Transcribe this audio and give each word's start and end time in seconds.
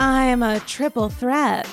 I'm 0.00 0.42
a 0.42 0.58
triple 0.60 1.10
threat. 1.10 1.68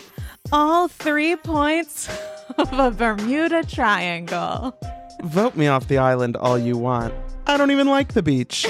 All 0.51 0.89
three 0.89 1.37
points 1.37 2.09
of 2.57 2.73
a 2.73 2.91
Bermuda 2.91 3.63
Triangle. 3.63 4.77
Vote 5.23 5.55
me 5.55 5.67
off 5.67 5.87
the 5.87 5.97
island 5.97 6.35
all 6.35 6.59
you 6.59 6.77
want. 6.77 7.13
I 7.47 7.55
don't 7.55 7.71
even 7.71 7.87
like 7.87 8.13
the 8.13 8.21
beach. 8.21 8.67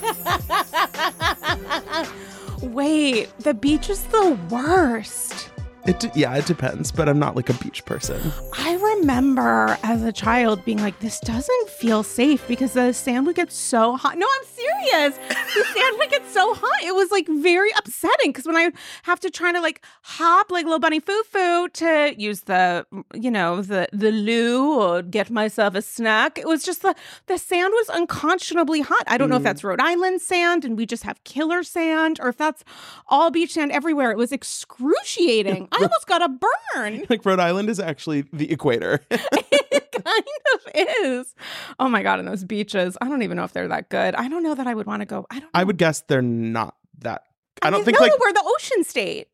Wait, 2.62 3.36
the 3.40 3.54
beach 3.54 3.90
is 3.90 4.04
the 4.04 4.38
worst. 4.50 5.50
It 5.88 6.14
yeah, 6.14 6.36
it 6.36 6.46
depends, 6.46 6.92
but 6.92 7.08
I'm 7.08 7.18
not 7.18 7.34
like 7.34 7.48
a 7.48 7.54
beach 7.54 7.84
person. 7.86 8.20
I 8.56 8.76
remember 8.98 9.76
as 9.82 10.04
a 10.04 10.12
child 10.12 10.64
being 10.64 10.80
like, 10.80 11.00
this 11.00 11.18
doesn't 11.20 11.70
feel 11.70 12.04
safe 12.04 12.46
because 12.46 12.74
the 12.74 12.92
sand 12.92 13.26
would 13.26 13.36
get 13.36 13.50
so 13.50 13.96
hot. 13.96 14.16
No, 14.16 14.26
I'm 14.26 14.46
serious. 14.68 15.16
The 15.54 15.64
sand 15.74 15.96
would 15.98 16.10
get 16.10 16.26
so 16.28 16.54
hot. 16.54 16.82
It 16.82 16.94
was 16.94 17.10
like 17.10 17.26
very 17.28 17.70
upsetting 17.76 18.30
because 18.30 18.46
when 18.46 18.56
I 18.56 18.70
have 19.02 19.20
to 19.20 19.30
try 19.30 19.52
to 19.52 19.60
like 19.60 19.84
hop 20.02 20.50
like 20.50 20.64
little 20.64 20.78
bunny 20.78 21.00
foo 21.00 21.22
foo 21.24 21.68
to 21.68 22.14
use 22.16 22.42
the, 22.42 22.86
you 23.14 23.30
know, 23.30 23.62
the 23.62 23.88
the 23.92 24.12
loo 24.12 24.80
or 24.80 25.02
get 25.02 25.30
myself 25.30 25.74
a 25.74 25.82
snack, 25.82 26.38
it 26.38 26.46
was 26.46 26.62
just 26.64 26.82
the 26.82 26.94
the 27.26 27.38
sand 27.38 27.72
was 27.74 27.88
unconscionably 27.90 28.80
hot. 28.80 29.04
I 29.06 29.18
don't 29.18 29.28
know 29.28 29.36
if 29.36 29.42
mm. 29.42 29.44
that's 29.44 29.64
Rhode 29.64 29.80
Island 29.80 30.20
sand 30.20 30.64
and 30.64 30.76
we 30.76 30.86
just 30.86 31.02
have 31.02 31.22
killer 31.24 31.62
sand 31.62 32.18
or 32.20 32.28
if 32.28 32.36
that's 32.36 32.64
all 33.08 33.30
beach 33.30 33.52
sand 33.52 33.72
everywhere. 33.72 34.10
It 34.10 34.18
was 34.18 34.32
excruciating. 34.32 35.68
I 35.72 35.76
almost 35.76 36.06
got 36.06 36.22
a 36.22 36.28
burn. 36.28 37.06
Like 37.08 37.24
Rhode 37.24 37.40
Island 37.40 37.70
is 37.70 37.80
actually 37.80 38.22
the 38.32 38.50
equator. 38.50 39.00
kind 40.04 40.24
of 40.54 40.60
is. 40.74 41.34
Oh 41.78 41.88
my 41.88 42.02
god, 42.02 42.18
and 42.18 42.28
those 42.28 42.44
beaches. 42.44 42.96
I 43.00 43.08
don't 43.08 43.22
even 43.22 43.36
know 43.36 43.44
if 43.44 43.52
they're 43.52 43.68
that 43.68 43.88
good. 43.88 44.14
I 44.14 44.28
don't 44.28 44.42
know 44.42 44.54
that 44.54 44.66
I 44.66 44.74
would 44.74 44.86
want 44.86 45.00
to 45.00 45.06
go. 45.06 45.26
I 45.30 45.34
don't. 45.34 45.44
Know. 45.44 45.50
I 45.54 45.64
would 45.64 45.78
guess 45.78 46.00
they're 46.02 46.22
not 46.22 46.76
that. 47.00 47.22
I, 47.62 47.70
don't 47.70 47.80
mean, 47.80 47.86
think 47.86 47.98
no, 47.98 48.06
like 48.06 48.18
we're 48.18 48.32
the 48.32 48.44
ocean 48.58 48.84
state. 48.84 49.28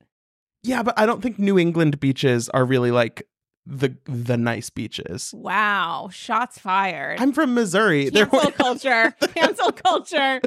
yeah, 0.62 0.82
but 0.82 0.98
I 0.98 1.04
don't 1.06 1.22
think 1.22 1.38
New 1.38 1.58
England 1.58 2.00
beaches 2.00 2.48
are 2.48 2.64
really 2.64 2.90
like 2.90 3.26
the 3.66 3.96
the 4.06 4.36
nice 4.36 4.70
beaches. 4.70 5.32
Wow, 5.34 6.08
shots 6.12 6.58
fired. 6.58 7.20
I'm 7.20 7.32
from 7.32 7.54
Missouri. 7.54 8.08
They're- 8.10 8.26
Cancel 8.26 8.50
culture. 8.52 9.14
Cancel 9.34 9.72
culture. 9.72 10.40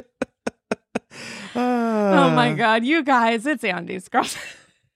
Ah. 1.54 2.26
Oh 2.26 2.30
my 2.34 2.52
god, 2.52 2.84
you 2.84 3.02
guys, 3.02 3.46
it's 3.46 3.64
Andy's 3.64 4.08
girls. 4.08 4.36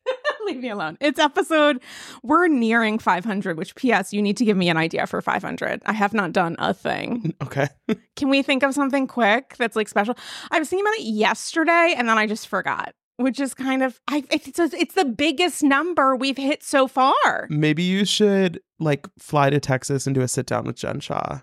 Leave 0.46 0.60
me 0.60 0.70
alone. 0.70 0.98
It's 1.00 1.18
episode. 1.18 1.80
We're 2.22 2.48
nearing 2.48 2.98
500. 2.98 3.56
Which, 3.56 3.74
P.S. 3.74 4.12
You 4.12 4.20
need 4.22 4.36
to 4.38 4.44
give 4.44 4.56
me 4.56 4.68
an 4.68 4.76
idea 4.76 5.06
for 5.06 5.20
500. 5.20 5.82
I 5.86 5.92
have 5.92 6.12
not 6.12 6.32
done 6.32 6.56
a 6.58 6.74
thing. 6.74 7.34
Okay. 7.42 7.68
Can 8.16 8.30
we 8.30 8.42
think 8.42 8.62
of 8.62 8.72
something 8.72 9.06
quick 9.06 9.56
that's 9.58 9.76
like 9.76 9.88
special? 9.88 10.16
I 10.50 10.58
was 10.58 10.68
thinking 10.68 10.84
about 10.86 10.98
it 10.98 11.02
yesterday 11.04 11.94
and 11.96 12.08
then 12.08 12.16
I 12.16 12.26
just 12.26 12.48
forgot, 12.48 12.94
which 13.16 13.40
is 13.40 13.52
kind 13.52 13.82
of 13.82 14.00
I 14.08 14.24
it's 14.30 14.58
a, 14.58 14.70
it's 14.72 14.94
the 14.94 15.04
biggest 15.04 15.62
number 15.62 16.14
we've 16.16 16.36
hit 16.36 16.62
so 16.62 16.86
far. 16.88 17.46
Maybe 17.50 17.82
you 17.82 18.04
should 18.04 18.60
like 18.78 19.06
fly 19.18 19.50
to 19.50 19.60
Texas 19.60 20.06
and 20.06 20.14
do 20.14 20.20
a 20.22 20.28
sit 20.28 20.46
down 20.46 20.64
with 20.64 20.76
Jen 20.76 21.00
Shah. 21.00 21.40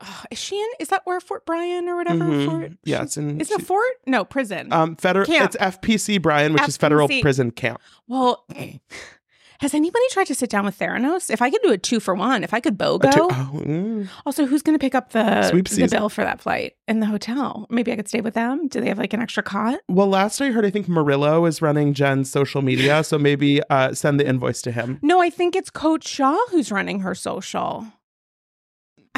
Ugh, 0.00 0.26
is 0.30 0.38
she 0.38 0.56
in? 0.56 0.68
Is 0.78 0.88
that 0.88 1.02
where 1.04 1.18
Fort 1.20 1.44
Bryan 1.44 1.88
or 1.88 1.96
whatever? 1.96 2.24
Mhm. 2.24 2.46
Fort? 2.46 2.72
Yeah, 2.84 3.02
it's 3.02 3.16
in. 3.16 3.40
Is 3.40 3.50
it 3.50 3.60
a 3.60 3.64
fort? 3.64 3.84
No, 4.06 4.24
prison. 4.24 4.72
um, 4.72 4.96
federal. 4.96 5.26
It's 5.28 5.56
FPC, 5.56 6.18
Bryan, 6.22 6.52
which 6.52 6.68
is 6.68 6.76
federal 6.76 7.08
prison 7.08 7.50
camp. 7.50 7.80
well, 8.06 8.44
has 9.60 9.74
anybody 9.74 10.04
tried 10.12 10.28
to 10.28 10.36
sit 10.36 10.50
down 10.50 10.64
with 10.64 10.78
Theranos? 10.78 11.30
If 11.30 11.42
I 11.42 11.50
could 11.50 11.60
do 11.62 11.72
a 11.72 11.78
two 11.78 11.98
for 11.98 12.14
one, 12.14 12.44
if 12.44 12.54
I 12.54 12.60
could 12.60 12.78
BOGO. 12.78 13.10
Two- 13.12 13.28
oh, 13.28 13.50
mm. 13.54 14.08
Also, 14.24 14.46
who's 14.46 14.62
going 14.62 14.78
to 14.78 14.80
pick 14.80 14.94
up 14.94 15.10
the 15.10 15.50
the 15.52 15.88
bill 15.90 16.08
for 16.08 16.22
that 16.22 16.40
flight 16.40 16.74
in 16.86 17.00
the 17.00 17.06
hotel? 17.06 17.66
Maybe 17.68 17.90
I 17.92 17.96
could 17.96 18.06
stay 18.06 18.20
with 18.20 18.34
them. 18.34 18.68
Do 18.68 18.80
they 18.80 18.86
have 18.86 18.98
like 18.98 19.12
an 19.12 19.20
extra 19.20 19.42
cot? 19.42 19.80
Well, 19.88 20.06
last 20.06 20.40
I 20.40 20.50
heard, 20.52 20.64
I 20.64 20.70
think 20.70 20.88
Murillo 20.88 21.44
is 21.44 21.60
running 21.60 21.92
Jen's 21.92 22.30
social 22.30 22.62
media, 22.62 23.02
so 23.02 23.18
maybe 23.18 23.60
uh, 23.68 23.94
send 23.94 24.20
the 24.20 24.28
invoice 24.28 24.62
to 24.62 24.70
him. 24.70 25.00
No, 25.02 25.20
I 25.20 25.28
think 25.28 25.56
it's 25.56 25.70
Coach 25.70 26.06
Shah 26.06 26.38
who's 26.50 26.70
running 26.70 27.00
her 27.00 27.16
social. 27.16 27.84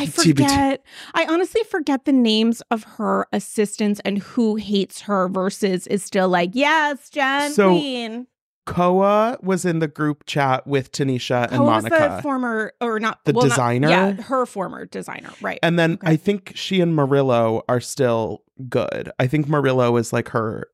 I 0.01 0.07
TBT. 0.07 0.23
forget. 0.27 0.85
I 1.15 1.27
honestly 1.29 1.63
forget 1.65 2.05
the 2.05 2.13
names 2.13 2.63
of 2.71 2.85
her 2.85 3.27
assistants 3.33 4.01
and 4.05 4.19
who 4.19 4.57
hates 4.57 5.03
her 5.03 5.29
versus 5.29 5.87
is 5.87 6.03
still 6.03 6.29
like, 6.29 6.51
yes, 6.55 7.11
Jen 7.11 7.53
So, 7.53 7.71
Queen. 7.71 8.27
Koa 8.67 9.37
was 9.43 9.65
in 9.65 9.81
the 9.81 9.89
group 9.89 10.25
chat 10.27 10.67
with 10.67 10.93
Tanisha 10.93 11.45
and 11.47 11.57
Who 11.57 11.63
was 11.65 11.83
Monica. 11.85 12.15
the 12.17 12.23
former, 12.23 12.73
or 12.81 13.01
not 13.01 13.25
The 13.25 13.33
well, 13.33 13.47
not- 13.47 13.51
designer? 13.51 13.89
yeah, 13.89 14.13
her 14.13 14.47
former 14.47 14.87
designer, 14.87 15.31
right? 15.41 15.59
and 15.63 15.79
then 15.79 15.95
Okay. 15.95 16.13
I 16.13 16.17
think 16.17 16.53
she 16.55 16.81
and 16.81 16.95
Murillo 16.95 17.63
are 17.69 17.81
still 17.81 18.43
good. 18.69 19.11
I 19.19 19.27
think 19.27 19.49
Murillo 19.49 19.97
is 19.97 20.13
like 20.13 20.29
her 20.29 20.69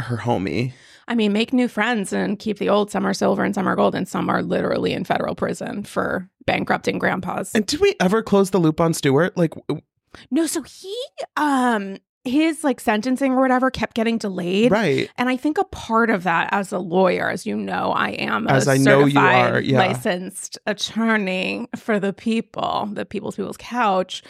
her 0.00 0.18
homie. 0.18 0.72
I 1.08 1.14
mean, 1.14 1.32
make 1.32 1.52
new 1.52 1.68
friends 1.68 2.12
and 2.12 2.38
keep 2.38 2.58
the 2.58 2.68
old. 2.68 2.90
Some 2.90 3.06
are 3.06 3.14
silver 3.14 3.44
and 3.44 3.54
some 3.54 3.66
are 3.66 3.76
gold, 3.76 3.94
and 3.94 4.08
some 4.08 4.28
are 4.28 4.42
literally 4.42 4.92
in 4.92 5.04
federal 5.04 5.34
prison 5.34 5.82
for 5.82 6.28
bankrupting 6.46 6.98
grandpas. 6.98 7.52
And 7.54 7.66
did 7.66 7.80
we 7.80 7.94
ever 8.00 8.22
close 8.22 8.50
the 8.50 8.58
loop 8.58 8.80
on 8.80 8.94
Stuart? 8.94 9.36
Like 9.36 9.54
w- 9.68 9.82
no, 10.30 10.46
so 10.46 10.62
he, 10.62 10.96
um, 11.36 11.96
his 12.24 12.62
like 12.62 12.78
sentencing 12.78 13.32
or 13.32 13.40
whatever 13.40 13.70
kept 13.70 13.94
getting 13.94 14.16
delayed. 14.16 14.70
right. 14.70 15.10
And 15.18 15.28
I 15.28 15.36
think 15.36 15.58
a 15.58 15.64
part 15.64 16.08
of 16.08 16.22
that, 16.22 16.48
as 16.52 16.70
a 16.70 16.78
lawyer, 16.78 17.28
as 17.28 17.46
you 17.46 17.56
know, 17.56 17.92
I 17.92 18.10
am 18.10 18.46
a 18.46 18.52
As 18.52 18.68
I 18.68 18.76
know 18.76 19.06
you 19.06 19.18
are, 19.18 19.60
yeah. 19.60 19.78
licensed 19.78 20.56
attorney 20.66 21.68
for 21.76 21.98
the 21.98 22.12
people, 22.12 22.88
the 22.92 23.04
people's 23.04 23.34
people's 23.34 23.56
couch. 23.56 24.22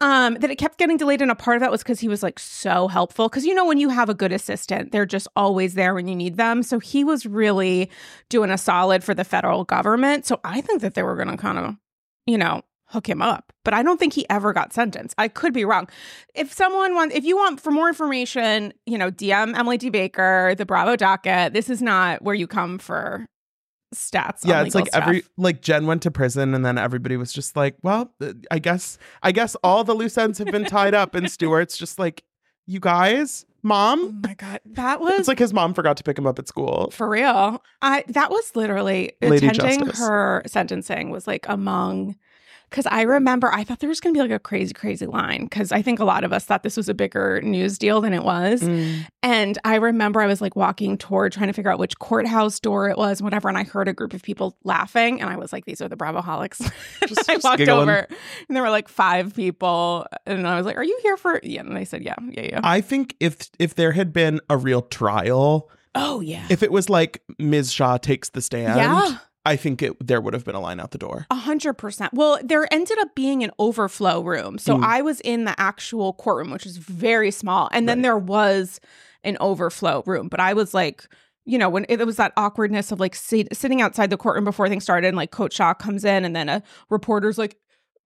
Um, 0.00 0.34
that 0.34 0.50
it 0.50 0.56
kept 0.56 0.78
getting 0.78 0.96
delayed, 0.96 1.22
and 1.22 1.30
a 1.30 1.36
part 1.36 1.56
of 1.56 1.60
that 1.60 1.70
was 1.70 1.82
because 1.82 2.00
he 2.00 2.08
was 2.08 2.22
like 2.22 2.40
so 2.40 2.88
helpful. 2.88 3.28
Because 3.28 3.44
you 3.44 3.54
know, 3.54 3.64
when 3.64 3.78
you 3.78 3.90
have 3.90 4.08
a 4.08 4.14
good 4.14 4.32
assistant, 4.32 4.90
they're 4.90 5.06
just 5.06 5.28
always 5.36 5.74
there 5.74 5.94
when 5.94 6.08
you 6.08 6.16
need 6.16 6.36
them. 6.36 6.64
So 6.64 6.80
he 6.80 7.04
was 7.04 7.26
really 7.26 7.90
doing 8.28 8.50
a 8.50 8.58
solid 8.58 9.04
for 9.04 9.14
the 9.14 9.24
federal 9.24 9.62
government. 9.64 10.26
So 10.26 10.40
I 10.42 10.60
think 10.60 10.80
that 10.82 10.94
they 10.94 11.04
were 11.04 11.14
going 11.14 11.28
to 11.28 11.36
kind 11.36 11.58
of, 11.58 11.76
you 12.26 12.38
know. 12.38 12.62
Hook 12.96 13.10
him 13.10 13.20
up, 13.20 13.52
but 13.62 13.74
I 13.74 13.82
don't 13.82 14.00
think 14.00 14.14
he 14.14 14.24
ever 14.30 14.54
got 14.54 14.72
sentenced. 14.72 15.14
I 15.18 15.28
could 15.28 15.52
be 15.52 15.66
wrong. 15.66 15.86
If 16.34 16.50
someone 16.50 16.94
wants, 16.94 17.14
if 17.14 17.24
you 17.24 17.36
want 17.36 17.60
for 17.60 17.70
more 17.70 17.88
information, 17.88 18.72
you 18.86 18.96
know, 18.96 19.10
DM 19.10 19.54
Emily 19.54 19.76
D. 19.76 19.90
Baker, 19.90 20.54
the 20.56 20.64
Bravo 20.64 20.96
docket. 20.96 21.52
This 21.52 21.68
is 21.68 21.82
not 21.82 22.22
where 22.22 22.34
you 22.34 22.46
come 22.46 22.78
for 22.78 23.26
stats. 23.94 24.46
Yeah, 24.46 24.60
on 24.60 24.66
it's 24.66 24.74
like 24.74 24.88
every 24.94 25.24
like 25.36 25.60
Jen 25.60 25.86
went 25.86 26.00
to 26.04 26.10
prison 26.10 26.54
and 26.54 26.64
then 26.64 26.78
everybody 26.78 27.18
was 27.18 27.34
just 27.34 27.54
like, 27.54 27.76
well, 27.82 28.14
I 28.50 28.58
guess 28.58 28.96
I 29.22 29.30
guess 29.30 29.56
all 29.62 29.84
the 29.84 29.94
loose 29.94 30.16
ends 30.16 30.38
have 30.38 30.48
been 30.48 30.64
tied 30.64 30.94
up 30.94 31.14
and 31.14 31.30
Stuart's 31.30 31.76
just 31.76 31.98
like, 31.98 32.24
you 32.66 32.80
guys, 32.80 33.44
mom." 33.62 34.00
Oh 34.24 34.28
my 34.28 34.34
god, 34.34 34.60
that 34.64 35.02
was 35.02 35.18
It's 35.18 35.28
like 35.28 35.38
his 35.38 35.52
mom 35.52 35.74
forgot 35.74 35.98
to 35.98 36.02
pick 36.02 36.16
him 36.16 36.26
up 36.26 36.38
at 36.38 36.48
school. 36.48 36.90
for 36.92 37.10
real. 37.10 37.62
I 37.82 38.04
that 38.08 38.30
was 38.30 38.56
literally 38.56 39.12
Lady 39.20 39.48
attending 39.48 39.80
Justice. 39.80 39.98
her 39.98 40.42
sentencing 40.46 41.10
was 41.10 41.26
like 41.26 41.44
among 41.46 42.16
because 42.70 42.86
I 42.86 43.02
remember 43.02 43.52
I 43.52 43.64
thought 43.64 43.80
there 43.80 43.88
was 43.88 44.00
going 44.00 44.14
to 44.14 44.18
be 44.18 44.22
like 44.22 44.34
a 44.34 44.38
crazy, 44.38 44.74
crazy 44.74 45.06
line 45.06 45.44
because 45.44 45.72
I 45.72 45.82
think 45.82 45.98
a 46.00 46.04
lot 46.04 46.24
of 46.24 46.32
us 46.32 46.44
thought 46.44 46.62
this 46.62 46.76
was 46.76 46.88
a 46.88 46.94
bigger 46.94 47.40
news 47.42 47.78
deal 47.78 48.00
than 48.00 48.12
it 48.12 48.24
was. 48.24 48.60
Mm. 48.60 49.06
And 49.22 49.58
I 49.64 49.76
remember 49.76 50.20
I 50.20 50.26
was 50.26 50.40
like 50.40 50.56
walking 50.56 50.98
toward 50.98 51.32
trying 51.32 51.46
to 51.46 51.52
figure 51.52 51.70
out 51.70 51.78
which 51.78 51.98
courthouse 51.98 52.58
door 52.60 52.88
it 52.90 52.98
was, 52.98 53.22
whatever. 53.22 53.48
And 53.48 53.56
I 53.56 53.64
heard 53.64 53.88
a 53.88 53.92
group 53.92 54.14
of 54.14 54.22
people 54.22 54.56
laughing, 54.64 55.20
and 55.20 55.30
I 55.30 55.36
was 55.36 55.52
like, 55.52 55.64
"These 55.64 55.80
are 55.80 55.88
the 55.88 55.96
Bravoholics." 55.96 56.58
Just- 57.06 57.28
I 57.28 57.34
just 57.34 57.44
walked 57.44 57.58
giggling. 57.58 57.82
over, 57.88 58.06
and 58.48 58.56
there 58.56 58.62
were 58.62 58.70
like 58.70 58.88
five 58.88 59.34
people, 59.34 60.06
and 60.26 60.46
I 60.46 60.56
was 60.56 60.66
like, 60.66 60.76
"Are 60.76 60.84
you 60.84 60.98
here 61.02 61.16
for?" 61.16 61.40
Yeah, 61.42 61.60
and 61.60 61.76
they 61.76 61.84
said, 61.84 62.02
"Yeah, 62.02 62.14
yeah, 62.30 62.42
yeah." 62.42 62.60
I 62.62 62.80
think 62.80 63.16
if 63.20 63.48
if 63.58 63.74
there 63.74 63.92
had 63.92 64.12
been 64.12 64.40
a 64.50 64.56
real 64.56 64.82
trial, 64.82 65.70
oh 65.94 66.20
yeah, 66.20 66.46
if 66.50 66.62
it 66.62 66.72
was 66.72 66.88
like 66.88 67.22
Ms. 67.38 67.72
Shah 67.72 67.98
takes 67.98 68.30
the 68.30 68.42
stand, 68.42 68.76
yeah. 68.76 69.18
I 69.46 69.56
think 69.56 69.80
it 69.82 70.06
there 70.06 70.20
would 70.20 70.34
have 70.34 70.44
been 70.44 70.54
a 70.56 70.60
line 70.60 70.80
out 70.80 70.90
the 70.90 70.98
door. 70.98 71.26
A 71.30 71.36
hundred 71.36 71.74
percent. 71.74 72.12
Well, 72.12 72.38
there 72.42 72.66
ended 72.72 72.98
up 72.98 73.14
being 73.14 73.42
an 73.44 73.50
overflow 73.58 74.20
room. 74.22 74.58
So 74.58 74.76
Mm. 74.76 74.84
I 74.84 75.00
was 75.02 75.20
in 75.20 75.44
the 75.44 75.58
actual 75.58 76.12
courtroom, 76.14 76.50
which 76.50 76.66
is 76.66 76.76
very 76.76 77.30
small. 77.30 77.68
And 77.72 77.88
then 77.88 77.98
Right. 77.98 78.02
there 78.02 78.18
was 78.18 78.80
an 79.24 79.36
overflow 79.40 80.02
room. 80.06 80.28
But 80.28 80.40
I 80.40 80.52
was 80.52 80.74
like, 80.74 81.08
you 81.44 81.58
know, 81.58 81.68
when 81.68 81.86
it 81.88 82.04
was 82.04 82.16
that 82.16 82.32
awkwardness 82.36 82.90
of 82.92 82.98
like 83.00 83.14
sit, 83.14 83.56
sitting 83.56 83.80
outside 83.80 84.10
the 84.10 84.16
courtroom 84.16 84.44
before 84.44 84.68
things 84.68 84.82
started, 84.82 85.06
and 85.08 85.16
like 85.16 85.30
Coach 85.30 85.54
Shah 85.54 85.74
comes 85.74 86.04
in, 86.04 86.24
and 86.24 86.34
then 86.34 86.48
a 86.48 86.60
reporter's 86.90 87.38
like, 87.38 87.56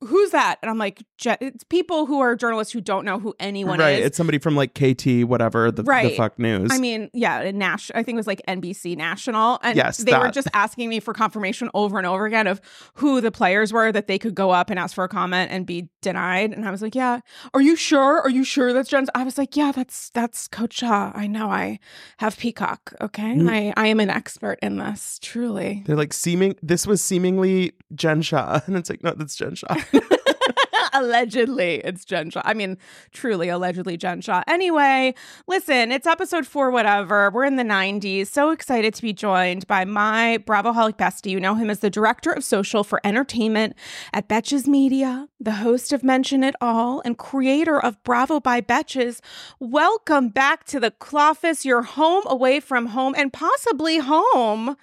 Who's 0.03 0.31
that? 0.31 0.57
And 0.63 0.71
I'm 0.71 0.79
like, 0.79 1.03
"Je- 1.19 1.37
It's 1.41 1.63
people 1.65 2.07
who 2.07 2.21
are 2.21 2.35
journalists 2.35 2.73
who 2.73 2.81
don't 2.81 3.05
know 3.05 3.19
who 3.19 3.35
anyone 3.39 3.79
right. 3.79 3.91
is. 3.93 3.97
Right. 3.99 4.07
It's 4.07 4.17
somebody 4.17 4.39
from 4.39 4.57
like 4.57 4.73
KT, 4.75 5.25
whatever, 5.25 5.71
the, 5.71 5.83
the 5.83 5.87
Right. 5.91 6.17
fuck 6.17 6.39
news. 6.39 6.71
I 6.73 6.79
mean, 6.79 7.11
yeah, 7.13 7.51
Nash. 7.51 7.91
I 7.95 8.03
think 8.03 8.17
it 8.17 8.19
was 8.19 8.27
like 8.27 8.41
NBC 8.49 8.97
National, 8.97 9.59
and 9.63 9.77
Yes, 9.77 9.99
they 9.99 10.17
were 10.17 10.31
just 10.31 10.49
asking 10.55 10.89
me 10.89 11.01
for 11.01 11.13
confirmation 11.13 11.69
over 11.75 11.99
and 11.99 12.07
over 12.07 12.25
again 12.25 12.47
of 12.47 12.61
who 12.95 13.21
the 13.21 13.31
players 13.31 13.73
were 13.73 13.93
that 13.93 14.07
they 14.07 14.19
could 14.19 14.35
go 14.35 14.51
up 14.51 14.71
and 14.71 14.79
ask 14.79 14.95
for 14.95 15.05
a 15.05 15.09
comment 15.09 15.51
and 15.53 15.67
be 15.67 15.89
denied. 16.01 16.53
And 16.53 16.67
I 16.67 16.71
was 16.71 16.81
like, 16.81 16.95
"Yeah, 16.95 17.21
are 17.53 17.61
you 17.61 17.77
sure? 17.77 18.21
Are 18.23 18.31
you 18.31 18.43
sure 18.43 18.73
that's 18.73 18.89
Jen's?" 18.89 19.11
I 19.15 19.23
was 19.23 19.37
like, 19.37 19.55
"Yeah, 19.57 19.71
that's 19.71 20.09
that's 20.11 20.49
Coach 20.49 20.79
Shah. 20.79 21.13
I 21.15 21.27
know. 21.27 21.51
I 21.51 21.79
have 22.19 22.39
Peacock. 22.39 22.95
Okay, 23.03 23.35
Mm. 23.37 23.51
I 23.51 23.75
I 23.77 23.87
am 23.89 24.01
an 24.01 24.09
expert 24.09 24.59
in 24.63 24.79
this. 24.79 25.19
Truly, 25.21 25.83
They're 25.87 25.97
like 25.97 26.15
seeming 26.15 26.57
this 26.63 26.87
was 26.87 27.03
seemingly 27.03 27.73
Jen 27.95 28.23
Shah. 28.23 28.61
And 28.67 28.77
it's 28.77 28.89
like, 28.89 29.03
no, 29.03 29.13
that's 29.15 29.35
Jen 29.37 29.55
Shah. 29.57 29.75
allegedly, 30.93 31.77
it's 31.85 32.05
Jen 32.05 32.31
Shah. 32.31 32.43
I 32.45 32.55
mean, 32.55 32.79
truly, 33.13 33.49
allegedly, 33.49 33.97
Jen 33.97 34.21
Shah. 34.21 34.43
Anyway, 34.47 35.15
listen, 35.47 35.93
it's 35.93 36.07
episode 36.07 36.47
four, 36.47 36.71
whatever. 36.71 37.31
We're 37.31 37.45
in 37.45 37.57
the 37.57 37.63
90s. 37.63 38.27
So 38.27 38.51
excited 38.51 38.95
to 38.95 39.03
be 39.03 39.13
joined 39.13 39.67
by 39.67 39.85
my 39.85 40.39
Bravoholic 40.47 40.97
bestie. 40.97 41.31
You 41.31 41.41
know 41.41 41.55
him 41.55 41.71
as 41.71 41.81
the 41.81 41.91
director 41.91 42.31
of 42.31 42.45
social 42.45 42.85
for 42.85 43.01
entertainment 43.05 43.75
at 44.13 44.29
Betches 44.29 44.67
Media, 44.67 45.29
the 45.39 45.53
host 45.53 45.93
of 45.93 46.03
Mention 46.03 46.45
It 46.45 46.55
All, 46.61 47.03
and 47.05 47.17
creator 47.19 47.81
of 47.81 48.03
Bravo 48.05 48.41
by 48.41 48.61
Betches. 48.61 49.21
Welcome 49.59 50.29
back 50.29 50.65
to 50.65 50.81
the 50.81 50.91
Cloffice, 50.91 51.65
your 51.65 51.83
home 51.83 52.25
away 52.27 52.61
from 52.61 52.87
home 52.87 53.15
and 53.17 53.33
possibly 53.33 53.99
home. 53.99 54.77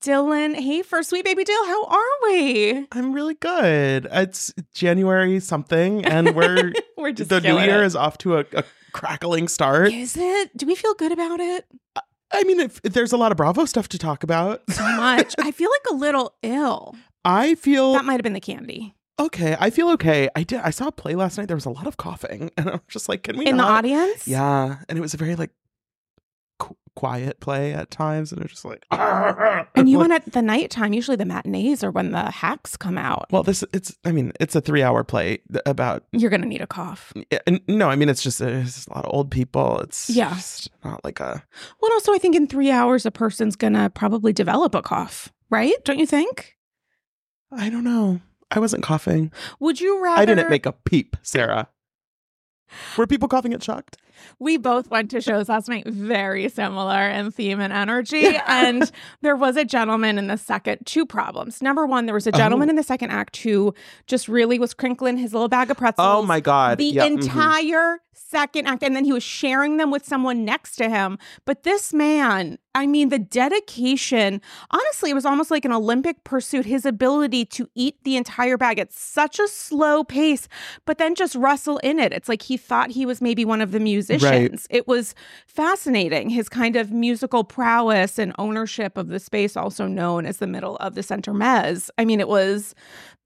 Dylan 0.00 0.54
hey, 0.54 0.62
Hafer, 0.62 1.02
sweet 1.02 1.26
baby 1.26 1.44
Dill, 1.44 1.66
how 1.66 1.84
are 1.84 2.22
we? 2.22 2.86
I'm 2.92 3.12
really 3.12 3.34
good. 3.34 4.08
It's 4.10 4.52
January 4.72 5.40
something, 5.40 6.06
and 6.06 6.34
we're 6.34 6.72
We're 6.96 7.12
just 7.12 7.28
the 7.28 7.40
new 7.40 7.58
year 7.58 7.82
it. 7.82 7.86
is 7.86 7.94
off 7.94 8.16
to 8.18 8.38
a, 8.38 8.44
a 8.54 8.64
crackling 8.92 9.46
start. 9.46 9.92
Is 9.92 10.16
it? 10.16 10.56
Do 10.56 10.66
we 10.66 10.74
feel 10.74 10.94
good 10.94 11.12
about 11.12 11.40
it? 11.40 11.66
I 12.32 12.44
mean, 12.44 12.60
if, 12.60 12.80
if 12.82 12.94
there's 12.94 13.12
a 13.12 13.18
lot 13.18 13.30
of 13.30 13.36
Bravo 13.36 13.66
stuff 13.66 13.88
to 13.88 13.98
talk 13.98 14.22
about. 14.22 14.62
So 14.70 14.82
much. 14.96 15.34
I 15.38 15.50
feel 15.50 15.68
like 15.70 15.82
a 15.90 15.94
little 15.94 16.34
ill. 16.42 16.96
I 17.24 17.54
feel 17.56 17.92
That 17.92 18.04
might 18.06 18.14
have 18.14 18.22
been 18.22 18.32
the 18.32 18.40
candy 18.40 18.94
okay. 19.20 19.56
I 19.60 19.70
feel 19.70 19.90
okay. 19.90 20.28
I 20.34 20.42
did. 20.42 20.60
I 20.60 20.70
saw 20.70 20.88
a 20.88 20.92
play 20.92 21.14
last 21.14 21.38
night. 21.38 21.46
There 21.46 21.56
was 21.56 21.66
a 21.66 21.70
lot 21.70 21.86
of 21.86 21.96
coughing, 21.96 22.50
and 22.56 22.70
I'm 22.70 22.80
just 22.88 23.08
like, 23.08 23.22
can 23.22 23.36
we 23.36 23.46
in 23.46 23.58
the 23.58 23.62
audience. 23.62 24.26
Yeah, 24.26 24.78
and 24.88 24.98
it 24.98 25.00
was 25.00 25.14
a 25.14 25.16
very 25.16 25.36
like 25.36 25.50
qu- 26.60 26.76
quiet 26.94 27.40
play 27.40 27.72
at 27.72 27.90
times, 27.90 28.30
and 28.30 28.40
was 28.42 28.50
just 28.52 28.64
like. 28.64 28.84
And 29.76 29.88
you 29.88 29.98
like, 29.98 30.08
went 30.10 30.26
at 30.26 30.32
the 30.32 30.42
nighttime. 30.42 30.92
Usually 30.92 31.16
the 31.16 31.24
matinees 31.24 31.82
are 31.84 31.90
when 31.90 32.10
the 32.12 32.30
hacks 32.30 32.76
come 32.76 32.98
out. 32.98 33.26
Well, 33.30 33.42
this 33.42 33.64
it's. 33.72 33.96
I 34.04 34.12
mean, 34.12 34.32
it's 34.40 34.54
a 34.54 34.60
three-hour 34.60 35.04
play 35.04 35.38
about. 35.66 36.04
You're 36.12 36.30
gonna 36.30 36.46
need 36.46 36.60
a 36.60 36.66
cough. 36.66 37.12
and 37.46 37.60
No, 37.68 37.88
I 37.88 37.96
mean 37.96 38.08
it's 38.08 38.22
just 38.22 38.40
it's 38.40 38.86
a 38.86 38.94
lot 38.94 39.04
of 39.04 39.14
old 39.14 39.30
people. 39.30 39.78
It's 39.80 40.10
Yeah. 40.10 40.34
just 40.34 40.70
not 40.84 41.04
like 41.04 41.18
a. 41.20 41.42
Well, 41.80 41.92
also 41.92 42.12
I 42.14 42.18
think 42.18 42.34
in 42.36 42.46
three 42.46 42.70
hours 42.70 43.06
a 43.06 43.10
person's 43.10 43.56
gonna 43.56 43.90
probably 43.90 44.32
develop 44.32 44.74
a 44.74 44.82
cough, 44.82 45.32
right? 45.50 45.74
Don't 45.84 45.98
you 45.98 46.06
think? 46.06 46.56
I 47.52 47.70
don't 47.70 47.84
know. 47.84 48.20
I 48.50 48.58
wasn't 48.58 48.82
coughing. 48.82 49.30
Would 49.60 49.80
you 49.80 50.02
rather? 50.02 50.20
I 50.22 50.24
didn't 50.24 50.50
make 50.50 50.66
a 50.66 50.72
peep, 50.72 51.16
Sarah. 51.22 51.68
Were 52.96 53.06
people 53.06 53.28
coughing 53.28 53.52
at 53.54 53.60
Shucked? 53.60 53.96
We 54.38 54.58
both 54.58 54.90
went 54.90 55.10
to 55.12 55.20
shows 55.20 55.48
last 55.48 55.68
night, 55.68 55.86
very 55.86 56.48
similar 56.50 57.08
in 57.08 57.30
theme 57.30 57.58
and 57.60 57.72
energy. 57.72 58.36
and 58.46 58.90
there 59.22 59.34
was 59.36 59.56
a 59.56 59.64
gentleman 59.64 60.18
in 60.18 60.26
the 60.26 60.36
second, 60.36 60.80
two 60.84 61.06
problems. 61.06 61.62
Number 61.62 61.86
one, 61.86 62.04
there 62.06 62.14
was 62.14 62.26
a 62.26 62.32
gentleman 62.32 62.68
Oh. 62.68 62.70
in 62.70 62.76
the 62.76 62.82
second 62.82 63.10
act 63.10 63.38
who 63.38 63.74
just 64.06 64.28
really 64.28 64.58
was 64.58 64.74
crinkling 64.74 65.16
his 65.16 65.32
little 65.32 65.48
bag 65.48 65.70
of 65.70 65.78
pretzels. 65.78 66.06
Oh 66.06 66.22
my 66.22 66.40
god! 66.40 66.78
The 66.78 66.84
Yeah, 66.84 67.06
mhm. 67.08 67.22
entire 67.22 68.00
second 68.12 68.66
act. 68.68 68.82
And 68.84 68.94
then 68.94 69.04
he 69.04 69.12
was 69.12 69.22
sharing 69.24 69.78
them 69.78 69.90
with 69.90 70.06
someone 70.06 70.44
next 70.44 70.76
to 70.76 70.88
him. 70.88 71.18
But 71.46 71.62
this 71.64 71.92
man, 71.92 72.58
I 72.74 72.86
mean, 72.86 73.08
the 73.08 73.18
dedication, 73.18 74.40
honestly, 74.70 75.10
it 75.10 75.14
was 75.14 75.26
almost 75.26 75.50
like 75.50 75.64
an 75.64 75.72
Olympic 75.72 76.22
pursuit. 76.22 76.66
His 76.66 76.86
ability 76.86 77.44
to 77.46 77.68
eat 77.74 77.96
the 78.04 78.16
entire 78.16 78.56
bag 78.56 78.78
at 78.78 78.92
such 78.92 79.40
a 79.40 79.48
slow 79.48 80.04
pace, 80.04 80.46
but 80.84 80.98
then 80.98 81.16
just 81.16 81.34
rustle 81.34 81.78
in 81.78 81.98
it. 81.98 82.12
It's 82.12 82.28
like 82.28 82.42
he 82.42 82.56
thought 82.56 82.90
he 82.90 83.04
was 83.04 83.20
maybe 83.20 83.44
one 83.44 83.60
of 83.60 83.72
the 83.72 83.80
musicians. 83.80 84.68
It 84.70 84.86
was 84.86 85.16
fascinating. 85.46 86.30
His 86.30 86.48
kind 86.48 86.76
of 86.76 86.92
musical 86.92 87.42
prowess 87.42 88.18
and 88.18 88.32
ownership 88.38 88.96
of 88.96 89.08
the 89.08 89.18
space, 89.18 89.56
also 89.56 89.86
known 89.88 90.24
as 90.24 90.36
the 90.36 90.46
middle 90.46 90.76
of 90.76 90.94
the 90.94 91.02
center 91.02 91.32
mez. 91.32 91.90
I 91.98 92.04
mean, 92.04 92.20
it 92.20 92.28
was 92.28 92.76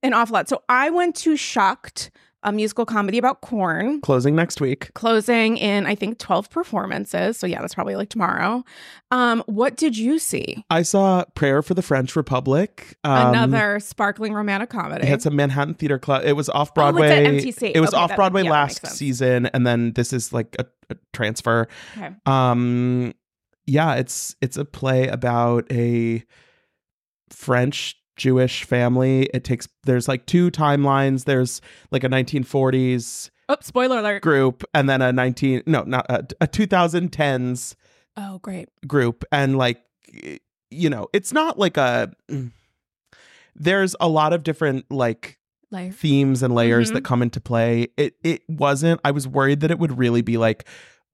an 0.01 0.13
awful 0.13 0.33
lot. 0.33 0.49
So 0.49 0.63
I 0.69 0.89
went 0.89 1.15
to 1.17 1.35
Shucked, 1.35 2.09
a 2.45 2.51
musical 2.51 2.85
comedy 2.85 3.17
about 3.17 3.41
corn 3.41 3.99
Closing 4.01 4.35
next 4.35 4.61
week. 4.61 4.93
closing 4.93 5.57
in 5.57 5.85
I 5.85 5.95
think 5.95 6.19
12 6.19 6.49
performances. 6.49 7.35
So 7.37 7.47
yeah, 7.47 7.59
that's 7.59 7.73
probably 7.75 7.95
like 7.97 8.09
tomorrow. 8.09 8.63
Um 9.11 9.43
what 9.47 9.75
did 9.75 9.97
you 9.97 10.19
see? 10.19 10.63
I 10.69 10.83
saw 10.83 11.25
Prayer 11.35 11.61
for 11.61 11.73
the 11.73 11.81
French 11.81 12.15
Republic. 12.15 12.95
Um, 13.03 13.29
Another 13.29 13.79
sparkling 13.79 14.33
romantic 14.33 14.69
comedy. 14.69 15.07
It's 15.07 15.25
a 15.25 15.31
Manhattan 15.31 15.73
Theater 15.73 15.99
Club. 15.99 16.23
It 16.25 16.33
was 16.33 16.47
off 16.49 16.69
Oh, 16.71 16.73
Broadway. 16.75 17.39
MTC. 17.39 17.71
It 17.75 17.79
was 17.81 17.89
Okay, 17.93 17.97
off 17.97 18.15
Broadway 18.15 18.43
yeah, 18.43 18.51
last 18.51 18.85
season, 18.87 19.47
and 19.47 19.65
then 19.67 19.91
this 19.93 20.13
is 20.13 20.31
like 20.31 20.55
a, 20.59 20.65
a 20.89 20.95
transfer. 21.13 21.67
Okay. 21.97 22.09
Um, 22.25 23.13
yeah, 23.65 23.95
it's 23.95 24.35
it's 24.41 24.57
a 24.57 24.65
play 24.65 25.07
about 25.07 25.65
a 25.71 26.23
French 27.31 27.95
Jewish 28.15 28.63
family. 28.63 29.29
It 29.33 29.43
takes 29.43 29.67
there's 29.83 30.07
like 30.07 30.25
two 30.25 30.49
timelines. 30.51 31.25
There's 31.25 31.61
like 31.91 32.03
a 32.03 32.09
1940s 32.09 33.29
Oh, 33.47 33.57
spoiler 33.61 33.99
alert. 33.99 34.23
group, 34.23 34.63
and 34.73 34.89
then 34.89 35.01
a 35.03 35.13
19 35.13 35.63
no 35.67 35.83
not 35.83 36.05
a, 36.09 36.25
a 36.41 36.47
2010s 36.47 37.75
Oh, 38.17 38.39
great. 38.39 38.69
group 38.87 39.23
and 39.31 39.57
like 39.57 39.81
you 40.71 40.89
know 40.89 41.07
it's 41.13 41.31
not 41.33 41.59
like 41.59 41.77
a 41.77 42.11
there's 43.55 43.95
a 43.99 44.07
lot 44.07 44.33
of 44.33 44.43
different 44.43 44.85
like 44.91 45.37
Layer. 45.71 45.91
themes 45.91 46.43
and 46.43 46.53
layers 46.53 46.91
Mhm. 46.91 46.93
that 46.95 47.03
come 47.03 47.21
into 47.21 47.39
play 47.41 47.87
it 47.97 48.15
it 48.23 48.41
wasn't 48.49 48.99
i 49.03 49.11
was 49.11 49.27
worried 49.27 49.59
that 49.61 49.71
it 49.71 49.79
would 49.79 49.97
really 49.97 50.21
be 50.21 50.37
like 50.37 50.65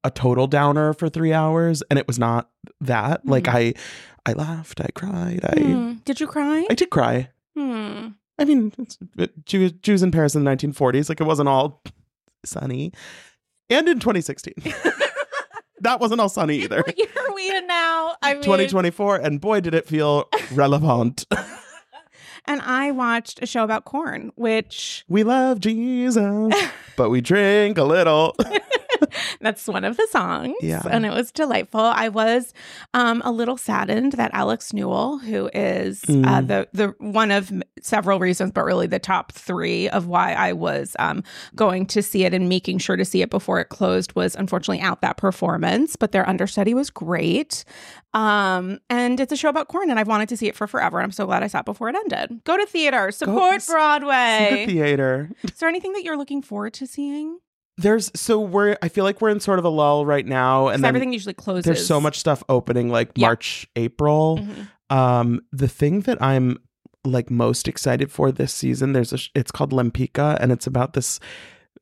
a 0.04 0.12
total 0.12 0.48
downer 0.48 0.94
for 0.94 1.10
three 1.10 1.34
hours 1.34 1.82
and 1.90 1.98
it 2.00 2.08
was 2.08 2.18
not 2.20 2.50
that 2.82 3.26
like 3.26 3.46
Mhm. 3.46 3.56
i 3.56 3.74
i 4.26 4.34
laughed 4.34 4.80
i 4.82 4.88
cried 4.94 5.40
i 5.44 5.60
Hmm. 5.60 5.94
Did 6.06 6.20
you 6.20 6.28
cry? 6.28 6.66
i 6.70 6.74
did 6.76 6.90
cry 6.90 7.30
Hmm. 7.56 8.10
i 8.40 8.46
mean 8.46 8.72
it's, 8.78 8.98
it, 9.18 9.46
jews, 9.46 9.72
jews 9.82 10.04
in 10.04 10.12
paris 10.12 10.36
in 10.36 10.44
the 10.44 10.50
1940s 10.52 11.10
like 11.10 11.20
it 11.22 11.26
wasn't 11.26 11.50
all 11.50 11.82
sunny 12.46 12.92
and 13.70 13.88
in 13.90 14.00
2016 14.00 14.54
that 15.82 16.00
wasn't 16.00 16.22
all 16.22 16.30
sunny 16.30 16.58
either 16.60 16.82
What 16.86 16.98
year 16.98 17.08
are 17.28 17.34
we 17.34 17.50
in 17.56 17.66
now? 17.68 18.16
I 18.22 18.34
mean, 18.34 18.44
2024 18.44 19.18
and 19.18 19.42
boy 19.42 19.60
did 19.62 19.74
it 19.74 19.88
feel 19.88 20.30
relevant 20.54 21.26
and 22.46 22.60
I 22.62 22.90
watched 22.92 23.42
a 23.44 23.46
show 23.46 23.64
about 23.64 23.86
corn, 23.86 24.32
which 24.36 25.06
we 25.08 25.24
love 25.24 25.60
jesus 25.60 26.54
but 26.98 27.10
we 27.10 27.22
drink 27.22 27.78
a 27.78 27.84
little 27.84 28.36
That's 29.42 29.68
one 29.68 29.84
of 29.84 29.98
the 29.98 30.08
songs. 30.12 30.56
Yeah. 30.62 30.82
And 30.90 31.06
it 31.06 31.12
was 31.12 31.32
delightful. 31.32 31.80
I 31.82 32.10
was 32.10 32.54
um, 32.94 33.22
a 33.26 33.32
little 33.32 33.58
saddened 33.58 34.14
that 34.14 34.32
Alex 34.34 34.74
Newell, 34.74 35.18
who 35.20 35.50
is 35.54 36.04
uh, 36.04 36.08
Mm. 36.12 36.48
the 36.48 36.68
the 36.74 36.88
one 37.00 37.32
of 37.32 37.52
several 37.82 38.20
reasons, 38.20 38.52
but 38.52 38.64
really 38.66 38.88
the 38.88 39.00
top 39.00 39.32
three 39.32 39.90
of 39.90 40.08
why 40.08 40.34
I 40.34 40.54
was 40.54 40.96
um, 41.00 41.24
going 41.56 41.86
to 41.88 42.02
see 42.04 42.26
it 42.26 42.34
and 42.34 42.48
making 42.50 42.78
sure 42.80 42.96
to 42.96 43.06
see 43.06 43.22
it 43.22 43.30
before 43.30 43.60
it 43.60 43.70
closed, 43.70 44.14
was 44.16 44.36
unfortunately 44.36 44.82
out 44.82 45.02
that 45.02 45.18
performance. 45.18 45.96
But 45.96 46.12
their 46.12 46.28
understudy 46.28 46.74
was 46.74 46.90
great. 46.90 47.64
Um, 48.14 48.80
and 48.90 49.20
it's 49.20 49.32
a 49.32 49.38
show 49.38 49.50
about 49.50 49.68
corn, 49.70 49.90
and 49.90 49.98
I've 50.00 50.08
wanted 50.08 50.28
to 50.30 50.38
see 50.38 50.48
it 50.48 50.56
for 50.56 50.68
forever. 50.68 51.00
And 51.00 51.06
I'm 51.06 51.12
so 51.12 51.26
glad 51.26 51.44
I 51.44 51.48
saw 51.48 51.60
it 51.60 51.66
before 51.66 51.90
it 51.90 51.96
ended. 51.96 52.44
Go 52.44 52.58
to 52.58 52.66
theater, 52.66 53.12
support 53.12 53.56
s- 53.56 53.68
Broadway. 53.68 54.48
See 54.50 54.66
the 54.66 54.72
theater 54.74 55.30
Is 55.44 55.52
there 55.60 55.70
anything 55.70 55.94
that 55.94 56.04
you're 56.04 56.18
looking 56.18 56.42
forward 56.42 56.74
to 56.76 56.88
seeing? 56.88 57.40
There's 57.82 58.12
so 58.16 58.40
we're 58.40 58.78
i 58.82 58.88
feel 58.88 59.04
like 59.04 59.22
we're 59.22 59.30
in 59.30 59.40
sort 59.40 59.60
of 59.60 59.66
a 59.66 59.70
lull 59.70 60.06
right 60.06 60.26
now 60.26 60.68
and 60.68 60.84
then 60.84 60.90
everything 60.90 61.12
usually 61.14 61.34
closes. 61.34 61.64
there's 61.66 61.86
so 61.86 62.00
much 62.02 62.18
stuff 62.20 62.44
opening 62.50 62.90
like 62.90 63.12
Yeah. 63.16 63.28
march 63.28 63.68
april 63.76 64.40
Mhm. 64.42 64.96
um 64.96 65.42
the 65.52 65.68
thing 65.68 66.02
that 66.02 66.22
i'm 66.22 66.58
like 67.04 67.32
most 67.32 67.68
excited 67.68 68.12
for 68.12 68.32
this 68.32 68.54
season 68.54 68.94
there's 68.94 69.12
a 69.14 69.18
sh- 69.18 69.30
it's 69.36 69.52
called 69.52 69.72
lempicka 69.72 70.38
and 70.40 70.52
it's 70.52 70.68
about 70.68 70.94
this 70.94 71.20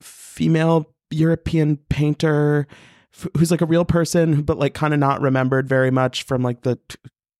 female 0.01 0.86
european 1.12 1.77
painter 1.89 2.68
f- 3.13 3.27
who's 3.38 3.51
like 3.51 3.62
a 3.62 3.65
real 3.65 3.86
person 3.86 4.41
but 4.44 4.58
like 4.58 4.74
kind 4.74 4.94
of 4.94 5.00
not 5.00 5.22
remembered 5.22 5.68
very 5.68 5.91
much 5.91 6.24
from 6.24 6.41
like 6.44 6.62
the 6.62 6.77
t- 6.88 6.98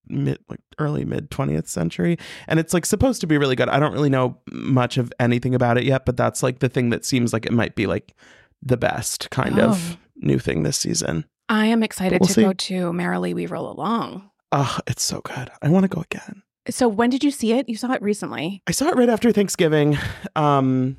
mid 0.08 0.38
like 0.48 0.58
early 0.78 1.04
mid 1.04 1.30
20th 1.30 1.68
century 1.68 2.18
and 2.48 2.58
it's 2.58 2.74
like 2.74 2.84
supposed 2.84 3.20
to 3.20 3.26
be 3.28 3.38
really 3.38 3.54
good 3.54 3.68
i 3.68 3.78
don't 3.78 3.92
really 3.92 4.08
know 4.10 4.36
much 4.50 4.98
of 4.98 5.12
anything 5.20 5.54
about 5.54 5.78
it 5.78 5.84
yet 5.84 6.04
but 6.04 6.16
that's 6.16 6.42
like 6.42 6.58
the 6.58 6.68
thing 6.68 6.90
that 6.90 7.04
seems 7.04 7.32
like 7.32 7.46
it 7.46 7.52
might 7.52 7.76
be 7.76 7.86
like 7.86 8.14
the 8.62 8.76
best 8.76 9.30
kind 9.30 9.58
Oh. 9.58 9.70
of 9.70 9.96
new 10.16 10.38
thing 10.38 10.62
this 10.62 10.78
season 10.78 11.24
I 11.48 11.66
am 11.66 11.82
excited 11.82 12.20
We'll 12.20 12.28
to 12.28 12.32
see. 12.34 12.42
go 12.42 12.52
to 12.52 12.92
Merrily 12.92 13.34
We 13.34 13.46
Roll 13.46 13.70
Along. 13.72 14.30
oh 14.52 14.78
it's 14.86 15.02
so 15.02 15.20
good 15.22 15.50
i 15.62 15.68
want 15.68 15.84
to 15.84 15.88
go 15.88 16.02
again 16.02 16.42
So 16.68 16.86
when 16.88 17.10
did 17.10 17.24
you 17.24 17.30
see 17.30 17.52
it? 17.52 17.68
You 17.68 17.76
saw 17.76 17.92
it 17.94 18.02
recently. 18.02 18.62
I 18.68 18.72
saw 18.72 18.88
it 18.88 18.96
right 18.96 19.08
after 19.08 19.32
Thanksgiving. 19.32 19.96
Um 20.36 20.96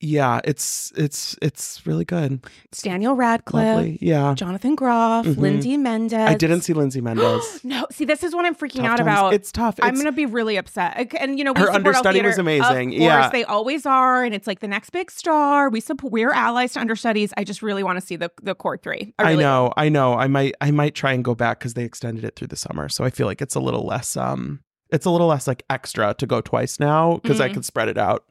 yeah, 0.00 0.40
it's 0.44 0.92
it's 0.96 1.36
it's 1.40 1.86
really 1.86 2.04
good. 2.04 2.44
It's 2.66 2.82
Daniel 2.82 3.14
Radcliffe, 3.14 3.64
Lovely. 3.76 3.98
Yeah. 4.02 4.34
Jonathan 4.34 4.74
Groff, 4.74 5.24
Mhm. 5.26 5.38
Lindsay 5.38 5.76
Mendez. 5.76 6.18
I 6.28 6.34
didn't 6.34 6.60
see 6.62 6.72
Lindsay 6.74 7.00
Mendez. 7.00 7.60
no, 7.64 7.86
see, 7.90 8.04
this 8.04 8.22
is 8.22 8.34
what 8.34 8.44
I'm 8.44 8.54
freaking 8.54 8.76
Tough 8.82 8.84
out 8.86 8.96
times. 8.98 9.00
about. 9.08 9.34
It's 9.34 9.50
tough. 9.50 9.76
I'm 9.82 9.94
gonna 9.96 10.12
be 10.12 10.26
really 10.26 10.56
upset. 10.56 11.12
And 11.18 11.38
you 11.38 11.44
know, 11.44 11.52
we 11.54 11.60
Her 11.62 11.70
understudy 11.72 12.20
was 12.20 12.36
amazing. 12.38 12.90
Of 12.94 12.98
course, 12.98 13.02
Yeah. 13.02 13.28
they 13.30 13.44
always 13.44 13.86
are, 13.86 14.22
and 14.22 14.34
it's 14.34 14.46
like 14.46 14.60
the 14.60 14.68
next 14.68 14.90
big 14.90 15.10
star. 15.10 15.70
We 15.70 15.80
support. 15.80 16.12
We're 16.12 16.32
allies 16.32 16.74
to 16.74 16.80
understudies. 16.80 17.32
I 17.36 17.44
just 17.44 17.62
really 17.62 17.82
want 17.82 17.98
to 17.98 18.04
see 18.06 18.16
the 18.16 18.30
the 18.42 18.54
core 18.54 18.76
three. 18.76 19.14
I, 19.18 19.30
really 19.30 19.44
know, 19.44 19.72
I 19.76 19.88
know. 19.88 20.14
I 20.14 20.26
might 20.28 20.54
I 20.60 20.70
might 20.72 20.94
try 20.94 21.12
and 21.12 21.24
go 21.24 21.34
back 21.34 21.58
because 21.58 21.74
they 21.74 21.84
extended 21.84 22.22
it 22.24 22.36
through 22.36 22.48
the 22.48 22.56
summer. 22.56 22.88
So 22.90 23.02
I 23.04 23.10
feel 23.10 23.26
like 23.26 23.40
it's 23.40 23.54
a 23.54 23.60
little 23.60 23.86
less 23.86 24.16
um 24.16 24.60
it's 24.90 25.06
a 25.06 25.10
little 25.10 25.26
less 25.26 25.46
like 25.48 25.64
extra 25.70 26.14
to 26.14 26.26
go 26.26 26.40
twice 26.40 26.78
now 26.78 27.16
because 27.22 27.40
I 27.40 27.48
Mhm. 27.48 27.54
could 27.54 27.64
spread 27.64 27.88
it 27.88 27.98
out 27.98 28.24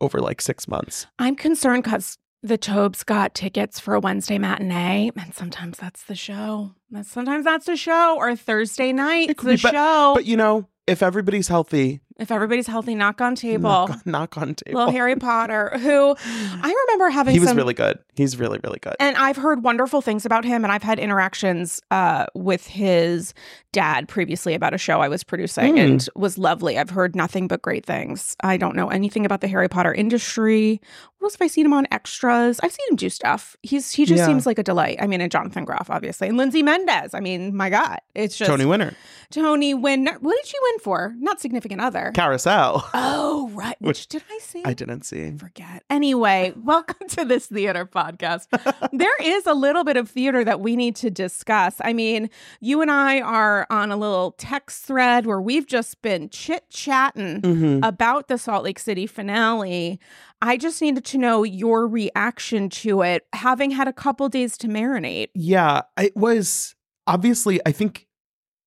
over 0.00 0.20
like 0.20 0.40
six 0.40 0.66
months. 0.68 1.06
I'm 1.18 1.36
concerned 1.36 1.84
because 1.84 2.18
the 2.42 2.58
Tobes 2.58 3.02
got 3.02 3.34
tickets 3.34 3.80
for 3.80 3.94
a 3.94 4.00
Wednesday 4.00 4.38
matinee, 4.38 5.10
and 5.16 5.34
sometimes 5.34 5.78
that's 5.78 6.04
the 6.04 6.14
show. 6.14 6.72
Sometimes 7.02 7.44
that's 7.44 7.66
the 7.66 7.76
show, 7.76 8.16
or 8.16 8.36
Thursday 8.36 8.92
night, 8.92 9.28
the 9.28 9.34
be, 9.34 9.56
but- 9.62 9.72
show. 9.72 10.12
But 10.14 10.26
you 10.26 10.36
know, 10.36 10.68
if 10.86 11.02
everybody's 11.02 11.48
healthy, 11.48 12.00
if 12.18 12.30
everybody's 12.30 12.66
healthy, 12.66 12.94
knock 12.94 13.20
on 13.20 13.34
table. 13.34 13.62
knock 13.68 13.90
on, 13.90 14.02
knock 14.06 14.38
on 14.38 14.54
table. 14.54 14.78
Little 14.78 14.92
Harry 14.92 15.16
Potter, 15.16 15.70
who 15.78 16.16
I 16.18 16.84
remember 16.86 17.10
having 17.10 17.34
he 17.34 17.40
was 17.40 17.48
some 17.50 17.56
really 17.56 17.74
good. 17.74 17.98
He's 18.14 18.38
really, 18.38 18.58
really 18.64 18.78
good. 18.80 18.94
and 19.00 19.16
I've 19.16 19.36
heard 19.36 19.62
wonderful 19.62 20.00
things 20.00 20.24
about 20.24 20.44
him, 20.44 20.64
and 20.64 20.72
I've 20.72 20.82
had 20.82 20.98
interactions 20.98 21.80
uh, 21.90 22.26
with 22.34 22.66
his 22.66 23.34
dad 23.72 24.08
previously 24.08 24.54
about 24.54 24.72
a 24.72 24.78
show 24.78 25.00
I 25.00 25.08
was 25.08 25.22
producing, 25.22 25.74
Mm. 25.76 25.84
and 25.84 26.08
was 26.16 26.38
lovely. 26.38 26.78
I've 26.78 26.90
heard 26.90 27.14
nothing 27.14 27.46
but 27.48 27.60
great 27.60 27.84
things. 27.84 28.34
I 28.42 28.56
don't 28.56 28.74
know 28.76 28.88
anything 28.88 29.26
about 29.26 29.42
the 29.42 29.48
Harry 29.48 29.68
Potter 29.68 29.92
industry. 29.92 30.80
What 31.18 31.26
else 31.26 31.34
have 31.34 31.42
I 31.44 31.48
seen 31.48 31.66
him 31.66 31.72
on 31.72 31.86
extras? 31.90 32.60
I've 32.62 32.72
seen 32.72 32.86
him 32.90 32.96
do 32.96 33.10
stuff. 33.10 33.56
He's 33.62 33.90
he 33.92 34.04
just 34.06 34.20
Yeah. 34.20 34.26
seems 34.26 34.46
like 34.46 34.58
a 34.58 34.62
delight. 34.62 34.96
I 35.00 35.06
mean, 35.06 35.20
and 35.20 35.30
Jonathan 35.32 35.64
Groff, 35.64 35.90
obviously, 35.90 36.28
and 36.28 36.36
Lindsay 36.38 36.62
Mendez. 36.62 37.12
I 37.14 37.20
mean, 37.20 37.54
my 37.56 37.68
God, 37.68 37.98
it's 38.14 38.36
just 38.38 38.48
Tony 38.50 38.64
Winner, 38.64 38.94
Tony 39.30 39.74
Winner. 39.74 40.16
What 40.20 40.36
did 40.36 40.46
she 40.46 40.56
win 40.62 40.78
for? 40.80 41.14
Not 41.18 41.40
significant 41.40 41.80
other. 41.80 42.05
Carousel. 42.12 42.88
Oh, 42.94 43.50
right. 43.54 43.76
Which- 43.80 43.96
Which 43.98 44.06
did 44.08 44.22
I 44.30 44.38
see? 44.38 44.62
I 44.64 44.74
didn't 44.74 45.04
see. 45.04 45.36
forget. 45.38 45.82
Anyway, 45.90 46.52
welcome 46.62 47.08
to 47.10 47.24
this 47.24 47.46
theater 47.46 47.86
podcast. 47.86 48.46
there 48.92 49.16
is 49.22 49.46
a 49.46 49.54
little 49.54 49.84
bit 49.84 49.96
of 49.96 50.10
theater 50.10 50.44
that 50.44 50.60
we 50.60 50.76
need 50.76 50.96
to 50.96 51.10
discuss. 51.10 51.76
I 51.82 51.92
mean, 51.92 52.28
you 52.60 52.82
and 52.82 52.90
I 52.90 53.20
are 53.20 53.66
on 53.70 53.90
a 53.90 53.96
little 53.96 54.32
text 54.38 54.84
thread 54.84 55.26
where 55.26 55.40
we've 55.40 55.66
just 55.66 56.02
been 56.02 56.28
chit 56.28 56.64
chatting 56.70 57.40
hmm 57.40 57.80
about 57.82 58.28
the 58.28 58.38
Salt 58.38 58.64
Lake 58.64 58.78
City 58.78 59.06
finale. 59.06 59.98
I 60.42 60.56
just 60.58 60.82
needed 60.82 61.04
to 61.06 61.18
know 61.18 61.42
your 61.44 61.86
reaction 61.86 62.68
to 62.70 63.02
it, 63.02 63.26
having 63.32 63.70
had 63.70 63.88
a 63.88 63.92
couple 63.92 64.28
days 64.28 64.56
to 64.58 64.68
marinate. 64.68 65.28
Yeah, 65.34 65.82
it 65.98 66.14
was 66.16 66.74
obviously, 67.06 67.60
I 67.64 67.72
think 67.72 68.06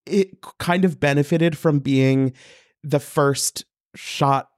it 0.05 0.41
kind 0.57 0.85
of 0.85 0.99
benefited 0.99 1.55
from 1.57 1.77
being 1.79 2.33
the 2.83 2.99
first 2.99 3.65
shot 3.95 4.49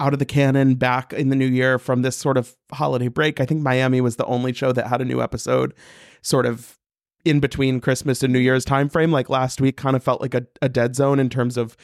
out 0.00 0.12
of 0.12 0.18
the 0.18 0.24
cannon 0.24 0.74
back 0.74 1.12
in 1.12 1.28
the 1.28 1.36
new 1.36 1.46
year 1.46 1.78
from 1.78 2.02
this 2.02 2.16
sort 2.16 2.36
of 2.36 2.56
holiday 2.72 3.08
break. 3.08 3.40
I 3.40 3.46
think 3.46 3.62
Miami 3.62 4.00
was 4.00 4.16
the 4.16 4.26
only 4.26 4.52
show 4.52 4.72
that 4.72 4.86
had 4.86 5.00
a 5.00 5.04
new 5.04 5.20
episode 5.20 5.74
sort 6.22 6.46
of 6.46 6.78
in 7.24 7.40
between 7.40 7.80
Christmas 7.80 8.22
and 8.22 8.32
New 8.32 8.38
Year's 8.38 8.64
timeframe. 8.64 9.10
Like 9.10 9.28
last 9.28 9.60
week 9.60 9.76
kind 9.76 9.96
of 9.96 10.04
felt 10.04 10.20
like 10.20 10.34
a, 10.34 10.46
a 10.62 10.68
dead 10.68 10.94
zone 10.94 11.18
in 11.18 11.28
terms 11.28 11.56
of 11.56 11.76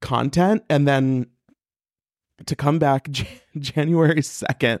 content. 0.00 0.64
And 0.68 0.88
then 0.88 1.26
to 2.46 2.56
come 2.56 2.78
back 2.78 3.08
Jan- 3.10 3.26
January 3.58 4.20
2nd 4.20 4.80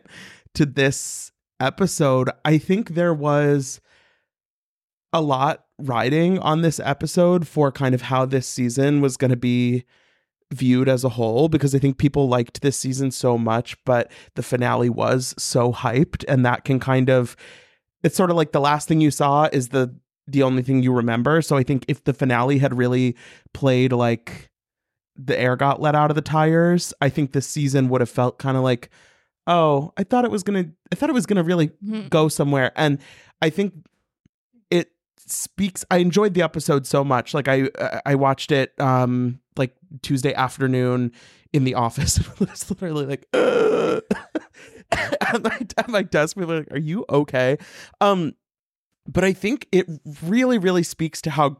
to 0.54 0.66
this 0.66 1.30
episode, 1.60 2.30
I 2.44 2.58
think 2.58 2.90
there 2.90 3.14
was 3.14 3.80
a 5.12 5.20
lot 5.20 5.64
riding 5.78 6.38
on 6.38 6.62
this 6.62 6.80
episode 6.80 7.46
for 7.46 7.70
kind 7.70 7.94
of 7.94 8.02
how 8.02 8.24
this 8.24 8.46
season 8.46 9.00
was 9.00 9.16
going 9.16 9.30
to 9.30 9.36
be 9.36 9.84
viewed 10.52 10.88
as 10.88 11.04
a 11.04 11.08
whole 11.08 11.48
because 11.48 11.74
I 11.74 11.78
think 11.78 11.98
people 11.98 12.28
liked 12.28 12.62
this 12.62 12.76
season 12.76 13.10
so 13.10 13.38
much, 13.38 13.76
but 13.84 14.10
the 14.34 14.42
finale 14.42 14.90
was 14.90 15.34
so 15.38 15.72
hyped 15.72 16.24
and 16.28 16.44
that 16.44 16.64
can 16.64 16.78
kind 16.78 17.08
of 17.08 17.36
it's 18.02 18.16
sort 18.16 18.30
of 18.30 18.36
like 18.36 18.52
the 18.52 18.60
last 18.60 18.88
thing 18.88 19.00
you 19.00 19.10
saw 19.10 19.48
is 19.52 19.68
the 19.68 19.94
the 20.26 20.42
only 20.42 20.62
thing 20.62 20.82
you 20.82 20.92
remember. 20.92 21.42
So 21.42 21.56
I 21.56 21.62
think 21.62 21.84
if 21.88 22.04
the 22.04 22.12
finale 22.12 22.58
had 22.58 22.76
really 22.76 23.16
played 23.54 23.92
like 23.92 24.50
the 25.16 25.38
air 25.38 25.56
got 25.56 25.80
let 25.80 25.94
out 25.94 26.10
of 26.10 26.14
the 26.14 26.22
tires, 26.22 26.94
I 27.00 27.08
think 27.08 27.32
this 27.32 27.46
season 27.46 27.88
would 27.88 28.00
have 28.00 28.10
felt 28.10 28.38
kind 28.38 28.56
of 28.56 28.62
like, 28.62 28.88
oh, 29.46 29.92
I 29.96 30.04
thought 30.04 30.24
it 30.24 30.30
was 30.30 30.42
gonna 30.42 30.66
I 30.92 30.94
thought 30.94 31.10
it 31.10 31.14
was 31.14 31.26
gonna 31.26 31.42
really 31.42 31.70
go 32.08 32.28
somewhere. 32.28 32.72
And 32.76 32.98
I 33.40 33.50
think 33.50 33.74
it 34.70 34.90
speaks 35.18 35.84
I 35.90 35.98
enjoyed 35.98 36.34
the 36.34 36.42
episode 36.42 36.86
so 36.86 37.04
much. 37.04 37.34
Like 37.34 37.48
I 37.48 37.68
I 38.06 38.14
watched 38.14 38.52
it 38.52 38.78
um 38.80 39.40
like 39.56 39.74
Tuesday 40.02 40.34
afternoon 40.34 41.12
in 41.52 41.64
the 41.64 41.74
office. 41.74 42.18
it 42.18 42.40
was 42.40 42.70
literally 42.70 43.06
like 43.06 43.26
at, 43.32 45.42
my, 45.42 45.58
at 45.76 45.88
my 45.88 46.02
desk. 46.02 46.36
People 46.36 46.48
were 46.48 46.58
like, 46.60 46.72
Are 46.72 46.78
you 46.78 47.04
okay? 47.08 47.58
Um 48.00 48.34
but 49.06 49.24
I 49.24 49.32
think 49.32 49.66
it 49.72 49.88
really, 50.22 50.58
really 50.58 50.84
speaks 50.84 51.20
to 51.22 51.30
how 51.30 51.56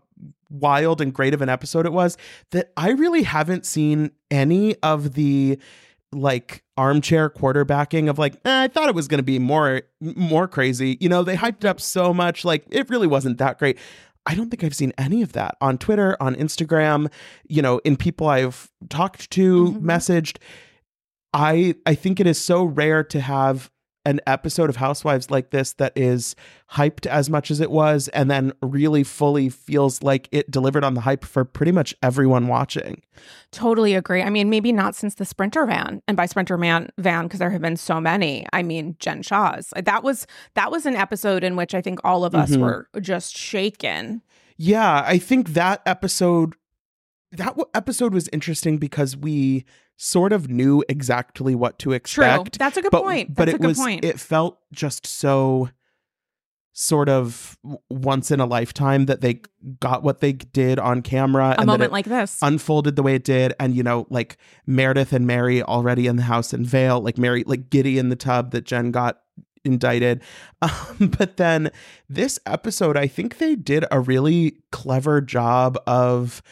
wild 0.49 1.01
and 1.01 1.13
great 1.13 1.35
of 1.35 1.43
an 1.43 1.49
episode 1.49 1.87
it 1.87 1.93
was 1.93 2.17
that 2.51 2.73
I 2.77 2.91
really 2.91 3.23
haven't 3.23 3.67
seen 3.67 4.13
any 4.31 4.77
of 4.83 5.15
the 5.15 5.59
like 6.13 6.63
armchair 6.77 7.31
quarterbacking 7.31 8.11
of 8.11 8.19
like 8.19 8.35
eh, 8.45 8.65
I 8.65 8.69
thought 8.69 8.91
it 8.91 8.95
was 8.95 9.09
going 9.09 9.19
to 9.19 9.25
be 9.25 9.39
more 9.39 9.83
more 10.01 10.47
crazy. 10.47 10.99
You 11.01 11.09
know, 11.09 11.23
they 11.23 11.37
hyped 11.37 11.59
it 11.59 11.65
up 11.65 11.81
so 11.81 12.13
much 12.13 12.45
like 12.45 12.65
it 12.71 12.89
really 12.91 13.07
wasn't 13.07 13.39
that 13.39 13.59
great. 13.59 13.79
I 14.25 14.35
don't 14.37 14.51
think 14.51 14.63
I've 14.63 14.75
seen 14.77 14.93
any 14.97 15.23
of 15.23 15.33
that 15.33 15.57
on 15.61 15.79
Twitter, 15.79 16.17
on 16.21 16.37
Instagram, 16.37 17.11
you 17.49 17.61
know, 17.61 17.79
in 17.79 17.97
people 17.97 18.29
I've 18.29 18.71
talked 18.89 19.31
to, 19.33 19.73
Mhm. 19.73 19.81
messaged. 19.81 20.37
I 21.35 21.75
I 21.87 21.95
think 21.97 22.21
it 22.21 22.27
is 22.29 22.39
so 22.39 22.63
rare 22.65 23.03
to 23.05 23.21
have 23.21 23.71
an 24.05 24.21
episode 24.27 24.69
of 24.69 24.77
Housewives 24.77 25.31
like 25.31 25.51
this 25.51 25.75
that 25.75 25.93
is 25.95 26.35
hyped 26.73 27.07
as 27.07 27.31
much 27.31 27.51
as 27.53 27.61
it 27.61 27.71
was 27.71 28.09
and 28.09 28.31
then 28.31 28.53
really 28.61 29.05
fully 29.05 29.49
feels 29.49 30.03
like 30.03 30.29
it 30.33 30.51
delivered 30.51 30.83
on 30.83 30.95
the 30.95 31.03
hype 31.03 31.25
for 31.25 31.45
pretty 31.45 31.71
much 31.71 31.95
everyone 32.03 32.49
watching. 32.49 33.01
Totally 33.53 33.95
agree. 33.95 34.23
I 34.23 34.31
mean, 34.31 34.51
maybe 34.51 34.73
not 34.73 34.95
since 34.97 35.15
the 35.15 35.25
Sprinter 35.25 35.67
van, 35.67 36.03
and 36.09 36.17
by 36.17 36.27
Sprinter 36.27 36.59
man 36.59 36.89
van 36.99 37.27
because 37.27 37.39
there 37.39 37.51
have 37.51 37.63
been 37.63 37.77
so 37.77 38.01
many. 38.01 38.45
I 38.53 38.63
mean, 38.63 38.97
Jen 38.99 39.23
Shah's. 39.23 39.73
That 39.77 40.03
was 40.03 40.27
that 40.55 40.71
was 40.71 40.85
an 40.87 40.97
episode 40.97 41.45
in 41.45 41.55
which 41.55 41.75
I 41.75 41.81
think 41.81 42.01
all 42.03 42.25
of 42.25 42.35
us 42.35 42.51
Mhm. 42.51 42.61
were 42.61 42.89
just 43.01 43.37
shaken. 43.37 44.23
Yeah, 44.57 45.05
I 45.07 45.19
think 45.19 45.51
that 45.51 45.81
episode 45.87 46.55
that 47.31 47.47
w- 47.47 47.65
episode 47.75 48.13
was 48.13 48.29
interesting 48.33 48.77
because 48.79 49.17
we 49.17 49.65
sort 49.97 50.33
of 50.33 50.49
knew 50.49 50.83
exactly 50.89 51.55
what 51.55 51.79
to 51.81 51.91
True. 51.91 51.95
expect. 51.95 52.59
That's 52.59 52.77
a 52.77 52.83
good 52.83 52.91
but 52.91 53.03
point. 53.03 53.35
but 53.35 53.49
it 53.49 53.57
a 53.57 53.59
good 53.59 53.67
was 53.69 53.79
point. 53.79 54.05
it 54.05 54.19
felt 54.19 54.59
just 54.73 55.07
so 55.07 55.69
sort 56.75 57.09
of 57.09 57.59
once 57.91 58.31
in 58.31 58.41
a 58.41 58.47
lifetime 58.47 59.05
that 59.07 59.21
they 59.21 59.43
got 59.79 60.03
what 60.03 60.21
they 60.21 60.33
did 60.33 60.79
on 60.79 61.03
camera 61.03 61.55
a 61.59 61.67
moment 61.67 61.91
it 61.91 61.93
like 61.93 62.07
this. 62.07 62.39
unfolded 62.41 62.97
the 62.97 63.03
way 63.03 63.15
it 63.15 63.25
did 63.25 63.53
and 63.61 63.75
you 63.75 63.83
know 63.83 64.07
like 64.09 64.39
Meredith 64.67 65.13
and 65.13 65.27
Mary 65.27 65.63
already 65.63 66.07
in 66.07 66.17
the 66.17 66.23
house 66.23 66.55
in 66.55 66.65
Vail 66.65 67.01
like 67.01 67.19
Mary 67.19 67.45
like 67.47 67.69
giddy 67.69 67.99
in 67.99 68.09
the 68.09 68.17
tub 68.17 68.53
that 68.53 68.65
Jen 68.65 68.91
got 68.91 69.21
indicted 69.67 70.23
um, 70.63 71.13
but 71.19 71.37
then 71.37 71.71
this 72.09 72.39
episode 72.47 72.97
I 72.97 73.07
think 73.07 73.37
they 73.37 73.55
did 73.55 73.85
a 73.91 74.01
really 74.01 74.57
clever 74.73 75.21
job 75.21 75.79
of 75.87 76.43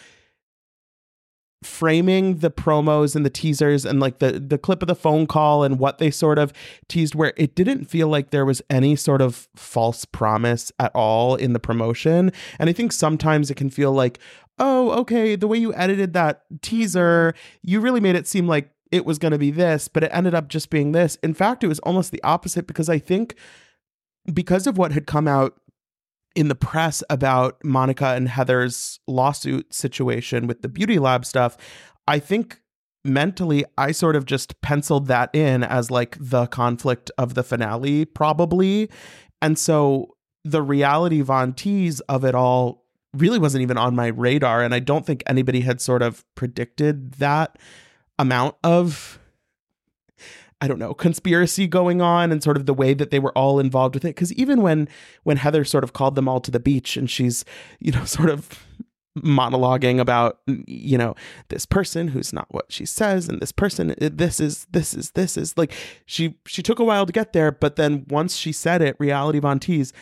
framing 1.62 2.38
the 2.38 2.50
promos 2.50 3.14
and 3.14 3.24
the 3.24 3.30
teasers 3.30 3.84
and 3.84 4.00
like 4.00 4.18
the 4.18 4.40
the 4.40 4.56
clip 4.56 4.80
of 4.82 4.88
the 4.88 4.94
phone 4.94 5.26
call 5.26 5.62
and 5.62 5.78
what 5.78 5.98
they 5.98 6.10
sort 6.10 6.38
of 6.38 6.54
teased 6.88 7.14
where 7.14 7.34
it 7.36 7.54
didn't 7.54 7.84
feel 7.84 8.08
like 8.08 8.30
there 8.30 8.46
was 8.46 8.62
any 8.70 8.96
sort 8.96 9.20
of 9.20 9.46
false 9.54 10.06
promise 10.06 10.72
at 10.78 10.90
all 10.94 11.34
in 11.34 11.52
the 11.52 11.60
promotion. 11.60 12.32
And 12.58 12.70
i 12.70 12.72
think 12.72 12.92
sometimes 12.92 13.50
it 13.50 13.56
can 13.56 13.68
feel 13.68 13.92
like 13.92 14.18
oh 14.58 14.90
okay 15.00 15.36
the 15.36 15.46
way 15.46 15.58
you 15.58 15.74
edited 15.74 16.14
that 16.14 16.44
teaser 16.62 17.34
you 17.62 17.80
really 17.80 18.00
made 18.00 18.16
it 18.16 18.26
seem 18.26 18.46
like 18.46 18.70
it 18.90 19.04
was 19.04 19.18
going 19.18 19.32
to 19.32 19.38
be 19.38 19.50
this 19.50 19.86
but 19.86 20.02
it 20.02 20.10
ended 20.14 20.34
up 20.34 20.48
just 20.48 20.70
being 20.70 20.92
this. 20.92 21.16
In 21.22 21.34
fact 21.34 21.62
it 21.62 21.68
was 21.68 21.78
almost 21.80 22.10
the 22.10 22.22
opposite 22.22 22.66
because 22.66 22.88
i 22.88 22.98
think 22.98 23.34
because 24.32 24.66
of 24.66 24.78
what 24.78 24.92
had 24.92 25.06
come 25.06 25.28
out 25.28 25.60
in 26.34 26.48
the 26.48 26.54
press 26.54 27.02
about 27.10 27.62
Monica 27.64 28.08
and 28.08 28.28
Heather's 28.28 29.00
lawsuit 29.06 29.72
situation 29.74 30.46
with 30.46 30.62
the 30.62 30.68
beauty 30.68 30.98
lab 30.98 31.24
stuff, 31.24 31.56
I 32.06 32.18
think 32.18 32.60
mentally 33.04 33.64
I 33.78 33.92
sort 33.92 34.16
of 34.16 34.26
just 34.26 34.60
penciled 34.60 35.06
that 35.06 35.34
in 35.34 35.62
as 35.64 35.90
like 35.90 36.16
the 36.20 36.46
conflict 36.46 37.10
of 37.18 37.34
the 37.34 37.42
finale, 37.42 38.04
probably. 38.04 38.90
And 39.42 39.58
so 39.58 40.16
the 40.44 40.62
reality 40.62 41.20
Von 41.20 41.52
Tease 41.52 42.00
of 42.00 42.24
it 42.24 42.34
all 42.34 42.86
really 43.14 43.38
wasn't 43.38 43.62
even 43.62 43.76
on 43.76 43.94
my 43.94 44.08
radar. 44.08 44.62
And 44.62 44.74
I 44.74 44.80
don't 44.80 45.04
think 45.04 45.22
anybody 45.26 45.60
had 45.60 45.80
sort 45.80 46.02
of 46.02 46.24
predicted 46.34 47.12
that 47.14 47.58
amount 48.18 48.56
of 48.62 49.19
I 50.60 50.68
don't 50.68 50.78
know, 50.78 50.92
conspiracy 50.92 51.66
going 51.66 52.02
on 52.02 52.30
and 52.30 52.42
sort 52.42 52.56
of 52.56 52.66
the 52.66 52.74
way 52.74 52.92
that 52.94 53.10
they 53.10 53.18
were 53.18 53.36
all 53.36 53.58
involved 53.58 53.94
with 53.94 54.04
it. 54.04 54.14
Cause 54.14 54.32
even 54.34 54.60
when 54.60 54.88
when 55.22 55.38
Heather 55.38 55.64
sort 55.64 55.84
of 55.84 55.92
called 55.92 56.16
them 56.16 56.28
all 56.28 56.40
to 56.40 56.50
the 56.50 56.60
beach 56.60 56.96
and 56.96 57.10
she's, 57.10 57.44
you 57.78 57.92
know, 57.92 58.04
sort 58.04 58.30
of 58.30 58.66
monologuing 59.18 59.98
about, 59.98 60.38
you 60.46 60.96
know, 60.96 61.14
this 61.48 61.66
person 61.66 62.08
who's 62.08 62.32
not 62.32 62.46
what 62.50 62.70
she 62.70 62.84
says 62.84 63.28
and 63.28 63.40
this 63.40 63.52
person 63.52 63.90
uh, 63.92 64.10
this 64.12 64.38
is 64.38 64.66
this 64.70 64.94
is 64.94 65.12
this 65.12 65.36
is 65.36 65.56
like 65.56 65.72
she 66.06 66.38
she 66.46 66.62
took 66.62 66.78
a 66.78 66.84
while 66.84 67.06
to 67.06 67.12
get 67.12 67.32
there, 67.32 67.50
but 67.50 67.76
then 67.76 68.04
once 68.08 68.36
she 68.36 68.52
said 68.52 68.82
it, 68.82 68.96
reality 68.98 69.38
Von 69.38 69.58
Tease, 69.58 69.92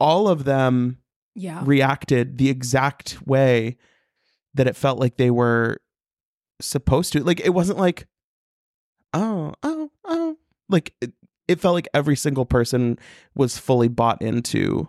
all 0.00 0.28
of 0.28 0.44
them 0.44 0.98
yeah. 1.34 1.62
reacted 1.64 2.38
the 2.38 2.48
exact 2.48 3.18
way 3.26 3.76
that 4.54 4.66
it 4.66 4.76
felt 4.76 4.98
like 4.98 5.16
they 5.16 5.30
were 5.30 5.78
supposed 6.60 7.12
to. 7.12 7.22
Like 7.22 7.40
it 7.40 7.50
wasn't 7.50 7.78
like 7.78 8.06
oh, 9.14 9.54
oh, 9.62 9.90
oh. 10.04 10.36
Like 10.68 10.94
it, 11.00 11.12
it 11.46 11.60
felt 11.60 11.74
like 11.74 11.88
every 11.94 12.16
single 12.16 12.44
person 12.44 12.98
was 13.34 13.56
fully 13.58 13.88
bought 13.88 14.20
into 14.22 14.88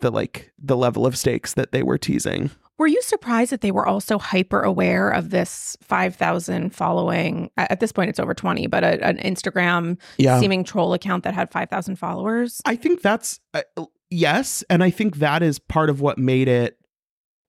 the 0.00 0.10
like 0.10 0.52
the 0.58 0.76
level 0.76 1.06
of 1.06 1.16
stakes 1.16 1.54
that 1.54 1.72
they 1.72 1.82
were 1.82 1.98
teasing. 1.98 2.50
Were 2.78 2.86
you 2.86 3.00
surprised 3.00 3.52
that 3.52 3.62
they 3.62 3.70
were 3.70 3.86
also 3.86 4.18
hyper 4.18 4.60
aware 4.60 5.08
of 5.08 5.30
this 5.30 5.78
5,000 5.80 6.74
following? 6.74 7.50
At 7.56 7.80
this 7.80 7.90
point, 7.90 8.10
it's 8.10 8.20
over 8.20 8.34
20, 8.34 8.66
but 8.66 8.84
a, 8.84 9.02
an 9.02 9.16
Instagram 9.16 9.98
Yeah. 10.18 10.38
seeming 10.40 10.62
troll 10.62 10.92
account 10.92 11.24
that 11.24 11.32
had 11.32 11.50
5,000 11.50 11.96
followers? 11.96 12.60
I 12.66 12.76
think 12.76 13.00
that's 13.00 13.40
uh, 13.54 13.62
yes, 14.10 14.62
and 14.68 14.84
I 14.84 14.90
think 14.90 15.16
that 15.16 15.42
is 15.42 15.58
part 15.58 15.88
of 15.88 16.02
what 16.02 16.18
made 16.18 16.48
it 16.48 16.78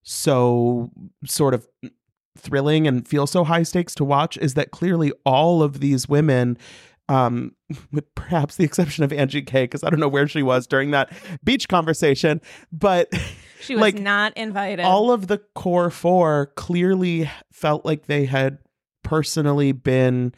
so 0.03 0.91
sort 1.25 1.53
of 1.53 1.67
thrilling 2.37 2.87
and 2.87 3.07
feel 3.07 3.27
so 3.27 3.43
high 3.43 3.63
stakes 3.63 3.93
to 3.95 4.03
watch 4.03 4.37
is 4.37 4.53
that 4.55 4.71
clearly 4.71 5.11
all 5.25 5.61
of 5.63 5.79
these 5.79 6.07
women 6.07 6.57
um 7.09 7.53
with 7.91 8.13
perhaps 8.15 8.55
the 8.57 8.63
exception 8.63 9.03
of 9.03 9.11
Angie 9.13 9.41
K 9.41 9.63
because 9.63 9.83
I 9.83 9.89
don't 9.89 9.99
know 9.99 10.07
where 10.07 10.27
she 10.27 10.43
was 10.43 10.67
during 10.67 10.91
that 10.91 11.11
beach 11.43 11.67
conversation 11.67 12.41
but 12.71 13.11
She 13.59 13.73
was 13.73 13.81
Like, 13.81 13.99
not 13.99 14.37
invited. 14.37 14.85
all 14.85 15.11
of 15.11 15.25
the 15.27 15.39
core 15.55 15.89
4 15.89 16.51
clearly 16.55 17.27
felt 17.51 17.85
like 17.85 18.05
they 18.05 18.25
had 18.25 18.59
personally 19.03 19.71
been 19.71 20.33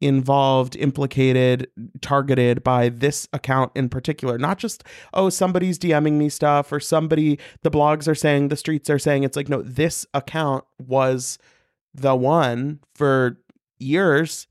involved, 0.00 0.76
implicated, 0.76 1.68
targeted 2.00 2.64
by 2.64 2.88
this 2.88 3.28
account 3.32 3.72
in 3.74 3.88
particular. 3.88 4.38
Not 4.38 4.58
just, 4.58 4.84
oh, 5.12 5.28
somebody's 5.28 5.78
DMing 5.78 6.14
me 6.14 6.28
stuff 6.28 6.72
or 6.72 6.80
somebody, 6.80 7.38
the 7.62 7.70
blogs 7.70 8.08
are 8.08 8.14
saying, 8.14 8.48
the 8.48 8.56
streets 8.56 8.88
are 8.88 8.98
saying. 8.98 9.24
It's 9.24 9.36
like, 9.36 9.48
no, 9.48 9.62
this 9.62 10.06
account 10.14 10.64
was 10.78 11.38
the 11.94 12.14
one 12.14 12.80
for 12.94 13.38
years. 13.78 14.46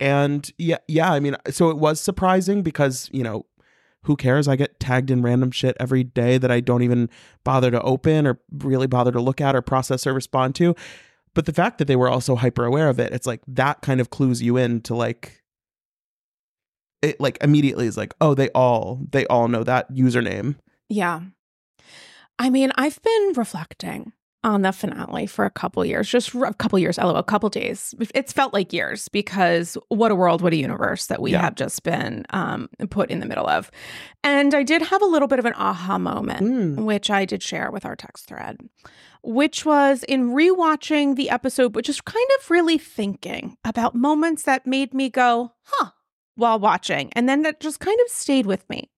And 0.00 0.50
yeah, 0.58 0.78
yeah, 0.88 1.12
I 1.12 1.20
mean, 1.20 1.36
so 1.50 1.70
it 1.70 1.78
was 1.78 2.00
surprising 2.00 2.62
because, 2.62 3.08
you 3.12 3.22
know, 3.22 3.46
who 4.02 4.16
cares? 4.16 4.46
I 4.46 4.54
get 4.54 4.78
tagged 4.78 5.10
in 5.10 5.22
random 5.22 5.50
shit 5.50 5.76
every 5.80 6.04
day 6.04 6.38
that 6.38 6.50
I 6.50 6.60
don't 6.60 6.82
even 6.82 7.10
bother 7.42 7.72
to 7.72 7.82
open 7.82 8.26
or 8.26 8.38
really 8.52 8.86
bother 8.86 9.10
to 9.10 9.20
look 9.20 9.40
at 9.40 9.56
or 9.56 9.62
process 9.62 10.06
or 10.06 10.12
respond 10.12 10.54
to. 10.56 10.76
But 11.36 11.44
the 11.44 11.52
fact 11.52 11.76
that 11.76 11.84
they 11.84 11.96
were 11.96 12.08
also 12.08 12.34
hyper 12.34 12.64
aware 12.64 12.88
of 12.88 12.98
it, 12.98 13.12
it's 13.12 13.26
like 13.26 13.42
that 13.46 13.82
kind 13.82 14.00
of 14.00 14.08
clues 14.08 14.40
you 14.40 14.56
in 14.56 14.80
to 14.80 14.94
like 14.94 15.42
it 17.02 17.20
like 17.20 17.36
immediately 17.42 17.86
is 17.86 17.98
like, 17.98 18.14
oh, 18.22 18.32
they 18.32 18.48
all 18.54 19.02
they 19.10 19.26
all 19.26 19.46
know 19.46 19.62
that 19.62 19.92
username. 19.92 20.56
Yeah. 20.88 21.20
I 22.38 22.48
mean, 22.48 22.72
I've 22.76 23.02
been 23.02 23.32
reflecting 23.36 24.14
on 24.46 24.62
the 24.62 24.72
finale 24.72 25.26
for 25.26 25.44
a 25.44 25.50
couple 25.50 25.84
years, 25.84 26.08
just 26.08 26.32
a 26.34 26.54
couple 26.54 26.78
years, 26.78 26.96
lol, 26.96 27.16
a 27.16 27.22
couple 27.22 27.48
days. 27.50 27.94
It's 28.14 28.32
felt 28.32 28.54
like 28.54 28.72
years 28.72 29.08
because 29.08 29.76
what 29.88 30.10
a 30.10 30.14
world, 30.14 30.40
what 30.40 30.52
a 30.52 30.56
universe 30.56 31.06
that 31.06 31.20
we 31.20 31.32
Yeah. 31.32 31.42
have 31.42 31.56
just 31.56 31.82
been 31.82 32.24
um, 32.30 32.68
put 32.88 33.10
in 33.10 33.20
the 33.20 33.26
middle 33.26 33.48
of. 33.48 33.70
And 34.24 34.54
I 34.54 34.62
did 34.62 34.80
have 34.82 35.02
a 35.02 35.06
little 35.06 35.28
bit 35.28 35.38
of 35.40 35.44
an 35.44 35.54
aha 35.56 35.98
moment, 35.98 36.46
Mm. 36.46 36.84
which 36.84 37.10
I 37.10 37.24
did 37.26 37.42
share 37.42 37.70
with 37.70 37.84
our 37.84 37.96
text 37.96 38.26
thread, 38.28 38.58
which 39.22 39.66
was 39.66 40.04
in 40.04 40.30
rewatching 40.30 41.16
the 41.16 41.28
episode, 41.28 41.72
but 41.72 41.84
just 41.84 42.04
kind 42.04 42.26
of 42.40 42.50
really 42.50 42.78
thinking 42.78 43.56
about 43.64 43.94
moments 43.96 44.44
that 44.44 44.66
made 44.66 44.94
me 44.94 45.10
go, 45.10 45.52
huh, 45.64 45.90
while 46.36 46.58
watching. 46.60 47.12
And 47.14 47.28
then 47.28 47.42
that 47.42 47.58
just 47.60 47.80
kind 47.80 47.98
of 48.04 48.08
stayed 48.12 48.46
with 48.46 48.68
me. 48.70 48.90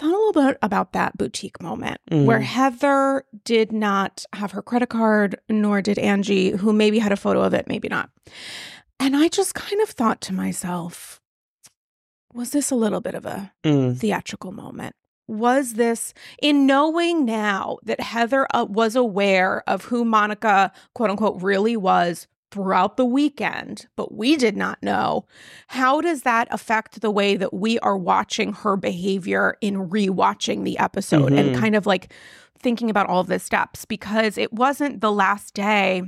Thought 0.00 0.08
a 0.14 0.16
little 0.16 0.32
bit 0.48 0.58
about 0.62 0.92
that 0.92 1.18
boutique 1.18 1.60
moment 1.62 2.00
Mhm. 2.10 2.24
where 2.24 2.40
Heather 2.40 3.24
did 3.44 3.70
not 3.70 4.24
have 4.32 4.52
her 4.52 4.62
credit 4.62 4.88
card, 4.88 5.38
nor 5.50 5.82
did 5.82 5.98
Angie, 5.98 6.52
who 6.52 6.72
maybe 6.72 6.98
had 7.00 7.12
a 7.12 7.16
photo 7.16 7.42
of 7.42 7.52
it, 7.52 7.68
maybe 7.68 7.86
not. 7.88 8.08
And 8.98 9.14
I 9.14 9.28
just 9.28 9.54
kind 9.54 9.80
of 9.82 9.90
thought 9.90 10.22
to 10.22 10.32
myself, 10.32 11.20
was 12.32 12.50
this 12.52 12.70
a 12.70 12.76
little 12.76 13.00
bit 13.02 13.14
of 13.14 13.26
a 13.26 13.52
Mm. 13.62 13.98
theatrical 13.98 14.52
moment? 14.52 14.94
Was 15.28 15.74
this 15.74 16.14
in 16.40 16.66
knowing 16.66 17.26
now 17.26 17.76
that 17.82 18.00
Heather 18.00 18.46
uh, 18.54 18.64
was 18.68 18.96
aware 18.96 19.62
of 19.68 19.84
who 19.84 20.04
Monica, 20.06 20.72
quote 20.94 21.10
unquote, 21.10 21.42
really 21.42 21.76
was 21.76 22.26
throughout 22.50 22.96
the 22.96 23.04
weekend, 23.04 23.86
but 23.96 24.14
we 24.14 24.36
did 24.36 24.56
not 24.56 24.82
know? 24.82 25.24
How 25.68 26.00
does 26.00 26.22
that 26.22 26.48
affect 26.50 27.00
the 27.00 27.10
way 27.10 27.36
that 27.36 27.54
we 27.54 27.78
are 27.80 27.96
watching 27.96 28.52
her 28.52 28.76
behavior 28.76 29.56
in 29.60 29.88
rewatching 29.88 30.64
the 30.64 30.78
episode 30.78 31.32
and 31.32 31.54
Mhm. 31.54 31.58
kind 31.60 31.76
of 31.76 31.86
like 31.86 32.12
thinking 32.58 32.90
about 32.90 33.06
all 33.06 33.20
of 33.20 33.28
the 33.28 33.38
steps? 33.38 33.84
Because 33.84 34.36
it 34.36 34.52
wasn't 34.52 35.00
the 35.00 35.12
last 35.12 35.54
day 35.54 36.02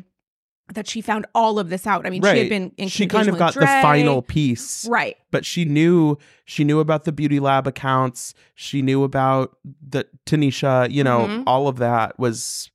that 0.75 0.89
she 0.89 1.01
found 1.01 1.27
all 1.35 1.59
of 1.59 1.69
this 1.69 1.87
out. 1.87 2.07
I 2.07 2.11
mean, 2.11 2.23
she 2.23 2.39
had 2.39 2.49
been 2.49 2.73
in 2.79 2.89
she 2.89 3.07
kind 3.07 3.29
of 3.29 3.37
got 3.37 3.53
the 3.55 3.67
final 3.67 4.23
piece. 4.23 4.87
right. 4.89 5.17
But 5.31 5.45
she 5.45 5.65
knew 5.65 6.17
she 6.45 6.65
knew 6.65 6.81
about 6.81 7.05
the 7.05 7.13
beauty 7.13 7.39
lab 7.41 7.67
accounts. 7.67 8.33
She 8.55 8.81
knew 8.83 9.05
about 9.05 9.57
the 9.87 10.07
Tanisha, 10.27 10.91
you 10.91 11.05
know, 11.05 11.27
Mhm. 11.29 11.43
all 11.47 11.69
of 11.69 11.77
that 11.79 12.19
was 12.19 12.71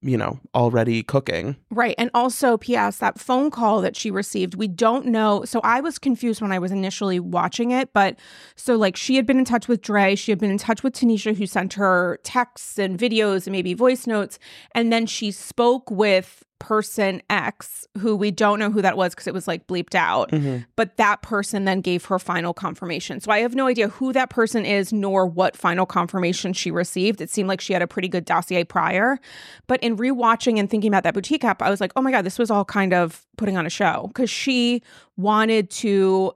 you 0.00 0.16
know, 0.16 0.38
already 0.54 1.02
cooking. 1.02 1.56
Right. 1.70 1.94
And 1.98 2.10
also, 2.14 2.56
P.S., 2.56 2.98
that 2.98 3.18
phone 3.18 3.50
call 3.50 3.80
that 3.80 3.96
she 3.96 4.10
received, 4.10 4.54
we 4.54 4.68
don't 4.68 5.06
know. 5.06 5.44
So 5.44 5.60
I 5.64 5.80
was 5.80 5.98
confused 5.98 6.40
when 6.40 6.52
I 6.52 6.58
was 6.58 6.70
initially 6.70 7.18
watching 7.18 7.72
it. 7.72 7.92
But 7.92 8.16
so, 8.54 8.76
like, 8.76 8.96
she 8.96 9.16
had 9.16 9.26
been 9.26 9.38
in 9.38 9.44
touch 9.44 9.66
with 9.66 9.82
Dre. 9.82 10.14
She 10.14 10.30
had 10.30 10.38
been 10.38 10.50
in 10.50 10.58
touch 10.58 10.82
with 10.82 10.94
Tanisha, 10.94 11.36
who 11.36 11.46
sent 11.46 11.74
her 11.74 12.20
texts 12.22 12.78
and 12.78 12.98
videos 12.98 13.46
and 13.46 13.52
maybe 13.52 13.74
voice 13.74 14.06
notes. 14.06 14.38
And 14.72 14.92
then 14.92 15.06
she 15.06 15.30
spoke 15.30 15.90
with 15.90 16.44
person 16.58 17.22
X, 17.30 17.86
who 17.98 18.16
we 18.16 18.30
don't 18.30 18.58
know 18.58 18.70
who 18.70 18.82
that 18.82 18.96
was 18.96 19.14
because 19.14 19.26
it 19.26 19.34
was 19.34 19.46
like 19.48 19.66
bleeped 19.66 19.94
out. 19.94 20.30
Mhm. 20.30 20.66
But 20.76 20.96
that 20.96 21.22
person 21.22 21.64
then 21.64 21.80
gave 21.80 22.04
her 22.06 22.18
final 22.18 22.52
confirmation. 22.52 23.20
So 23.20 23.30
I 23.30 23.40
have 23.40 23.54
no 23.54 23.66
idea 23.66 23.88
who 23.88 24.12
that 24.12 24.30
person 24.30 24.64
is 24.64 24.92
nor 24.92 25.26
what 25.26 25.56
final 25.56 25.86
confirmation 25.86 26.52
she 26.52 26.70
received. 26.70 27.20
It 27.20 27.30
seemed 27.30 27.48
like 27.48 27.60
she 27.60 27.72
had 27.72 27.82
a 27.82 27.86
pretty 27.86 28.08
good 28.08 28.24
dossier 28.24 28.64
prior. 28.64 29.18
But 29.66 29.82
in 29.82 29.96
rewatching 29.96 30.58
and 30.58 30.68
thinking 30.68 30.88
about 30.88 31.04
that 31.04 31.14
boutique 31.14 31.44
app, 31.44 31.62
I 31.62 31.70
was 31.70 31.80
like, 31.80 31.92
oh 31.96 32.02
my 32.02 32.10
God, 32.10 32.22
this 32.22 32.38
was 32.38 32.50
all 32.50 32.64
kind 32.64 32.92
of 32.92 33.24
putting 33.36 33.56
on 33.56 33.66
a 33.66 33.70
show 33.70 34.06
because 34.08 34.30
she 34.30 34.82
wanted 35.16 35.70
to 35.70 36.32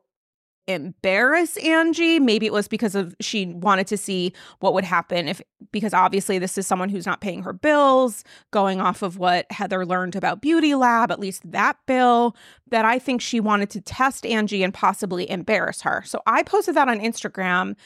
embarrass 0.68 1.57
Angie. 1.59 2.20
Maybe 2.20 2.46
it 2.46 2.53
was 2.53 2.68
because 2.68 2.94
of 2.94 3.14
she 3.20 3.46
wanted 3.46 3.87
to 3.88 3.96
see 3.96 4.33
what 4.61 4.75
would 4.75 4.85
happen 4.85 5.29
if 5.29 5.40
because 5.72 5.94
obviously 5.94 6.38
this 6.38 6.57
is 6.59 6.66
someone 6.66 6.88
who's 6.88 7.07
not 7.07 7.20
paying 7.20 7.42
her 7.42 7.53
bills, 7.53 8.25
going 8.51 8.81
off 8.81 9.03
of 9.03 9.18
what 9.18 9.51
Heather 9.51 9.85
learned 9.85 10.16
about 10.16 10.40
Beauty 10.40 10.75
Lab, 10.75 11.11
at 11.11 11.20
least 11.20 11.51
that 11.51 11.79
bill, 11.87 12.37
that 12.70 12.85
I 12.85 12.98
think 12.98 13.20
she 13.20 13.40
wanted 13.40 13.70
to 13.70 13.81
test 13.81 14.25
Angie 14.27 14.62
and 14.62 14.72
possibly 14.72 15.29
embarrass 15.31 15.83
her. 15.83 16.03
So 16.07 16.20
I 16.27 16.42
posted 16.42 16.75
that 16.77 16.88
on 16.88 17.01
Instagram, 17.01 17.77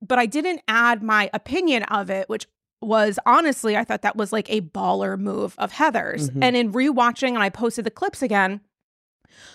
but 0.00 0.18
I 0.18 0.26
didn't 0.26 0.62
add 0.68 1.02
my 1.02 1.30
opinion 1.32 1.84
of 1.84 2.10
it, 2.10 2.28
which 2.28 2.46
was 2.82 3.18
honestly, 3.24 3.76
I 3.76 3.84
thought 3.84 4.02
that 4.02 4.16
was 4.16 4.32
like 4.32 4.50
a 4.50 4.60
baller 4.60 5.18
move 5.18 5.54
of 5.58 5.72
Heather's. 5.72 6.30
Mhm. 6.30 6.38
And 6.42 6.56
in 6.56 6.72
rewatching, 6.72 7.28
and 7.28 7.38
I 7.38 7.48
posted 7.48 7.84
the 7.84 7.90
clips 7.90 8.22
again, 8.22 8.60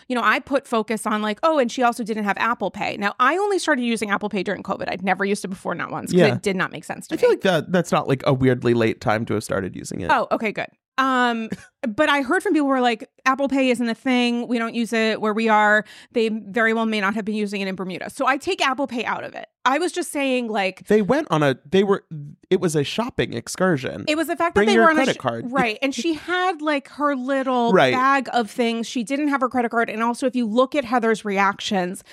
you 0.07 0.15
know, 0.15 0.21
I 0.23 0.39
put 0.39 0.67
focus 0.67 1.05
on 1.05 1.21
like, 1.21 1.39
oh, 1.43 1.59
and 1.59 1.71
she 1.71 1.83
also 1.83 2.03
didn't 2.03 2.23
have 2.23 2.37
Apple 2.37 2.71
Pay. 2.71 2.97
Now, 2.97 3.13
I 3.19 3.37
only 3.37 3.59
started 3.59 3.83
using 3.83 4.09
Apple 4.09 4.29
Pay 4.29 4.43
during 4.43 4.63
COVID. 4.63 4.89
I'd 4.89 5.03
never 5.03 5.25
used 5.25 5.43
it 5.45 5.49
before, 5.49 5.75
not 5.75 5.91
once, 5.91 6.11
because 6.11 6.27
Yeah. 6.27 6.35
it 6.35 6.41
did 6.41 6.55
not 6.55 6.71
make 6.71 6.83
sense 6.83 7.07
to 7.07 7.13
I 7.13 7.15
me. 7.15 7.19
I 7.19 7.21
feel 7.21 7.29
like 7.29 7.41
that 7.41 7.71
that's 7.71 7.91
not 7.91 8.07
like 8.07 8.23
a 8.25 8.33
weirdly 8.33 8.73
late 8.73 9.01
time 9.01 9.25
to 9.25 9.33
have 9.35 9.43
started 9.43 9.75
using 9.75 10.01
it. 10.01 10.09
Oh, 10.11 10.27
okay, 10.31 10.51
good. 10.51 10.67
Um, 10.99 11.49
but 11.87 12.09
I 12.09 12.21
heard 12.21 12.43
from 12.43 12.53
people 12.53 12.65
who 12.67 12.71
were 12.73 12.81
like, 12.81 13.09
Apple 13.25 13.47
Pay 13.47 13.69
isn't 13.69 13.87
a 13.87 13.95
thing. 13.95 14.47
We 14.47 14.57
don't 14.59 14.75
use 14.75 14.91
it 14.91 15.21
where 15.21 15.33
we 15.33 15.47
are. 15.47 15.85
They 16.11 16.27
very 16.29 16.73
well 16.73 16.85
may 16.85 16.99
not 16.99 17.13
have 17.15 17.23
been 17.25 17.35
using 17.35 17.61
it 17.61 17.67
in 17.69 17.75
Bermuda. 17.75 18.09
So 18.09 18.25
I 18.27 18.37
take 18.37 18.61
Apple 18.65 18.85
Pay 18.85 19.05
out 19.05 19.23
of 19.23 19.33
it. 19.33 19.47
I 19.65 19.77
was 19.77 19.91
just 19.91 20.11
saying, 20.11 20.47
like, 20.49 20.87
They 20.87 21.01
went 21.01 21.27
on 21.31 21.41
a 21.43 21.57
they 21.69 21.83
were 21.83 22.03
it 22.49 22.59
was 22.59 22.75
a 22.75 22.83
shopping 22.83 23.33
excursion. 23.33 24.03
it 24.07 24.17
was 24.17 24.27
the 24.27 24.35
fact 24.35 24.55
Bring 24.55 24.65
that 24.67 24.73
they 24.73 24.79
were 24.79 24.89
on 24.89 24.95
credit 24.95 25.11
a 25.11 25.13
sh- 25.13 25.17
card. 25.17 25.45
right, 25.51 25.77
and 25.81 25.93
she 25.95 26.13
had 26.15 26.61
like 26.61 26.87
her 26.89 27.15
little 27.15 27.71
Right. 27.71 27.93
bag 27.93 28.27
of 28.33 28.49
things. 28.51 28.87
She 28.87 29.03
didn't 29.03 29.27
have 29.29 29.41
her 29.41 29.49
credit 29.49 29.69
card, 29.71 29.89
and 29.89 30.03
also 30.03 30.25
if 30.27 30.35
you 30.35 30.45
look 30.47 30.75
at 30.75 30.83
Heather's 30.85 31.23
reactions, 31.23 32.03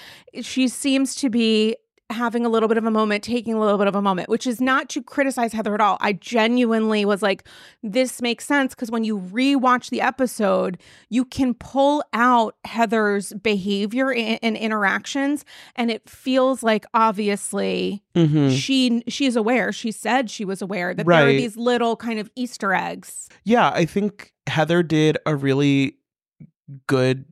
she 0.42 0.68
seems 0.68 1.14
to 1.16 1.30
be 1.30 1.76
having 2.10 2.46
a 2.46 2.48
little 2.48 2.68
bit 2.68 2.78
of 2.78 2.84
a 2.84 2.90
moment, 2.90 3.24
taking 3.24 3.54
a 3.54 3.60
little 3.60 3.78
bit 3.78 3.88
of 3.88 3.96
a 3.96 4.00
moment, 4.00 4.28
which 4.28 4.46
is 4.46 4.60
not 4.60 4.88
to 4.90 5.02
criticize 5.02 5.52
Heather 5.52 5.74
at 5.74 5.80
all. 5.80 5.96
I 6.00 6.12
genuinely 6.12 7.04
was 7.04 7.20
like, 7.20 7.42
this 7.82 8.22
makes 8.22 8.46
sense 8.46 8.74
because 8.76 8.92
when 8.92 9.02
you 9.02 9.18
rewatch 9.18 9.90
the 9.90 10.00
episode, 10.00 10.80
you 11.10 11.24
can 11.24 11.52
pull 11.54 12.04
out 12.12 12.54
Heather's 12.64 13.32
behavior 13.34 14.12
and, 14.12 14.38
and 14.40 14.56
interactions, 14.56 15.44
and 15.74 15.90
it 15.90 16.08
feels 16.08 16.62
like 16.62 16.86
obviously 16.94 18.04
Mhm. 18.14 18.56
she 18.56 19.02
she's 19.08 19.34
aware. 19.36 19.72
She 19.72 19.90
said 19.90 20.30
she 20.30 20.44
was 20.44 20.62
aware 20.62 20.94
that 20.94 21.06
there 21.06 21.26
are 21.26 21.32
these 21.32 21.56
little 21.56 21.96
kind 21.96 22.18
of 22.20 22.30
Easter 22.36 22.72
eggs. 22.72 23.28
Yeah, 23.44 23.70
I 23.74 23.84
think 23.84 24.32
Heather 24.46 24.82
did 24.84 25.18
a 25.26 25.34
really 25.34 25.96
good 26.86 27.24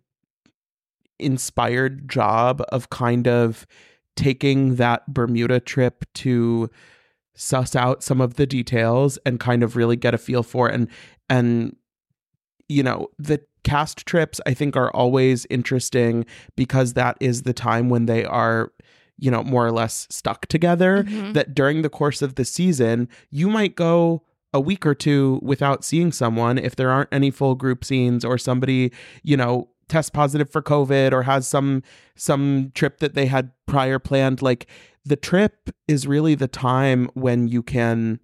inspired 1.19 2.09
job 2.09 2.63
of 2.71 2.91
kind 2.91 3.29
of 3.29 3.67
taking 4.17 4.77
that 4.77 5.07
Bermuda 5.13 5.61
trip 5.61 6.05
to 6.15 6.71
suss 7.35 7.75
out 7.75 8.03
some 8.03 8.21
of 8.21 8.35
the 8.35 8.47
details 8.47 9.19
and 9.27 9.41
kind 9.41 9.63
of 9.63 9.75
really 9.77 9.97
get 9.97 10.15
a 10.15 10.19
feel 10.19 10.43
for 10.45 10.69
and 10.69 10.89
and 11.29 11.75
you 12.69 12.83
know 12.83 13.09
the 13.19 13.41
cast 13.65 14.07
trips 14.07 14.41
I 14.47 14.55
think 14.55 14.77
are 14.77 14.91
always 14.95 15.47
interesting 15.51 16.27
because 16.57 16.93
that 16.93 17.17
is 17.21 17.43
the 17.43 17.53
time 17.53 17.89
when 17.89 18.07
they 18.07 18.25
are 18.25 18.71
you 19.19 19.31
know 19.31 19.43
more 19.43 19.67
or 19.67 19.73
less 19.73 20.07
stuck 20.11 20.47
together 20.47 21.05
Mhm. 21.05 21.33
that 21.35 21.55
during 21.55 21.83
the 21.83 21.89
course 21.89 22.23
of 22.23 22.37
the 22.37 22.45
season 22.45 23.09
you 23.31 23.49
might 23.49 23.75
go 23.75 24.23
a 24.53 24.61
week 24.61 24.87
or 24.87 24.95
two 24.95 25.41
without 25.43 25.85
seeing 25.85 26.13
someone 26.13 26.57
if 26.59 26.77
there 26.77 26.91
aren't 26.91 27.09
any 27.13 27.31
full 27.33 27.57
group 27.57 27.85
scenes 27.85 28.25
or 28.25 28.39
somebody 28.39 28.93
you 29.25 29.37
know 29.37 29.69
tests 29.89 30.11
positive 30.11 30.51
for 30.51 30.63
covid 30.63 31.13
or 31.13 31.23
has 31.23 31.47
some 31.47 31.83
some 32.17 32.73
trip 32.75 32.99
that 32.99 33.15
they 33.15 33.27
had 33.27 33.51
prior 33.67 33.99
planned 33.99 34.43
like 34.43 34.67
the 35.05 35.17
trip 35.17 35.71
is 35.87 36.07
really 36.07 36.35
the 36.35 36.49
time 36.49 37.11
when 37.15 37.49
you 37.49 37.63
can 37.63 38.19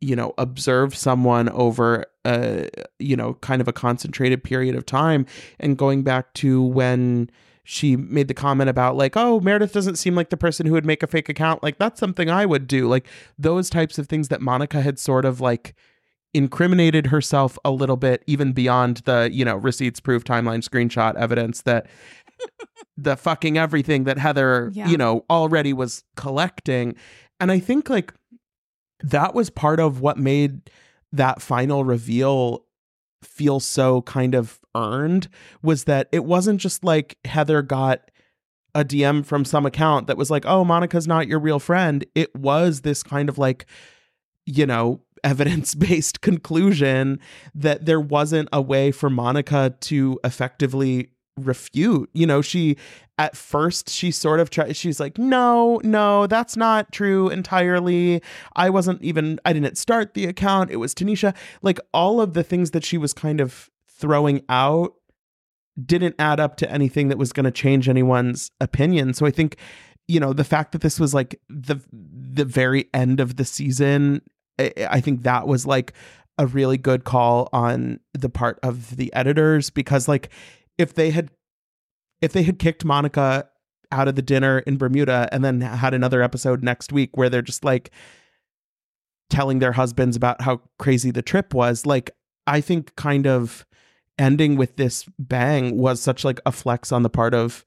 you 0.00 0.14
know 0.14 0.32
observe 0.38 0.94
someone 0.94 1.48
over 1.50 2.04
a 2.24 2.68
you 2.98 3.16
know 3.16 3.34
kind 3.34 3.60
of 3.60 3.68
a 3.68 3.72
concentrated 3.72 4.44
period 4.44 4.74
of 4.74 4.86
time. 4.86 5.26
And 5.58 5.76
going 5.76 6.02
back 6.02 6.34
to 6.34 6.62
when 6.62 7.30
she 7.64 7.96
made 7.96 8.28
the 8.28 8.34
comment 8.34 8.70
about 8.70 8.96
like 8.96 9.16
oh 9.16 9.40
meredith 9.40 9.72
doesn't 9.72 9.96
seem 9.96 10.14
like 10.14 10.30
the 10.30 10.36
person 10.36 10.66
who 10.66 10.72
would 10.72 10.86
make 10.86 11.02
a 11.02 11.06
fake 11.06 11.28
account 11.28 11.62
like 11.62 11.76
that's 11.78 12.00
something 12.00 12.30
i 12.30 12.46
would 12.46 12.66
do. 12.66 12.88
Like 12.88 13.06
those 13.38 13.70
types 13.70 13.98
of 13.98 14.08
things 14.08 14.28
that 14.28 14.40
monica 14.40 14.80
had 14.80 14.98
sort 14.98 15.24
of 15.24 15.40
like 15.40 15.74
incriminated 16.34 17.06
herself 17.06 17.58
a 17.64 17.70
little 17.70 17.96
bit 17.96 18.22
even 18.26 18.52
beyond 18.52 18.98
the 18.98 19.30
you 19.32 19.44
know 19.44 19.56
receipts 19.56 19.98
proof 20.00 20.24
timeline 20.24 20.62
screenshot 20.62 21.14
evidence 21.16 21.62
that 21.62 21.86
the 22.96 23.16
fucking 23.16 23.56
everything 23.56 24.04
that 24.04 24.18
heather 24.18 24.70
Yeah. 24.74 24.88
you 24.88 24.96
know 24.98 25.24
already 25.30 25.72
was 25.72 26.04
collecting 26.16 26.94
and 27.40 27.50
i 27.50 27.58
think 27.58 27.88
like 27.88 28.12
that 29.00 29.34
was 29.34 29.48
part 29.48 29.80
of 29.80 30.00
what 30.00 30.18
made 30.18 30.70
that 31.12 31.40
final 31.40 31.82
reveal 31.84 32.64
feel 33.22 33.58
so 33.58 34.02
kind 34.02 34.34
of 34.34 34.60
earned 34.76 35.28
was 35.62 35.84
that 35.84 36.08
it 36.12 36.24
wasn't 36.24 36.60
just 36.60 36.84
like 36.84 37.16
Heather 37.24 37.62
got 37.62 38.10
a 38.74 38.84
DM 38.84 39.24
from 39.24 39.44
some 39.44 39.66
account 39.66 40.06
that 40.06 40.16
was 40.16 40.30
like, 40.30 40.44
"Oh, 40.46 40.64
Monica's 40.64 41.08
not 41.08 41.26
your 41.26 41.40
real 41.40 41.58
friend." 41.58 42.04
It 42.14 42.32
was 42.36 42.82
this 42.82 43.02
kind 43.02 43.28
of 43.28 43.36
like 43.38 43.66
you 44.46 44.66
know, 44.66 45.00
evidence-based 45.24 46.20
conclusion 46.22 47.20
that 47.54 47.86
there 47.86 48.00
wasn't 48.00 48.48
a 48.52 48.62
way 48.62 48.90
for 48.90 49.10
Monica 49.10 49.74
to 49.80 50.18
effectively 50.24 51.10
refute. 51.38 52.10
You 52.12 52.26
know, 52.26 52.42
she 52.42 52.76
at 53.18 53.36
first 53.36 53.90
she 53.90 54.10
sort 54.10 54.40
of 54.40 54.50
tried 54.50 54.76
she's 54.76 55.00
like, 55.00 55.18
"No, 55.18 55.80
no, 55.84 56.26
that's 56.26 56.56
not 56.56 56.92
true 56.92 57.28
entirely. 57.28 58.22
I 58.56 58.70
wasn't 58.70 59.02
even 59.02 59.40
I 59.44 59.52
didn't 59.52 59.78
start 59.78 60.14
the 60.14 60.26
account. 60.26 60.70
It 60.70 60.76
was 60.76 60.94
Tanisha." 60.94 61.34
Like 61.62 61.80
all 61.92 62.20
of 62.20 62.34
the 62.34 62.42
things 62.42 62.72
that 62.72 62.84
she 62.84 62.98
was 62.98 63.12
kind 63.12 63.40
of 63.40 63.70
throwing 63.88 64.42
out 64.48 64.94
didn't 65.84 66.16
add 66.18 66.40
up 66.40 66.56
to 66.56 66.70
anything 66.70 67.08
that 67.08 67.18
was 67.18 67.32
going 67.32 67.44
to 67.44 67.50
change 67.50 67.88
anyone's 67.88 68.50
opinion. 68.60 69.14
So 69.14 69.26
I 69.26 69.30
think 69.30 69.56
you 70.06 70.20
know 70.20 70.32
the 70.32 70.44
fact 70.44 70.72
that 70.72 70.80
this 70.80 70.98
was 70.98 71.14
like 71.14 71.40
the 71.48 71.80
the 71.92 72.44
very 72.44 72.88
end 72.94 73.20
of 73.20 73.36
the 73.36 73.44
season 73.44 74.22
I, 74.58 75.00
think 75.00 75.22
that 75.22 75.46
was 75.46 75.66
like 75.66 75.92
a 76.36 76.46
really 76.46 76.76
good 76.76 77.04
call 77.04 77.48
on 77.52 78.00
the 78.12 78.28
part 78.28 78.58
of 78.62 78.96
the 78.96 79.12
editors 79.14 79.70
because 79.70 80.08
like 80.08 80.30
if 80.76 80.94
they 80.94 81.10
had 81.10 81.30
if 82.20 82.32
they 82.32 82.42
had 82.42 82.58
kicked 82.58 82.84
Monica 82.84 83.48
out 83.92 84.08
of 84.08 84.16
the 84.16 84.22
dinner 84.22 84.58
in 84.60 84.76
Bermuda 84.76 85.28
and 85.32 85.44
then 85.44 85.60
had 85.60 85.94
another 85.94 86.22
episode 86.22 86.62
next 86.62 86.92
week 86.92 87.16
where 87.16 87.28
they're 87.28 87.42
just 87.42 87.64
like 87.64 87.90
telling 89.30 89.60
their 89.60 89.72
husbands 89.72 90.16
about 90.16 90.42
how 90.42 90.60
crazy 90.78 91.10
the 91.10 91.22
trip 91.22 91.54
was 91.54 91.86
like 91.86 92.10
I 92.46 92.60
think 92.60 92.96
kind 92.96 93.26
of 93.26 93.66
ending 94.18 94.56
with 94.56 94.76
this 94.76 95.04
bang 95.18 95.78
was 95.78 96.00
such 96.00 96.24
like 96.24 96.40
a 96.44 96.52
flex 96.52 96.90
on 96.92 97.02
the 97.02 97.10
part 97.10 97.34
of 97.34 97.64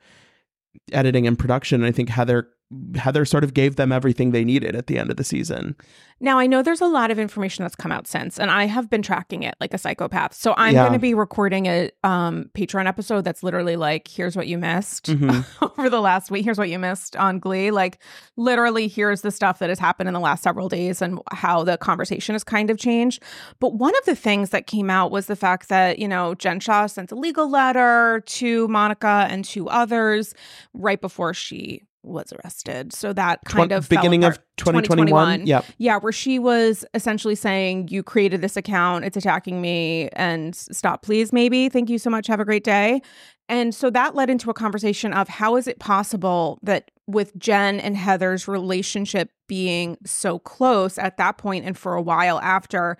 editing 0.91 1.27
and 1.27 1.37
production. 1.39 1.81
And 1.81 1.87
I 1.87 1.91
think 1.91 2.09
Heather 2.09 2.49
Heather 2.95 3.25
sort 3.25 3.43
of 3.43 3.53
gave 3.53 3.75
them 3.75 3.91
everything 3.91 4.31
they 4.31 4.43
needed 4.45 4.75
at 4.75 4.87
the 4.87 4.97
end 4.97 5.09
of 5.11 5.17
the 5.17 5.23
season. 5.23 5.75
Now, 6.23 6.37
I 6.37 6.45
know 6.45 6.61
there's 6.61 6.81
a 6.81 6.85
lot 6.87 7.09
of 7.09 7.17
information 7.17 7.63
that's 7.63 7.75
come 7.75 7.91
out 7.91 8.05
since, 8.05 8.39
and 8.39 8.51
I 8.51 8.65
have 8.65 8.89
been 8.89 9.01
tracking 9.01 9.41
it 9.41 9.55
like 9.59 9.73
a 9.73 9.77
psychopath. 9.79 10.33
So 10.35 10.53
I'm 10.55 10.75
Yeah. 10.75 10.83
going 10.83 10.93
to 10.93 10.99
be 10.99 11.13
recording 11.15 11.65
a 11.65 11.89
um, 12.03 12.51
Patreon 12.53 12.85
episode 12.85 13.21
that's 13.23 13.41
literally 13.41 13.75
like, 13.75 14.07
here's 14.07 14.35
what 14.37 14.47
you 14.47 14.57
missed 14.59 15.07
Mhm. 15.07 15.43
over 15.79 15.89
the 15.89 15.99
last 15.99 16.29
week. 16.29 16.45
Here's 16.45 16.59
what 16.59 16.69
you 16.69 16.77
missed 16.77 17.15
on 17.15 17.39
Glee. 17.39 17.71
Like, 17.71 17.97
literally, 18.37 18.87
here's 18.87 19.21
the 19.21 19.31
stuff 19.31 19.57
that 19.59 19.69
has 19.69 19.79
happened 19.79 20.07
in 20.09 20.13
the 20.13 20.19
last 20.19 20.43
several 20.43 20.69
days 20.69 21.01
and 21.01 21.19
how 21.31 21.63
the 21.63 21.77
conversation 21.77 22.35
has 22.35 22.43
kind 22.43 22.69
of 22.69 22.77
changed. 22.77 23.23
But 23.59 23.73
one 23.73 23.97
of 23.97 24.05
the 24.05 24.15
things 24.15 24.51
that 24.51 24.67
came 24.67 24.89
out 24.91 25.09
was 25.11 25.25
the 25.25 25.35
fact 25.35 25.69
that, 25.69 25.97
you 25.97 26.07
know, 26.07 26.35
Jen 26.35 26.59
Shah 26.59 26.85
sent 26.85 27.11
a 27.11 27.15
legal 27.15 27.49
letter 27.49 28.21
to 28.27 28.67
Monica 28.67 29.27
and 29.29 29.43
two 29.43 29.67
others 29.69 30.35
right 30.73 31.01
before 31.01 31.33
she 31.33 31.81
was 32.03 32.33
arrested. 32.33 32.93
So 32.93 33.13
that 33.13 33.39
kind 33.45 33.69
Twen- 33.69 33.77
of 33.77 33.89
beginning 33.89 34.23
of 34.23 34.39
2021. 34.57 35.45
Yep. 35.45 35.65
Yeah, 35.77 35.97
where 35.97 36.11
she 36.11 36.39
was 36.39 36.85
essentially 36.93 37.35
saying, 37.35 37.89
You 37.89 38.03
created 38.03 38.41
this 38.41 38.57
account, 38.57 39.05
it's 39.05 39.17
attacking 39.17 39.61
me, 39.61 40.09
and 40.13 40.55
stop, 40.55 41.03
please, 41.03 41.31
maybe. 41.31 41.69
Thank 41.69 41.89
you 41.89 41.97
so 41.97 42.09
much. 42.09 42.27
Have 42.27 42.39
a 42.39 42.45
great 42.45 42.63
day. 42.63 43.01
And 43.49 43.75
so 43.75 43.89
that 43.89 44.15
led 44.15 44.29
into 44.29 44.49
a 44.49 44.53
conversation 44.53 45.13
of 45.13 45.27
how 45.27 45.57
is 45.57 45.67
it 45.67 45.79
possible 45.79 46.57
that 46.63 46.89
with 47.07 47.37
Jen 47.37 47.79
and 47.79 47.97
Heather's 47.97 48.47
relationship 48.47 49.29
being 49.47 49.97
so 50.05 50.39
close 50.39 50.97
at 50.97 51.17
that 51.17 51.37
point 51.37 51.65
and 51.65 51.77
for 51.77 51.93
a 51.93 52.01
while 52.01 52.39
after, 52.39 52.97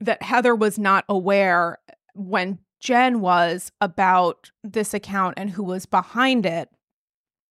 that 0.00 0.22
Heather 0.22 0.54
was 0.54 0.78
not 0.78 1.04
aware 1.08 1.78
when 2.14 2.58
Jen 2.80 3.20
was 3.20 3.72
about 3.80 4.50
this 4.62 4.94
account 4.94 5.34
and 5.36 5.50
who 5.50 5.62
was 5.62 5.86
behind 5.86 6.46
it 6.46 6.68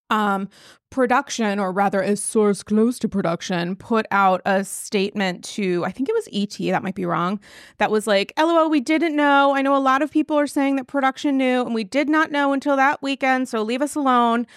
um 0.10 0.48
production 0.92 1.60
or 1.60 1.72
rather 1.72 2.02
a 2.02 2.16
source 2.16 2.64
close 2.64 3.00
to 3.00 3.10
production 3.10 3.76
put 3.76 4.06
out 4.12 4.42
a 4.46 4.64
statement 4.64 5.44
to 5.44 5.84
i 5.84 5.92
think 5.92 6.08
it 6.08 6.16
was 6.16 6.28
et 6.32 6.72
that 6.72 6.84
might 6.84 6.96
be 6.96 7.06
wrong 7.06 7.40
that 7.80 7.92
was 7.92 8.08
like 8.08 8.32
lol 8.38 8.70
we 8.70 8.80
didn't 8.80 9.16
know. 9.16 9.56
I 9.56 9.62
know 9.62 9.76
a 9.76 9.80
lot 9.80 10.02
of 10.02 10.12
people 10.12 10.38
are 10.38 10.48
saying 10.48 10.76
that 10.78 10.88
production 10.88 11.38
knew 11.38 11.66
and 11.66 11.74
we 11.74 11.84
did 11.84 12.10
not 12.10 12.32
know 12.32 12.54
until 12.54 12.76
that 12.76 13.02
weekend 13.02 13.48
so 13.50 13.62
leave 13.62 13.82
us 13.82 13.96
alone. 13.96 14.48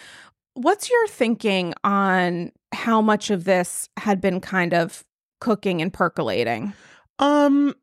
What's 0.55 0.91
your 0.91 1.07
thinking 1.09 1.75
on 1.85 2.53
how 2.73 3.01
much 3.01 3.31
of 3.31 3.45
this 3.45 3.89
had 3.97 4.21
been 4.21 4.41
kind 4.41 4.75
of 4.75 5.05
cooking 5.41 5.81
and 5.81 5.93
percolating? 5.93 6.73
Um 7.19 7.75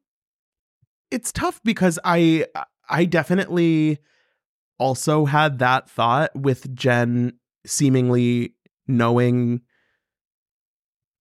it's 1.12 1.32
tough 1.32 1.62
because 1.64 2.00
I 2.04 2.46
I 2.90 3.06
definitely 3.06 4.00
also 4.78 5.26
had 5.26 5.60
that 5.60 5.90
thought 5.90 6.36
with 6.36 6.74
Jen 6.76 7.34
seemingly 7.66 8.54
knowing 8.88 9.62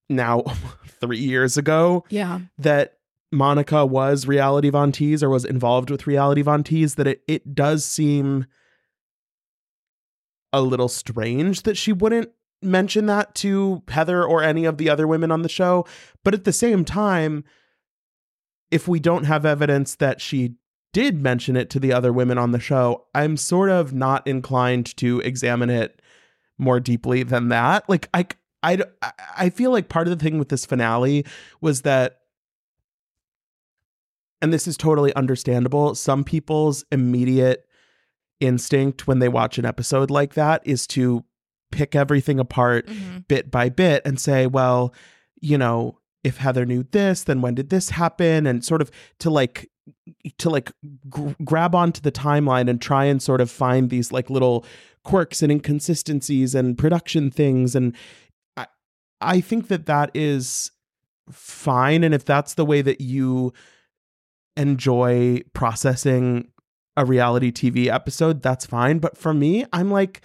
now 0.09 0.43
3 1.01 1.19
years 1.19 1.57
ago 1.57 2.05
yeah 2.11 2.41
that 2.59 2.99
Monica 3.33 3.85
was 3.85 4.27
Reality 4.27 4.71
Von 4.71 4.93
Tease 4.93 5.23
or 5.23 5.29
was 5.29 5.45
involved 5.45 5.91
with 5.91 6.07
Reality 6.07 6.43
Von 6.43 6.63
Tease 6.63 6.95
that 6.95 7.07
it 7.07 7.23
it 7.27 7.55
does 7.55 7.85
seem 7.85 8.47
a 10.53 10.63
little 10.63 10.89
strange 10.89 11.63
that 11.63 11.77
she 11.77 11.93
wouldn't 11.93 12.31
mention 12.63 13.07
that 13.07 13.35
to 13.35 13.83
Heather 13.89 14.25
or 14.25 14.43
any 14.43 14.65
of 14.65 14.79
the 14.79 14.89
other 14.89 15.07
women 15.07 15.31
on 15.31 15.43
the 15.43 15.49
show. 15.49 15.85
But 16.23 16.33
at 16.33 16.45
the 16.45 16.53
same 16.53 16.85
time, 16.85 17.45
if 18.71 18.89
we 18.89 19.01
don't 19.01 19.25
have 19.25 19.45
evidence 19.45 19.97
that 19.97 20.21
she 20.21 20.55
did 20.93 21.21
mention 21.21 21.57
it 21.57 21.71
to 21.71 21.81
the 21.81 21.93
other 21.93 22.13
women 22.13 22.39
on 22.39 22.53
the 22.53 22.61
show, 22.61 23.07
I'm 23.15 23.37
sort 23.37 23.69
of 23.69 23.93
not 23.93 24.27
inclined 24.27 24.97
to 24.99 25.21
examine 25.21 25.71
it 25.71 26.01
more 26.59 26.81
deeply 26.81 27.23
than 27.23 27.49
that. 27.49 27.89
Like 27.89 28.09
I 28.15 28.27
I 28.63 28.79
I 29.37 29.51
feel 29.51 29.71
like 29.71 29.89
part 29.89 30.07
of 30.09 30.17
the 30.17 30.23
thing 30.23 30.39
with 30.39 30.49
this 30.49 30.67
finale 30.67 31.25
was 31.61 31.83
that 31.83 32.19
and 34.43 34.53
this 34.53 34.67
is 34.67 34.77
totally 34.77 35.15
understandable, 35.15 35.95
some 35.95 36.23
people's 36.23 36.85
immediate 36.93 37.67
instinct 38.41 39.07
when 39.07 39.19
they 39.19 39.29
watch 39.29 39.59
an 39.59 39.65
episode 39.65 40.11
like 40.11 40.35
that 40.35 40.61
is 40.67 40.87
to 40.89 41.25
pick 41.73 41.95
everything 41.95 42.39
apart 42.39 42.87
mm-hmm. 42.87 43.19
bit 43.27 43.51
by 43.51 43.69
bit 43.69 44.03
and 44.05 44.21
say, 44.21 44.47
well, 44.47 44.95
you 45.41 45.57
know, 45.57 45.99
if 46.23 46.37
Heather 46.39 46.67
knew 46.67 46.85
this, 46.91 47.25
then 47.25 47.41
when 47.41 47.55
did 47.55 47.71
this 47.71 47.91
happen? 47.91 48.47
And 48.47 48.65
sort 48.65 48.81
of 48.81 48.91
to 49.21 49.31
like 49.31 49.71
to 50.39 50.51
like 50.51 50.73
gr- 51.09 51.33
grab 51.45 51.75
onto 51.75 52.01
the 52.01 52.13
timeline 52.13 52.69
and 52.69 52.81
try 52.81 53.05
and 53.05 53.23
sort 53.23 53.41
of 53.41 53.51
find 53.51 53.91
these 53.91 54.13
like 54.13 54.31
little 54.31 54.65
quirks 55.05 55.43
and 55.43 55.53
inconsistencies 55.53 56.55
and 56.55 56.77
production 56.77 57.31
things 57.31 57.77
and 57.77 57.95
I 58.57 58.67
I 59.21 59.41
think 59.41 59.69
that 59.69 59.87
that 59.87 60.11
is 60.15 60.71
fine 61.31 62.05
and 62.05 62.15
if 62.15 62.25
that's 62.25 62.55
the 62.55 62.65
way 62.65 62.83
that 62.83 63.01
you 63.01 63.53
enjoy 64.57 65.41
processing 65.53 66.49
a 66.97 67.05
reality 67.05 67.51
TV 67.51 67.89
episode, 67.89 68.43
that's 68.43 68.67
fine, 68.67 68.99
but 68.99 69.17
for 69.19 69.35
me, 69.35 69.65
I'm 69.73 69.91
like 69.91 70.23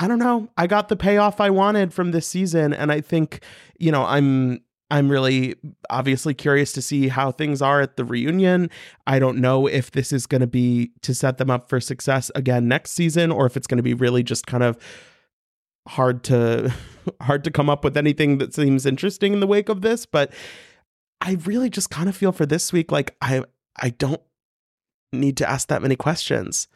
I 0.00 0.06
don't 0.06 0.20
know. 0.20 0.48
I 0.56 0.68
got 0.68 0.88
the 0.88 0.94
payoff 0.94 1.40
I 1.40 1.50
wanted 1.50 1.92
from 1.92 2.12
this 2.12 2.28
season 2.28 2.72
and 2.72 2.92
I 2.92 3.00
think, 3.00 3.42
you 3.80 3.90
know, 3.90 4.04
I'm 4.04 4.60
I'm 4.90 5.10
really 5.10 5.54
obviously 5.90 6.32
curious 6.32 6.72
to 6.72 6.82
see 6.82 7.08
how 7.08 7.30
things 7.30 7.60
are 7.60 7.80
at 7.80 7.96
the 7.96 8.04
reunion. 8.04 8.70
I 9.06 9.18
don't 9.18 9.38
know 9.38 9.66
if 9.66 9.90
this 9.90 10.12
is 10.12 10.26
going 10.26 10.40
to 10.40 10.46
be 10.46 10.92
to 11.02 11.14
set 11.14 11.38
them 11.38 11.50
up 11.50 11.68
for 11.68 11.78
success 11.78 12.30
again 12.34 12.68
next 12.68 12.92
season 12.92 13.30
or 13.30 13.44
if 13.44 13.56
it's 13.56 13.66
going 13.66 13.76
to 13.76 13.82
be 13.82 13.94
really 13.94 14.22
just 14.22 14.46
kind 14.46 14.62
of 14.62 14.78
hard 15.88 16.22
to 16.24 16.72
hard 17.20 17.44
to 17.44 17.50
come 17.50 17.68
up 17.68 17.84
with 17.84 17.96
anything 17.96 18.38
that 18.38 18.54
seems 18.54 18.86
interesting 18.86 19.32
in 19.34 19.40
the 19.40 19.46
wake 19.46 19.68
of 19.68 19.82
this, 19.82 20.06
but 20.06 20.32
I 21.20 21.36
really 21.44 21.68
just 21.68 21.90
kind 21.90 22.08
of 22.08 22.16
feel 22.16 22.32
for 22.32 22.46
this 22.46 22.72
week 22.72 22.90
like 22.90 23.16
I 23.20 23.42
I 23.76 23.90
don't 23.90 24.22
need 25.12 25.36
to 25.38 25.48
ask 25.48 25.68
that 25.68 25.82
many 25.82 25.96
questions. 25.96 26.68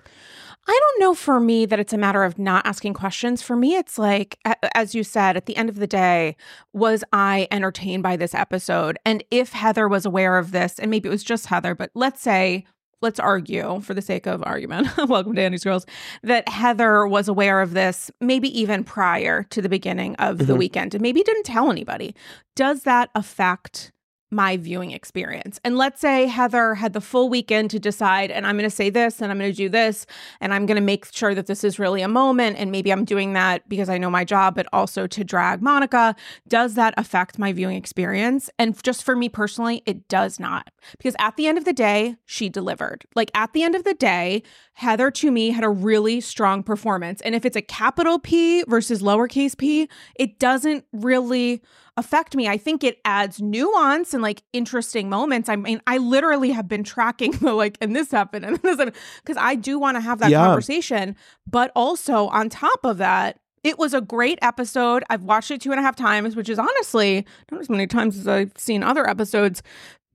I 0.66 0.78
don't 0.80 1.00
know 1.00 1.14
for 1.14 1.40
me 1.40 1.66
that 1.66 1.80
it's 1.80 1.92
a 1.92 1.98
matter 1.98 2.22
of 2.22 2.38
not 2.38 2.64
asking 2.64 2.94
questions. 2.94 3.42
For 3.42 3.56
me, 3.56 3.74
it's 3.74 3.98
like, 3.98 4.38
as 4.74 4.94
you 4.94 5.02
said, 5.02 5.36
at 5.36 5.46
the 5.46 5.56
end 5.56 5.68
of 5.68 5.76
the 5.76 5.88
day, 5.88 6.36
was 6.72 7.02
I 7.12 7.48
entertained 7.50 8.04
by 8.04 8.16
this 8.16 8.34
episode? 8.34 8.96
And 9.04 9.24
if 9.30 9.52
Heather 9.52 9.88
was 9.88 10.06
aware 10.06 10.38
of 10.38 10.52
this, 10.52 10.78
and 10.78 10.90
maybe 10.90 11.08
it 11.08 11.10
was 11.10 11.24
just 11.24 11.46
Heather, 11.46 11.74
but 11.74 11.90
let's 11.94 12.20
say, 12.20 12.64
let's 13.00 13.18
argue 13.18 13.80
for 13.80 13.92
the 13.92 14.00
sake 14.00 14.26
of 14.26 14.40
argument, 14.44 14.88
welcome 15.08 15.34
to 15.34 15.42
Andy's 15.42 15.64
Girls, 15.64 15.84
that 16.22 16.48
Heather 16.48 17.08
was 17.08 17.26
aware 17.26 17.60
of 17.60 17.74
this 17.74 18.10
maybe 18.20 18.56
even 18.58 18.84
prior 18.84 19.42
to 19.50 19.60
the 19.60 19.68
beginning 19.68 20.14
of 20.16 20.36
mm-hmm. 20.36 20.46
the 20.46 20.54
weekend 20.54 20.94
and 20.94 21.02
maybe 21.02 21.24
didn't 21.24 21.44
tell 21.44 21.72
anybody. 21.72 22.14
Does 22.54 22.84
that 22.84 23.10
affect 23.16 23.90
my 24.32 24.56
viewing 24.56 24.90
experience. 24.90 25.60
And 25.62 25.76
let's 25.76 26.00
say 26.00 26.26
Heather 26.26 26.74
had 26.74 26.94
the 26.94 27.00
full 27.00 27.28
weekend 27.28 27.70
to 27.70 27.78
decide, 27.78 28.30
and 28.30 28.46
I'm 28.46 28.56
going 28.56 28.68
to 28.68 28.74
say 28.74 28.90
this, 28.90 29.20
and 29.20 29.30
I'm 29.30 29.38
going 29.38 29.52
to 29.52 29.56
do 29.56 29.68
this, 29.68 30.06
and 30.40 30.54
I'm 30.54 30.66
going 30.66 30.76
to 30.76 30.82
make 30.82 31.12
sure 31.12 31.34
that 31.34 31.46
this 31.46 31.62
is 31.62 31.78
really 31.78 32.02
a 32.02 32.08
moment. 32.08 32.56
And 32.58 32.72
maybe 32.72 32.90
I'm 32.90 33.04
doing 33.04 33.34
that 33.34 33.68
because 33.68 33.88
I 33.88 33.98
know 33.98 34.10
my 34.10 34.24
job, 34.24 34.54
but 34.54 34.66
also 34.72 35.06
to 35.06 35.22
drag 35.22 35.62
Monica. 35.62 36.16
Does 36.48 36.74
that 36.74 36.94
affect 36.96 37.38
my 37.38 37.52
viewing 37.52 37.76
experience? 37.76 38.50
And 38.58 38.82
just 38.82 39.04
for 39.04 39.14
me 39.14 39.28
personally, 39.28 39.82
it 39.86 40.08
does 40.08 40.40
not. 40.40 40.70
Because 40.96 41.14
at 41.18 41.36
the 41.36 41.46
end 41.46 41.58
of 41.58 41.64
the 41.64 41.72
day, 41.72 42.16
she 42.24 42.48
delivered. 42.48 43.04
Like 43.14 43.30
at 43.34 43.52
the 43.52 43.62
end 43.62 43.74
of 43.74 43.84
the 43.84 43.94
day, 43.94 44.42
Heather 44.74 45.10
to 45.10 45.30
me 45.30 45.50
had 45.50 45.64
a 45.64 45.68
really 45.68 46.20
strong 46.20 46.62
performance. 46.62 47.20
And 47.20 47.34
if 47.34 47.44
it's 47.44 47.56
a 47.56 47.62
capital 47.62 48.18
P 48.18 48.64
versus 48.64 49.02
lowercase 49.02 49.56
p, 49.56 49.88
it 50.16 50.38
doesn't 50.38 50.84
really 50.92 51.62
affect 51.96 52.34
me. 52.34 52.48
I 52.48 52.56
think 52.56 52.82
it 52.82 52.98
adds 53.04 53.40
nuance 53.40 54.14
and 54.14 54.22
like 54.22 54.42
interesting 54.52 55.08
moments. 55.10 55.48
I 55.48 55.56
mean, 55.56 55.80
I 55.86 55.98
literally 55.98 56.50
have 56.50 56.68
been 56.68 56.84
tracking 56.84 57.32
the 57.40 57.52
like, 57.52 57.78
and 57.80 57.94
this 57.94 58.10
happened 58.10 58.44
and 58.44 58.56
this 58.62 58.78
and 58.78 58.92
because 59.22 59.36
I 59.36 59.54
do 59.54 59.78
want 59.78 59.96
to 59.96 60.00
have 60.00 60.18
that 60.20 60.30
yeah. 60.30 60.44
conversation. 60.44 61.16
But 61.46 61.70
also 61.74 62.28
on 62.28 62.48
top 62.48 62.84
of 62.84 62.98
that, 62.98 63.38
it 63.62 63.78
was 63.78 63.94
a 63.94 64.00
great 64.00 64.38
episode. 64.42 65.04
I've 65.08 65.22
watched 65.22 65.50
it 65.50 65.60
two 65.60 65.70
and 65.70 65.78
a 65.78 65.82
half 65.82 65.94
times, 65.94 66.34
which 66.34 66.48
is 66.48 66.58
honestly 66.58 67.24
not 67.50 67.60
as 67.60 67.70
many 67.70 67.86
times 67.86 68.18
as 68.18 68.26
I've 68.26 68.52
seen 68.56 68.82
other 68.82 69.08
episodes, 69.08 69.62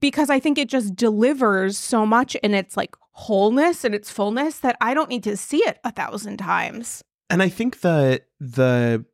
because 0.00 0.28
I 0.28 0.38
think 0.38 0.58
it 0.58 0.68
just 0.68 0.94
delivers 0.94 1.78
so 1.78 2.04
much 2.04 2.34
in 2.36 2.54
its 2.54 2.76
like 2.76 2.94
wholeness 3.12 3.84
and 3.84 3.94
its 3.94 4.10
fullness 4.10 4.58
that 4.58 4.76
I 4.80 4.94
don't 4.94 5.08
need 5.08 5.24
to 5.24 5.36
see 5.36 5.58
it 5.58 5.78
a 5.82 5.90
thousand 5.90 6.36
times. 6.36 7.02
And 7.30 7.42
I 7.42 7.48
think 7.48 7.80
that 7.80 8.26
the 8.38 9.04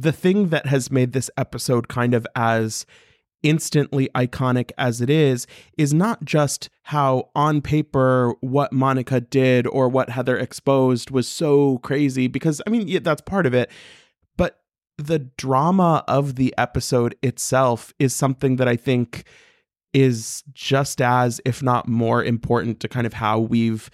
the 0.00 0.12
thing 0.12 0.48
that 0.48 0.66
has 0.66 0.90
made 0.90 1.12
this 1.12 1.30
episode 1.36 1.88
kind 1.88 2.14
of 2.14 2.26
as 2.34 2.86
instantly 3.42 4.08
iconic 4.14 4.70
as 4.76 5.00
it 5.00 5.08
is 5.10 5.46
is 5.78 5.94
not 5.94 6.24
just 6.24 6.68
how 6.82 7.30
on 7.34 7.60
paper 7.60 8.34
what 8.40 8.72
Monica 8.72 9.20
did 9.20 9.66
or 9.66 9.88
what 9.88 10.10
Heather 10.10 10.36
exposed 10.36 11.10
was 11.10 11.28
so 11.28 11.78
crazy 11.78 12.26
because 12.26 12.60
I 12.66 12.70
mean 12.70 12.88
yeah, 12.88 13.00
that's 13.00 13.20
part 13.20 13.46
of 13.46 13.54
it 13.54 13.70
but 14.36 14.60
the 14.98 15.18
drama 15.18 16.02
of 16.08 16.36
the 16.36 16.54
episode 16.58 17.14
itself 17.22 17.92
is 17.98 18.14
something 18.14 18.56
that 18.56 18.68
I 18.68 18.76
think 18.76 19.24
is 19.92 20.42
just 20.52 21.00
as 21.00 21.40
if 21.44 21.62
not 21.62 21.88
more 21.88 22.24
important 22.24 22.80
to 22.80 22.88
kind 22.88 23.06
of 23.06 23.12
how 23.12 23.38
we've 23.38 23.90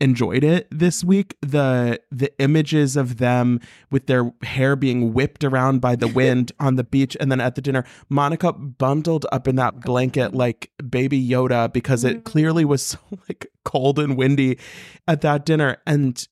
enjoyed 0.00 0.42
it 0.42 0.66
this 0.70 1.04
week. 1.04 1.36
The 1.40 2.00
the 2.10 2.32
images 2.40 2.96
of 2.96 3.18
them 3.18 3.60
with 3.90 4.06
their 4.06 4.32
hair 4.42 4.76
being 4.76 5.12
whipped 5.12 5.44
around 5.44 5.80
by 5.80 5.96
the 5.96 6.08
wind 6.20 6.52
on 6.58 6.76
the 6.76 6.84
beach 6.84 7.16
and 7.20 7.30
then 7.30 7.40
at 7.40 7.54
the 7.54 7.60
dinner, 7.60 7.84
Monica 8.08 8.52
bundled 8.52 9.26
up 9.30 9.46
in 9.46 9.56
that 9.56 9.80
blanket 9.80 10.34
like 10.34 10.70
baby 10.88 11.22
Yoda 11.22 11.72
because 11.72 12.04
it 12.04 12.16
mm-hmm. 12.16 12.22
clearly 12.22 12.64
was 12.64 12.82
so 12.86 12.98
like 13.28 13.46
cold 13.64 13.98
and 13.98 14.16
windy 14.16 14.58
at 15.06 15.20
that 15.20 15.44
dinner. 15.44 15.76
And 15.86 16.26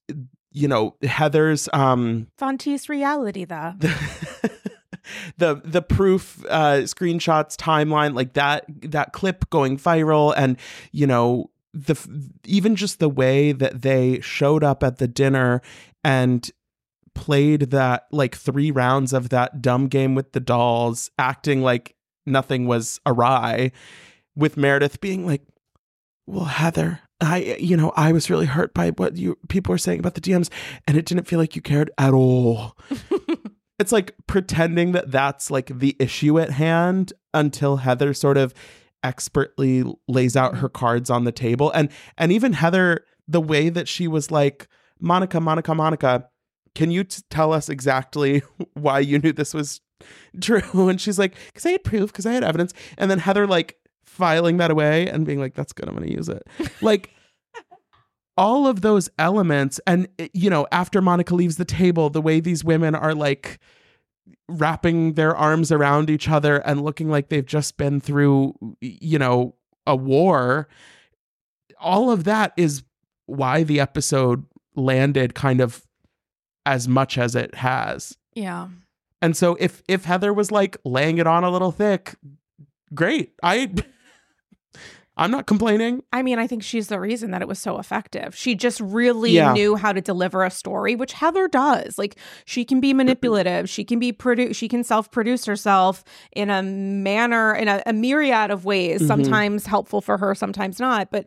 you 0.50 0.68
know, 0.68 0.96
Heather's 1.02 1.68
um 1.72 2.28
Fonte's 2.36 2.88
reality 2.88 3.44
though. 3.44 3.74
the 5.38 5.60
the 5.64 5.82
proof 5.82 6.44
uh 6.48 6.82
screenshots 6.82 7.56
timeline 7.56 8.14
like 8.14 8.34
that 8.34 8.64
that 8.82 9.12
clip 9.12 9.48
going 9.50 9.78
viral 9.78 10.34
and 10.36 10.58
you 10.92 11.06
know 11.06 11.50
the 11.74 11.96
even 12.44 12.76
just 12.76 12.98
the 12.98 13.08
way 13.08 13.52
that 13.52 13.82
they 13.82 14.20
showed 14.20 14.64
up 14.64 14.82
at 14.82 14.98
the 14.98 15.08
dinner 15.08 15.60
and 16.02 16.50
played 17.14 17.70
that 17.70 18.06
like 18.10 18.34
three 18.34 18.70
rounds 18.70 19.12
of 19.12 19.28
that 19.30 19.60
dumb 19.60 19.88
game 19.88 20.14
with 20.14 20.32
the 20.32 20.40
dolls 20.40 21.10
acting 21.18 21.62
like 21.62 21.94
nothing 22.26 22.66
was 22.66 23.00
awry 23.06 23.72
with 24.36 24.56
Meredith 24.56 25.00
being 25.00 25.26
like 25.26 25.42
well 26.26 26.44
Heather 26.44 27.00
I 27.20 27.56
you 27.58 27.76
know 27.76 27.92
I 27.96 28.12
was 28.12 28.30
really 28.30 28.46
hurt 28.46 28.72
by 28.72 28.90
what 28.90 29.16
you 29.16 29.36
people 29.48 29.72
were 29.72 29.78
saying 29.78 29.98
about 29.98 30.14
the 30.14 30.20
DMs 30.20 30.50
and 30.86 30.96
it 30.96 31.06
didn't 31.06 31.26
feel 31.26 31.38
like 31.38 31.56
you 31.56 31.62
cared 31.62 31.90
at 31.98 32.14
all. 32.14 32.76
It's 33.78 33.92
like 33.92 34.14
pretending 34.26 34.92
that 34.92 35.10
that's 35.10 35.50
like 35.50 35.78
the 35.78 35.96
issue 36.00 36.38
at 36.40 36.50
hand 36.50 37.12
until 37.32 37.76
Heather 37.76 38.12
sort 38.12 38.36
of 38.36 38.52
expertly 39.02 39.84
lays 40.06 40.36
out 40.36 40.56
her 40.56 40.68
cards 40.68 41.10
on 41.10 41.24
the 41.24 41.32
table. 41.32 41.70
And 41.72 41.90
and 42.16 42.32
even 42.32 42.52
Heather 42.52 43.04
the 43.26 43.40
way 43.40 43.68
that 43.68 43.88
she 43.88 44.08
was 44.08 44.30
like 44.30 44.68
Monica 45.00 45.40
Monica 45.40 45.74
Monica 45.74 46.28
can 46.74 46.90
you 46.90 47.04
t- 47.04 47.22
tell 47.30 47.52
us 47.52 47.68
exactly 47.68 48.42
why 48.74 49.00
you 49.00 49.18
knew 49.18 49.32
this 49.32 49.54
was 49.54 49.80
true? 50.40 50.88
And 50.88 51.00
she's 51.00 51.18
like 51.18 51.34
cuz 51.54 51.66
I 51.66 51.70
had 51.70 51.84
proof 51.84 52.12
cuz 52.12 52.26
I 52.26 52.32
had 52.32 52.44
evidence 52.44 52.72
and 52.96 53.10
then 53.10 53.18
Heather 53.18 53.46
like 53.46 53.76
filing 54.04 54.56
that 54.56 54.70
away 54.70 55.08
and 55.08 55.26
being 55.26 55.38
like 55.38 55.54
that's 55.54 55.72
good 55.72 55.88
I'm 55.88 55.94
going 55.94 56.08
to 56.08 56.14
use 56.14 56.28
it. 56.28 56.42
Like 56.82 57.10
all 58.36 58.68
of 58.68 58.82
those 58.82 59.10
elements 59.18 59.80
and 59.86 60.08
you 60.32 60.48
know 60.48 60.66
after 60.70 61.02
Monica 61.02 61.34
leaves 61.34 61.56
the 61.56 61.64
table 61.64 62.08
the 62.08 62.22
way 62.22 62.40
these 62.40 62.62
women 62.64 62.94
are 62.94 63.14
like 63.14 63.58
wrapping 64.48 65.14
their 65.14 65.36
arms 65.36 65.70
around 65.70 66.10
each 66.10 66.28
other 66.28 66.56
and 66.58 66.82
looking 66.82 67.08
like 67.10 67.28
they've 67.28 67.46
just 67.46 67.76
been 67.76 68.00
through, 68.00 68.54
you 68.80 69.18
know, 69.18 69.54
a 69.86 69.94
war. 69.96 70.68
All 71.80 72.10
of 72.10 72.24
that 72.24 72.52
is 72.56 72.82
why 73.26 73.62
the 73.62 73.80
episode 73.80 74.44
landed 74.74 75.34
kind 75.34 75.60
of 75.60 75.86
as 76.64 76.88
much 76.88 77.18
as 77.18 77.34
it 77.34 77.54
has. 77.56 78.16
Yeah. 78.34 78.68
And 79.20 79.36
so 79.36 79.56
if 79.58 79.82
if 79.88 80.04
Heather 80.04 80.32
was 80.32 80.50
like 80.50 80.76
laying 80.84 81.18
it 81.18 81.26
on 81.26 81.44
a 81.44 81.50
little 81.50 81.72
thick, 81.72 82.14
great. 82.94 83.32
I 83.42 83.72
I'm 85.18 85.32
not 85.32 85.46
complaining. 85.46 86.02
I 86.12 86.22
mean, 86.22 86.38
I 86.38 86.46
think 86.46 86.62
she's 86.62 86.86
the 86.86 87.00
reason 87.00 87.32
that 87.32 87.42
it 87.42 87.48
was 87.48 87.58
so 87.58 87.78
effective. 87.78 88.36
She 88.36 88.54
just 88.54 88.80
really 88.80 89.32
yeah. 89.32 89.52
knew 89.52 89.74
how 89.74 89.92
to 89.92 90.00
deliver 90.00 90.44
a 90.44 90.50
story, 90.50 90.94
which 90.94 91.12
Heather 91.12 91.48
does. 91.48 91.98
Like 91.98 92.16
she 92.44 92.64
can 92.64 92.80
be 92.80 92.94
manipulative, 92.94 93.68
she 93.68 93.84
can 93.84 93.98
be 93.98 94.12
produce, 94.12 94.56
she 94.56 94.68
can 94.68 94.84
self-produce 94.84 95.44
herself 95.44 96.04
in 96.32 96.50
a 96.50 96.62
manner 96.62 97.54
in 97.54 97.66
a, 97.66 97.82
a 97.84 97.92
myriad 97.92 98.52
of 98.52 98.64
ways, 98.64 99.00
mm-hmm. 99.00 99.08
sometimes 99.08 99.66
helpful 99.66 100.00
for 100.00 100.18
her, 100.18 100.34
sometimes 100.34 100.78
not, 100.78 101.10
but 101.10 101.26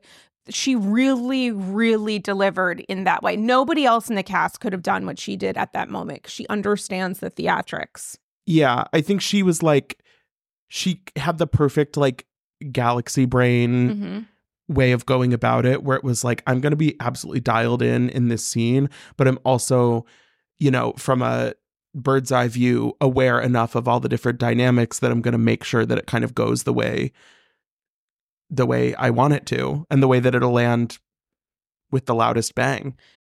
she 0.49 0.75
really 0.75 1.51
really 1.51 2.17
delivered 2.17 2.79
in 2.87 3.03
that 3.03 3.21
way. 3.21 3.35
Nobody 3.35 3.85
else 3.85 4.09
in 4.09 4.15
the 4.15 4.23
cast 4.23 4.59
could 4.59 4.73
have 4.73 4.81
done 4.81 5.05
what 5.05 5.19
she 5.19 5.35
did 5.35 5.57
at 5.57 5.73
that 5.73 5.89
moment. 5.89 6.27
She 6.27 6.47
understands 6.47 7.19
the 7.19 7.29
theatrics. 7.29 8.17
Yeah, 8.45 8.85
I 8.93 9.01
think 9.01 9.21
she 9.21 9.43
was 9.43 9.61
like 9.61 9.99
she 10.69 11.03
had 11.17 11.37
the 11.37 11.47
perfect 11.47 11.97
like 11.97 12.25
galaxy 12.71 13.25
brain 13.25 13.89
mm-hmm. 13.89 14.73
way 14.73 14.91
of 14.91 15.05
going 15.05 15.33
about 15.33 15.65
it 15.65 15.83
where 15.83 15.97
it 15.97 16.03
was 16.03 16.23
like 16.23 16.43
i'm 16.47 16.61
going 16.61 16.71
to 16.71 16.77
be 16.77 16.95
absolutely 16.99 17.39
dialed 17.39 17.81
in 17.81 18.09
in 18.09 18.27
this 18.27 18.45
scene 18.45 18.89
but 19.17 19.27
i'm 19.27 19.39
also 19.43 20.05
you 20.59 20.71
know 20.71 20.93
from 20.93 21.21
a 21.21 21.53
bird's 21.93 22.31
eye 22.31 22.47
view 22.47 22.95
aware 23.01 23.39
enough 23.39 23.75
of 23.75 23.87
all 23.87 23.99
the 23.99 24.09
different 24.09 24.39
dynamics 24.39 24.99
that 24.99 25.11
i'm 25.11 25.21
going 25.21 25.33
to 25.33 25.37
make 25.37 25.63
sure 25.63 25.85
that 25.85 25.97
it 25.97 26.07
kind 26.07 26.23
of 26.23 26.33
goes 26.33 26.63
the 26.63 26.73
way 26.73 27.11
the 28.49 28.65
way 28.65 28.93
i 28.95 29.09
want 29.09 29.33
it 29.33 29.45
to 29.45 29.85
and 29.89 30.01
the 30.01 30.07
way 30.07 30.19
that 30.19 30.35
it'll 30.35 30.51
land 30.51 30.99
with 31.91 32.05
the 32.05 32.15
loudest 32.15 32.55
bang 32.55 32.95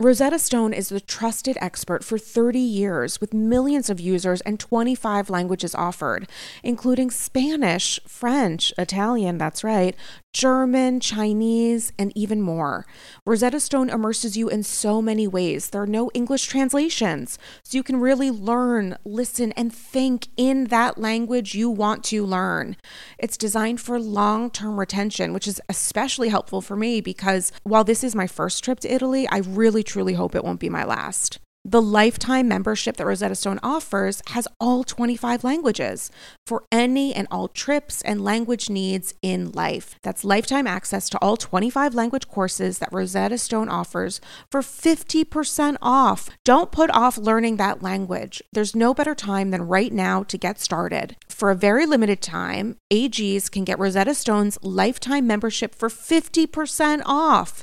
Rosetta 0.00 0.38
Stone 0.38 0.72
is 0.72 0.88
the 0.88 0.98
trusted 0.98 1.58
expert 1.60 2.02
for 2.02 2.16
30 2.16 2.58
years 2.58 3.20
with 3.20 3.34
millions 3.34 3.90
of 3.90 4.00
users 4.00 4.40
and 4.40 4.58
25 4.58 5.28
languages 5.28 5.74
offered, 5.74 6.26
including 6.62 7.10
Spanish, 7.10 8.00
French, 8.06 8.72
Italian, 8.78 9.36
that's 9.36 9.62
right, 9.62 9.94
German, 10.32 11.00
Chinese, 11.00 11.92
and 11.98 12.12
even 12.14 12.40
more. 12.40 12.86
Rosetta 13.26 13.58
Stone 13.58 13.90
immerses 13.90 14.36
you 14.36 14.48
in 14.48 14.62
so 14.62 15.02
many 15.02 15.26
ways. 15.26 15.70
There 15.70 15.82
are 15.82 15.86
no 15.86 16.10
English 16.14 16.46
translations, 16.46 17.38
so 17.64 17.76
you 17.76 17.82
can 17.82 18.00
really 18.00 18.30
learn, 18.30 18.96
listen, 19.04 19.52
and 19.52 19.74
think 19.74 20.28
in 20.36 20.64
that 20.64 20.98
language 20.98 21.54
you 21.54 21.68
want 21.68 22.04
to 22.04 22.24
learn. 22.24 22.76
It's 23.18 23.36
designed 23.36 23.80
for 23.80 23.98
long 23.98 24.50
term 24.50 24.78
retention, 24.78 25.32
which 25.32 25.48
is 25.48 25.60
especially 25.68 26.28
helpful 26.28 26.60
for 26.60 26.76
me 26.76 27.00
because 27.00 27.52
while 27.64 27.84
this 27.84 28.04
is 28.04 28.14
my 28.14 28.26
first 28.26 28.62
trip 28.62 28.80
to 28.80 28.92
Italy, 28.92 29.28
I 29.28 29.38
really 29.38 29.82
truly 29.82 30.14
hope 30.14 30.34
it 30.34 30.44
won't 30.44 30.60
be 30.60 30.68
my 30.68 30.84
last. 30.84 31.38
The 31.64 31.82
lifetime 31.82 32.48
membership 32.48 32.96
that 32.96 33.04
Rosetta 33.04 33.34
Stone 33.34 33.60
offers 33.62 34.22
has 34.28 34.48
all 34.58 34.82
25 34.82 35.44
languages 35.44 36.10
for 36.46 36.64
any 36.72 37.12
and 37.14 37.28
all 37.30 37.48
trips 37.48 38.00
and 38.00 38.24
language 38.24 38.70
needs 38.70 39.12
in 39.20 39.52
life. 39.52 39.96
That's 40.02 40.24
lifetime 40.24 40.66
access 40.66 41.10
to 41.10 41.18
all 41.18 41.36
25 41.36 41.94
language 41.94 42.28
courses 42.28 42.78
that 42.78 42.88
Rosetta 42.90 43.36
Stone 43.36 43.68
offers 43.68 44.22
for 44.50 44.62
50% 44.62 45.76
off. 45.82 46.30
Don't 46.46 46.72
put 46.72 46.90
off 46.92 47.18
learning 47.18 47.56
that 47.58 47.82
language. 47.82 48.42
There's 48.50 48.74
no 48.74 48.94
better 48.94 49.14
time 49.14 49.50
than 49.50 49.68
right 49.68 49.92
now 49.92 50.22
to 50.22 50.38
get 50.38 50.58
started. 50.60 51.16
For 51.28 51.50
a 51.50 51.56
very 51.56 51.84
limited 51.84 52.22
time, 52.22 52.78
AGs 52.90 53.50
can 53.50 53.64
get 53.64 53.78
Rosetta 53.78 54.14
Stone's 54.14 54.58
lifetime 54.62 55.26
membership 55.26 55.74
for 55.74 55.90
50% 55.90 57.02
off. 57.04 57.62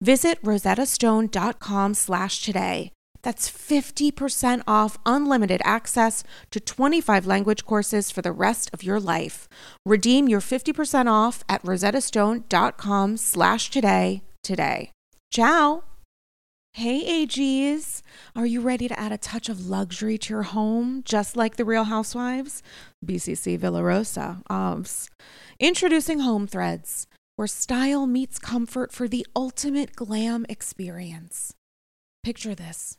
Visit 0.00 0.42
rosettastone.com 0.42 1.94
slash 1.94 2.42
today. 2.42 2.90
That's 3.26 3.50
50% 3.50 4.62
off 4.68 4.98
unlimited 5.04 5.60
access 5.64 6.22
to 6.52 6.60
25 6.60 7.26
language 7.26 7.64
courses 7.64 8.08
for 8.08 8.22
the 8.22 8.30
rest 8.30 8.70
of 8.72 8.84
your 8.84 9.00
life. 9.00 9.48
Redeem 9.84 10.28
your 10.28 10.38
50% 10.40 11.10
off 11.10 11.42
at 11.48 11.60
rosettastone.com 11.64 13.16
slash 13.16 13.68
today 13.68 14.22
today. 14.44 14.92
Ciao! 15.32 15.82
Hey 16.74 17.26
AGs, 17.26 18.02
are 18.36 18.46
you 18.46 18.60
ready 18.60 18.86
to 18.86 18.96
add 18.96 19.10
a 19.10 19.18
touch 19.18 19.48
of 19.48 19.66
luxury 19.66 20.18
to 20.18 20.32
your 20.32 20.44
home, 20.44 21.02
just 21.04 21.36
like 21.36 21.56
the 21.56 21.64
Real 21.64 21.84
Housewives? 21.84 22.62
BCC 23.04 23.58
Villarosa, 23.58 24.42
OBS. 24.48 25.10
Introducing 25.58 26.20
Home 26.20 26.46
Threads, 26.46 27.08
where 27.34 27.48
style 27.48 28.06
meets 28.06 28.38
comfort 28.38 28.92
for 28.92 29.08
the 29.08 29.26
ultimate 29.34 29.96
glam 29.96 30.46
experience. 30.48 31.54
Picture 32.22 32.54
this 32.54 32.98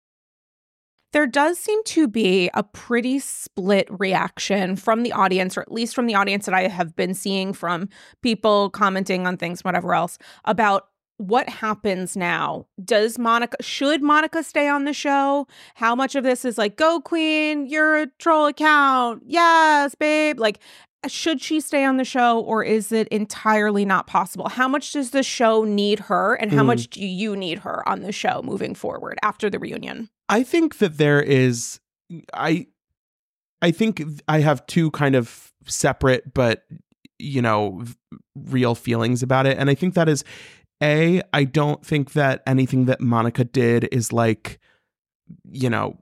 there 1.13 1.27
does 1.27 1.59
seem 1.59 1.83
to 1.83 2.07
be 2.07 2.49
a 2.53 2.63
pretty 2.63 3.19
split 3.19 3.87
reaction 3.89 4.75
from 4.75 5.03
the 5.03 5.11
audience, 5.11 5.57
or 5.57 5.61
at 5.61 5.71
least 5.71 5.95
from 5.95 6.07
the 6.07 6.15
audience 6.15 6.45
that 6.45 6.55
I 6.55 6.67
have 6.67 6.95
been 6.95 7.13
seeing 7.13 7.53
from 7.53 7.89
people 8.21 8.69
commenting 8.69 9.27
on 9.27 9.37
things, 9.37 9.63
whatever 9.63 9.93
else, 9.93 10.17
about 10.45 10.87
what 11.17 11.47
happens 11.49 12.17
now. 12.17 12.65
Does 12.83 13.19
Monica, 13.19 13.55
should 13.61 14.01
Monica 14.01 14.41
stay 14.41 14.67
on 14.67 14.85
the 14.85 14.93
show? 14.93 15.47
How 15.75 15.95
much 15.95 16.15
of 16.15 16.23
this 16.23 16.45
is 16.45 16.57
like, 16.57 16.77
go 16.77 16.99
queen, 16.99 17.67
you're 17.67 17.97
a 17.97 18.07
troll 18.17 18.47
account. 18.47 19.21
Yes, 19.27 19.93
babe. 19.93 20.39
Like, 20.39 20.59
should 21.07 21.41
she 21.41 21.59
stay 21.59 21.83
on 21.83 21.97
the 21.97 22.05
show 22.05 22.39
or 22.39 22.63
is 22.63 22.91
it 22.91 23.07
entirely 23.09 23.85
not 23.85 24.07
possible? 24.07 24.49
How 24.49 24.67
much 24.67 24.93
does 24.93 25.11
the 25.11 25.23
show 25.23 25.63
need 25.63 25.99
her 25.99 26.35
and 26.35 26.51
how 26.51 26.63
mm. 26.63 26.67
much 26.67 26.89
do 26.89 27.05
you 27.05 27.35
need 27.35 27.59
her 27.59 27.87
on 27.87 28.01
the 28.01 28.11
show 28.11 28.41
moving 28.43 28.75
forward 28.75 29.17
after 29.23 29.49
the 29.49 29.59
reunion? 29.59 30.09
I 30.31 30.43
think 30.43 30.77
that 30.79 30.97
there 30.97 31.21
is 31.21 31.79
I 32.33 32.67
I 33.61 33.71
think 33.71 34.01
I 34.27 34.39
have 34.39 34.65
two 34.65 34.89
kind 34.91 35.15
of 35.15 35.51
separate 35.67 36.33
but 36.33 36.63
you 37.19 37.41
know 37.41 37.83
real 38.35 38.73
feelings 38.73 39.21
about 39.21 39.45
it 39.45 39.57
and 39.57 39.69
I 39.69 39.75
think 39.75 39.93
that 39.93 40.09
is 40.09 40.23
a 40.81 41.21
I 41.33 41.43
don't 41.43 41.85
think 41.85 42.13
that 42.13 42.41
anything 42.47 42.85
that 42.85 43.01
Monica 43.01 43.43
did 43.43 43.87
is 43.91 44.11
like 44.11 44.59
you 45.49 45.69
know 45.69 46.01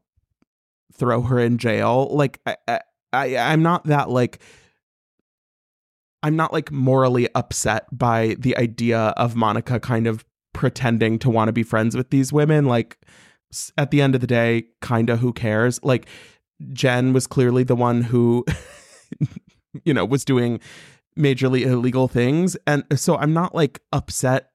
throw 0.94 1.22
her 1.24 1.40
in 1.40 1.58
jail 1.58 2.08
like 2.12 2.40
I, 2.46 2.80
I 3.12 3.38
I'm 3.38 3.64
not 3.64 3.86
that 3.86 4.10
like 4.10 4.40
I'm 6.22 6.36
not 6.36 6.54
like 6.54 6.72
morally 6.72 7.28
upset 7.34 7.86
by 7.92 8.36
the 8.38 8.58
idea 8.58 9.00
of 9.00 9.36
Monica 9.36 9.80
kind 9.80 10.06
of 10.08 10.26
pretending 10.54 11.20
to 11.20 11.30
want 11.30 11.48
to 11.48 11.54
be 11.54 11.64
friends 11.64 11.96
with 11.96 12.10
these 12.10 12.34
women. 12.34 12.66
Like 12.66 12.98
at 13.78 13.92
the 13.92 14.02
end 14.02 14.16
of 14.16 14.22
the 14.22 14.28
day, 14.28 14.66
kind 14.82 15.10
of 15.10 15.20
who 15.20 15.34
cares? 15.34 15.80
Like 15.84 16.08
Jen 16.74 17.14
was 17.14 17.28
clearly 17.28 17.64
the 17.64 17.76
one 17.76 18.02
who, 18.04 18.46
you 19.84 19.94
know, 19.94 20.06
was 20.06 20.26
doing 20.26 20.60
majorly 21.18 21.62
illegal 21.62 22.08
things. 22.08 22.56
And 22.68 22.84
so 22.96 23.18
I'm 23.18 23.34
not 23.34 23.54
like 23.56 23.82
upset 23.92 24.52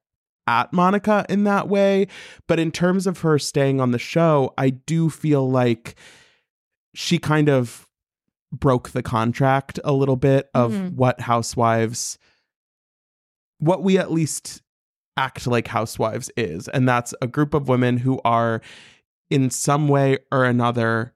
at 0.47 0.73
Monica 0.73 1.25
in 1.29 1.45
that 1.45 1.69
way. 1.69 2.07
But 2.47 2.59
in 2.61 2.71
terms 2.71 3.07
of 3.07 3.21
her 3.21 3.39
staying 3.39 3.81
on 3.81 3.91
the 3.91 3.99
show, 3.99 4.53
I 4.59 4.71
do 4.71 5.11
feel 5.11 5.51
like 5.51 5.95
she 6.95 7.19
kind 7.19 7.49
of 7.49 7.89
broke 8.53 8.91
the 8.91 9.03
contract 9.03 9.81
a 9.83 9.93
little 9.93 10.17
bit 10.17 10.49
of 10.55 10.73
Mhm. 10.73 10.95
what 10.95 11.21
housewives 11.23 12.19
what 13.59 13.83
we 13.83 13.97
at 13.99 14.13
least 14.13 14.63
act 15.17 15.47
like 15.47 15.69
housewives 15.69 16.31
is 16.37 16.67
and 16.69 16.89
that's 16.89 17.15
a 17.23 17.27
group 17.27 17.55
of 17.55 17.69
women 17.69 17.99
who 17.99 18.21
are 18.25 18.61
in 19.31 19.51
some 19.51 19.89
way 19.89 20.19
or 20.33 20.45
another 20.45 21.15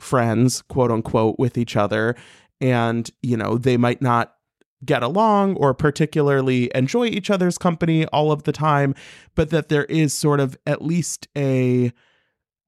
friends 0.00 0.62
quote 0.62 0.90
unquote 0.90 1.38
with 1.38 1.56
each 1.58 1.76
other. 1.76 2.14
And 2.60 3.10
you 3.22 3.36
know 3.36 3.58
they 3.58 3.76
might 3.76 4.00
not 4.00 4.34
get 4.84 5.02
along 5.02 5.56
or 5.56 5.72
particularly 5.72 6.70
enjoy 6.74 7.06
each 7.06 7.30
other's 7.30 7.56
company 7.56 8.04
all 8.06 8.30
of 8.30 8.42
the 8.42 8.52
time 8.52 8.94
but 9.34 9.48
that 9.48 9.70
there 9.70 9.86
is 9.86 10.12
sort 10.12 10.40
of 10.40 10.58
at 10.66 10.82
least 10.82 11.26
a 11.36 11.90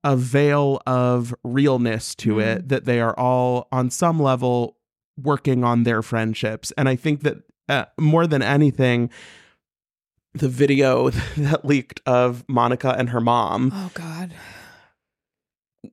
a 0.03 0.17
veil 0.17 0.81
of 0.87 1.35
realness 1.45 2.15
to 2.15 2.41
it 2.41 2.69
that 2.69 2.87
they 2.87 3.01
are 3.01 3.19
all 3.19 3.69
on 3.71 3.91
some 3.91 4.19
level 4.19 4.79
working 5.21 5.63
on 5.63 5.83
their 5.83 6.03
friendships. 6.03 6.73
And 6.79 6.89
i 6.89 6.97
think 6.97 7.23
that 7.23 7.39
uh, 7.69 7.85
more 7.99 8.27
than 8.27 8.43
anything 8.43 9.11
the 10.39 10.49
video 10.49 11.11
that 11.37 11.65
leaked 11.65 12.01
of 12.07 12.45
monica 12.49 12.95
and 12.99 13.11
her 13.11 13.21
mom 13.21 13.71
Oh 13.75 13.91
God. 13.95 14.33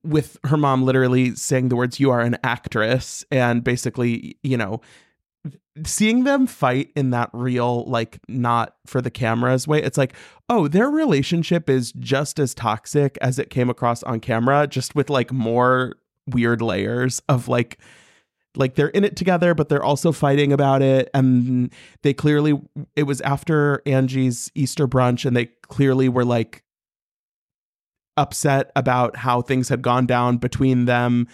with 0.02 0.38
her 0.44 0.56
mom 0.56 0.82
literally 0.84 1.34
saying 1.34 1.68
the 1.68 1.76
words 1.76 2.00
you 2.00 2.10
are 2.10 2.20
an 2.20 2.36
actress 2.42 3.24
and 3.30 3.62
basically 3.64 4.36
you 4.42 4.56
know 4.56 4.80
seeing 5.84 6.24
them 6.24 6.46
fight 6.46 6.90
in 6.96 7.10
that 7.10 7.28
real 7.32 7.84
like 7.84 8.18
not 8.28 8.76
for 8.86 9.00
the 9.02 9.10
cameras 9.10 9.66
way 9.68 9.82
it's 9.82 9.98
like 9.98 10.14
oh 10.48 10.68
their 10.68 10.88
relationship 10.88 11.68
is 11.68 11.92
just 11.92 12.38
as 12.38 12.54
toxic 12.54 13.18
as 13.20 13.38
it 13.38 13.50
came 13.50 13.68
across 13.68 14.02
on 14.04 14.20
camera 14.20 14.66
just 14.66 14.94
with 14.94 15.10
like 15.10 15.32
more 15.32 15.94
weird 16.28 16.62
layers 16.62 17.20
of 17.28 17.48
like 17.48 17.78
like 18.56 18.74
they're 18.74 18.88
in 18.88 19.04
it 19.04 19.16
together 19.16 19.54
but 19.54 19.68
they're 19.68 19.82
also 19.82 20.12
fighting 20.12 20.52
about 20.52 20.82
it. 20.82 21.10
And 21.14 21.72
they 22.02 22.14
clearly 22.14 22.60
it 22.96 23.04
was 23.04 23.20
after 23.22 23.82
Angie's 23.86 24.50
Easter 24.54 24.86
brunch 24.86 25.24
and 25.24 25.36
they 25.36 25.46
clearly 25.62 26.08
were 26.08 26.24
like 26.24 26.62
upset 28.16 28.70
about 28.76 29.16
how 29.16 29.42
things 29.42 29.68
had 29.68 29.82
gone 29.82 30.06
down 30.06 30.36
between 30.36 30.84
them 30.84 31.26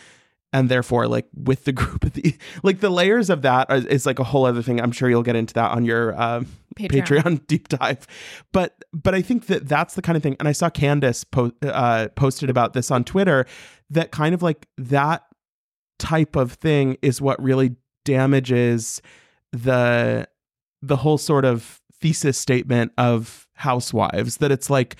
and 0.52 0.68
therefore 0.68 1.06
like 1.06 1.26
with 1.34 1.64
the 1.64 1.72
group 1.80 2.04
of 2.04 2.14
the 2.14 2.36
like 2.62 2.80
the 2.80 2.90
layers 2.90 3.30
of 3.30 3.42
that 3.42 3.70
is, 3.70 3.86
is 3.86 4.06
like 4.06 4.18
a 4.18 4.24
whole 4.24 4.46
other 4.46 4.62
thing. 4.62 4.80
I'm 4.80 4.92
sure 4.92 5.08
you'll 5.08 5.22
get 5.22 5.36
into 5.36 5.54
that 5.54 5.70
on 5.72 5.84
your 5.84 6.20
um, 6.20 6.46
Patreon. 6.76 7.06
patreon 7.06 7.46
deep 7.46 7.68
dive. 7.68 8.06
But 8.52 8.80
but 8.92 9.14
i 9.14 9.22
think 9.22 9.46
that 9.46 9.68
that's 9.68 9.94
the 9.94 10.02
kind 10.02 10.16
of 10.16 10.22
thing 10.22 10.36
and 10.38 10.48
i 10.48 10.52
saw 10.52 10.68
candace 10.70 11.24
po- 11.24 11.52
uh, 11.62 12.08
posted 12.16 12.50
about 12.50 12.72
this 12.72 12.90
on 12.90 13.04
twitter 13.04 13.46
that 13.90 14.10
kind 14.10 14.34
of 14.34 14.42
like 14.42 14.66
that 14.76 15.22
type 16.00 16.34
of 16.34 16.54
thing 16.54 16.96
is 17.02 17.20
what 17.20 17.40
really 17.40 17.76
damages 18.04 19.00
the 19.52 20.26
the 20.82 20.96
whole 20.96 21.18
sort 21.18 21.44
of 21.44 21.80
thesis 22.00 22.38
statement 22.38 22.92
of 22.96 23.46
housewives 23.54 24.38
that 24.38 24.50
it's 24.50 24.70
like 24.70 24.96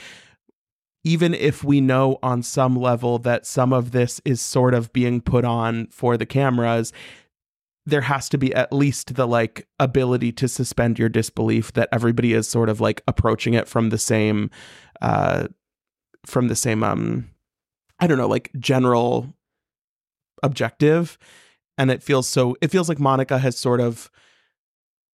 even 1.03 1.33
if 1.33 1.65
we 1.65 1.81
know 1.81 2.19
on 2.23 2.43
some 2.43 2.77
level 2.77 3.19
that 3.19 3.47
some 3.47 3.73
of 3.73 3.93
this 3.93 4.21
is 4.27 4.39
sort 4.41 4.75
of 4.75 4.93
being 4.93 5.23
put 5.23 5.47
on 5.47 5.87
for 5.87 6.19
the 6.19 6.27
cameras 6.27 6.93
there 7.87 8.03
has 8.03 8.29
to 8.29 8.37
be 8.37 8.55
at 8.55 8.71
least 8.73 9.15
the 9.15 9.27
like 9.27 9.67
ability 9.79 10.31
to 10.31 10.47
suspend 10.47 10.99
your 10.99 11.09
disbelief 11.09 11.73
that 11.73 11.89
everybody 11.91 12.35
is 12.35 12.47
sort 12.47 12.69
of 12.69 12.81
like 12.81 13.03
approaching 13.09 13.55
it 13.55 13.67
from 13.67 13.89
the 13.89 13.99
same 13.99 14.51
uh 15.01 15.49
from 16.27 16.49
the 16.49 16.57
same 16.57 16.85
um 16.85 17.31
i 17.99 18.07
don't 18.07 18.19
know 18.19 18.29
like 18.29 18.51
general 18.59 19.33
objective 20.43 21.19
and 21.79 21.91
it 21.91 22.03
feels 22.03 22.29
so 22.29 22.57
it 22.61 22.71
feels 22.71 22.89
like 22.89 22.99
monica 22.99 23.39
has 23.39 23.57
sort 23.57 23.81
of 23.81 24.11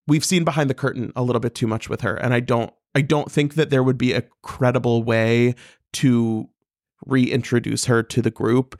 we've 0.07 0.25
seen 0.25 0.43
behind 0.43 0.69
the 0.69 0.73
curtain 0.73 1.11
a 1.15 1.23
little 1.23 1.39
bit 1.39 1.55
too 1.55 1.67
much 1.67 1.89
with 1.89 2.01
her 2.01 2.15
and 2.15 2.33
i 2.33 2.39
don't 2.39 2.73
i 2.95 3.01
don't 3.01 3.31
think 3.31 3.55
that 3.55 3.69
there 3.69 3.83
would 3.83 3.97
be 3.97 4.13
a 4.13 4.23
credible 4.43 5.03
way 5.03 5.53
to 5.93 6.47
reintroduce 7.05 7.85
her 7.85 8.03
to 8.03 8.21
the 8.21 8.31
group 8.31 8.79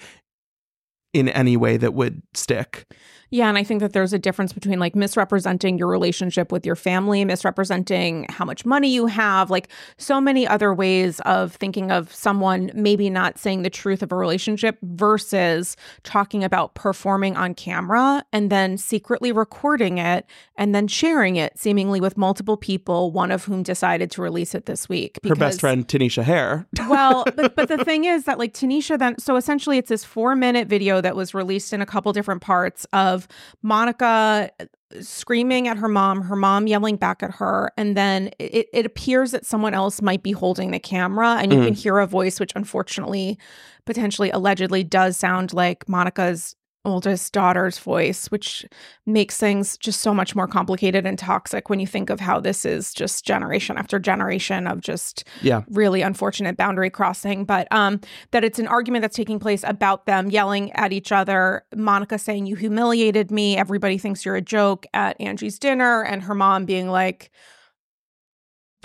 in 1.13 1.29
any 1.29 1.55
way 1.55 1.77
that 1.77 1.93
would 1.93 2.21
stick 2.33 2.85
Yeah, 3.29 3.49
and 3.49 3.57
I 3.57 3.63
think 3.63 3.81
that 3.81 3.93
there's 3.93 4.13
a 4.13 4.19
difference 4.19 4.53
between 4.53 4.79
like 4.79 4.95
misrepresenting 4.95 5.77
your 5.77 5.87
relationship 5.87 6.51
with 6.51 6.65
your 6.65 6.75
family, 6.75 7.25
misrepresenting 7.25 8.25
how 8.29 8.45
much 8.45 8.65
money 8.65 8.89
you 8.89 9.07
have, 9.07 9.49
like 9.49 9.67
so 9.97 10.21
many 10.21 10.47
other 10.47 10.73
ways 10.73 11.19
of 11.21 11.53
thinking 11.53 11.91
of 11.91 12.13
someone 12.13 12.71
maybe 12.73 13.09
not 13.09 13.37
saying 13.37 13.63
the 13.63 13.69
truth 13.69 14.01
of 14.01 14.11
a 14.11 14.15
relationship 14.15 14.77
versus 14.81 15.75
talking 16.03 16.43
about 16.43 16.73
performing 16.75 17.35
on 17.35 17.53
camera 17.53 18.23
and 18.31 18.49
then 18.49 18.77
secretly 18.77 19.31
recording 19.31 19.97
it 19.97 20.25
and 20.55 20.73
then 20.73 20.87
sharing 20.87 21.35
it 21.35 21.57
seemingly 21.59 21.99
with 21.99 22.17
multiple 22.17 22.55
people, 22.55 23.11
one 23.11 23.31
of 23.31 23.43
whom 23.43 23.61
decided 23.61 24.09
to 24.11 24.21
release 24.21 24.55
it 24.55 24.65
this 24.67 24.87
week. 24.87 25.19
her 25.27 25.35
best 25.35 25.59
friend 25.59 25.87
tanisha 25.87 26.23
Thayer 26.23 26.65
well, 26.89 27.25
but, 27.35 27.55
but 27.55 27.67
the 27.67 27.83
thing 27.83 28.05
is 28.05 28.23
that 28.23 28.37
like 28.37 28.53
Tanisha 28.53 28.97
then 28.97 29.17
so 29.19 29.35
essentially 29.35 29.77
it's 29.77 29.89
this 29.89 30.03
4 30.03 30.35
minute 30.35 30.67
video 30.67 31.01
that 31.01 31.15
was 31.15 31.33
released 31.33 31.73
in 31.73 31.81
a 31.81 31.85
couple 31.85 32.13
different 32.13 32.41
parts 32.41 32.85
of 32.93 33.16
Monica 33.63 34.49
uh, 34.59 34.65
screaming 35.01 35.67
at 35.67 35.77
her 35.77 35.87
mom, 35.87 36.21
her 36.21 36.35
mom 36.35 36.67
yelling 36.67 36.95
back 36.97 37.23
at 37.23 37.31
her, 37.35 37.71
and 37.77 37.95
then 37.95 38.31
it, 38.39 38.67
it 38.73 38.85
appears 38.85 39.31
that 39.31 39.45
someone 39.45 39.73
else 39.73 40.01
might 40.01 40.23
be 40.23 40.31
holding 40.31 40.71
the 40.71 40.79
camera 40.79 41.37
and 41.41 41.51
you 41.53 41.59
Mm. 41.59 41.65
can 41.65 41.73
hear 41.73 41.97
a 41.99 42.07
voice 42.07 42.39
which 42.39 42.51
unfortunately 42.55 43.37
potentially 43.85 44.29
allegedly 44.31 44.83
does 44.83 45.17
sound 45.17 45.53
like 45.53 45.87
Monica's 45.89 46.55
oldest 46.87 47.33
daughter's 47.33 47.77
voice, 47.77 48.27
which 48.27 48.65
makes 49.05 49.37
things 49.37 49.77
just 49.77 50.01
so 50.01 50.13
much 50.13 50.35
more 50.35 50.47
complicated 50.47 51.05
and 51.05 51.19
toxic 51.19 51.69
when 51.69 51.79
you 51.79 51.87
think 51.87 52.09
of 52.09 52.19
how 52.19 52.39
this 52.39 52.65
is 52.65 52.93
just 52.93 53.25
generation 53.25 53.77
after 53.77 53.99
generation 53.99 54.65
of 54.67 54.81
just 54.81 55.23
yeah. 55.41 55.63
really 55.69 56.01
unfortunate 56.01 56.57
boundary 56.57 56.89
crossing. 56.89 57.45
But 57.45 57.67
um 57.71 57.99
that 58.31 58.43
it's 58.43 58.59
an 58.59 58.67
argument 58.67 59.01
that's 59.01 59.15
taking 59.15 59.39
place 59.39 59.63
about 59.63 60.05
them 60.05 60.29
yelling 60.29 60.71
at 60.73 60.93
each 60.93 61.11
other 61.11 61.63
monica 61.75 62.17
saying 62.17 62.45
you 62.45 62.55
humiliated 62.55 63.31
me. 63.31 63.57
Everybody 63.57 63.97
thinks 63.97 64.25
you're 64.25 64.35
a 64.35 64.41
joke 64.41 64.85
at 64.93 65.19
angie's 65.19 65.59
dinner 65.59 66.03
and 66.03 66.23
her 66.23 66.35
mom 66.35 66.65
being 66.65 66.89
like 66.89 67.31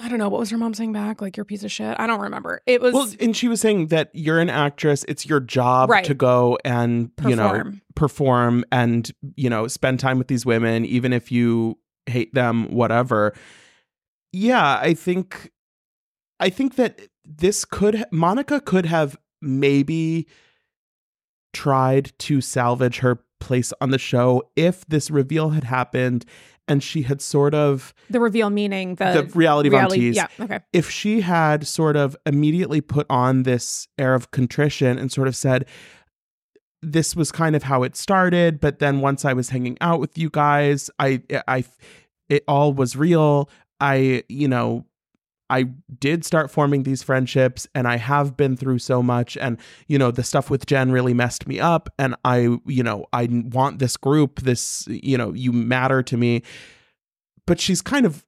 i 0.00 0.08
don't 0.08 0.18
know 0.18 0.28
what 0.28 0.40
was 0.40 0.50
her 0.50 0.58
mom 0.58 0.74
saying 0.74 0.92
back 0.92 1.20
like 1.20 1.36
you're 1.36 1.42
a 1.42 1.46
piece 1.46 1.64
of 1.64 1.70
shit 1.70 1.94
i 1.98 2.06
don't 2.06 2.20
remember 2.20 2.60
it 2.66 2.80
was 2.80 2.94
well 2.94 3.08
and 3.20 3.36
she 3.36 3.48
was 3.48 3.60
saying 3.60 3.88
that 3.88 4.10
you're 4.14 4.38
an 4.40 4.50
actress 4.50 5.04
it's 5.08 5.26
your 5.26 5.40
job 5.40 5.90
Right. 5.90 6.04
to 6.04 6.14
go 6.14 6.58
and 6.64 7.10
you 7.26 7.36
know 7.36 7.48
Perform. 7.50 7.82
perform 7.94 8.64
and 8.72 9.10
you 9.36 9.50
know 9.50 9.66
spend 9.68 10.00
time 10.00 10.18
with 10.18 10.28
these 10.28 10.46
women 10.46 10.84
even 10.86 11.12
if 11.12 11.30
you 11.30 11.78
hate 12.06 12.32
them 12.34 12.72
whatever 12.72 13.34
yeah 14.32 14.78
i 14.82 14.94
think 14.94 15.50
i 16.40 16.48
think 16.48 16.76
that 16.76 17.00
this 17.24 17.64
could 17.64 18.04
monica 18.10 18.60
could 18.60 18.86
have 18.86 19.16
maybe 19.40 20.26
tried 21.52 22.12
to 22.18 22.40
salvage 22.40 22.98
her 23.00 23.22
place 23.40 23.72
on 23.80 23.90
the 23.90 23.98
show 23.98 24.42
if 24.56 24.86
this 24.86 25.10
reveal 25.10 25.50
had 25.50 25.64
happened 25.64 26.24
and 26.68 26.82
she 26.82 27.02
had 27.02 27.20
sort 27.20 27.54
of 27.54 27.92
the 28.10 28.20
reveal 28.20 28.50
meaning 28.50 28.94
the, 28.96 29.22
the 29.22 29.38
reality, 29.38 29.68
reality 29.68 30.08
of 30.10 30.14
yeah 30.14 30.28
okay. 30.40 30.60
If 30.72 30.90
she 30.90 31.20
had 31.20 31.66
sort 31.66 31.96
of 31.96 32.16
immediately 32.24 32.80
put 32.80 33.06
on 33.10 33.42
this 33.42 33.88
air 33.98 34.14
of 34.14 34.30
contrition 34.30 34.98
and 34.98 35.10
sort 35.10 35.28
of 35.28 35.36
said 35.36 35.66
this 36.84 37.14
was 37.14 37.30
kind 37.30 37.54
of 37.54 37.62
how 37.62 37.82
it 37.82 37.94
started 37.94 38.58
but 38.58 38.80
then 38.80 39.00
once 39.00 39.24
i 39.24 39.32
was 39.32 39.50
hanging 39.50 39.78
out 39.80 40.00
with 40.00 40.18
you 40.18 40.28
guys 40.28 40.90
i 40.98 41.22
i 41.46 41.64
it 42.32 42.44
all 42.48 42.72
was 42.72 42.96
real. 42.96 43.50
I 43.78 44.24
you 44.28 44.48
know 44.48 44.86
I 45.52 45.66
did 46.00 46.24
start 46.24 46.50
forming 46.50 46.84
these 46.84 47.02
friendships 47.02 47.68
and 47.74 47.86
I 47.86 47.98
have 47.98 48.38
been 48.38 48.56
through 48.56 48.78
so 48.78 49.02
much 49.02 49.36
and 49.36 49.58
you 49.86 49.98
know 49.98 50.10
the 50.10 50.24
stuff 50.24 50.48
with 50.48 50.64
Jen 50.64 50.90
really 50.90 51.12
messed 51.12 51.46
me 51.46 51.60
up 51.60 51.90
and 51.98 52.16
I 52.24 52.56
you 52.64 52.82
know 52.82 53.04
I 53.12 53.28
want 53.30 53.78
this 53.78 53.98
group 53.98 54.40
this 54.40 54.88
you 54.88 55.18
know 55.18 55.34
you 55.34 55.52
matter 55.52 56.02
to 56.04 56.16
me. 56.16 56.42
But 57.46 57.60
she's 57.60 57.82
kind 57.82 58.06
of 58.06 58.24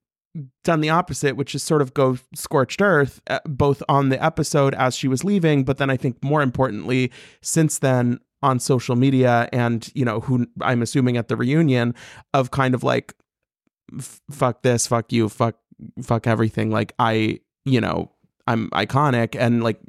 done 0.63 0.81
the 0.81 0.89
opposite 0.91 1.35
which 1.35 1.55
is 1.55 1.63
sort 1.63 1.81
of 1.81 1.95
go 1.95 2.17
scorched 2.35 2.81
earth 2.81 3.21
uh, 3.27 3.39
both 3.45 3.81
on 3.89 4.09
the 4.09 4.23
episode 4.23 4.75
as 4.75 4.93
she 4.93 5.07
was 5.07 5.23
leaving 5.23 5.63
but 5.63 5.77
then 5.77 5.89
I 5.89 5.95
think 5.95 6.21
more 6.21 6.41
importantly 6.41 7.09
since 7.41 7.79
then 7.79 8.19
on 8.43 8.59
social 8.59 8.97
media 8.97 9.47
and 9.53 9.89
you 9.95 10.03
know 10.03 10.19
who 10.19 10.45
I'm 10.59 10.81
assuming 10.81 11.15
at 11.15 11.29
the 11.29 11.37
reunion 11.37 11.95
of 12.33 12.51
kind 12.51 12.75
of 12.75 12.83
like 12.83 13.15
fuck 14.31 14.61
this, 14.61 14.87
fuck 14.87 15.11
you, 15.11 15.29
fuck 15.29 15.55
fuck 16.01 16.27
everything. 16.27 16.71
Like 16.71 16.93
I, 16.99 17.39
you 17.65 17.81
know, 17.81 18.11
I'm 18.47 18.69
iconic 18.71 19.35
and 19.39 19.63
like 19.63 19.79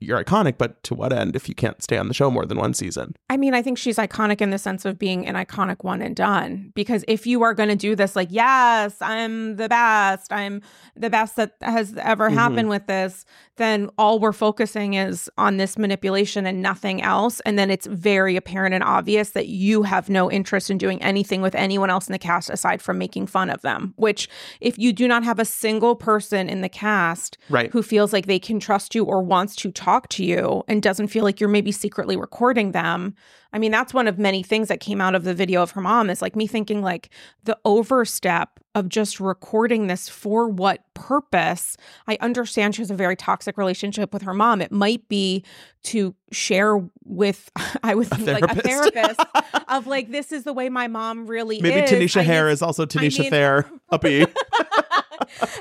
you're 0.00 0.22
iconic, 0.22 0.58
but 0.58 0.82
to 0.84 0.94
what 0.94 1.12
end 1.12 1.36
if 1.36 1.48
you 1.48 1.54
can't 1.54 1.80
stay 1.80 1.96
on 1.96 2.08
the 2.08 2.14
show 2.14 2.28
more 2.28 2.44
than 2.44 2.58
one 2.58 2.74
season? 2.74 3.14
I 3.28 3.36
mean, 3.36 3.54
I 3.54 3.62
think 3.62 3.78
she's 3.78 3.98
iconic 3.98 4.40
in 4.40 4.50
the 4.50 4.58
sense 4.58 4.84
of 4.84 4.98
being 4.98 5.28
an 5.28 5.36
iconic 5.36 5.84
one 5.84 6.02
and 6.02 6.16
done. 6.16 6.72
Because 6.74 7.04
if 7.06 7.24
you 7.24 7.42
are 7.42 7.54
going 7.54 7.68
to 7.68 7.76
do 7.76 7.94
this, 7.94 8.16
like, 8.16 8.26
yes, 8.32 8.96
I'm 9.00 9.56
the 9.56 9.68
best, 9.68 10.32
I'm 10.32 10.60
the 10.96 11.08
best 11.08 11.36
that 11.36 11.54
has 11.60 11.94
ever 11.98 12.30
Mhm. 12.30 12.34
happened 12.34 12.68
with 12.68 12.86
this, 12.88 13.24
then 13.58 13.88
all 13.96 14.18
we're 14.18 14.32
focusing 14.32 14.94
is 14.94 15.30
on 15.38 15.58
this 15.58 15.78
manipulation 15.78 16.46
and 16.46 16.60
nothing 16.60 17.02
else. 17.02 17.38
And 17.40 17.56
then 17.58 17.70
it's 17.70 17.86
very 17.86 18.34
apparent 18.34 18.74
and 18.74 18.82
obvious 18.82 19.30
that 19.30 19.46
you 19.46 19.84
have 19.84 20.08
no 20.08 20.28
interest 20.30 20.68
in 20.68 20.78
doing 20.78 21.00
anything 21.02 21.42
with 21.42 21.54
anyone 21.54 21.90
else 21.90 22.08
in 22.08 22.12
the 22.12 22.18
cast 22.18 22.50
aside 22.50 22.82
from 22.82 22.98
making 22.98 23.28
fun 23.28 23.50
of 23.50 23.62
them. 23.62 23.94
Which, 23.96 24.28
if 24.60 24.78
you 24.78 24.92
do 24.92 25.06
not 25.06 25.22
have 25.22 25.38
a 25.38 25.44
single 25.44 25.94
person 25.94 26.48
in 26.48 26.60
the 26.60 26.68
cast 26.68 27.38
Right. 27.48 27.70
who 27.70 27.82
feels 27.84 27.99
like 28.12 28.26
they 28.26 28.38
can 28.38 28.58
trust 28.60 28.94
you 28.94 29.04
or 29.04 29.22
wants 29.22 29.54
to 29.56 29.70
talk 29.70 30.08
to 30.10 30.24
you 30.24 30.62
and 30.68 30.82
doesn't 30.82 31.08
feel 31.08 31.24
like 31.24 31.40
you're 31.40 31.48
maybe 31.48 31.72
secretly 31.72 32.16
recording 32.16 32.72
them. 32.72 33.14
I 33.52 33.58
mean, 33.58 33.72
that's 33.72 33.92
one 33.92 34.06
of 34.06 34.18
many 34.18 34.42
things 34.42 34.68
that 34.68 34.80
came 34.80 35.00
out 35.00 35.14
of 35.14 35.24
the 35.24 35.34
video 35.34 35.62
of 35.62 35.72
her 35.72 35.80
mom 35.80 36.08
is 36.08 36.22
like 36.22 36.36
me 36.36 36.46
thinking 36.46 36.82
like 36.82 37.10
the 37.44 37.58
overstep 37.64 38.60
of 38.76 38.88
just 38.88 39.18
recording 39.18 39.88
this 39.88 40.08
for 40.08 40.48
what 40.48 40.84
purpose? 40.94 41.76
I 42.06 42.16
understand 42.20 42.76
she 42.76 42.82
has 42.82 42.90
a 42.92 42.94
very 42.94 43.16
toxic 43.16 43.58
relationship 43.58 44.12
with 44.12 44.22
her 44.22 44.32
mom. 44.34 44.62
It 44.62 44.70
might 44.70 45.08
be 45.08 45.44
to 45.84 46.14
share 46.30 46.78
with 47.04 47.50
I 47.82 47.96
would 47.96 48.06
think 48.08 48.28
like 48.40 48.44
a 48.56 48.62
therapist. 48.62 49.20
of 49.68 49.86
like 49.88 50.10
this 50.10 50.30
is 50.30 50.44
the 50.44 50.52
way 50.52 50.68
my 50.68 50.86
mom 50.86 51.26
really 51.26 51.60
Maybe 51.60 51.80
is. 51.80 51.90
Tanisha 51.90 52.20
I 52.20 52.24
Thayer 52.24 52.46
miss- 52.46 52.58
is 52.58 52.62
also 52.62 52.86
Tanisha 52.86 53.20
mean- 53.20 53.30
Thayer 53.30 53.70
uppy. 53.90 54.26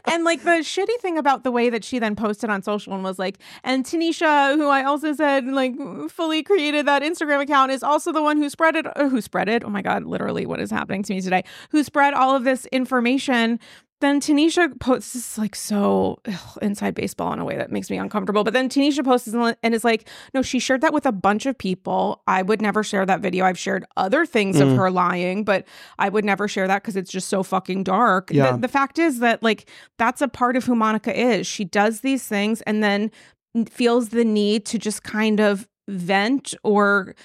and 0.06 0.24
like 0.24 0.44
the 0.44 0.60
shitty 0.62 1.00
thing 1.00 1.18
about 1.18 1.44
the 1.44 1.52
way 1.52 1.70
that 1.70 1.84
she 1.84 2.00
then 2.00 2.16
posted 2.16 2.50
on 2.50 2.62
social 2.62 2.94
and 2.94 3.04
was 3.04 3.20
like, 3.20 3.40
and 3.64 3.86
Tanisha, 3.86 4.56
who 4.56 4.68
I 4.68 4.84
also 4.84 5.14
said 5.14 5.46
like 5.46 5.76
fully 6.10 6.44
created 6.44 6.86
that 6.88 7.02
Instagram 7.02 7.42
account, 7.42 7.72
is 7.72 7.84
also 7.84 8.12
the 8.12 8.22
one 8.22 8.38
who 8.38 8.50
spread 8.50 8.76
it. 8.76 8.86
Who 8.98 9.22
spread 9.22 9.50
it? 9.50 9.64
Oh 9.64 9.70
my 9.70 9.82
god, 9.82 10.04
literally, 10.06 10.46
what 10.46 10.60
is 10.60 10.72
happening 10.72 11.04
to 11.04 11.14
me 11.14 11.22
today? 11.22 11.44
Who 11.72 11.84
spread 11.84 12.14
all 12.14 12.36
of 12.36 12.44
this 12.44 12.66
information? 12.68 13.60
Then 14.02 14.22
Tanisha 14.22 14.80
posts 14.80 15.12
this 15.14 15.32
is 15.34 15.38
like 15.38 15.56
so 15.56 16.20
ugh, 16.26 16.58
inside 16.62 16.96
baseball 16.96 17.34
in 17.34 17.40
a 17.40 17.46
way 17.46 17.58
that 17.58 17.70
makes 17.72 17.90
me 17.90 17.98
uncomfortable. 17.98 18.44
But 18.46 18.54
then 18.54 18.70
Tanisha 18.70 19.04
posts 19.04 19.28
and 19.28 19.58
and 19.62 19.76
is 19.76 19.84
like, 19.84 20.08
no, 20.34 20.42
she 20.42 20.58
shared 20.60 20.82
that 20.82 20.94
with 20.94 21.06
a 21.06 21.12
bunch 21.12 21.46
of 21.46 21.58
people. 21.58 22.22
I 22.26 22.42
would 22.42 22.62
never 22.62 22.82
share 22.84 23.06
that 23.06 23.20
video. 23.20 23.44
I've 23.46 23.60
shared 23.60 23.86
other 23.98 24.26
things 24.26 24.56
Mm. 24.58 24.72
of 24.72 24.78
her 24.78 24.90
lying, 24.90 25.44
but 25.44 25.66
I 25.98 26.08
would 26.10 26.24
never 26.24 26.48
share 26.48 26.68
that 26.68 26.82
because 26.82 26.96
it's 26.96 27.12
just 27.12 27.28
so 27.28 27.44
fucking 27.44 27.84
dark. 27.84 28.32
Yeah. 28.32 28.54
The, 28.54 28.60
the 28.60 28.68
fact 28.70 29.00
is 29.00 29.20
that 29.20 29.44
like 29.44 29.70
that's 29.98 30.22
a 30.22 30.28
part 30.30 30.56
of 30.56 30.64
who 30.66 30.76
Monica 30.76 31.14
is. 31.18 31.46
She 31.46 31.66
does 31.66 32.00
these 32.02 32.26
things 32.26 32.62
and 32.62 32.82
then 32.82 33.12
feels 33.70 34.10
the 34.10 34.24
need 34.24 34.66
to 34.68 34.78
just 34.80 35.04
kind 35.04 35.40
of 35.42 35.68
vent 35.90 36.54
or 36.64 37.16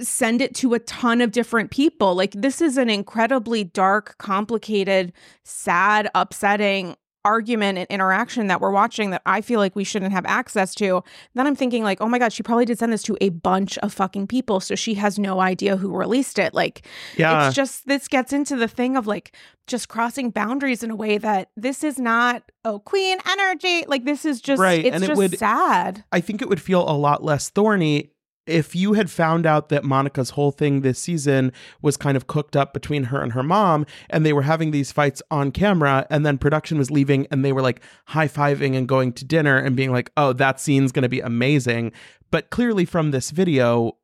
send 0.00 0.40
it 0.40 0.54
to 0.56 0.74
a 0.74 0.78
ton 0.80 1.20
of 1.20 1.32
different 1.32 1.70
people. 1.70 2.14
Like 2.14 2.32
this 2.32 2.60
is 2.60 2.76
an 2.76 2.88
incredibly 2.90 3.64
dark, 3.64 4.16
complicated, 4.18 5.12
sad, 5.42 6.08
upsetting 6.14 6.96
argument 7.26 7.78
and 7.78 7.86
interaction 7.88 8.48
that 8.48 8.60
we're 8.60 8.70
watching 8.70 9.08
that 9.08 9.22
I 9.24 9.40
feel 9.40 9.58
like 9.58 9.74
we 9.74 9.82
shouldn't 9.82 10.12
have 10.12 10.26
access 10.26 10.74
to. 10.74 11.02
Then 11.34 11.46
I'm 11.46 11.56
thinking 11.56 11.82
like, 11.82 12.02
oh 12.02 12.06
my 12.06 12.18
god, 12.18 12.34
she 12.34 12.42
probably 12.42 12.66
did 12.66 12.78
send 12.78 12.92
this 12.92 13.02
to 13.04 13.16
a 13.22 13.30
bunch 13.30 13.78
of 13.78 13.94
fucking 13.94 14.26
people 14.26 14.60
so 14.60 14.74
she 14.74 14.92
has 14.94 15.18
no 15.18 15.40
idea 15.40 15.78
who 15.78 15.96
released 15.96 16.38
it. 16.38 16.52
Like 16.52 16.86
Yeah. 17.16 17.46
it's 17.46 17.56
just 17.56 17.86
this 17.88 18.08
gets 18.08 18.34
into 18.34 18.56
the 18.56 18.68
thing 18.68 18.94
of 18.94 19.06
like 19.06 19.34
just 19.66 19.88
crossing 19.88 20.28
boundaries 20.32 20.82
in 20.82 20.90
a 20.90 20.96
way 20.96 21.16
that 21.16 21.48
this 21.56 21.82
is 21.82 21.98
not 21.98 22.42
oh 22.62 22.78
queen 22.80 23.16
energy. 23.26 23.84
Like 23.88 24.04
this 24.04 24.26
is 24.26 24.42
just 24.42 24.60
Right, 24.60 24.84
it's 24.84 24.94
and 24.94 25.02
it 25.02 25.06
just 25.06 25.16
would- 25.18 25.38
sad. 25.38 26.04
I 26.12 26.20
think 26.20 26.42
it 26.42 26.48
would 26.50 26.60
feel 26.60 26.86
a 26.86 26.92
lot 26.92 27.24
less 27.24 27.48
thorny 27.48 28.10
if 28.46 28.76
you 28.76 28.92
had 28.92 29.10
found 29.10 29.46
out 29.46 29.68
that 29.70 29.84
Monica's 29.84 30.30
whole 30.30 30.50
thing 30.50 30.80
this 30.80 30.98
season 30.98 31.52
was 31.82 31.96
kind 31.96 32.16
of 32.16 32.26
cooked 32.26 32.56
up 32.56 32.72
between 32.74 33.04
her 33.04 33.22
and 33.22 33.32
her 33.32 33.42
mom, 33.42 33.86
and 34.10 34.24
they 34.24 34.32
were 34.32 34.42
having 34.42 34.70
these 34.70 34.92
fights 34.92 35.22
on 35.30 35.50
camera, 35.50 36.06
and 36.10 36.26
then 36.26 36.38
production 36.38 36.78
was 36.78 36.90
leaving, 36.90 37.26
and 37.30 37.44
they 37.44 37.52
were 37.52 37.62
like 37.62 37.80
high 38.06 38.28
fiving 38.28 38.76
and 38.76 38.88
going 38.88 39.12
to 39.14 39.24
dinner 39.24 39.56
and 39.56 39.76
being 39.76 39.92
like, 39.92 40.10
oh, 40.16 40.32
that 40.32 40.60
scene's 40.60 40.92
going 40.92 41.02
to 41.04 41.08
be 41.08 41.20
amazing. 41.20 41.92
But 42.30 42.50
clearly, 42.50 42.84
from 42.84 43.10
this 43.10 43.30
video, 43.30 43.96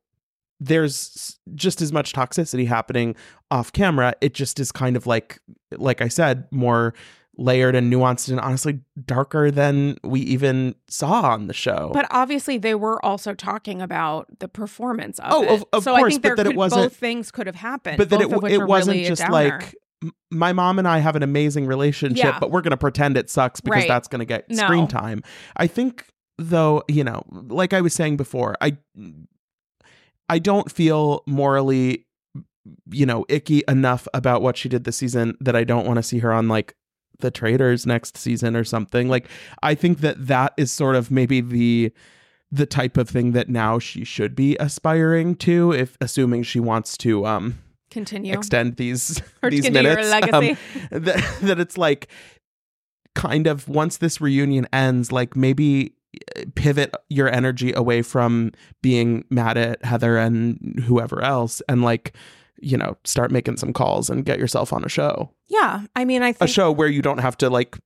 there's 0.59 1.39
just 1.55 1.81
as 1.81 1.91
much 1.91 2.13
toxicity 2.13 2.67
happening 2.67 3.15
off 3.49 3.73
camera. 3.73 4.13
It 4.21 4.33
just 4.33 4.59
is 4.59 4.71
kind 4.71 4.95
of 4.95 5.07
like, 5.07 5.39
like 5.71 6.01
I 6.01 6.07
said, 6.07 6.47
more 6.51 6.93
layered 7.37 7.75
and 7.75 7.91
nuanced 7.91 8.29
and 8.29 8.39
honestly 8.39 8.81
darker 9.05 9.49
than 9.49 9.97
we 10.03 10.19
even 10.21 10.75
saw 10.89 11.21
on 11.31 11.47
the 11.47 11.53
show. 11.53 11.89
But 11.93 12.05
obviously, 12.11 12.57
they 12.57 12.75
were 12.75 13.03
also 13.05 13.33
talking 13.33 13.81
about 13.81 14.27
the 14.39 14.47
performance 14.47 15.17
of 15.19 15.31
Oh, 15.31 15.43
it. 15.43 15.49
of- 15.49 15.65
of 15.73 15.83
so 15.83 15.95
I 15.95 15.99
course, 16.01 16.13
think 16.13 16.23
but 16.23 16.37
that 16.37 16.45
it 16.47 16.55
wasn't- 16.55 16.81
both 16.83 16.95
things 16.95 17.31
could 17.31 17.47
have 17.47 17.55
happened. 17.55 17.97
but 17.97 18.09
that 18.09 18.21
it, 18.21 18.29
it 18.31 18.61
wasn't 18.67 18.67
really 18.95 19.05
just 19.05 19.27
like 19.29 19.75
my 20.31 20.51
mom 20.51 20.79
and 20.79 20.87
I 20.87 20.97
have 20.99 21.15
an 21.15 21.23
amazing 21.23 21.67
relationship, 21.67 22.17
Yeah. 22.25 22.39
but 22.39 22.49
we're 22.51 22.61
going 22.61 22.71
to 22.71 22.77
pretend 22.77 23.17
it 23.17 23.29
sucks 23.29 23.61
because 23.61 23.81
Right. 23.81 23.87
that's 23.87 24.07
going 24.07 24.19
to 24.19 24.25
get 24.25 24.49
No. 24.49 24.57
screen 24.63 24.87
time. 24.87 25.21
I 25.55 25.67
think 25.67 26.07
though, 26.37 26.83
you 26.87 27.03
know, 27.03 27.23
like 27.29 27.71
I 27.71 27.81
was 27.81 27.93
saying 27.93 28.17
before, 28.17 28.55
I 28.61 28.77
I 30.27 30.39
don't 30.39 30.71
feel 30.71 31.23
morally 31.27 32.05
you 32.91 33.07
know, 33.07 33.25
icky 33.27 33.63
enough 33.67 34.07
about 34.13 34.43
what 34.43 34.55
she 34.55 34.69
did 34.69 34.83
this 34.83 34.95
season 34.97 35.35
that 35.41 35.55
I 35.55 35.63
don't 35.63 35.85
want 35.87 35.97
to 35.97 36.03
see 36.03 36.19
her 36.19 36.31
on 36.31 36.47
like 36.47 36.75
the 37.21 37.31
Traitors 37.31 37.85
next 37.85 38.17
season 38.17 38.55
or 38.55 38.63
something. 38.63 39.09
Like 39.09 39.27
I 39.63 39.75
think 39.75 39.99
that 39.99 40.27
that 40.27 40.53
is 40.57 40.71
sort 40.71 40.95
of 40.95 41.11
maybe 41.11 41.41
the 41.41 41.91
the 42.51 42.65
type 42.65 42.97
of 42.97 43.09
thing 43.09 43.31
that 43.31 43.49
now 43.49 43.79
she 43.79 44.03
should 44.03 44.35
be 44.35 44.57
aspiring 44.59 45.35
to 45.35 45.71
if 45.71 45.97
assuming 46.01 46.43
she 46.43 46.59
wants 46.59 46.97
to 46.97 47.25
um 47.25 47.59
continue 47.89 48.33
extend 48.33 48.75
these 48.77 49.21
or 49.41 49.49
these 49.49 49.65
continue 49.65 49.89
minutes 49.89 50.09
your 50.09 50.21
legacy. 50.21 50.51
um, 50.51 50.57
that, 51.03 51.37
that 51.41 51.59
it's 51.59 51.77
like 51.77 52.07
kind 53.15 53.47
of 53.47 53.67
once 53.67 53.97
this 53.97 54.21
reunion 54.21 54.67
ends 54.71 55.11
like 55.11 55.35
maybe 55.35 55.93
uh, 56.37 56.43
pivot 56.55 56.93
your 57.09 57.29
energy 57.29 57.73
away 57.73 58.01
from 58.01 58.51
being 58.81 59.25
mad 59.29 59.57
at 59.57 59.83
Heather 59.83 60.17
and 60.17 60.81
whoever 60.85 61.21
else 61.21 61.61
and 61.67 61.83
like 61.83 62.13
you 62.59 62.77
know 62.77 62.97
start 63.03 63.31
making 63.31 63.57
some 63.57 63.73
calls 63.73 64.09
and 64.09 64.25
get 64.25 64.39
yourself 64.39 64.73
on 64.73 64.83
a 64.83 64.89
show 64.89 65.31
yeah, 65.47 65.85
I 65.97 66.05
mean, 66.05 66.23
I 66.23 66.31
think 66.31 66.49
a 66.49 66.51
show 66.51 66.71
where 66.71 66.87
you 66.87 67.01
don't 67.01 67.17
have 67.17 67.37
to 67.37 67.49
like 67.49 67.77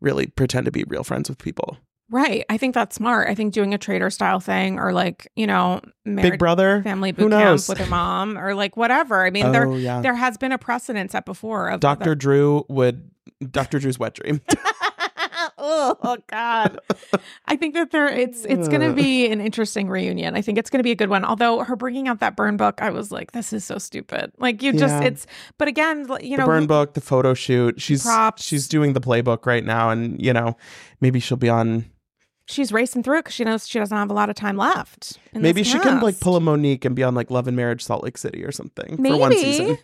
really 0.00 0.26
pretend 0.26 0.64
to 0.64 0.72
be 0.72 0.84
real 0.84 1.04
friends 1.04 1.28
with 1.28 1.38
people 1.38 1.76
right. 2.10 2.44
I 2.48 2.56
think 2.56 2.74
that's 2.74 2.96
smart. 2.96 3.28
I 3.28 3.34
think 3.34 3.52
doing 3.52 3.72
a 3.74 3.78
traitor 3.78 4.10
style 4.10 4.40
thing 4.40 4.78
or 4.78 4.92
like 4.92 5.30
you 5.36 5.46
know, 5.46 5.80
big 6.04 6.38
brother 6.38 6.82
family 6.82 7.12
boot 7.12 7.30
camp 7.30 7.60
with 7.68 7.78
her 7.78 7.86
mom 7.86 8.38
or 8.38 8.54
like 8.54 8.76
whatever. 8.76 9.24
I 9.24 9.30
mean, 9.30 9.52
there 9.52 9.66
oh 9.66 9.76
yeah 9.76 10.00
there 10.00 10.14
has 10.14 10.36
been 10.36 10.52
a 10.52 10.58
precedent 10.58 11.10
set 11.10 11.24
before 11.24 11.68
of 11.68 11.80
Dr. 11.80 12.14
Drew 12.14 12.64
would 12.68 13.10
Dr. 13.50 13.78
Drew's 13.78 13.98
wet 13.98 14.14
dream 14.14 14.40
oh 15.60 16.16
God! 16.28 16.78
I 17.46 17.56
think 17.56 17.74
that 17.74 17.90
there 17.90 18.08
it's 18.08 18.44
it's 18.44 18.68
going 18.68 18.80
to 18.80 18.92
be 18.92 19.30
an 19.30 19.40
interesting 19.40 19.88
reunion. 19.88 20.34
I 20.36 20.42
think 20.42 20.58
it's 20.58 20.70
going 20.70 20.78
to 20.78 20.84
be 20.84 20.90
a 20.90 20.96
good 20.96 21.10
one. 21.10 21.24
Although 21.24 21.60
her 21.64 21.76
bringing 21.76 22.08
out 22.08 22.20
that 22.20 22.36
burn 22.36 22.56
book, 22.56 22.80
I 22.80 22.90
was 22.90 23.12
like, 23.12 23.32
this 23.32 23.52
is 23.52 23.64
so 23.64 23.78
stupid. 23.78 24.32
Like 24.38 24.62
you 24.62 24.72
just 24.72 24.94
Yeah. 24.94 25.08
it's. 25.08 25.26
But 25.58 25.68
again, 25.68 26.06
you 26.20 26.36
the 26.36 26.42
know, 26.42 26.46
burn 26.46 26.66
book, 26.66 26.94
the 26.94 27.00
photo 27.00 27.34
shoot. 27.34 27.80
She's 27.80 28.02
Props. 28.02 28.42
she's 28.42 28.66
doing 28.68 28.94
the 28.94 29.00
playbook 29.00 29.46
right 29.46 29.64
now, 29.64 29.90
and 29.90 30.20
you 30.20 30.32
know, 30.32 30.56
maybe 31.00 31.20
she'll 31.20 31.36
be 31.36 31.48
on. 31.48 31.84
She's 32.50 32.72
racing 32.72 33.02
through 33.02 33.18
it 33.18 33.20
because 33.20 33.34
she 33.34 33.44
knows 33.44 33.66
she 33.68 33.78
doesn't 33.78 33.96
have 33.96 34.10
a 34.10 34.14
lot 34.14 34.28
of 34.28 34.36
time 34.36 34.56
left. 34.56 35.18
maybe 35.32 35.62
she 35.62 35.78
can 35.78 36.00
like 36.00 36.18
pull 36.20 36.36
a 36.36 36.40
Monique 36.40 36.84
and 36.84 36.94
be 36.96 37.02
on 37.02 37.14
like 37.14 37.30
Love 37.30 37.46
and 37.46 37.56
Marriage 37.56 37.82
Salt 37.82 38.02
Lake 38.04 38.18
City 38.18 38.44
or 38.44 38.52
something 38.52 38.96
for 38.96 39.16
one 39.16 39.32
season. 39.32 39.78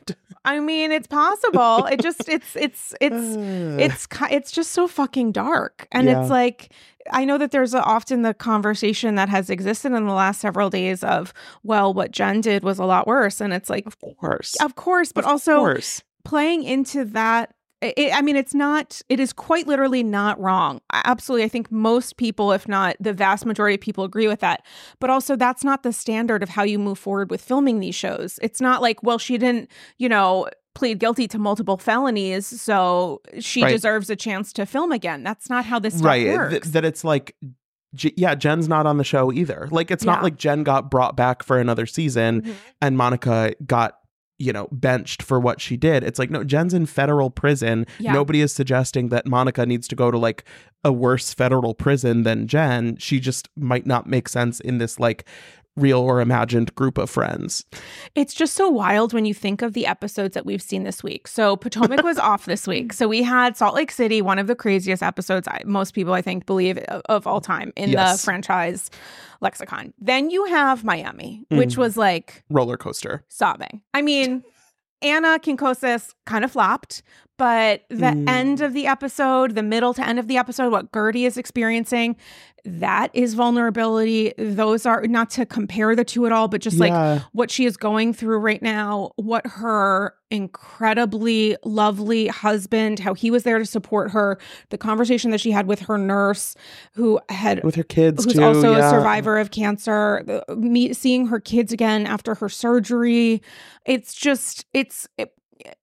I 0.44 0.60
mean, 0.60 0.92
it's 0.92 1.06
possible. 1.06 1.86
it 1.86 2.00
just 2.00 2.28
it's 2.28 2.54
it's 2.56 2.94
it's 3.00 3.14
it's 3.80 4.06
it's 4.30 4.50
just 4.52 4.72
so 4.72 4.86
fucking 4.88 5.32
dark 5.32 5.86
and 5.92 6.06
Yeah. 6.06 6.20
it's 6.20 6.30
like 6.30 6.72
i 7.12 7.24
know 7.24 7.38
that 7.38 7.52
there's 7.52 7.72
a, 7.72 7.80
often 7.82 8.22
the 8.22 8.34
conversation 8.34 9.14
that 9.14 9.28
has 9.28 9.48
existed 9.48 9.92
in 9.92 10.06
the 10.06 10.12
last 10.12 10.40
several 10.40 10.70
days 10.70 11.04
of 11.04 11.32
well 11.62 11.94
what 11.94 12.10
jen 12.10 12.40
did 12.40 12.64
was 12.64 12.78
a 12.80 12.84
lot 12.84 13.06
worse 13.06 13.40
and 13.40 13.52
it's 13.52 13.70
like 13.70 13.86
of 13.86 13.96
course, 14.00 14.56
of 14.60 14.74
course 14.74 15.12
but 15.12 15.24
Of 15.24 15.30
also 15.30 15.58
course. 15.58 16.02
playing 16.24 16.64
into 16.64 17.04
that 17.04 17.54
it, 17.82 18.10
I 18.14 18.22
mean, 18.22 18.36
it's 18.36 18.54
not, 18.54 19.00
it 19.08 19.20
is 19.20 19.32
quite 19.32 19.66
literally 19.66 20.02
not 20.02 20.40
wrong. 20.40 20.80
Absolutely. 20.92 21.44
I 21.44 21.48
think 21.48 21.70
most 21.70 22.16
people, 22.16 22.52
if 22.52 22.66
not 22.66 22.96
the 23.00 23.12
vast 23.12 23.44
majority 23.46 23.74
of 23.74 23.80
people, 23.80 24.04
agree 24.04 24.28
with 24.28 24.40
that. 24.40 24.64
But 24.98 25.10
also, 25.10 25.36
that's 25.36 25.62
not 25.62 25.82
the 25.82 25.92
standard 25.92 26.42
of 26.42 26.48
how 26.48 26.62
you 26.62 26.78
move 26.78 26.98
forward 26.98 27.30
with 27.30 27.40
filming 27.42 27.80
these 27.80 27.94
shows. 27.94 28.38
It's 28.42 28.60
not 28.60 28.80
like, 28.82 29.02
well, 29.02 29.18
she 29.18 29.36
didn't, 29.38 29.70
you 29.98 30.08
know, 30.08 30.48
plead 30.74 30.98
guilty 30.98 31.26
to 31.28 31.38
multiple 31.38 31.76
felonies, 31.78 32.46
so 32.46 33.20
she 33.40 33.62
Right. 33.62 33.70
deserves 33.72 34.10
a 34.10 34.16
chance 34.16 34.52
to 34.54 34.66
film 34.66 34.92
again. 34.92 35.22
That's 35.22 35.48
not 35.48 35.64
how 35.64 35.78
this 35.78 35.94
stuff 35.94 36.06
right? 36.06 36.50
th- 36.50 36.62
that 36.64 36.84
it's 36.84 37.04
like. 37.04 37.34
J- 37.94 38.12
yeah, 38.16 38.34
Jen's 38.34 38.68
not 38.68 38.84
on 38.84 38.98
the 38.98 39.04
show 39.04 39.32
either. 39.32 39.68
Like, 39.70 39.90
it's 39.90 40.04
not 40.04 40.22
like 40.22 40.36
Jen 40.36 40.64
got 40.64 40.90
brought 40.90 41.16
back 41.16 41.42
for 41.42 41.58
another 41.58 41.86
season 41.86 42.42
Mhm. 42.42 42.54
and 42.82 42.96
Monica 42.98 43.54
got 43.64 43.94
you 44.38 44.52
know, 44.52 44.68
benched 44.70 45.22
for 45.22 45.40
what 45.40 45.60
she 45.60 45.76
did. 45.76 46.04
It's 46.04 46.18
like, 46.18 46.30
no, 46.30 46.44
Jen's 46.44 46.74
in 46.74 46.86
federal 46.86 47.30
prison. 47.30 47.86
Yeah. 47.98 48.12
Nobody 48.12 48.40
is 48.40 48.52
suggesting 48.52 49.08
that 49.08 49.26
Monica 49.26 49.64
needs 49.64 49.88
to 49.88 49.96
go 49.96 50.10
to 50.10 50.18
like 50.18 50.44
a 50.84 50.92
worse 50.92 51.32
federal 51.32 51.74
prison 51.74 52.22
than 52.22 52.46
Jen. 52.46 52.96
She 52.98 53.18
just 53.18 53.48
might 53.56 53.86
not 53.86 54.06
make 54.06 54.28
sense 54.28 54.60
in 54.60 54.78
this 54.78 55.00
like 55.00 55.24
real 55.76 55.98
or 56.00 56.20
imagined 56.20 56.74
group 56.74 56.96
of 56.98 57.10
friends. 57.10 57.64
It's 58.14 58.32
just 58.34 58.54
so 58.54 58.68
wild 58.68 59.12
when 59.12 59.24
you 59.26 59.34
think 59.34 59.60
of 59.62 59.74
the 59.74 59.86
episodes 59.86 60.34
that 60.34 60.46
we've 60.46 60.62
seen 60.62 60.84
this 60.84 61.02
week. 61.02 61.28
So 61.28 61.54
Potomac 61.56 62.02
was 62.02 62.18
off 62.30 62.46
this 62.46 62.66
week. 62.66 62.92
So 62.92 63.06
we 63.08 63.22
had 63.22 63.56
Salt 63.56 63.74
Lake 63.74 63.90
City, 63.90 64.22
one 64.22 64.38
of 64.38 64.46
the 64.46 64.54
craziest 64.54 65.02
episodes 65.02 65.46
I, 65.48 65.60
most 65.66 65.92
people 65.94 66.14
I 66.14 66.22
think 66.22 66.46
believe 66.46 66.78
of, 66.78 67.02
of 67.10 67.26
all 67.26 67.40
time 67.40 67.72
in 67.76 67.90
Yes. 67.90 68.20
the 68.20 68.24
franchise 68.24 68.90
lexicon. 69.40 69.92
Then 69.98 70.30
you 70.30 70.46
have 70.46 70.82
Miami, 70.84 71.44
which 71.50 71.74
Mm. 71.74 71.78
was 71.78 71.96
like 71.96 72.42
Roller 72.48 72.76
coaster. 72.76 73.24
sobbing. 73.28 73.82
I 73.92 74.00
mean, 74.02 74.42
Anna 75.02 75.38
Quincoces 75.38 76.14
kind 76.24 76.42
of 76.44 76.50
flopped, 76.52 77.02
but 77.38 77.82
the 77.88 77.96
Mm. 78.12 78.28
end 78.28 78.60
of 78.60 78.72
the 78.72 78.86
episode, 78.86 79.54
the 79.54 79.62
middle 79.62 79.92
to 79.94 80.06
end 80.06 80.18
of 80.18 80.26
the 80.28 80.36
episode, 80.36 80.70
what 80.72 80.90
Guerdy 80.92 81.26
is 81.26 81.36
experiencing, 81.36 82.16
that 82.64 83.10
is 83.14 83.34
vulnerability. 83.34 84.32
Those 84.38 84.86
are 84.86 85.06
not 85.06 85.30
to 85.30 85.46
compare 85.46 85.94
the 85.94 86.04
two 86.04 86.26
at 86.26 86.32
all, 86.32 86.48
but 86.48 86.60
just 86.60 86.78
like 86.78 87.22
what 87.32 87.50
she 87.50 87.64
is 87.64 87.76
going 87.76 88.12
through 88.12 88.38
right 88.38 88.60
now, 88.60 89.12
what 89.16 89.46
her 89.46 90.14
incredibly 90.30 91.56
lovely 91.64 92.26
husband, 92.26 92.98
how 92.98 93.14
he 93.14 93.30
was 93.30 93.44
there 93.44 93.58
to 93.58 93.66
support 93.66 94.10
her, 94.10 94.38
the 94.70 94.78
conversation 94.78 95.30
that 95.30 95.40
she 95.40 95.52
had 95.52 95.66
with 95.68 95.80
her 95.80 95.96
nurse 95.96 96.56
who 96.94 97.20
had 97.28 97.62
with 97.62 97.76
her 97.76 97.84
kids 97.84 98.24
who's 98.24 98.34
too. 98.34 98.42
also 98.42 98.72
yeah. 98.72 98.86
a 98.86 98.90
survivor 98.90 99.38
of 99.38 99.50
cancer 99.52 100.42
me 100.56 100.92
seeing 100.92 101.26
her 101.28 101.38
kids 101.38 101.72
again 101.72 102.06
after 102.06 102.34
her 102.34 102.48
surgery 102.48 103.40
it's 103.84 104.14
just 104.14 104.66
it's 104.74 105.06
it, 105.18 105.32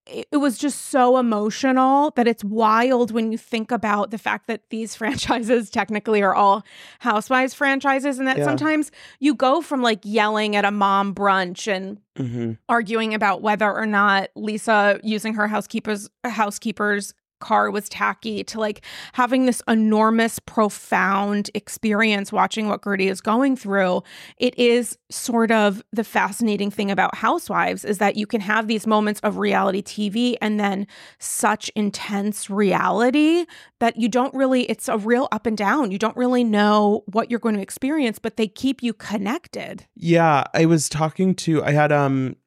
it 0.05 0.37
was 0.37 0.57
just 0.57 0.87
so 0.87 1.17
emotional 1.17 2.11
that 2.15 2.27
it's 2.27 2.43
wild 2.43 3.11
when 3.11 3.31
you 3.31 3.37
think 3.37 3.71
about 3.71 4.11
the 4.11 4.17
fact 4.17 4.47
that 4.47 4.61
these 4.69 4.95
franchises 4.99 5.69
technically 5.69 6.21
are 6.21 6.35
all 6.35 6.63
housewives 6.99 7.53
franchises 7.53 8.19
and 8.19 8.27
that 8.27 8.37
Yeah. 8.37 8.45
sometimes 8.45 8.91
you 9.19 9.33
go 9.33 9.61
from 9.61 9.81
like 9.81 9.99
yelling 10.03 10.55
at 10.55 10.65
a 10.65 10.71
mom 10.71 11.15
brunch 11.15 11.71
and 11.71 11.99
Mhm. 12.15 12.59
arguing 12.69 13.15
about 13.15 13.41
whether 13.41 13.71
or 13.73 13.87
not 13.87 14.29
Lisa 14.35 14.99
using 15.01 15.33
her 15.33 15.47
housekeeper's 15.47 16.09
housekeeper's 16.23 17.13
car 17.43 17.69
was 17.69 17.89
tacky 17.89 18.41
to 18.45 18.57
like 18.57 18.81
having 19.11 19.45
this 19.45 19.61
enormous 19.67 20.39
profound 20.39 21.49
experience 21.53 22.31
watching 22.31 22.69
what 22.69 22.81
Guerdy 22.81 23.11
is 23.11 23.19
going 23.19 23.57
through 23.57 24.01
it 24.37 24.57
is 24.57 24.97
sort 25.11 25.51
of 25.51 25.83
the 25.91 26.05
fascinating 26.05 26.71
thing 26.71 26.89
about 26.89 27.15
housewives 27.15 27.83
is 27.83 27.97
that 27.97 28.15
you 28.15 28.25
can 28.25 28.39
have 28.39 28.67
these 28.67 28.87
moments 28.87 29.19
of 29.21 29.37
reality 29.37 29.81
TV 29.81 30.35
and 30.41 30.57
then 30.57 30.87
such 31.19 31.69
intense 31.75 32.49
reality 32.49 33.45
that 33.79 33.97
you 33.97 34.07
don't 34.07 34.33
really 34.33 34.63
it's 34.63 34.87
a 34.87 34.97
real 34.97 35.27
up 35.33 35.45
and 35.45 35.57
down. 35.57 35.91
You 35.91 35.99
don't 35.99 36.15
really 36.15 36.45
know 36.45 37.03
what 37.07 37.29
you're 37.29 37.39
going 37.39 37.55
to 37.55 37.61
experience 37.61 38.19
but 38.19 38.37
they 38.37 38.47
keep 38.47 38.81
you 38.81 38.93
connected. 38.93 39.85
Yeah, 39.95 40.45
I 40.53 40.65
was 40.65 40.87
talking 40.87 41.35
to 41.35 41.61
I 41.63 41.71
had 41.71 41.91
um 41.91 42.37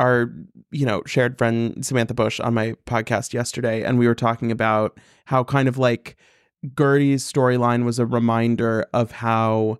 our 0.00 0.32
you 0.70 0.84
know 0.86 1.02
shared 1.06 1.38
friend 1.38 1.84
Samantha 1.84 2.14
Bush 2.14 2.40
on 2.40 2.54
my 2.54 2.74
podcast 2.86 3.32
yesterday 3.32 3.82
and 3.84 3.98
we 3.98 4.06
were 4.06 4.14
talking 4.14 4.50
about 4.50 4.98
how 5.26 5.44
kind 5.44 5.68
of 5.68 5.78
like 5.78 6.16
Guerdy's 6.74 7.30
storyline 7.30 7.84
was 7.84 7.98
a 7.98 8.06
reminder 8.06 8.86
of 8.92 9.12
how 9.12 9.78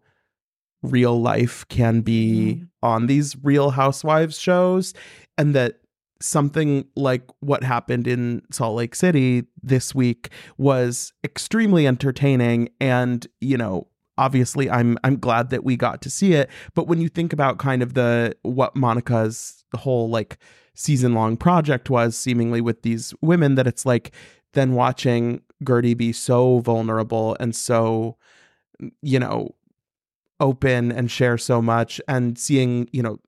real 0.82 1.20
life 1.20 1.64
can 1.68 2.00
be 2.00 2.56
Mhm. 2.62 2.68
on 2.82 3.06
these 3.06 3.36
real 3.42 3.70
housewives 3.70 4.38
shows 4.38 4.92
and 5.38 5.54
that 5.54 5.78
something 6.20 6.84
like 6.96 7.24
what 7.40 7.64
happened 7.64 8.06
in 8.06 8.42
Salt 8.52 8.76
Lake 8.76 8.94
City 8.94 9.44
this 9.62 9.94
week 9.94 10.28
was 10.58 11.12
extremely 11.24 11.86
entertaining 11.86 12.68
and 12.80 13.26
you 13.40 13.56
know 13.56 13.86
obviously 14.18 14.70
I'm 14.70 14.98
I'm 15.04 15.18
glad 15.18 15.50
that 15.50 15.64
we 15.64 15.76
got 15.76 16.02
to 16.02 16.10
see 16.10 16.34
it 16.34 16.50
but 16.74 16.86
when 16.86 17.00
you 17.00 17.08
think 17.08 17.32
about 17.32 17.58
kind 17.58 17.82
of 17.82 17.94
the 17.94 18.36
what 18.42 18.76
Monica's 18.76 19.64
whole 19.74 20.08
like 20.08 20.38
season 20.74 21.14
long 21.14 21.36
project 21.36 21.90
was 21.90 22.16
seemingly 22.16 22.60
with 22.60 22.82
these 22.82 23.14
women 23.20 23.54
that 23.56 23.66
it's 23.66 23.86
like 23.86 24.12
then 24.52 24.72
watching 24.74 25.40
Guerdy 25.64 25.96
be 25.96 26.12
so 26.12 26.58
vulnerable 26.60 27.36
and 27.40 27.54
so 27.54 28.16
you 29.00 29.18
know 29.18 29.54
open 30.40 30.90
and 30.90 31.10
share 31.10 31.38
so 31.38 31.62
much 31.62 32.00
and 32.08 32.38
seeing 32.38 32.88
you 32.92 33.02
know 33.02 33.18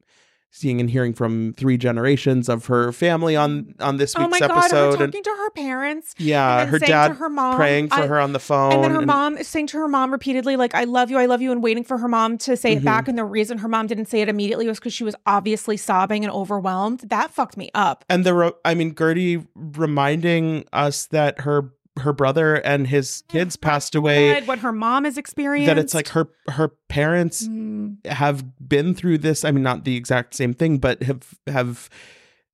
seeing 0.57 0.78
and 0.80 0.88
hearing 0.88 1.12
from 1.12 1.52
three 1.55 1.76
generations 1.76 2.48
of 2.48 2.66
her 2.66 2.92
family 2.92 3.34
on 3.34 3.74
on 3.80 3.96
this 3.96 4.14
oh 4.16 4.20
week's 4.20 4.30
my 4.30 4.46
god 4.46 4.50
her 4.52 4.59
episode 4.61 5.00
and 5.02 5.12
talking 5.12 5.22
to 5.24 5.30
her 5.30 5.50
parents 5.50 6.14
yeah 6.16 6.61
and 6.61 6.70
her 6.70 6.78
dad 6.78 7.09
to 7.09 7.14
her 7.14 7.28
mom, 7.28 7.57
praying 7.57 7.88
for 7.88 7.94
I- 8.02 8.07
her 8.07 8.20
on 8.20 8.32
the 8.32 8.38
phone 8.38 8.72
And 8.72 8.84
then 8.84 8.90
her 8.92 8.98
and- 8.98 9.07
mom 9.07 9.42
saying 9.42 9.66
to 9.68 9.78
her 9.78 9.88
mom 9.88 10.12
repeatedly, 10.12 10.55
like, 10.57 10.72
I 10.74 10.84
love 10.84 11.11
you, 11.11 11.18
I 11.18 11.26
love 11.26 11.42
you, 11.42 11.50
and 11.50 11.61
waiting 11.61 11.82
for 11.82 11.98
her 11.98 12.07
mom 12.07 12.38
to 12.38 12.57
say 12.57 12.74
Mhm. 12.74 12.78
it 12.78 12.84
back. 12.84 13.09
And 13.09 13.18
the 13.18 13.24
reason 13.24 13.59
her 13.59 13.68
mom 13.68 13.88
didn't 13.88 14.07
say 14.07 14.20
it 14.20 14.28
immediately 14.28 14.68
was 14.68 14.78
because 14.78 14.92
she 14.92 15.02
was 15.02 15.16
obviously 15.26 15.76
sobbing 15.76 16.24
and 16.24 16.32
overwhelmed. 16.32 17.00
That 17.00 17.32
fucked 17.32 17.57
me 17.57 17.70
up. 17.74 18.05
and 18.09 18.24
the 18.24 18.32
ro- 18.34 18.57
I 18.64 18.74
mean 18.74 18.94
Guerdy 18.94 19.44
reminding 19.57 20.64
us 20.72 21.07
that 21.07 21.40
her 21.40 21.70
her 22.01 22.12
brother 22.12 22.57
and 22.57 22.88
his 22.88 23.22
kids 23.28 23.57
passed 23.57 23.95
away 23.95 24.40
What 24.42 24.59
her 24.61 24.72
mom 24.72 25.05
has 25.05 25.16
experienced. 25.16 25.66
that 25.68 25.78
it's 25.78 25.95
like 25.95 26.09
her 26.09 26.28
her 26.49 26.68
parents 26.88 27.47
Mm, 27.47 28.05
have 28.07 28.45
been 28.68 28.95
through 28.95 29.18
this 29.18 29.45
i 29.45 29.51
mean 29.53 29.62
not 29.62 29.84
the 29.84 29.97
exact 29.97 30.34
same 30.34 30.55
thing 30.55 30.78
but 30.78 31.03
have 31.05 31.34
have 31.47 31.88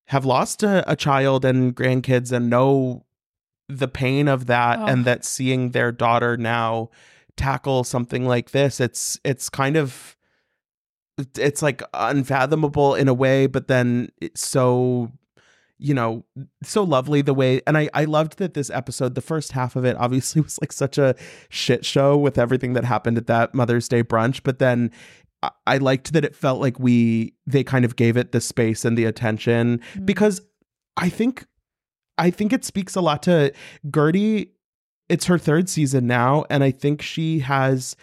have 0.09 0.25
lost 0.27 0.63
a, 0.63 0.85
a 0.91 0.95
child 0.97 1.45
and 1.45 1.75
grandkids 1.75 2.33
and 2.33 2.51
know 2.51 3.05
the 3.69 3.89
pain 3.89 4.29
of 4.29 4.47
that 4.47 4.79
Oh. 4.79 4.87
and 4.87 5.05
that 5.07 5.25
seeing 5.25 5.71
their 5.71 5.91
daughter 5.93 6.37
now 6.37 6.91
tackle 7.37 7.85
something 7.85 8.27
like 8.27 8.51
this 8.51 8.79
it's 8.81 9.19
it's 9.25 9.49
kind 9.49 9.77
of 9.77 10.17
it's 11.39 11.63
like 11.63 11.83
unfathomable 11.95 12.95
in 12.95 13.09
a 13.09 13.15
way 13.15 13.47
but 13.47 13.69
then 13.69 14.11
it's 14.21 14.47
so 14.47 15.11
you 15.83 15.95
know 15.95 16.25
so 16.63 16.83
lovely 16.83 17.23
the 17.23 17.33
way 17.35 17.61
and 17.67 17.79
i 17.79 17.89
i 17.95 18.05
loved 18.05 18.37
that 18.39 18.55
this 18.55 18.69
episode 18.71 19.15
the 19.15 19.21
first 19.21 19.53
half 19.53 19.77
of 19.77 19.85
it 19.85 19.97
obviously 19.97 20.41
was 20.49 20.59
like 20.61 20.73
such 20.73 20.99
a 20.99 21.15
shit 21.49 21.85
show 21.85 22.17
with 22.17 22.37
everything 22.39 22.75
that 22.75 22.85
happened 22.85 23.17
at 23.17 23.27
that 23.27 23.55
mother's 23.55 23.89
day 23.89 24.03
brunch 24.03 24.43
but 24.45 24.59
then 24.59 24.91
I- 25.43 25.51
I 25.67 25.77
liked 25.79 26.13
that 26.13 26.25
it 26.25 26.37
felt 26.37 26.61
like 26.61 26.79
we 26.79 27.33
they 27.47 27.65
kind 27.65 27.85
of 27.87 27.97
gave 27.97 28.17
it 28.19 28.33
the 28.33 28.41
space 28.43 28.85
and 28.85 28.97
the 28.99 29.07
attention 29.07 29.81
Mm. 29.95 30.05
because 30.07 30.41
I 30.97 31.09
think 31.09 31.47
I 32.19 32.31
think 32.31 32.53
it 32.53 32.65
speaks 32.65 32.95
a 32.95 33.01
lot 33.01 33.23
to 33.23 33.51
Guerdy. 33.87 34.51
It's 35.09 35.25
her 35.25 35.39
third 35.39 35.71
season 35.71 36.07
now, 36.07 36.45
and 36.51 36.63
I 36.63 36.71
think 36.71 37.01
she 37.01 37.39
has 37.39 37.97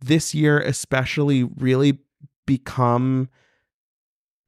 this 0.00 0.34
year 0.34 0.58
especially 0.58 1.44
really 1.44 1.98
become 2.46 3.28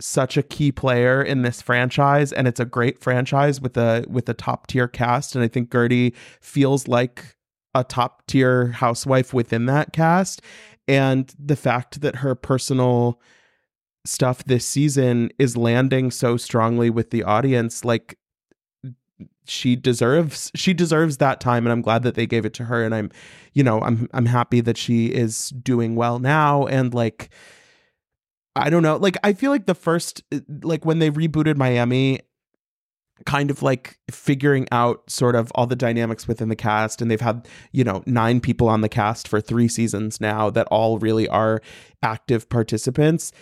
such 0.00 0.36
a 0.36 0.42
key 0.42 0.72
player 0.72 1.22
in 1.22 1.42
this 1.42 1.62
franchise 1.62 2.32
and 2.32 2.48
it's 2.48 2.60
a 2.60 2.64
great 2.64 3.00
franchise 3.00 3.60
with 3.60 3.76
a 3.76 4.04
with 4.08 4.28
a 4.28 4.34
top 4.34 4.66
tier 4.66 4.88
cast 4.88 5.34
and 5.34 5.44
I 5.44 5.48
think 5.48 5.70
Guerdy 5.70 6.14
feels 6.40 6.88
like 6.88 7.36
a 7.74 7.84
top 7.84 8.26
tier 8.26 8.68
housewife 8.68 9.34
within 9.34 9.66
that 9.66 9.92
cast. 9.92 10.40
And 10.86 11.32
the 11.38 11.56
fact 11.56 12.00
that 12.02 12.16
her 12.16 12.34
personal 12.34 13.20
stuff 14.04 14.44
this 14.44 14.66
season 14.66 15.30
is 15.38 15.56
landing 15.56 16.10
so 16.10 16.36
strongly 16.36 16.90
with 16.90 17.10
the 17.10 17.22
audience 17.22 17.84
like 17.84 18.18
she 19.46 19.76
deserves 19.76 20.50
she 20.54 20.74
deserves 20.74 21.16
that 21.16 21.40
time 21.40 21.64
and 21.64 21.72
I'm 21.72 21.80
glad 21.80 22.02
that 22.02 22.14
they 22.14 22.26
gave 22.26 22.44
it 22.44 22.52
to 22.54 22.64
her 22.64 22.84
and 22.84 22.94
I'm 22.94 23.10
you 23.54 23.62
know 23.62 23.80
I'm 23.80 24.08
I'm 24.12 24.26
happy 24.26 24.60
that 24.60 24.76
she 24.76 25.06
is 25.06 25.50
doing 25.50 25.96
well 25.96 26.18
now 26.18 26.66
and 26.66 26.92
like 26.92 27.30
I 28.56 28.70
don't 28.70 28.82
know 28.82 28.96
like 28.96 29.16
I 29.24 29.32
feel 29.32 29.50
like 29.50 29.66
the 29.66 29.74
first 29.74 30.22
uh, 30.32 30.40
like 30.62 30.84
when 30.84 30.98
they 30.98 31.10
rebooted 31.10 31.56
Miami 31.56 32.20
kind 33.26 33.50
of 33.50 33.62
like 33.62 33.98
figuring 34.10 34.66
out 34.72 35.08
sort 35.08 35.36
of 35.36 35.50
all 35.54 35.66
the 35.66 35.76
dynamics 35.76 36.26
within 36.26 36.48
the 36.48 36.56
cast 36.56 37.00
and 37.00 37.10
they've 37.10 37.20
had 37.20 37.48
you 37.72 37.84
know 37.84 38.02
nine 38.06 38.40
people 38.40 38.68
on 38.68 38.80
the 38.80 38.88
cast 38.88 39.28
for 39.28 39.40
3 39.40 39.68
seasons 39.68 40.20
now 40.20 40.50
that 40.50 40.66
all 40.68 40.98
really 40.98 41.28
are 41.28 41.60
active 42.02 42.48
participants 42.48 43.32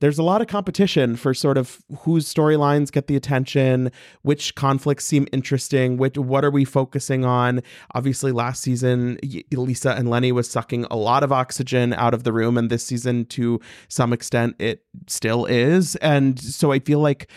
there's 0.00 0.18
a 0.18 0.22
lot 0.22 0.40
of 0.40 0.46
competition 0.46 1.16
for 1.16 1.34
sort 1.34 1.58
of 1.58 1.82
whose 2.00 2.32
storylines 2.32 2.92
get 2.92 3.06
the 3.06 3.16
attention, 3.16 3.90
which 4.22 4.54
conflicts 4.54 5.04
seem 5.04 5.26
interesting, 5.32 5.96
which 5.96 6.16
what 6.16 6.44
are 6.44 6.50
we 6.50 6.64
focusing 6.64 7.24
on? 7.24 7.62
Obviously, 7.94 8.32
last 8.32 8.62
season 8.62 9.18
Lisa 9.52 9.92
and 9.92 10.08
Lenny 10.08 10.32
was 10.32 10.48
sucking 10.48 10.84
a 10.90 10.96
lot 10.96 11.22
of 11.22 11.32
oxygen 11.32 11.92
out 11.94 12.14
of 12.14 12.24
the 12.24 12.32
room, 12.32 12.56
and 12.56 12.70
this 12.70 12.84
season, 12.84 13.24
to 13.26 13.60
some 13.88 14.12
extent, 14.12 14.54
it 14.58 14.84
still 15.06 15.46
is. 15.46 15.96
And 15.96 16.38
so 16.38 16.72
I 16.72 16.78
feel 16.78 17.00
like 17.00 17.28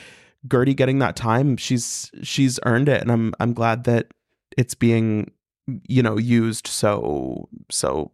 Guerdy 0.48 0.76
getting 0.76 1.00
that 1.00 1.16
time, 1.16 1.58
she's 1.58 2.12
she's 2.24 2.60
earned 2.66 2.90
it, 2.90 3.02
and 3.02 3.12
I'm 3.12 3.34
I'm 3.40 3.54
glad 3.54 3.86
that 3.86 4.14
it's 4.58 4.76
being 4.76 5.32
you 5.88 6.02
know 6.04 6.18
used 6.18 6.68
so 6.68 7.48
so 7.70 8.12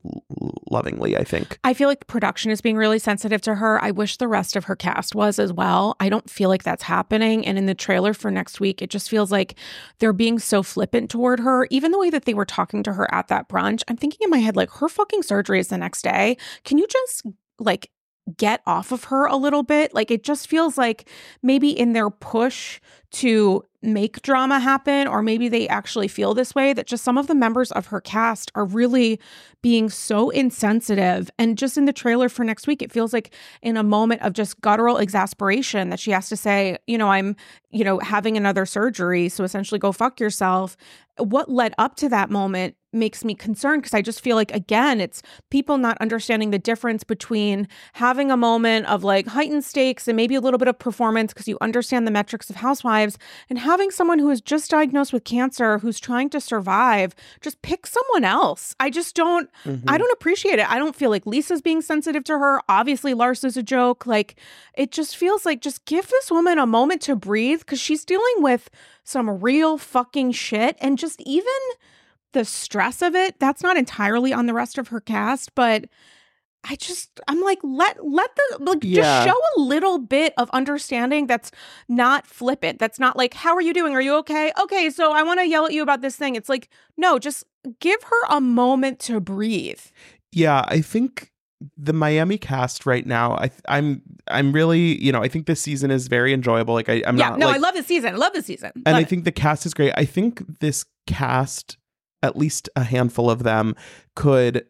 lovingly, 0.72 1.18
I 1.18 1.24
think. 1.24 1.60
I 1.64 1.74
feel 1.74 1.88
like 1.88 2.08
production 2.08 2.52
is 2.52 2.62
being 2.62 2.78
really 2.78 3.00
sensitive 3.00 3.42
to 3.42 3.56
her. 3.56 3.84
I 3.84 3.92
wish 3.92 4.18
the 4.18 4.28
rest 4.28 4.56
of 4.56 4.66
her 4.66 4.76
cast 4.76 5.16
was 5.16 5.40
as 5.40 5.54
well. 5.54 5.96
I 6.00 6.10
don't 6.10 6.30
feel 6.30 6.50
like 6.50 6.64
that's 6.64 6.84
happening. 6.84 7.46
And 7.46 7.58
in 7.58 7.66
the 7.66 7.76
trailer 7.76 8.14
for 8.14 8.32
next 8.32 8.60
week, 8.60 8.82
it 8.82 8.90
just 8.90 9.10
feels 9.10 9.32
like 9.32 9.56
they're 10.00 10.14
being 10.14 10.40
so 10.40 10.64
flippant 10.64 11.10
toward 11.10 11.40
her. 11.40 11.68
Even 11.70 11.92
the 11.92 12.00
way 12.00 12.10
that 12.10 12.26
they 12.26 12.34
were 12.34 12.46
talking 12.46 12.84
to 12.84 12.94
her 12.94 13.14
at 13.14 13.28
that 13.28 13.50
brunch, 13.50 13.84
I'm 13.88 13.98
thinking 13.98 14.20
in 14.22 14.30
my 14.30 14.40
head, 14.40 14.56
like, 14.56 14.72
her 14.72 14.90
fucking 14.90 15.24
surgery 15.24 15.60
is 15.60 15.68
the 15.70 15.78
next 15.78 16.02
day. 16.02 16.38
Can 16.64 16.78
you 16.78 16.88
just 16.88 17.24
like 17.60 17.90
get 18.36 18.62
off 18.66 18.92
of 18.92 19.06
her 19.06 19.26
a 19.26 19.38
little 19.38 19.64
bit. 19.64 19.94
Like 19.94 20.12
it 20.12 20.24
just 20.24 20.48
feels 20.48 20.78
like 20.78 21.08
maybe 21.42 21.70
in 21.70 21.94
their 21.94 22.10
push 22.10 22.82
to 23.10 23.64
make 23.82 24.22
drama 24.22 24.60
happen, 24.60 25.08
or 25.08 25.22
maybe 25.22 25.48
they 25.48 25.68
actually 25.70 26.10
feel 26.10 26.34
this 26.34 26.54
way, 26.54 26.74
that 26.74 26.88
just 26.88 27.04
some 27.04 27.18
of 27.18 27.28
the 27.28 27.36
members 27.36 27.72
of 27.72 27.86
her 27.86 28.02
cast 28.02 28.52
are 28.54 28.66
really 28.66 29.20
being 29.62 29.90
so 29.90 30.30
insensitive. 30.30 31.30
And 31.40 31.58
just 31.58 31.78
in 31.78 31.86
the 31.86 31.94
trailer 31.94 32.28
for 32.28 32.44
next 32.44 32.68
week, 32.68 32.82
it 32.82 32.92
feels 32.92 33.14
like 33.14 33.34
in 33.62 33.78
a 33.78 33.84
moment 33.84 34.24
of 34.24 34.34
just 34.34 34.60
guttural 34.62 34.98
exasperation 34.98 35.90
that 35.90 36.00
she 36.00 36.12
has 36.12 36.28
to 36.30 36.36
say, 36.36 36.78
you 36.86 36.98
know, 36.98 37.10
I'm, 37.10 37.36
you 37.72 37.86
know, 37.86 38.00
having 38.00 38.36
another 38.36 38.66
surgery. 38.66 39.30
So 39.30 39.44
essentially 39.44 39.80
go 39.80 39.92
fuck 39.94 40.20
yourself. 40.20 40.76
What 41.18 41.50
led 41.50 41.74
up 41.78 41.96
to 41.98 42.10
that 42.10 42.30
moment 42.30 42.76
makes 42.98 43.24
me 43.24 43.36
concerned 43.36 43.82
because 43.82 43.94
I 43.94 44.02
just 44.02 44.22
feel 44.22 44.36
like, 44.36 44.54
again, 44.54 45.00
it's 45.00 45.22
people 45.50 45.78
not 45.78 45.98
understanding 46.00 46.52
the 46.52 46.60
difference 46.60 47.04
between 47.04 47.68
having 47.94 48.32
a 48.32 48.38
moment 48.38 48.88
of 48.88 49.04
like 49.04 49.28
heightened 49.28 49.64
stakes 49.64 50.08
and 50.08 50.16
maybe 50.16 50.36
a 50.36 50.42
little 50.42 50.58
bit 50.58 50.68
of 50.68 50.80
performance 50.80 51.34
because 51.34 51.48
you 51.48 51.58
understand 51.62 52.06
the 52.06 52.12
metrics 52.12 52.50
of 52.50 52.58
housewives 52.58 53.18
and 53.50 53.60
having 53.60 53.92
someone 53.92 54.20
who 54.20 54.30
is 54.30 54.42
just 54.42 54.72
diagnosed 54.72 55.14
with 55.14 55.24
cancer 55.24 55.78
who's 55.80 56.00
trying 56.00 56.30
to 56.30 56.42
survive, 56.42 57.16
just 57.42 57.62
pick 57.62 57.88
someone 57.88 58.24
else. 58.24 58.76
I 58.80 58.90
just 58.90 59.16
don't, 59.16 59.50
mm-hmm. 59.64 59.90
I 59.90 59.98
don't 59.98 60.12
appreciate 60.12 60.60
it. 60.60 60.70
I 60.70 60.80
don't 60.80 60.96
feel 60.96 61.10
like 61.10 61.26
Lisa's 61.26 61.62
being 61.62 61.82
sensitive 61.82 62.24
to 62.26 62.38
her. 62.38 62.62
Obviously, 62.68 63.14
Lars 63.14 63.44
is 63.44 63.58
a 63.58 63.64
joke. 63.64 64.06
Like, 64.06 64.36
it 64.74 64.92
just 64.92 65.18
feels 65.18 65.46
like 65.46 65.62
just 65.62 65.86
give 65.86 66.08
this 66.08 66.32
woman 66.32 66.60
a 66.60 66.66
moment 66.66 67.02
to 67.04 67.16
breathe 67.16 67.60
because 67.60 67.80
she's 67.80 68.06
dealing 68.06 68.36
with 68.38 68.70
some 69.04 69.30
real 69.40 69.78
fucking 69.78 70.34
shit 70.34 70.78
and 70.80 70.98
just 70.98 71.22
even 71.22 71.54
the 72.38 72.46
stress 72.46 73.02
of 73.02 73.16
it, 73.16 73.40
that's 73.40 73.64
not 73.64 73.78
entirely 73.78 74.32
on 74.32 74.46
the 74.46 74.54
rest 74.54 74.78
of 74.78 74.90
her 74.90 75.02
cast, 75.02 75.56
but 75.56 75.86
I 76.70 76.76
just 76.76 77.20
I'm 77.28 77.42
like 77.42 77.58
let 77.64 78.06
let 78.06 78.30
the 78.36 78.58
like 78.64 78.84
yeah. 78.84 79.02
just 79.02 79.28
show 79.28 79.42
a 79.58 79.60
little 79.62 79.98
bit 79.98 80.34
of 80.38 80.50
understanding 80.52 81.26
that's 81.26 81.50
not 81.88 82.28
flippant. 82.28 82.78
That's 82.78 83.00
not 83.00 83.18
like 83.18 83.34
how 83.34 83.56
are 83.56 83.62
you 83.62 83.74
doing? 83.74 83.96
Are 83.96 84.02
you 84.02 84.16
okay? 84.18 84.52
Okay, 84.62 84.92
so 84.92 85.14
I 85.14 85.24
want 85.24 85.40
to 85.40 85.48
yell 85.48 85.66
at 85.66 85.74
you 85.74 85.82
about 85.82 86.02
this 86.02 86.16
thing. 86.16 86.36
It's 86.36 86.50
like 86.50 86.70
no, 86.96 87.18
just 87.18 87.44
give 87.80 88.04
her 88.04 88.28
a 88.30 88.40
moment 88.40 89.00
to 89.02 89.20
breathe. 89.20 89.82
Yeah, 90.32 90.64
I 90.68 90.82
think 90.82 91.32
the 91.76 91.94
Miami 91.94 92.38
cast 92.38 92.86
right 92.86 93.06
now, 93.06 93.34
I 93.34 93.50
I'm 93.68 94.04
I'm 94.28 94.52
really, 94.52 95.02
you 95.04 95.12
know, 95.12 95.24
I 95.24 95.28
think 95.28 95.48
this 95.48 95.62
season 95.62 95.90
is 95.90 96.08
very 96.08 96.34
enjoyable. 96.34 96.76
Like 96.76 96.90
I, 96.90 97.02
I'm 97.08 97.18
yeah, 97.18 97.30
not 97.30 97.40
no, 97.40 97.48
like, 97.48 97.56
I 97.56 97.60
love 97.60 97.76
the 97.76 97.84
season. 97.84 98.14
I 98.14 98.18
love 98.18 98.34
the 98.34 98.44
season. 98.44 98.72
And 98.86 98.96
I 98.96 99.04
think 99.04 99.24
the 99.24 99.32
cast 99.32 99.66
is 99.66 99.74
great. 99.74 99.94
I 99.96 100.06
think 100.06 100.60
this 100.60 100.86
cast 101.08 101.78
at 102.24 102.38
least 102.38 102.70
a 102.76 102.84
handful 102.84 103.30
of 103.30 103.44
them 103.44 103.76
could 104.16 104.66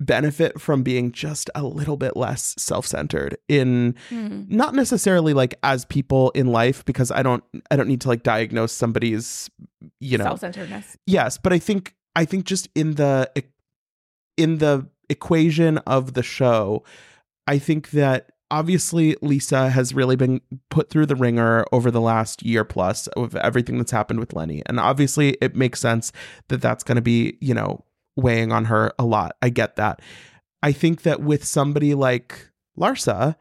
benefit 0.00 0.60
from 0.60 0.82
being 0.82 1.12
just 1.12 1.48
a 1.54 1.62
little 1.62 1.96
bit 1.96 2.16
less 2.16 2.54
self-centered 2.58 3.36
in 3.48 3.94
mm. 4.10 4.50
not 4.50 4.74
necessarily 4.74 5.32
like 5.32 5.54
as 5.62 5.84
people 5.84 6.30
in 6.30 6.48
life 6.48 6.84
because 6.84 7.10
I 7.10 7.22
don't 7.22 7.44
I 7.70 7.76
don't 7.76 7.88
need 7.88 8.00
to 8.02 8.08
like 8.08 8.22
diagnose 8.22 8.72
somebody's 8.72 9.48
you 10.00 10.18
know 10.18 10.24
self-centeredness. 10.24 10.96
Yes, 11.06 11.38
but 11.38 11.52
I 11.52 11.58
think 11.58 11.94
I 12.16 12.24
think 12.24 12.44
just 12.44 12.68
in 12.74 12.94
the 12.94 13.30
in 14.36 14.58
the 14.58 14.88
equation 15.08 15.78
of 15.78 16.14
the 16.14 16.22
show 16.22 16.82
I 17.46 17.58
think 17.58 17.90
that 17.90 18.32
obviously 18.54 19.16
Lisa 19.20 19.68
has 19.68 19.92
really 19.92 20.14
been 20.14 20.40
put 20.70 20.88
through 20.88 21.06
the 21.06 21.16
ringer 21.16 21.64
over 21.72 21.90
the 21.90 22.00
last 22.00 22.44
year 22.44 22.64
plus 22.64 23.08
of 23.08 23.34
everything 23.34 23.78
that's 23.78 23.90
happened 23.90 24.20
with 24.20 24.32
Lenny. 24.32 24.62
And 24.66 24.78
obviously 24.78 25.30
it 25.40 25.56
makes 25.56 25.80
sense 25.80 26.12
that 26.46 26.62
that's 26.62 26.84
going 26.84 26.94
to 26.94 27.02
be, 27.02 27.36
you 27.40 27.52
know, 27.52 27.84
weighing 28.14 28.52
on 28.52 28.66
her 28.66 28.92
a 28.96 29.04
lot. 29.04 29.34
I 29.42 29.48
get 29.48 29.74
that. 29.74 30.00
I 30.62 30.70
think 30.70 31.02
that 31.02 31.20
with 31.20 31.44
somebody 31.44 31.94
like 31.94 32.48
Larsa, 32.78 33.34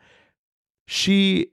she 0.88 1.52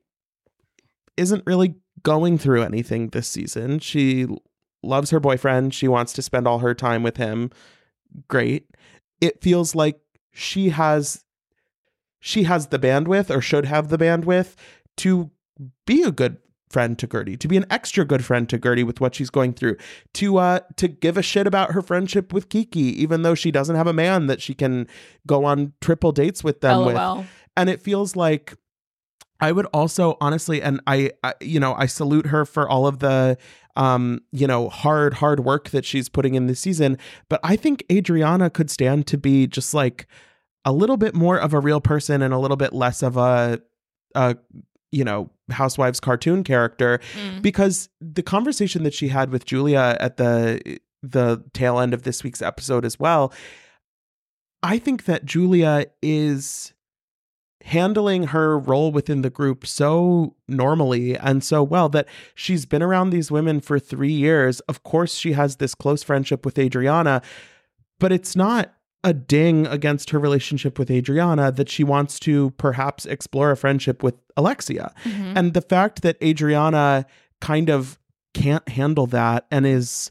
isn't 1.18 1.44
really 1.46 1.74
going 2.02 2.38
through 2.38 2.62
anything 2.62 3.10
this 3.10 3.28
season. 3.28 3.78
She 3.78 4.26
loves 4.82 5.10
her 5.10 5.20
boyfriend. 5.20 5.74
She 5.74 5.86
wants 5.86 6.14
to 6.14 6.22
spend 6.22 6.48
all 6.48 6.60
her 6.60 6.74
time 6.74 7.02
with 7.02 7.18
him. 7.18 7.50
Great. 8.26 8.68
It 9.20 9.42
feels 9.42 9.74
like 9.74 10.00
she 10.32 10.70
has 10.70 11.24
she 12.20 12.44
has 12.44 12.68
the 12.68 12.78
bandwidth 12.78 13.34
or 13.34 13.40
should 13.40 13.64
have 13.64 13.88
the 13.88 13.98
bandwidth 13.98 14.54
to 14.98 15.30
be 15.86 16.02
a 16.02 16.12
good 16.12 16.36
friend 16.68 16.98
to 17.00 17.08
Guerdy, 17.08 17.36
to 17.38 17.48
be 17.48 17.56
an 17.56 17.66
extra 17.68 18.04
good 18.04 18.24
friend 18.24 18.48
to 18.48 18.58
Guerdy 18.58 18.84
with 18.84 19.00
what 19.00 19.14
she's 19.14 19.30
going 19.30 19.52
through, 19.52 19.76
to 20.14 20.38
uh 20.38 20.60
to 20.76 20.86
give 20.86 21.16
a 21.16 21.22
shit 21.22 21.46
about 21.46 21.72
her 21.72 21.82
friendship 21.82 22.32
with 22.32 22.48
Kiki, 22.48 23.02
even 23.02 23.22
though 23.22 23.34
she 23.34 23.50
doesn't 23.50 23.76
have 23.76 23.88
a 23.88 23.92
man 23.92 24.26
that 24.26 24.40
she 24.40 24.54
can 24.54 24.86
go 25.26 25.44
on 25.44 25.72
triple 25.80 26.12
dates 26.12 26.44
with 26.44 26.60
them 26.60 26.78
LOL. 26.80 27.18
with. 27.18 27.26
And 27.56 27.68
it 27.68 27.82
feels 27.82 28.14
like 28.14 28.54
I 29.40 29.52
would 29.52 29.66
also 29.66 30.16
honestly, 30.20 30.62
and 30.62 30.80
I, 30.86 31.12
I, 31.24 31.34
you 31.40 31.58
know, 31.58 31.74
I 31.74 31.86
salute 31.86 32.26
her 32.26 32.44
for 32.44 32.68
all 32.68 32.86
of 32.86 32.98
the, 32.98 33.38
um, 33.74 34.20
you 34.32 34.46
know, 34.46 34.68
hard, 34.68 35.14
hard 35.14 35.40
work 35.40 35.70
that 35.70 35.84
she's 35.84 36.08
putting 36.08 36.34
in 36.34 36.46
this 36.46 36.60
season. 36.60 36.98
But 37.28 37.40
I 37.42 37.56
think 37.56 37.84
Adriana 37.90 38.50
could 38.50 38.70
stand 38.70 39.06
to 39.08 39.16
be 39.16 39.46
just 39.46 39.72
like 39.72 40.06
a 40.64 40.72
little 40.72 40.96
bit 40.96 41.14
more 41.14 41.38
of 41.38 41.54
a 41.54 41.60
real 41.60 41.80
person 41.80 42.22
and 42.22 42.34
a 42.34 42.38
little 42.38 42.56
bit 42.56 42.72
less 42.72 43.02
of 43.02 43.16
a, 43.16 43.60
a 44.14 44.36
you 44.92 45.04
know, 45.04 45.30
housewives 45.50 46.00
cartoon 46.00 46.44
character 46.44 47.00
mm. 47.14 47.42
because 47.42 47.88
the 48.00 48.22
conversation 48.22 48.82
that 48.82 48.94
she 48.94 49.08
had 49.08 49.30
with 49.30 49.44
Julia 49.44 49.96
at 50.00 50.16
the 50.16 50.80
the 51.02 51.42
tail 51.54 51.78
end 51.78 51.94
of 51.94 52.02
this 52.02 52.22
week's 52.22 52.42
episode 52.42 52.84
as 52.84 52.98
well, 52.98 53.32
I 54.62 54.78
think 54.78 55.04
that 55.04 55.24
Julia 55.24 55.86
is 56.02 56.74
handling 57.62 58.24
her 58.28 58.58
role 58.58 58.90
within 58.90 59.22
the 59.22 59.30
group 59.30 59.66
so 59.66 60.34
normally 60.48 61.16
and 61.16 61.44
so 61.44 61.62
well 61.62 61.88
that 61.90 62.06
she's 62.34 62.64
been 62.64 62.82
around 62.82 63.10
these 63.10 63.30
women 63.30 63.60
for 63.60 63.78
3 63.78 64.10
years. 64.10 64.60
Of 64.60 64.82
course 64.82 65.14
she 65.14 65.32
has 65.32 65.56
this 65.56 65.74
close 65.74 66.02
friendship 66.02 66.44
with 66.44 66.58
Adriana, 66.58 67.22
but 67.98 68.12
it's 68.12 68.34
not 68.34 68.74
a 69.02 69.14
ding 69.14 69.66
against 69.66 70.10
her 70.10 70.18
relationship 70.18 70.78
with 70.78 70.90
Adriana 70.90 71.50
that 71.52 71.68
she 71.68 71.82
wants 71.82 72.18
to 72.20 72.50
perhaps 72.52 73.06
explore 73.06 73.50
a 73.50 73.56
friendship 73.56 74.02
with 74.02 74.14
Alexia. 74.36 74.92
Mm-hmm. 75.04 75.36
And 75.36 75.54
the 75.54 75.62
fact 75.62 76.02
that 76.02 76.22
Adriana 76.22 77.06
kind 77.40 77.70
of 77.70 77.98
can't 78.34 78.68
handle 78.68 79.06
that 79.06 79.46
and 79.50 79.66
is 79.66 80.10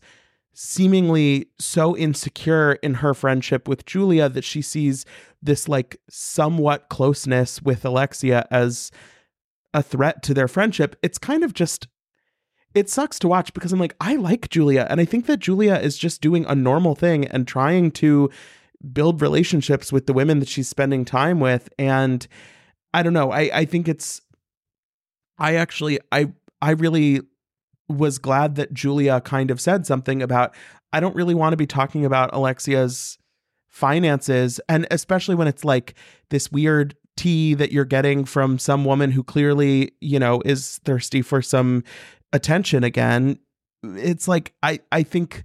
seemingly 0.54 1.48
so 1.58 1.96
insecure 1.96 2.74
in 2.84 2.96
her 2.96 3.14
friendship 3.14 3.68
with 3.68 3.86
Julia 3.86 4.28
that 4.28 4.44
she 4.44 4.62
sees 4.62 5.06
this 5.42 5.70
like 5.70 6.02
somewhat 6.10 6.90
closeness 6.90 7.62
with 7.62 7.86
Alexia 7.86 8.46
as 8.52 8.92
a 9.74 9.82
threat 9.82 10.22
to 10.24 10.34
their 10.34 10.48
friendship. 10.48 10.98
It's 11.02 11.18
kind 11.18 11.44
of 11.44 11.54
just 11.54 11.88
it 12.76 12.90
sucks 12.90 13.18
to 13.20 13.28
watch 13.28 13.54
because 13.54 13.72
I'm 13.72 13.80
like 13.80 13.96
I 14.02 14.16
like 14.16 14.50
Julia 14.50 14.86
and 14.90 15.00
I 15.00 15.06
think 15.06 15.28
that 15.28 15.40
Julia 15.40 15.76
is 15.76 15.98
just 15.98 16.22
doing 16.22 16.46
a 16.46 16.56
normal 16.56 16.94
thing 16.94 17.26
and 17.26 17.48
trying 17.48 17.92
to 17.92 18.30
build 18.94 19.22
relationships 19.22 19.92
with 19.92 20.08
the 20.08 20.14
women 20.14 20.40
that 20.40 20.48
she's 20.48 20.70
spending 20.70 21.06
time 21.06 21.40
with. 21.40 21.70
And 21.78 22.28
i 22.92 23.04
don't 23.04 23.14
know 23.14 23.32
i 23.32 23.42
i 23.54 23.66
think 23.66 23.88
it's 23.88 24.20
i 25.38 25.54
actually 25.54 26.00
i 26.12 26.26
i 26.60 26.72
really 26.72 27.22
was 27.88 28.18
glad 28.18 28.56
that 28.56 28.74
julia 28.74 29.22
kind 29.22 29.52
of 29.52 29.62
said 29.62 29.86
something 29.86 30.24
about 30.24 30.56
i 30.92 31.00
don't 31.00 31.16
really 31.16 31.36
want 31.36 31.54
to 31.54 31.58
be 31.58 31.68
talking 31.68 32.04
about 32.04 32.34
alexia's 32.34 33.20
finances. 33.70 34.60
And 34.68 34.88
especially 34.92 35.36
when 35.36 35.48
it's 35.48 35.64
like 35.64 35.94
this 36.30 36.52
weird 36.52 36.96
tea 37.16 37.54
that 37.54 37.72
you're 37.72 37.86
getting 37.86 38.26
from 38.26 38.58
some 38.58 38.84
woman 38.84 39.12
who 39.12 39.24
clearly 39.24 39.92
you 40.02 40.20
know 40.20 40.42
is 40.44 40.80
thirsty 40.84 41.22
for 41.22 41.42
some 41.42 41.84
attention 42.34 42.84
again. 42.84 43.40
It's 43.84 44.28
like 44.28 44.54
i 44.64 44.80
i 44.92 45.04
think 45.04 45.44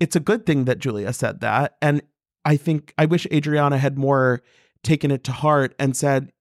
it's 0.00 0.16
a 0.16 0.20
good 0.20 0.46
thing 0.46 0.64
that 0.64 0.78
Julia 0.78 1.12
said 1.12 1.40
that. 1.40 1.76
And 1.82 2.02
I 2.44 2.56
think 2.56 2.94
I 2.98 3.06
wish 3.06 3.26
Adriana 3.32 3.78
had 3.78 3.98
more 3.98 4.42
taken 4.82 5.10
it 5.10 5.24
to 5.24 5.32
heart 5.32 5.74
and 5.78 5.96
said, 5.96 6.32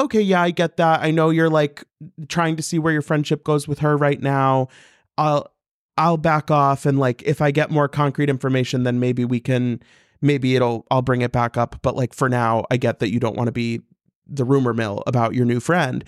okay, 0.00 0.20
yeah, 0.20 0.42
I 0.42 0.50
get 0.50 0.76
that. 0.76 1.02
I 1.02 1.10
know 1.10 1.30
you're 1.30 1.50
like 1.50 1.84
trying 2.28 2.56
to 2.56 2.62
see 2.62 2.78
where 2.78 2.92
your 2.92 3.02
friendship 3.02 3.44
goes 3.44 3.68
with 3.68 3.80
her 3.80 3.96
right 3.96 4.20
now. 4.20 4.68
I'll 5.16 5.50
I'll 5.96 6.16
back 6.16 6.50
off 6.50 6.86
and 6.86 6.98
like 6.98 7.22
if 7.22 7.40
I 7.40 7.52
get 7.52 7.70
more 7.70 7.88
concrete 7.88 8.28
information 8.28 8.82
then 8.82 8.98
maybe 8.98 9.24
we 9.24 9.38
can 9.38 9.80
maybe 10.20 10.56
it'll 10.56 10.86
I'll 10.90 11.02
bring 11.02 11.22
it 11.22 11.30
back 11.30 11.56
up, 11.56 11.78
but 11.82 11.94
like 11.94 12.14
for 12.14 12.28
now 12.28 12.64
I 12.70 12.76
get 12.76 12.98
that 12.98 13.12
you 13.12 13.20
don't 13.20 13.36
want 13.36 13.46
to 13.46 13.52
be 13.52 13.80
the 14.26 14.44
rumor 14.44 14.74
mill 14.74 15.04
about 15.06 15.34
your 15.34 15.44
new 15.44 15.60
friend. 15.60 16.04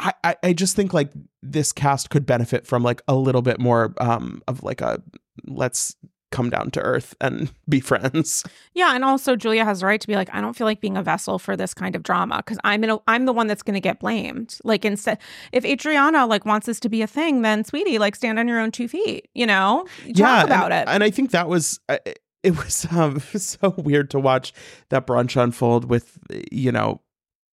I, 0.00 0.34
I, 0.42 0.52
just 0.52 0.74
think 0.74 0.92
like 0.92 1.12
this 1.40 1.70
cast 1.70 2.10
could 2.10 2.26
benefit 2.26 2.66
from 2.66 2.82
like 2.82 3.00
a 3.06 3.14
little 3.14 3.42
bit 3.42 3.60
more 3.60 3.94
um 3.98 4.42
of 4.48 4.64
like 4.64 4.80
a 4.80 5.00
let's 5.46 5.94
come 6.34 6.50
down 6.50 6.70
to 6.72 6.80
earth 6.80 7.14
and 7.20 7.50
be 7.68 7.80
friends. 7.80 8.44
Yeah, 8.74 8.94
and 8.94 9.04
also 9.04 9.36
Julia 9.36 9.64
has 9.64 9.80
the 9.80 9.86
right 9.86 10.00
to 10.00 10.06
be 10.06 10.16
like, 10.16 10.28
I 10.34 10.40
don't 10.40 10.54
feel 10.54 10.66
like 10.66 10.80
being 10.80 10.96
a 10.96 11.02
vessel 11.02 11.38
for 11.38 11.56
this 11.56 11.72
kind 11.72 11.94
of 11.96 12.02
drama 12.02 12.38
because 12.38 12.58
I'm 12.64 12.84
in 12.84 12.90
a, 12.90 12.98
I'm 13.06 13.24
the 13.24 13.32
one 13.32 13.46
that's 13.46 13.62
going 13.62 13.74
to 13.74 13.80
get 13.80 14.00
blamed. 14.00 14.58
Like 14.64 14.84
instead, 14.84 15.18
if 15.52 15.64
Adriana 15.64 16.26
like 16.26 16.44
wants 16.44 16.66
this 16.66 16.80
to 16.80 16.88
be 16.88 17.00
a 17.02 17.06
thing, 17.06 17.42
then 17.42 17.64
sweetie, 17.64 17.98
like 17.98 18.16
stand 18.16 18.38
on 18.38 18.48
your 18.48 18.60
own 18.60 18.70
two 18.70 18.88
feet. 18.88 19.28
You 19.34 19.46
know, 19.46 19.86
talk 20.08 20.16
yeah, 20.16 20.42
about 20.42 20.72
and, 20.72 20.88
it. 20.88 20.92
And 20.92 21.04
I 21.04 21.10
think 21.10 21.30
that 21.30 21.48
was. 21.48 21.80
Uh, 21.88 21.98
it 22.44 22.58
was 22.58 22.86
um 22.90 23.18
so 23.36 23.74
weird 23.78 24.10
to 24.10 24.20
watch 24.20 24.52
that 24.90 25.06
brunch 25.06 25.40
unfold 25.42 25.86
with 25.86 26.18
you 26.52 26.70
know 26.70 27.00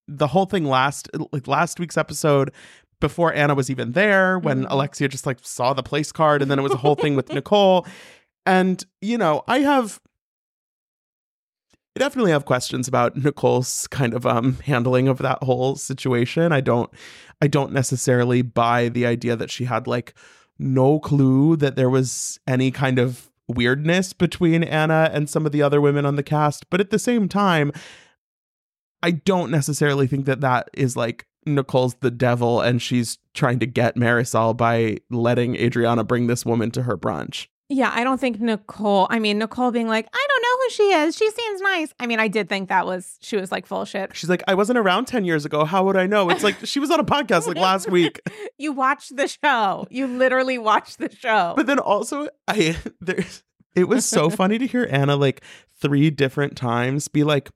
the 0.08 0.28
whole 0.28 0.46
thing 0.46 0.66
last 0.66 1.10
like 1.32 1.48
last 1.48 1.80
week's 1.80 1.98
episode 1.98 2.52
before 3.00 3.34
Anna 3.34 3.56
was 3.56 3.70
even 3.70 3.94
there 3.94 4.38
when 4.38 4.64
Mhm. 4.64 4.68
Alexia 4.70 5.08
just 5.08 5.26
like 5.26 5.40
saw 5.42 5.74
the 5.74 5.82
place 5.82 6.12
card 6.12 6.42
and 6.42 6.52
then 6.52 6.60
it 6.60 6.62
was 6.62 6.74
a 6.74 6.78
whole 6.78 6.96
thing 6.96 7.16
with 7.16 7.32
Nicole 7.34 7.88
and 8.52 8.86
you 9.02 9.18
know 9.18 9.44
I 9.48 9.60
have 9.60 10.02
I 11.96 12.00
definitely 12.00 12.32
have 12.32 12.46
questions 12.46 12.88
about 12.88 13.16
Nicole's 13.16 13.88
kind 13.88 14.14
of 14.14 14.26
um 14.26 14.58
handling 14.66 15.08
of 15.08 15.20
that 15.20 15.42
whole 15.44 15.76
situation. 15.78 16.52
I 16.52 16.60
don't 16.60 16.92
I 17.42 17.48
don't 17.48 17.72
necessarily 17.72 18.42
buy 18.42 18.90
the 18.90 19.06
idea 19.06 19.36
that 19.38 19.50
she 19.50 19.66
had 19.66 19.88
like 19.88 20.14
no 20.60 21.00
clue 21.00 21.56
that 21.58 21.76
there 21.76 21.90
was 21.90 22.40
any 22.46 22.72
kind 22.72 23.00
of 23.00 23.32
weirdness 23.48 24.14
between 24.14 24.64
Anna 24.64 25.10
and 25.14 25.30
some 25.30 25.46
of 25.46 25.52
the 25.54 25.62
other 25.62 25.82
women 25.82 26.06
on 26.06 26.16
the 26.16 26.24
cast, 26.24 26.70
but 26.70 26.82
at 26.82 26.90
the 26.90 27.00
same 27.00 27.30
time 27.30 27.72
I 29.02 29.12
don't 29.12 29.50
necessarily 29.50 30.08
think 30.08 30.26
that 30.26 30.42
that 30.42 30.70
is 30.74 30.98
like 30.98 31.26
Nicole's 31.46 31.96
the 32.02 32.12
devil 32.12 32.60
and 32.60 32.82
she's 32.82 33.18
trying 33.34 33.60
to 33.60 33.66
get 33.66 33.96
Marisol 33.96 34.56
by 34.56 34.98
letting 35.10 35.56
Adriana 35.56 36.04
bring 36.04 36.28
this 36.28 36.46
woman 36.46 36.70
to 36.72 36.84
her 36.84 36.98
brunch. 36.98 37.48
Yeah, 37.72 37.90
I 37.94 38.04
don't 38.04 38.20
think 38.20 38.42
Nicole. 38.42 39.08
I 39.10 39.20
mean, 39.20 39.38
Nicole 39.40 39.72
being 39.72 39.88
like, 39.88 40.06
I 40.14 40.28
don't 40.28 40.42
know 40.42 40.64
who 40.64 40.70
she 40.72 40.84
is. 41.08 41.16
She 41.16 41.30
seems 41.32 41.62
nice. 41.62 41.94
I 42.02 42.06
mean, 42.06 42.20
I 42.20 42.28
did 42.28 42.50
think 42.50 42.68
that 42.68 42.86
was 42.86 43.18
she 43.22 43.38
was 43.38 43.50
like 43.50 43.66
full 43.66 43.86
shit. 43.86 44.14
She's 44.14 44.30
like, 44.30 44.44
I 44.48 44.56
wasn't 44.56 44.78
around 44.78 45.06
10 45.06 45.24
years 45.24 45.46
ago. 45.46 45.64
How 45.64 45.86
would 45.86 45.96
I 45.96 46.06
know? 46.06 46.30
It's 46.30 46.44
like 46.44 46.58
she 46.66 46.80
was 46.80 46.92
on 46.92 47.00
a 47.00 47.06
podcast 47.06 47.48
like 47.48 47.56
last 47.56 47.90
week. 47.92 48.20
You 48.58 48.74
watched 48.74 49.16
the 49.16 49.28
show. 49.28 49.88
You 49.90 50.06
literally 50.08 50.58
watched 50.58 50.98
the 50.98 51.10
show. 51.10 51.54
But 51.56 51.66
then 51.66 51.80
also, 51.80 52.28
I 52.48 52.76
there's 53.00 53.44
it 53.74 53.86
was 53.86 54.06
so 54.06 54.30
funny 54.30 54.58
to 54.58 54.68
hear 54.68 54.86
Anna 54.92 55.16
like 55.16 55.42
three 55.80 56.10
different 56.10 56.58
times 56.58 57.08
be 57.08 57.24
like, 57.24 57.50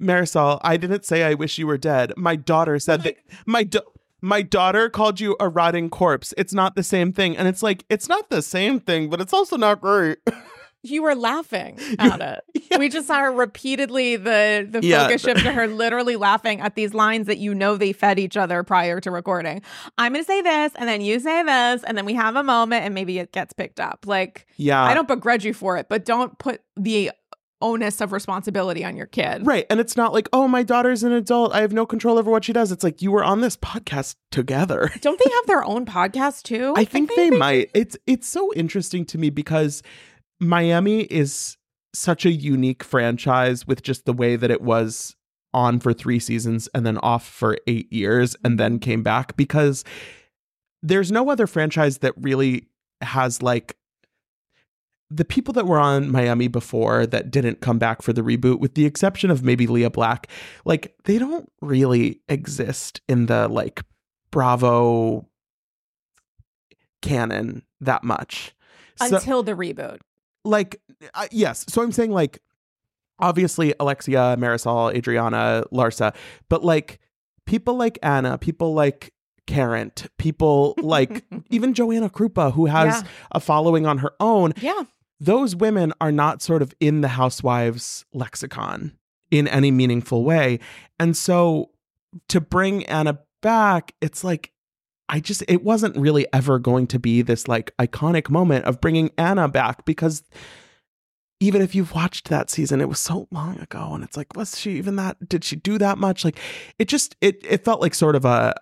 Marisol, 0.00 0.60
I 0.62 0.76
didn't 0.76 1.06
say 1.06 1.22
I 1.24 1.32
wish 1.34 1.56
you 1.56 1.66
were 1.66 1.78
dead. 1.78 2.12
My 2.16 2.36
daughter 2.36 2.78
said 2.78 3.04
that 3.04 3.16
my 3.46 3.64
da- 3.64 3.80
my 4.22 4.42
daughter 4.42 4.88
called 4.90 5.20
you 5.20 5.36
a 5.40 5.48
rotting 5.48 5.90
corpse. 5.90 6.34
It's 6.36 6.52
not 6.54 6.76
the 6.76 6.82
same 6.82 7.12
thing. 7.12 7.36
And 7.36 7.48
it's 7.48 7.62
like, 7.62 7.84
it's 7.88 8.08
not 8.08 8.30
the 8.30 8.42
same 8.42 8.80
thing, 8.80 9.08
but 9.10 9.20
it's 9.20 9.32
also 9.32 9.56
not 9.56 9.80
great. 9.80 10.18
you 10.82 11.02
were 11.02 11.14
laughing 11.14 11.78
at 11.98 12.20
it. 12.20 12.64
Yeah. 12.70 12.78
We 12.78 12.88
just 12.88 13.06
saw 13.06 13.20
her 13.20 13.30
repeatedly 13.32 14.16
the 14.16 14.66
the 14.70 14.80
Yeah. 14.82 15.04
focus 15.04 15.22
shift 15.22 15.40
to 15.42 15.52
her 15.52 15.66
literally 15.66 16.16
laughing 16.16 16.60
at 16.60 16.74
these 16.74 16.94
lines 16.94 17.26
that 17.26 17.36
you 17.38 17.54
know 17.54 17.76
they 17.76 17.92
fed 17.92 18.18
each 18.18 18.36
other 18.36 18.62
prior 18.62 18.98
to 19.00 19.10
recording. 19.10 19.60
I'm 19.98 20.12
gonna 20.14 20.24
say 20.24 20.40
this, 20.40 20.72
and 20.76 20.88
then 20.88 21.02
you 21.02 21.18
say 21.20 21.42
this, 21.42 21.82
and 21.84 21.98
then 21.98 22.06
we 22.06 22.14
have 22.14 22.36
a 22.36 22.42
moment, 22.42 22.84
and 22.86 22.94
maybe 22.94 23.18
it 23.18 23.32
gets 23.32 23.52
picked 23.52 23.78
up. 23.78 24.06
Like 24.06 24.46
Yeah. 24.56 24.82
I 24.82 24.94
don't 24.94 25.08
begrudge 25.08 25.44
you 25.44 25.52
for 25.52 25.76
it, 25.76 25.88
but 25.90 26.04
don't 26.06 26.38
put 26.38 26.62
the 26.76 27.10
onus 27.60 28.00
of 28.00 28.12
responsibility 28.12 28.84
on 28.84 28.96
your 28.96 29.06
kid. 29.06 29.46
Right. 29.46 29.66
And 29.70 29.80
it's 29.80 29.96
not 29.96 30.12
like, 30.12 30.28
oh, 30.32 30.48
my 30.48 30.62
daughter's 30.62 31.02
an 31.02 31.12
adult. 31.12 31.52
I 31.52 31.60
have 31.60 31.72
no 31.72 31.86
control 31.86 32.18
over 32.18 32.30
what 32.30 32.44
she 32.44 32.52
does. 32.52 32.72
It's 32.72 32.84
like 32.84 33.02
you 33.02 33.10
were 33.10 33.24
on 33.24 33.40
this 33.40 33.56
podcast 33.56 34.16
together. 34.30 34.90
Don't 35.00 35.20
they 35.22 35.30
have 35.30 35.46
their 35.46 35.64
own 35.64 35.86
podcast 35.86 36.42
too? 36.44 36.74
I 36.76 36.84
think 36.84 37.14
they 37.14 37.30
might. 37.30 37.70
It's 37.74 37.96
it's 38.06 38.28
so 38.28 38.52
interesting 38.54 39.04
to 39.06 39.18
me 39.18 39.30
because 39.30 39.82
Miami 40.40 41.02
is 41.02 41.56
such 41.94 42.24
a 42.24 42.30
unique 42.30 42.84
franchise 42.84 43.66
with 43.66 43.82
just 43.82 44.04
the 44.06 44.12
way 44.12 44.36
that 44.36 44.50
it 44.50 44.62
was 44.62 45.16
on 45.52 45.80
for 45.80 45.92
3 45.92 46.20
seasons 46.20 46.68
and 46.74 46.86
then 46.86 46.96
off 46.98 47.26
for 47.26 47.58
8 47.66 47.92
years 47.92 48.36
and 48.44 48.58
then 48.58 48.74
mm-hmm. 48.74 48.90
came 48.90 49.02
back 49.02 49.36
because 49.36 49.84
there's 50.82 51.10
no 51.10 51.28
other 51.28 51.48
franchise 51.48 51.98
that 51.98 52.14
really 52.16 52.68
has 53.02 53.42
like 53.42 53.76
the 55.10 55.24
people 55.24 55.52
that 55.54 55.66
were 55.66 55.78
on 55.80 56.10
Miami 56.10 56.46
before 56.48 57.04
that 57.06 57.30
didn't 57.30 57.60
come 57.60 57.78
back 57.78 58.00
for 58.02 58.12
the 58.12 58.22
reboot, 58.22 58.60
with 58.60 58.74
the 58.74 58.86
exception 58.86 59.30
of 59.30 59.42
maybe 59.42 59.66
Lea 59.66 59.88
Black, 59.88 60.28
like 60.64 60.94
they 61.04 61.18
don't 61.18 61.50
really 61.60 62.20
exist 62.28 63.00
in 63.08 63.26
the 63.26 63.48
like 63.48 63.82
Bravo 64.30 65.26
canon 67.02 67.62
that 67.80 68.04
much. 68.04 68.54
So, 68.96 69.16
until 69.16 69.42
the 69.42 69.52
reboot. 69.52 69.98
like, 70.44 70.80
uh, 71.14 71.26
yes. 71.30 71.64
So 71.68 71.82
I'm 71.82 71.92
saying 71.92 72.10
like, 72.12 72.40
obviously 73.18 73.74
Alexia, 73.80 74.36
Marisol, 74.38 74.94
Adriana, 74.94 75.64
Larsa, 75.72 76.14
but 76.48 76.64
like 76.64 77.00
people 77.46 77.76
like 77.76 77.98
Anna, 78.02 78.38
people 78.38 78.74
like 78.74 79.12
Karen, 79.46 79.90
people 80.18 80.74
like 80.82 81.24
even 81.50 81.74
Joanna 81.74 82.10
Krupa, 82.10 82.52
who 82.52 82.66
has 82.66 83.02
Yeah. 83.02 83.08
a 83.32 83.40
following 83.40 83.86
on 83.86 83.98
her 83.98 84.12
own, 84.20 84.52
Yeah. 84.60 84.82
Those 85.20 85.54
women 85.54 85.92
are 86.00 86.10
not 86.10 86.42
sort 86.42 86.62
of 86.62 86.74
in 86.80 87.02
the 87.02 87.08
housewives 87.08 88.06
lexicon 88.12 88.96
in 89.30 89.46
any 89.46 89.70
meaningful 89.70 90.24
way. 90.24 90.58
And 90.98 91.16
so 91.16 91.70
to 92.28 92.40
bring 92.40 92.84
Anna 92.86 93.20
back, 93.42 93.94
it's 94.00 94.24
like, 94.24 94.52
I 95.08 95.20
just, 95.20 95.42
it 95.48 95.62
wasn't 95.62 95.96
really 95.96 96.26
ever 96.32 96.58
going 96.58 96.86
to 96.88 96.98
be 96.98 97.22
this 97.22 97.48
like 97.48 97.76
iconic 97.78 98.30
moment 98.30 98.64
of 98.64 98.80
bringing 98.80 99.10
Anna 99.18 99.48
back 99.48 99.84
because 99.84 100.22
even 101.40 101.62
if 101.62 101.74
you've 101.74 101.94
watched 101.94 102.28
that 102.28 102.50
season, 102.50 102.80
it 102.80 102.88
was 102.88 102.98
so 102.98 103.26
long 103.30 103.58
ago. 103.58 103.92
And 103.94 104.04
it's 104.04 104.16
like, 104.16 104.36
was 104.36 104.58
she 104.58 104.72
even 104.72 104.96
that? 104.96 105.28
Did 105.28 105.42
she 105.42 105.56
do 105.56 105.78
that 105.78 105.98
much? 105.98 106.24
Like, 106.24 106.38
it 106.78 106.86
just, 106.86 107.16
it, 107.20 107.44
it 107.48 107.64
felt 107.64 107.80
like 107.80 107.94
sort 107.94 108.14
of 108.14 108.24
a, 108.24 108.54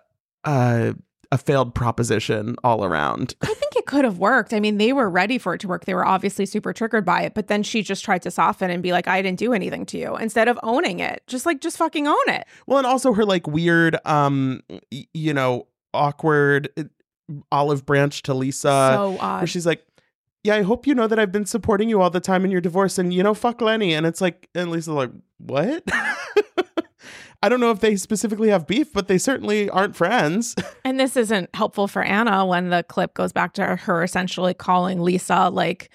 a, 0.45 0.95
a 1.31 1.37
failed 1.37 1.75
proposition 1.75 2.55
all 2.63 2.83
around. 2.83 3.35
I 3.89 3.91
think 3.91 3.95
it 3.95 3.95
could 3.97 4.05
have 4.05 4.19
worked. 4.19 4.53
I 4.53 4.59
mean, 4.59 4.77
they 4.77 4.93
were 4.93 5.09
ready 5.09 5.37
for 5.37 5.53
it 5.53 5.61
to 5.61 5.67
work. 5.67 5.85
They 5.85 5.93
were 5.93 6.05
obviously 6.05 6.45
super 6.45 6.73
triggered 6.73 7.05
by 7.05 7.23
it, 7.23 7.33
but 7.33 7.47
then 7.47 7.63
she 7.63 7.81
just 7.81 8.03
tried 8.05 8.21
to 8.23 8.31
soften 8.31 8.69
and 8.69 8.81
be 8.83 8.91
like, 8.91 9.07
I 9.07 9.21
didn't 9.21 9.39
do 9.39 9.53
anything 9.53 9.85
to 9.87 9.97
you 9.97 10.15
instead 10.17 10.47
of 10.47 10.59
owning 10.63 10.99
it. 10.99 11.23
Just 11.27 11.45
like, 11.45 11.61
just 11.61 11.77
fucking 11.77 12.07
own 12.07 12.29
it. 12.29 12.45
Well, 12.67 12.77
and 12.77 12.87
also 12.87 13.13
her 13.13 13.25
like 13.25 13.47
weird, 13.47 13.97
um, 14.05 14.61
y- 14.91 15.07
you 15.13 15.33
know, 15.33 15.67
awkward 15.93 16.69
uh, 16.77 16.83
olive 17.51 17.85
branch 17.85 18.21
to 18.23 18.33
Lisa, 18.33 18.93
so 18.95 19.11
where 19.11 19.17
odd. 19.21 19.49
she's 19.49 19.65
like, 19.65 19.85
"Yeah, 20.43 20.55
I 20.55 20.61
hope 20.61 20.85
you 20.87 20.95
know 20.95 21.07
that 21.07 21.19
I've 21.19 21.31
been 21.31 21.45
supporting 21.45 21.89
you 21.89 22.01
all 22.01 22.09
the 22.09 22.19
time 22.19 22.45
in 22.45 22.51
your 22.51 22.61
divorce, 22.61 22.97
and 22.97 23.13
you 23.13 23.23
know, 23.23 23.33
fuck 23.33 23.61
Lenny." 23.61 23.93
And 23.93 24.05
it's 24.05 24.21
like, 24.21 24.49
and 24.55 24.71
Lisa's 24.71 24.93
like, 24.93 25.11
"What?" 25.37 25.83
I 27.41 27.49
don't 27.49 27.59
know 27.59 27.71
if 27.71 27.79
they 27.79 27.95
specifically 27.95 28.49
have 28.49 28.67
beef, 28.67 28.91
but 28.91 29.07
they 29.07 29.17
certainly 29.17 29.69
aren't 29.69 29.95
friends. 29.95 30.55
And 30.85 30.99
this 30.99 31.15
isn't 31.15 31.49
helpful 31.53 31.87
for 31.87 32.01
Anna 32.01 32.45
when 32.45 32.69
the 32.69 32.83
clip 32.83 33.13
goes 33.13 33.31
back 33.31 33.53
to 33.53 33.75
her 33.75 34.01
essentially 34.03 34.53
calling 34.55 35.01
Lisa 35.01 35.49
like 35.49 35.89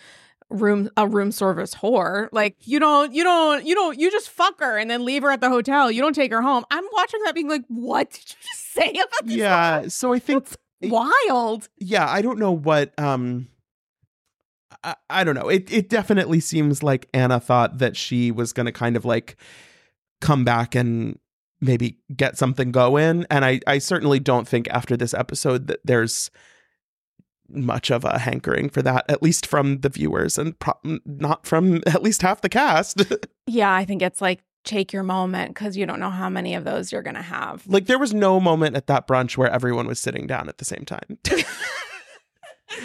room 0.50 0.88
a 0.96 1.08
room 1.08 1.32
service 1.32 1.74
whore. 1.74 2.28
Like 2.30 2.54
you 2.60 2.78
don't 2.78 3.12
you 3.12 3.24
don't 3.24 3.66
you 3.66 3.74
don't 3.74 3.98
you 3.98 4.10
just 4.10 4.30
fuck 4.30 4.60
her 4.60 4.78
and 4.78 4.88
then 4.88 5.04
leave 5.04 5.22
her 5.22 5.30
at 5.32 5.40
the 5.40 5.48
hotel. 5.48 5.90
You 5.90 6.00
don't 6.00 6.14
take 6.14 6.30
her 6.30 6.42
home. 6.42 6.64
I'm 6.70 6.84
watching 6.92 7.20
that 7.24 7.34
being 7.34 7.48
like, 7.48 7.64
what 7.68 8.10
did 8.10 8.20
you 8.20 8.36
just 8.40 8.72
say 8.72 8.90
about 8.90 9.26
this? 9.26 9.36
yeah, 9.36 9.88
so 9.88 10.12
I 10.12 10.18
think 10.20 10.46
Wild. 10.82 11.68
yeah, 11.78 12.08
I 12.08 12.22
don't 12.22 12.38
know 12.38 12.52
what 12.52 12.92
um 12.98 13.48
I, 14.84 14.94
I 15.10 15.24
don't 15.24 15.34
know. 15.34 15.48
It 15.48 15.72
it 15.72 15.88
definitely 15.88 16.40
seems 16.40 16.82
like 16.82 17.08
Anna 17.12 17.40
thought 17.40 17.78
that 17.78 17.96
she 17.96 18.30
was 18.30 18.52
gonna 18.52 18.72
kind 18.72 18.96
of 18.96 19.04
like 19.04 19.36
come 20.20 20.44
back 20.44 20.74
and 20.74 21.18
maybe 21.64 21.98
get 22.14 22.36
something 22.38 22.70
going. 22.70 23.24
And 23.30 23.44
I, 23.44 23.60
I 23.66 23.78
certainly 23.78 24.20
don't 24.20 24.46
think 24.46 24.68
after 24.70 24.96
this 24.96 25.14
episode 25.14 25.66
that 25.66 25.80
there's 25.84 26.30
much 27.48 27.90
of 27.90 28.04
a 28.04 28.18
hankering 28.18 28.68
for 28.68 28.82
that, 28.82 29.04
at 29.08 29.22
least 29.22 29.46
from 29.46 29.80
the 29.80 29.88
viewers 29.88 30.38
and 30.38 30.58
pro- 30.58 30.98
not 31.04 31.46
from 31.46 31.76
at 31.86 32.02
least 32.02 32.22
half 32.22 32.40
the 32.40 32.48
cast. 32.48 33.02
Yeah, 33.46 33.74
I 33.74 33.84
think 33.84 34.00
it's 34.00 34.22
like 34.22 34.42
take 34.64 34.90
your 34.94 35.02
moment 35.02 35.52
because 35.52 35.76
you 35.76 35.84
don't 35.84 36.00
know 36.00 36.08
how 36.08 36.30
many 36.30 36.54
of 36.54 36.64
those 36.64 36.90
you're 36.90 37.02
gonna 37.02 37.20
have. 37.20 37.62
like 37.66 37.84
there 37.84 37.98
was 37.98 38.14
no 38.14 38.40
moment 38.40 38.74
at 38.74 38.86
that 38.86 39.06
brunch 39.06 39.36
where 39.36 39.50
everyone 39.50 39.86
was 39.86 40.00
sitting 40.00 40.26
down 40.26 40.48
at 40.48 40.56
the 40.56 40.64
same 40.64 40.86
time. 40.86 41.18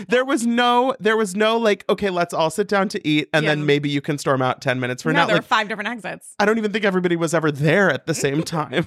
there 0.07 0.25
was 0.25 0.45
no 0.45 0.95
there 0.99 1.17
was 1.17 1.35
no 1.35 1.57
like 1.57 1.85
okay 1.89 2.09
let's 2.09 2.33
all 2.33 2.49
sit 2.49 2.67
down 2.67 2.87
to 2.89 3.07
eat 3.07 3.29
and 3.33 3.43
Yeah. 3.43 3.51
then 3.51 3.65
maybe 3.65 3.89
you 3.89 4.01
can 4.01 4.17
storm 4.17 4.41
out 4.41 4.61
10 4.61 4.79
minutes 4.79 5.03
for 5.03 5.11
no, 5.11 5.19
now 5.21 5.25
there 5.25 5.35
like 5.35 5.43
are 5.43 5.47
five 5.47 5.67
different 5.69 5.89
exits. 5.89 6.35
i 6.39 6.45
don't 6.45 6.57
even 6.57 6.71
think 6.71 6.85
everybody 6.85 7.15
was 7.15 7.33
ever 7.33 7.51
there 7.51 7.89
at 7.91 8.05
the 8.05 8.13
same 8.13 8.43
time 8.57 8.85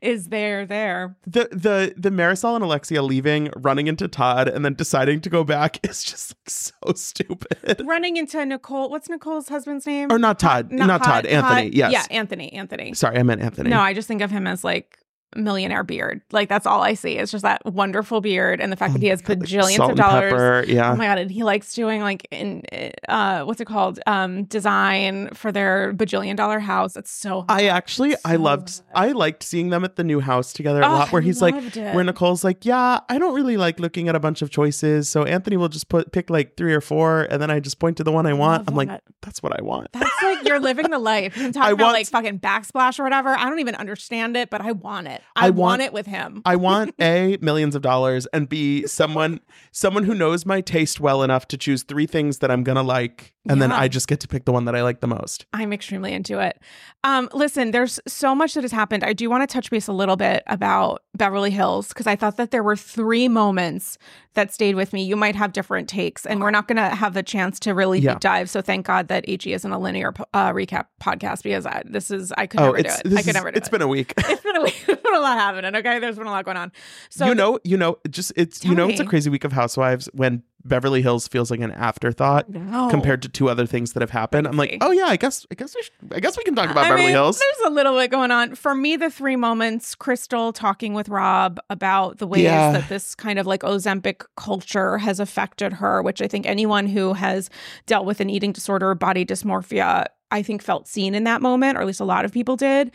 Is 0.00 0.28
there 0.28 0.64
there? 0.64 1.16
the 1.26 1.48
the 1.50 1.92
the 1.96 2.10
marisol 2.10 2.54
and 2.54 2.62
alexia 2.62 3.02
leaving 3.02 3.50
running 3.56 3.88
into 3.88 4.06
todd 4.06 4.48
and 4.48 4.64
then 4.64 4.74
deciding 4.74 5.20
to 5.22 5.28
go 5.30 5.42
back 5.42 5.84
is 5.88 6.04
just 6.04 6.34
like, 6.36 6.50
so 6.50 6.92
stupid 6.94 7.82
Running 7.84 8.16
into 8.16 8.44
Nicole. 8.46 8.88
What's 8.90 9.08
Nicole's 9.08 9.48
husband's 9.48 9.86
name? 9.86 10.12
or 10.12 10.18
not 10.18 10.38
todd 10.38 10.70
not, 10.70 11.02
todd, 11.02 11.26
anthony 11.26 11.70
yes 11.74 11.92
Yeah, 11.92 12.04
Anthony. 12.10 12.52
Anthony. 12.52 12.94
sorry 12.94 13.18
i 13.18 13.22
meant 13.24 13.40
anthony 13.42 13.70
No, 13.70 13.80
I 13.80 13.92
just 13.92 14.06
think 14.06 14.22
of 14.22 14.30
him 14.30 14.46
as 14.46 14.62
like 14.62 14.98
millionaire 15.34 15.82
beard. 15.82 16.22
Like 16.32 16.48
that's 16.48 16.66
all 16.66 16.82
I 16.82 16.94
see. 16.94 17.18
It's 17.18 17.32
just 17.32 17.42
that 17.42 17.64
wonderful 17.66 18.20
beard 18.20 18.60
and 18.60 18.72
the 18.72 18.76
fact 18.76 18.90
Oh 18.90 18.92
that 18.94 19.02
he 19.02 19.08
has 19.08 19.20
God, 19.20 19.40
bajillions 19.40 19.76
salt 19.76 19.90
of 19.92 19.96
dollars. 19.96 20.32
pepper, 20.32 20.64
yeah. 20.68 20.92
Oh 20.92 20.96
my 20.96 21.06
god! 21.06 21.18
And 21.18 21.30
he 21.30 21.42
likes 21.42 21.74
doing 21.74 22.00
like 22.00 22.26
in 22.30 22.62
uh, 23.08 23.42
what's 23.44 23.60
it 23.60 23.66
called? 23.66 24.00
Um, 24.06 24.44
design 24.44 25.28
for 25.34 25.52
their 25.52 25.92
bajillion 25.94 26.36
dollar 26.36 26.58
house. 26.58 26.96
It's 26.96 27.10
so. 27.10 27.40
Hot. 27.40 27.46
I 27.50 27.66
actually 27.66 28.14
I 28.24 28.36
loved 28.36 28.66
good. 28.68 28.82
I 28.94 29.12
liked 29.12 29.42
seeing 29.42 29.70
them 29.70 29.84
at 29.84 29.96
the 29.96 30.04
new 30.04 30.20
house 30.20 30.52
together 30.52 30.80
a 30.82 30.86
Oh, 30.86 30.90
lot 30.90 31.12
where 31.12 31.22
he's 31.22 31.42
like 31.42 31.54
it. 31.76 31.94
where 31.94 32.04
Nicole's 32.04 32.44
like, 32.44 32.64
Yeah, 32.64 33.00
I 33.08 33.18
don't 33.18 33.34
really 33.34 33.56
like 33.56 33.80
looking 33.80 34.08
at 34.08 34.14
a 34.16 34.20
bunch 34.20 34.42
of 34.42 34.50
choices. 34.50 35.08
So 35.08 35.24
Anthony 35.24 35.56
will 35.56 35.68
just 35.68 35.88
put 35.88 36.12
pick 36.12 36.30
like 36.30 36.56
three 36.56 36.72
or 36.74 36.80
four 36.80 37.22
and 37.30 37.40
then 37.42 37.50
I 37.50 37.60
just 37.60 37.78
point 37.78 37.96
to 37.98 38.04
the 38.04 38.12
one 38.12 38.26
I 38.26 38.32
want. 38.32 38.68
I'm 38.68 38.74
like, 38.74 38.88
that's 39.22 39.42
what 39.42 39.58
I 39.58 39.62
want. 39.62 39.88
That's 39.92 40.22
like 40.22 40.46
you're 40.46 40.60
living 40.60 40.90
the 40.90 40.98
life. 40.98 41.34
I'm 41.36 41.52
talking 41.52 41.62
I 41.68 41.72
about 41.72 41.82
want- 41.84 41.94
like 41.94 42.06
fucking 42.06 42.40
backsplash 42.40 42.98
or 42.98 43.02
whatever. 43.04 43.30
I 43.30 43.48
don't 43.48 43.58
even 43.60 43.74
understand 43.74 44.36
it, 44.36 44.50
but 44.50 44.60
I 44.60 44.72
want 44.72 45.08
it. 45.08 45.15
I 45.34 45.46
I, 45.46 45.50
want- 45.50 45.58
want, 45.58 45.82
it 45.82 45.92
with 45.92 46.06
him. 46.06 46.42
I 46.44 46.56
want 46.56 46.94
A 47.00 47.38
millions 47.40 47.74
of 47.74 47.82
dollars 47.82 48.26
and 48.32 48.48
B 48.48 48.86
someone 48.86 49.40
someone 49.72 50.04
who 50.04 50.14
knows 50.14 50.44
my 50.46 50.60
taste 50.60 51.00
well 51.00 51.22
enough 51.22 51.46
to 51.48 51.56
choose 51.56 51.82
three 51.82 52.06
things 52.06 52.38
that 52.38 52.50
I'm 52.50 52.64
gonna 52.64 52.82
like 52.82 53.32
and 53.48 53.60
then 53.62 53.72
I 53.72 53.88
just 53.88 54.08
get 54.08 54.20
to 54.20 54.28
pick 54.28 54.44
the 54.44 54.52
one 54.52 54.64
that 54.66 54.74
I 54.76 54.82
like 54.82 55.00
the 55.00 55.06
most. 55.06 55.46
I'm 55.52 55.72
extremely 55.72 56.12
into 56.12 56.38
it. 56.40 56.60
Um, 57.04 57.28
listen, 57.32 57.70
there's 57.70 58.00
so 58.06 58.34
much 58.34 58.54
that 58.54 58.64
has 58.64 58.72
happened. 58.72 59.04
I 59.04 59.12
do 59.12 59.30
want 59.30 59.48
to 59.48 59.52
touch 59.52 59.70
base 59.70 59.86
a 59.86 59.92
little 59.92 60.16
bit 60.16 60.42
about 60.48 61.02
Beverly 61.16 61.50
Hills 61.50 61.88
because 61.88 62.06
I 62.06 62.16
thought 62.16 62.36
that 62.36 62.50
there 62.50 62.62
were 62.62 62.76
three 62.76 63.28
moments 63.28 63.96
that 64.34 64.52
stayed 64.52 64.74
with 64.74 64.92
me. 64.92 65.02
You 65.04 65.16
might 65.16 65.34
have 65.36 65.52
different 65.52 65.88
takes, 65.88 66.26
and 66.26 66.40
we're 66.40 66.50
not 66.50 66.68
going 66.68 66.76
to 66.76 66.88
have 66.94 67.14
the 67.14 67.22
chance 67.22 67.58
to 67.60 67.72
really 67.74 68.00
Yeah. 68.00 68.12
deep 68.14 68.20
dive. 68.20 68.50
So 68.50 68.60
thank 68.60 68.84
God 68.86 69.08
that 69.08 69.24
HE 69.28 69.52
isn't 69.52 69.70
a 69.72 69.78
linear 69.78 70.12
uh, 70.34 70.52
recap 70.52 70.86
podcast 71.00 71.42
because 71.42 71.64
I, 71.64 71.82
this 71.86 72.10
is 72.10 72.32
I 72.36 72.46
could 72.46 72.60
Oh, 72.60 72.72
never 72.72 72.82
do 72.82 72.88
it. 72.88 72.94
I 73.06 73.22
could 73.22 73.28
is- 73.28 73.34
never 73.34 73.50
do 73.50 73.56
it's 73.56 73.56
it. 73.56 73.56
It's 73.66 73.68
been 73.70 73.82
a 73.82 73.88
week. 73.88 74.12
it's 74.16 74.42
been 74.42 74.56
a 74.56 74.62
week. 74.62 74.82
There's 74.86 74.98
been 75.00 75.14
a 75.14 75.20
lot 75.20 75.38
happening. 75.38 75.74
Okay, 75.76 75.98
there's 76.00 76.16
been 76.18 76.26
a 76.26 76.30
lot 76.30 76.44
going 76.44 76.56
on. 76.56 76.72
So 77.10 77.26
you 77.26 77.34
know, 77.34 77.58
you 77.64 77.76
know, 77.76 77.98
just 78.10 78.32
it's 78.36 78.64
you 78.64 78.74
know 78.74 78.88
it's 78.88 79.00
a 79.00 79.04
crazy 79.04 79.30
week 79.30 79.44
of 79.44 79.52
housewives 79.52 80.08
when 80.12 80.42
Beverly 80.68 81.02
Hills 81.02 81.28
feels 81.28 81.50
like 81.50 81.60
an 81.60 81.70
afterthought 81.72 82.48
No. 82.48 82.88
compared 82.90 83.22
to 83.22 83.28
two 83.28 83.48
other 83.48 83.66
things 83.66 83.92
that 83.92 84.00
have 84.02 84.10
happened. 84.10 84.46
I'm 84.46 84.56
like, 84.56 84.78
oh 84.80 84.90
yeah, 84.90 85.06
I 85.06 85.16
guess 85.16 85.46
I 85.50 85.54
guess 85.54 85.74
we 85.74 85.82
should, 85.82 85.92
I 86.12 86.20
guess 86.20 86.36
we 86.36 86.44
can 86.44 86.54
talk 86.54 86.70
about 86.70 86.84
I 86.84 86.88
Beverly 86.88 87.04
mean, 87.04 87.12
Hills. 87.12 87.38
There's 87.38 87.70
a 87.70 87.74
little 87.74 87.94
bit 87.98 88.10
going 88.10 88.30
on. 88.30 88.54
For 88.54 88.74
me, 88.74 88.96
the 88.96 89.10
three 89.10 89.36
moments 89.36 89.94
Crystal 89.94 90.52
talking 90.52 90.94
with 90.94 91.08
Rob 91.08 91.58
about 91.70 92.18
the 92.18 92.26
ways 92.26 92.42
Yeah. 92.44 92.72
that 92.72 92.88
this 92.88 93.14
kind 93.14 93.38
of 93.38 93.46
like 93.46 93.60
Ozempic 93.62 94.22
culture 94.36 94.98
has 94.98 95.20
affected 95.20 95.74
her, 95.74 96.02
which 96.02 96.20
I 96.22 96.26
think 96.28 96.46
anyone 96.46 96.86
who 96.86 97.12
has 97.14 97.50
dealt 97.86 98.06
with 98.06 98.20
an 98.20 98.30
eating 98.30 98.52
disorder 98.52 98.90
or 98.90 98.94
body 98.94 99.24
dysmorphia, 99.24 100.06
I 100.30 100.42
think 100.42 100.62
felt 100.62 100.88
seen 100.88 101.14
in 101.14 101.24
that 101.24 101.40
moment, 101.42 101.78
or 101.78 101.80
at 101.80 101.86
least 101.86 102.00
a 102.00 102.04
lot 102.04 102.24
of 102.24 102.32
people 102.32 102.56
did. 102.56 102.90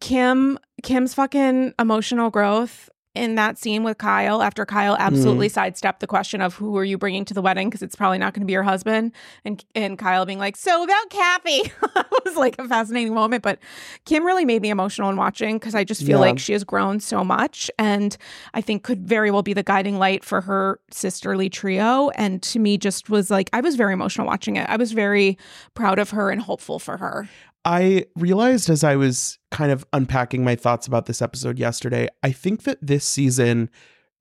Kim, 0.00 0.58
Kim's 0.82 1.14
fucking 1.14 1.72
emotional 1.78 2.30
growth 2.30 2.88
in 3.18 3.34
that 3.34 3.58
scene 3.58 3.82
with 3.82 3.98
Kyle 3.98 4.42
after 4.42 4.64
Kyle 4.64 4.96
absolutely 4.98 5.48
mm-hmm. 5.48 5.54
sidestepped 5.54 6.00
the 6.00 6.06
question 6.06 6.40
of 6.40 6.54
who 6.54 6.76
are 6.78 6.84
you 6.84 6.96
bringing 6.96 7.24
to 7.26 7.34
the 7.34 7.42
wedding 7.42 7.68
because 7.68 7.82
it's 7.82 7.96
probably 7.96 8.18
not 8.18 8.32
going 8.32 8.42
to 8.42 8.46
be 8.46 8.52
your 8.52 8.62
husband 8.62 9.12
and 9.44 9.64
and 9.74 9.98
Kyle 9.98 10.24
being 10.24 10.38
like 10.38 10.56
so 10.56 10.82
about 10.82 11.10
Kathy. 11.10 11.72
It 11.98 12.24
was 12.24 12.36
like 12.36 12.56
a 12.58 12.66
fascinating 12.66 13.14
moment 13.14 13.42
but 13.42 13.58
Kim 14.04 14.24
really 14.24 14.44
made 14.44 14.62
me 14.62 14.70
emotional 14.70 15.08
in 15.10 15.16
watching 15.16 15.56
because 15.58 15.74
I 15.74 15.84
just 15.84 16.00
feel 16.02 16.18
Yeah. 16.18 16.26
like 16.26 16.38
she 16.38 16.52
has 16.52 16.64
grown 16.64 17.00
so 17.00 17.22
much 17.24 17.70
and 17.78 18.16
I 18.54 18.60
think 18.60 18.82
could 18.82 19.06
very 19.06 19.30
well 19.30 19.42
be 19.42 19.52
the 19.52 19.62
guiding 19.62 19.98
light 19.98 20.24
for 20.24 20.40
her 20.42 20.80
sisterly 20.90 21.48
trio 21.48 22.10
and 22.10 22.42
to 22.44 22.58
me 22.58 22.78
just 22.78 23.08
was 23.10 23.30
like 23.30 23.50
I 23.52 23.60
was 23.60 23.76
very 23.76 23.92
emotional 23.92 24.26
watching 24.26 24.56
it. 24.56 24.68
I 24.68 24.76
was 24.76 24.92
very 24.92 25.38
proud 25.74 25.98
of 25.98 26.10
her 26.10 26.30
and 26.30 26.40
hopeful 26.40 26.78
for 26.78 26.96
her 26.98 27.28
I 27.64 28.06
realized 28.16 28.70
as 28.70 28.82
I 28.84 28.96
was 28.96 29.38
kind 29.50 29.70
of 29.72 29.84
unpacking 29.92 30.44
my 30.44 30.56
thoughts 30.56 30.86
about 30.86 31.06
this 31.06 31.20
episode 31.20 31.58
yesterday, 31.58 32.08
I 32.22 32.32
think 32.32 32.62
that 32.62 32.78
this 32.80 33.04
season 33.04 33.68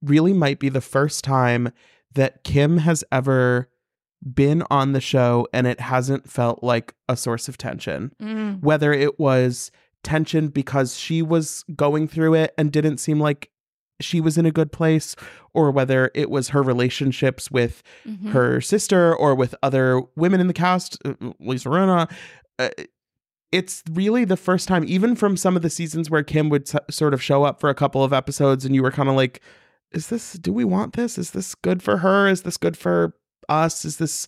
really 0.02 0.34
might 0.34 0.60
be 0.60 0.70
the 0.70 0.82
first 0.82 1.24
time 1.24 1.72
that 2.14 2.44
Kim 2.44 2.80
has 2.80 3.04
ever 3.12 3.70
been 4.34 4.64
on 4.72 4.94
the 4.94 5.02
show 5.02 5.48
and 5.54 5.68
it 5.68 5.80
hasn't 5.80 6.30
felt 6.30 6.64
like 6.64 6.96
a 7.08 7.16
source 7.16 7.48
of 7.48 7.58
tension. 7.58 8.12
Mm. 8.22 8.62
Whether 8.62 8.92
it 8.92 9.20
was 9.20 9.72
tension 10.04 10.48
because 10.48 10.98
she 10.98 11.22
was 11.22 11.64
going 11.76 12.08
through 12.08 12.34
it 12.34 12.54
and 12.58 12.72
didn't 12.72 12.98
seem 12.98 13.20
like 13.20 13.52
she 14.00 14.22
was 14.22 14.38
in 14.38 14.46
a 14.46 14.52
good 14.52 14.72
place, 14.72 15.16
or 15.56 15.72
whether 15.72 16.12
it 16.14 16.30
was 16.30 16.50
her 16.50 16.62
relationships 16.62 17.50
with 17.50 17.82
Mhm. 18.08 18.30
her 18.30 18.62
sister 18.62 19.16
or 19.16 19.34
with 19.34 19.56
other 19.64 20.02
women 20.16 20.40
in 20.40 20.46
the 20.46 20.54
cast, 20.54 21.00
uh, 21.04 21.14
Lisa 21.40 21.70
Rinna. 21.70 22.12
Uh, 22.60 22.70
it's 23.52 23.84
really 23.90 24.26
the 24.26 24.38
first 24.38 24.68
time, 24.68 24.84
even 24.88 25.16
from 25.16 25.38
some 25.38 25.56
of 25.56 25.62
the 25.62 25.70
seasons 25.70 26.10
where 26.10 26.24
Kim 26.24 26.50
would 26.50 26.70
sort 26.92 27.14
of 27.14 27.24
show 27.24 27.44
up 27.44 27.60
for 27.60 27.70
a 27.70 27.76
couple 27.76 28.04
of 28.04 28.14
episodes 28.14 28.66
and 28.66 28.76
you 28.76 28.84
were 28.84 28.92
kind 28.92 29.10
of 29.10 29.16
like, 29.16 29.42
is 29.92 30.08
this, 30.08 30.34
do 30.34 30.52
we 30.52 30.66
want 30.66 30.94
this? 30.94 31.18
Is 31.18 31.32
this 31.32 31.56
good 31.56 31.82
for 31.82 31.98
her? 31.98 32.28
Is 32.28 32.42
this 32.42 32.58
good 32.58 32.78
for 32.78 33.14
us? 33.48 33.86
Is 33.86 33.98
this, 33.98 34.28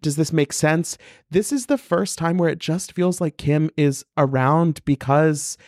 does 0.00 0.16
this 0.16 0.32
make 0.32 0.52
sense? 0.52 0.96
This 1.30 1.50
is 1.50 1.66
the 1.66 1.78
first 1.78 2.18
time 2.18 2.38
where 2.38 2.48
it 2.48 2.60
just 2.60 2.92
feels 2.92 3.20
like 3.20 3.36
Kim 3.36 3.68
is 3.76 4.04
around 4.16 4.84
because 4.84 5.58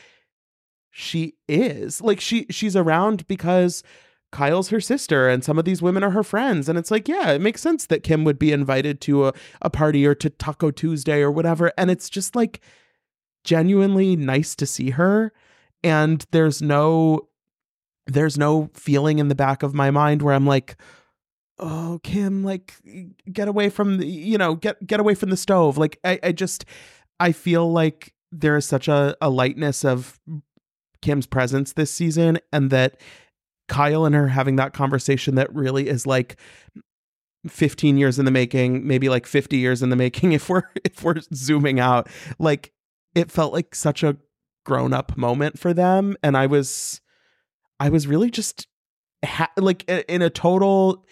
she 0.91 1.35
is. 1.49 2.01
Like 2.01 2.21
she 2.21 2.47
she's 2.49 2.77
around 2.77 3.27
because 3.27 3.83
Kyle's 4.31 4.69
her 4.69 4.81
sister 4.81 5.29
and 5.29 5.45
some 5.45 5.59
of 5.59 5.65
these 5.65 5.83
women 5.83 6.05
are 6.05 6.11
her 6.11 6.23
friends. 6.23 6.69
And 6.69 6.79
it's 6.79 6.91
like, 6.91 7.09
yeah, 7.09 7.33
it 7.33 7.41
makes 7.41 7.61
sense 7.61 7.87
that 7.87 8.05
Kim 8.05 8.25
would 8.25 8.39
be 8.39 8.53
invited 8.53 9.01
to 9.03 9.27
a, 9.27 9.33
a 9.61 9.71
party 9.71 10.07
or 10.07 10.15
to 10.15 10.31
Taco 10.31 10.71
Tuesday 10.71 11.21
or 11.21 11.31
whatever. 11.31 11.73
And 11.77 11.91
it's 11.91 12.09
just 12.09 12.35
like 12.37 12.61
genuinely 13.45 14.17
nice 14.17 14.55
to 14.57 14.67
see 14.67 14.91
her. 14.91 15.33
And 15.83 16.25
there's 16.33 16.61
no 16.63 17.29
there's 18.07 18.37
no 18.37 18.71
feeling 18.75 19.19
in 19.19 19.29
the 19.29 19.35
back 19.35 19.63
of 19.63 19.75
my 19.75 19.91
mind 19.91 20.21
where 20.21 20.35
I'm 20.35 20.47
like, 20.47 20.77
oh, 21.59 22.01
Kim, 22.03 22.45
like 22.45 22.75
get 23.33 23.49
away 23.49 23.69
from 23.71 23.99
the, 23.99 24.07
you 24.07 24.39
know, 24.39 24.55
get 24.55 24.85
get 24.87 25.01
away 25.01 25.15
from 25.15 25.31
the 25.31 25.37
stove. 25.37 25.79
Like 25.79 25.99
I, 26.05 26.19
I 26.23 26.33
just 26.33 26.65
I 27.21 27.33
feel 27.33 27.71
like 27.71 28.15
there 28.33 28.57
is 28.57 28.67
such 28.67 28.89
a, 28.89 29.17
a 29.21 29.31
lightness 29.31 29.85
of 29.85 30.19
Kim's 31.01 31.27
presence 31.27 31.73
this 31.75 31.91
season 31.91 32.39
and 32.53 32.71
that 32.71 33.01
Kyle 33.69 34.05
and 34.05 34.15
her 34.15 34.29
having 34.29 34.57
that 34.57 34.73
conversation 34.73 35.37
that 35.37 35.55
really 35.55 35.89
is 35.89 36.07
like 36.07 36.37
15 37.49 37.97
years 37.97 38.19
in 38.19 38.25
the 38.25 38.31
making, 38.31 38.87
maybe 38.87 39.09
like 39.09 39.27
50 39.27 39.57
years 39.57 39.83
in 39.83 39.91
the 39.91 39.97
making 39.97 40.33
if 40.35 40.49
we're 40.49 40.65
if 40.85 41.03
we're 41.03 41.21
zooming 41.33 41.81
out. 41.81 42.09
Like 42.39 42.74
it 43.15 43.31
felt 43.31 43.53
like 43.53 43.75
such 43.75 44.03
a 44.03 44.17
grown 44.65 44.93
up 44.93 45.17
moment 45.17 45.59
for 45.59 45.73
them 45.75 46.17
and 46.23 46.37
I 46.37 46.47
was 46.47 47.01
I 47.81 47.89
was 47.91 48.07
really 48.07 48.31
just 48.31 48.67
ha- 49.25 49.51
like 49.57 49.85
in 49.89 50.23
a 50.23 50.31
total 50.31 51.05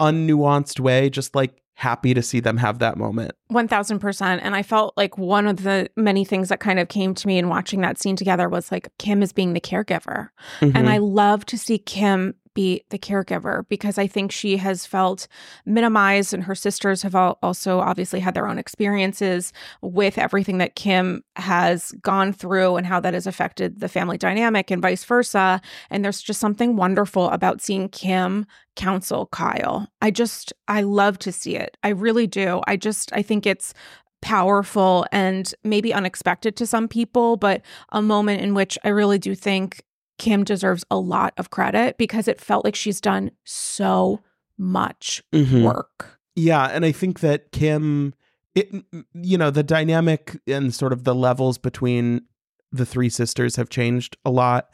unnuanced 0.00 0.78
way 0.80 1.10
just 1.10 1.34
like 1.34 1.60
happy 1.74 2.12
to 2.12 2.22
see 2.22 2.40
them 2.40 2.56
have 2.56 2.80
that 2.80 2.96
moment. 2.96 3.32
1000% 3.52 4.40
and 4.42 4.54
i 4.56 4.62
felt 4.62 4.92
like 4.96 5.16
one 5.16 5.46
of 5.46 5.62
the 5.62 5.88
many 5.96 6.24
things 6.24 6.48
that 6.48 6.58
kind 6.60 6.78
of 6.80 6.88
came 6.88 7.14
to 7.14 7.26
me 7.26 7.38
in 7.38 7.48
watching 7.48 7.80
that 7.82 7.98
scene 7.98 8.16
together 8.16 8.48
was 8.48 8.70
like 8.72 8.88
kim 8.98 9.22
is 9.22 9.32
being 9.32 9.52
the 9.54 9.60
caregiver 9.60 10.28
Mm-hmm. 10.60 10.76
and 10.76 10.88
i 10.90 10.98
love 10.98 11.46
to 11.46 11.56
see 11.58 11.78
kim 11.78 12.34
be 12.58 12.82
the 12.88 12.98
caregiver 12.98 13.64
because 13.68 13.98
i 13.98 14.06
think 14.08 14.32
she 14.32 14.56
has 14.56 14.84
felt 14.84 15.28
minimized 15.64 16.34
and 16.34 16.42
her 16.42 16.56
sisters 16.56 17.02
have 17.02 17.14
al- 17.14 17.38
also 17.40 17.78
obviously 17.78 18.18
had 18.18 18.34
their 18.34 18.48
own 18.48 18.58
experiences 18.58 19.52
with 19.80 20.18
everything 20.18 20.58
that 20.58 20.74
kim 20.74 21.22
has 21.36 21.92
gone 22.02 22.32
through 22.32 22.74
and 22.74 22.84
how 22.84 22.98
that 22.98 23.14
has 23.14 23.28
affected 23.28 23.78
the 23.78 23.88
family 23.88 24.18
dynamic 24.18 24.72
and 24.72 24.82
vice 24.82 25.04
versa. 25.04 25.60
And 25.90 26.04
there's 26.04 26.20
just 26.20 26.40
something 26.40 26.74
wonderful 26.74 27.30
about 27.30 27.62
seeing 27.62 27.88
kim 27.88 28.44
counsel 28.74 29.26
kyle. 29.26 29.86
I 30.02 30.10
just 30.10 30.52
i 30.66 30.82
love 30.82 31.18
to 31.20 31.32
see 31.32 31.56
it. 31.56 31.76
I 31.82 31.90
really 31.90 32.26
do. 32.26 32.60
I 32.66 32.76
just 32.76 33.12
i 33.12 33.22
think 33.22 33.46
it's 33.46 33.72
powerful 34.20 35.06
and 35.12 35.54
maybe 35.62 35.94
unexpected 35.94 36.56
to 36.56 36.66
some 36.66 36.88
people 36.88 37.36
but 37.36 37.62
a 37.90 38.02
moment 38.02 38.40
in 38.40 38.52
which 38.52 38.76
i 38.82 38.88
really 38.88 39.16
do 39.16 39.32
think 39.32 39.84
kim 40.18 40.44
deserves 40.44 40.84
a 40.90 40.98
lot 40.98 41.32
of 41.36 41.50
credit 41.50 41.96
because 41.98 42.28
it 42.28 42.40
felt 42.40 42.64
like 42.64 42.74
she's 42.74 43.00
done 43.00 43.30
so 43.44 44.20
much 44.58 45.22
Mhm. 45.32 45.62
work 45.64 46.18
Yeah, 46.36 46.66
and 46.66 46.84
I 46.84 46.92
think 46.92 47.18
that 47.20 47.50
Kim, 47.52 48.14
it 48.54 48.70
you 49.14 49.36
know, 49.38 49.50
the 49.50 49.62
dynamic 49.64 50.40
and 50.46 50.72
sort 50.74 50.92
of 50.92 51.02
the 51.04 51.14
levels 51.14 51.58
between 51.58 52.22
the 52.70 52.86
three 52.86 53.08
sisters 53.08 53.56
have 53.56 53.68
changed 53.70 54.16
a 54.24 54.30
lot 54.30 54.72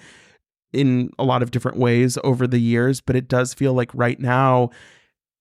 in 0.73 1.11
a 1.19 1.25
lot 1.25 1.43
of 1.43 1.51
different 1.53 1.79
ways 1.79 2.19
over 2.25 2.47
the 2.47 2.59
years, 2.59 3.01
but 3.01 3.15
it 3.17 3.29
does 3.29 3.55
feel 3.55 3.73
like 3.73 3.91
right 3.95 4.19
now 4.21 4.71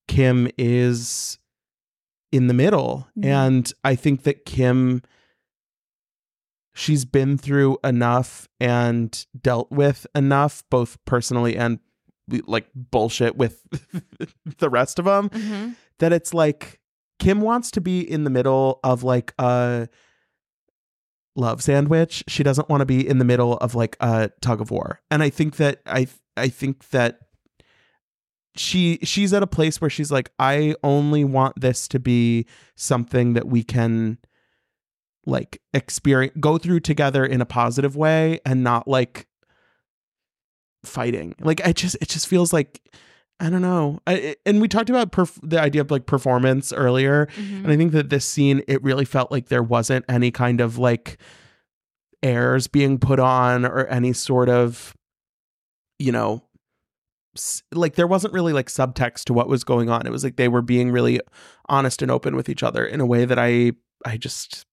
Kim 0.08 0.48
is 0.58 1.40
in 2.32 2.48
the 2.48 2.54
middle, 2.54 3.08
Mhm. 3.18 3.26
and 3.26 3.74
I 3.84 3.96
think 3.96 4.24
that 4.24 4.46
Kim 4.46 5.02
she's 6.74 7.06
been 7.06 7.38
through 7.38 7.78
enough 7.84 8.48
and 8.60 9.26
dealt 9.40 9.72
with 9.72 10.08
enough 10.16 10.64
both 10.70 10.98
personally 11.06 11.56
and 11.56 11.80
like 12.46 12.68
bullshit 12.74 13.36
with 13.36 13.62
the 14.58 14.70
rest 14.70 14.98
of 14.98 15.06
them 15.06 15.30
mm-hmm. 15.30 15.70
that 16.00 16.14
it's 16.14 16.34
like 16.34 16.80
Kim 17.20 17.42
wants 17.42 17.72
to 17.72 17.82
be 17.82 18.00
in 18.00 18.24
the 18.24 18.30
middle 18.30 18.80
of 18.84 19.04
like 19.04 19.34
a 19.38 19.88
love 21.36 21.62
sandwich. 21.62 22.24
She 22.28 22.44
doesn't 22.44 22.70
want 22.70 22.82
to 22.82 22.86
be 22.86 23.08
in 23.08 23.18
the 23.18 23.26
middle 23.26 23.58
of 23.58 23.76
like 23.76 23.96
a 24.00 24.30
tug 24.42 24.62
of 24.62 24.72
war. 24.72 25.02
And 25.12 25.22
I 25.24 25.30
think 25.30 25.58
that 25.58 25.82
I 25.86 26.08
I 26.36 26.50
think 26.50 26.90
that 26.90 27.20
she 28.56 29.00
she's 29.04 29.34
at 29.34 29.44
a 29.44 29.48
place 29.48 29.82
where 29.82 29.90
she's 29.90 30.12
like 30.12 30.32
I 30.40 30.76
only 30.84 31.24
want 31.24 31.60
this 31.60 31.88
to 31.90 32.00
be 32.00 32.46
something 32.76 33.34
that 33.34 33.48
we 33.48 33.64
can 33.64 34.18
like 35.26 35.62
experience 35.74 36.34
go 36.40 36.58
through 36.58 36.80
together 36.82 37.26
in 37.26 37.40
a 37.42 37.46
positive 37.46 37.96
way 37.96 38.40
and 38.46 38.64
not 38.64 38.88
like 38.88 39.28
fighting. 40.84 41.34
Like 41.40 41.66
I 41.66 41.72
just 41.74 41.96
it 42.02 42.10
just 42.10 42.28
feels 42.28 42.52
like 42.54 42.82
I 43.40 43.50
don't 43.50 43.62
know. 43.62 44.00
I, 44.06 44.36
and 44.46 44.62
we 44.62 44.68
talked 44.68 44.90
about 44.90 45.12
perf- 45.12 45.40
the 45.42 45.60
idea 45.60 45.82
of 45.82 45.92
like 45.92 46.06
performance 46.06 46.72
earlier, 46.72 47.28
Mhm. 47.36 47.64
and 47.64 47.72
I 47.72 47.78
think 47.78 47.92
that 47.94 48.10
this 48.10 48.26
scene 48.26 48.62
it 48.68 48.82
really 48.84 49.06
felt 49.06 49.32
like 49.32 49.48
there 49.50 49.64
wasn't 49.64 50.06
any 50.08 50.30
kind 50.32 50.62
of 50.62 50.78
like 50.78 51.18
airs 52.22 52.68
being 52.68 53.00
put 53.00 53.20
on 53.20 53.66
or 53.66 53.86
any 53.88 54.14
sort 54.14 54.48
of 54.50 54.96
you 56.00 56.12
know 56.12 56.42
like 57.74 57.96
there 57.96 58.08
wasn't 58.08 58.34
really 58.34 58.54
like 58.54 58.68
subtext 58.68 59.24
to 59.26 59.34
what 59.34 59.50
was 59.50 59.64
going 59.64 59.90
on. 59.90 60.06
It 60.06 60.12
was 60.12 60.24
like 60.24 60.36
they 60.36 60.48
were 60.48 60.62
being 60.62 60.92
really 60.92 61.20
honest 61.68 62.02
and 62.02 62.12
open 62.12 62.36
with 62.36 62.48
each 62.48 62.62
other 62.62 62.86
in 62.86 63.02
a 63.02 63.06
way 63.06 63.26
that 63.26 63.40
I 63.40 63.72
I 64.06 64.18
just 64.18 64.66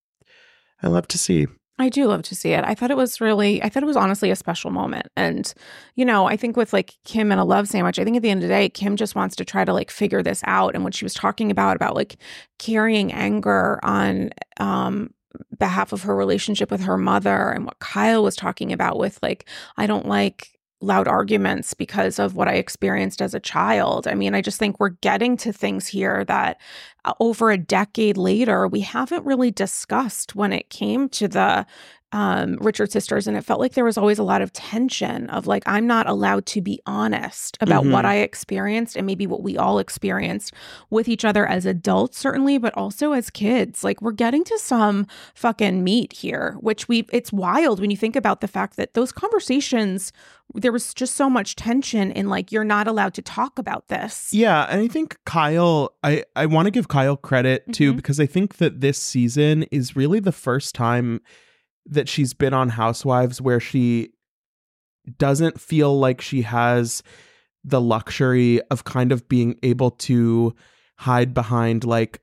I 0.83 0.89
love 0.89 1.09
to 1.09 1.19
see. 1.19 1.47
I 1.79 1.89
do 1.89 2.07
love 2.07 2.23
to 2.25 2.35
see 2.35 2.53
it. 2.53 2.63
I 2.63 2.75
thought 2.75 2.91
it 2.91 2.97
was 2.97 3.23
really, 3.23 3.63
I 3.63 3.71
thought 3.71 3.83
it 3.83 3.87
was 3.87 3.97
honestly 3.97 4.31
a 4.31 4.37
special 4.37 4.71
moment. 4.71 5.07
And, 5.17 5.53
you 5.97 6.05
know, 6.05 6.27
I 6.27 6.37
think 6.37 6.57
with 6.57 6.75
like 6.75 6.93
Kim 7.07 7.33
and 7.33 7.41
a 7.41 7.45
love 7.45 7.69
sandwich, 7.69 7.99
I 7.99 8.05
think 8.05 8.17
at 8.17 8.23
the 8.23 8.29
end 8.29 8.43
of 8.43 8.49
the 8.49 8.55
day, 8.55 8.69
Kim 8.69 8.97
just 8.97 9.15
wants 9.15 9.35
to 9.37 9.47
try 9.47 9.65
to 9.65 9.73
like 9.73 9.91
figure 9.91 10.23
this 10.23 10.43
out. 10.47 10.75
And 10.75 10.85
what 10.85 10.95
she 10.95 11.07
was 11.07 11.15
talking 11.15 11.51
about, 11.51 11.77
about 11.77 11.95
like 11.95 12.17
carrying 12.59 13.15
anger 13.15 13.81
on, 13.83 14.31
um, 14.59 15.15
behalf 15.59 15.93
of 15.93 16.03
her 16.03 16.17
relationship 16.17 16.71
with 16.71 16.83
her 16.83 16.99
mother 16.99 17.51
and 17.51 17.65
what 17.65 17.79
Kyle 17.79 18.23
was 18.23 18.37
talking 18.37 18.73
about 18.73 18.99
with 18.99 19.19
like 19.23 19.49
I 19.77 19.87
don't 19.87 20.07
like 20.07 20.59
loud 20.81 21.07
arguments 21.07 21.75
because 21.75 22.19
of 22.19 22.35
what 22.35 22.49
I 22.49 22.55
experienced 22.55 23.21
as 23.21 23.35
a 23.35 23.41
child. 23.41 24.07
I 24.07 24.15
mean, 24.15 24.35
I 24.35 24.41
just 24.41 24.59
think 24.59 24.81
we're 24.81 24.91
getting 24.91 25.37
to 25.39 25.53
things 25.53 25.87
here 25.87 26.25
that 26.25 26.61
uh, 27.05 27.13
over 27.21 27.51
a 27.51 27.59
decade 27.59 28.17
later 28.17 28.67
we 28.67 28.81
haven't 28.81 29.25
really 29.25 29.51
discussed 29.51 30.35
when 30.35 30.53
it 30.53 30.71
came 30.71 31.09
to 31.11 31.29
the 31.29 31.67
um, 32.13 32.57
Richards 32.61 32.93
sisters, 32.93 33.27
and 33.29 33.37
it 33.37 33.45
felt 33.45 33.61
like 33.61 33.75
there 33.75 33.85
was 33.85 33.97
always 33.97 34.19
a 34.19 34.23
lot 34.25 34.43
of 34.43 34.53
tension 34.53 35.31
of 35.31 35.47
like 35.47 35.63
I'm 35.67 35.87
not 35.87 36.09
allowed 36.09 36.47
to 36.47 36.61
be 36.61 36.81
honest 36.87 37.57
about 37.61 37.85
Mhm. 37.85 37.93
what 37.93 38.05
I 38.05 38.17
experienced 38.17 38.97
and 38.97 39.07
maybe 39.07 39.27
what 39.27 39.43
we 39.43 39.57
all 39.57 39.79
experienced 39.79 40.53
with 40.91 41.09
each 41.09 41.25
other 41.25 41.47
as 41.47 41.67
adults, 41.67 42.19
certainly, 42.19 42.59
but 42.59 42.75
also 42.77 43.13
as 43.13 43.31
kids. 43.31 43.85
Like 43.85 44.03
we're 44.03 44.11
getting 44.13 44.43
to 44.45 44.59
some 44.59 45.07
fucking 45.35 45.85
meat 45.85 46.13
here, 46.15 46.57
which 46.61 46.89
we 46.89 47.07
it's 47.13 47.33
wild 47.33 47.81
when 47.81 47.91
you 47.91 47.97
think 47.97 48.17
about 48.17 48.41
the 48.41 48.49
fact 48.49 48.77
that 48.77 48.95
those 48.95 49.13
conversations 49.13 50.13
there 50.55 50.73
was 50.73 50.93
just 50.95 51.15
so 51.15 51.31
much 51.31 51.55
tension 51.55 52.11
in 52.11 52.29
like 52.29 52.51
you're 52.51 52.65
not 52.65 52.89
allowed 52.89 53.15
to 53.15 53.23
talk 53.23 53.57
about 53.57 53.87
this. 53.87 54.31
Yeah, 54.33 54.67
and 54.69 54.81
I 54.81 54.89
think 54.89 55.17
Kyle, 55.25 55.93
I 56.03 56.25
I 56.35 56.47
want 56.47 56.67
to 56.67 56.73
give 56.73 56.89
Kyle 56.89 57.17
credit 57.17 57.73
too 57.73 57.93
Mhm. 57.93 57.97
because 57.97 58.19
I 58.19 58.27
think 58.27 58.57
that 58.57 58.81
this 58.81 58.99
season 58.99 59.63
is 59.71 59.95
really 59.95 60.19
the 60.19 60.33
first 60.33 60.75
time 60.75 61.21
that 61.91 62.09
she's 62.09 62.33
been 62.33 62.55
on 62.55 62.71
Housewives 62.71 63.41
where 63.41 63.61
she 63.61 64.11
doesn't 65.19 65.61
feel 65.61 65.99
like 65.99 66.21
she 66.21 66.43
has 66.43 67.03
the 67.65 67.81
luxury 67.81 68.61
of 68.71 68.85
kind 68.85 69.13
of 69.13 69.29
being 69.29 69.59
able 69.63 69.91
to 69.91 70.55
hide 70.99 71.35
behind 71.35 71.85
like 71.85 72.21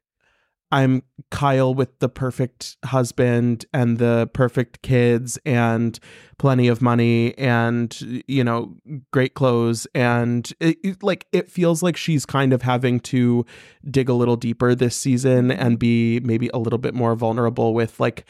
I'm 0.69 1.03
Kyle 1.31 1.73
with 1.73 1.97
the 1.99 2.09
perfect 2.09 2.75
husband 2.83 3.65
and 3.73 3.99
the 3.99 4.29
perfect 4.33 4.81
kids 4.81 5.39
and 5.45 5.97
plenty 6.37 6.67
of 6.67 6.81
money 6.81 7.37
and 7.37 7.97
you 8.27 8.43
know 8.43 8.75
great 9.13 9.33
clothes. 9.33 9.87
And 9.95 10.51
it, 10.59 10.77
it- 10.83 11.03
like 11.03 11.25
it 11.31 11.49
feels 11.49 11.81
like 11.81 11.95
she's 11.95 12.25
kind 12.25 12.51
of 12.51 12.63
having 12.63 12.99
to 13.01 13.45
dig 13.89 14.09
a 14.09 14.13
little 14.13 14.35
deeper 14.35 14.75
this 14.75 14.97
season 14.97 15.51
and 15.51 15.79
be 15.79 16.19
maybe 16.19 16.49
a 16.53 16.57
little 16.59 16.79
bit 16.79 16.93
more 16.93 17.15
vulnerable 17.15 17.73
with 17.73 17.97
like 17.99 18.25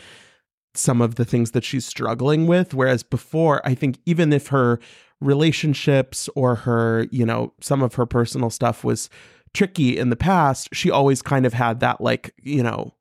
some 0.78 1.02
of 1.02 1.16
the 1.16 1.26
things 1.26 1.52
that 1.52 1.64
she's 1.64 1.86
struggling 1.86 2.48
with. 2.48 2.74
Whereas 2.74 3.04
before 3.04 3.62
I 3.66 3.74
think 3.76 3.98
even 4.06 4.32
if 4.34 4.48
her 4.48 4.80
relationships 5.20 6.30
or 6.36 6.54
her 6.56 7.08
you 7.12 7.26
know 7.26 7.52
some 7.60 7.82
of 7.82 7.96
her 7.96 8.06
personal 8.06 8.50
stuff 8.52 8.84
was 8.84 9.10
tricky 9.54 9.98
in 9.98 10.12
the 10.12 10.16
past 10.16 10.70
she 10.74 10.92
always 10.92 11.24
kind 11.24 11.44
of 11.44 11.54
had 11.54 11.80
that 11.80 12.00
like 12.00 12.36
you 12.44 12.62
know 12.62 12.94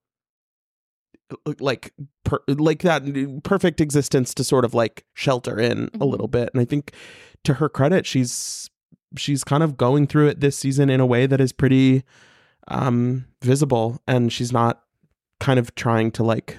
like 1.61 1.93
per, 2.24 2.39
like 2.49 2.81
that 2.83 3.41
perfect 3.43 3.81
existence 3.81 4.33
to 4.35 4.45
sort 4.45 4.64
of 4.64 4.74
like 4.74 5.05
shelter 5.14 5.59
in 5.59 5.91
a 5.95 5.99
Mhm. 5.99 6.11
little 6.11 6.29
bit. 6.29 6.51
And 6.55 6.61
i 6.61 6.64
think 6.64 6.93
to 7.45 7.55
her 7.55 7.68
credit 7.68 8.07
she's 8.07 8.70
she's 9.16 9.45
kind 9.45 9.62
of 9.62 9.77
going 9.77 10.07
through 10.07 10.29
it 10.29 10.41
this 10.41 10.57
season 10.57 10.89
in 10.89 11.01
a 11.01 11.07
way 11.07 11.27
that 11.27 11.41
is 11.41 11.53
pretty 11.53 12.03
um 12.68 13.27
visible. 13.43 14.01
And 14.07 14.33
she's 14.33 14.53
not 14.53 14.83
kind 15.41 15.59
of 15.59 15.74
trying 15.74 16.11
to 16.12 16.22
like 16.24 16.59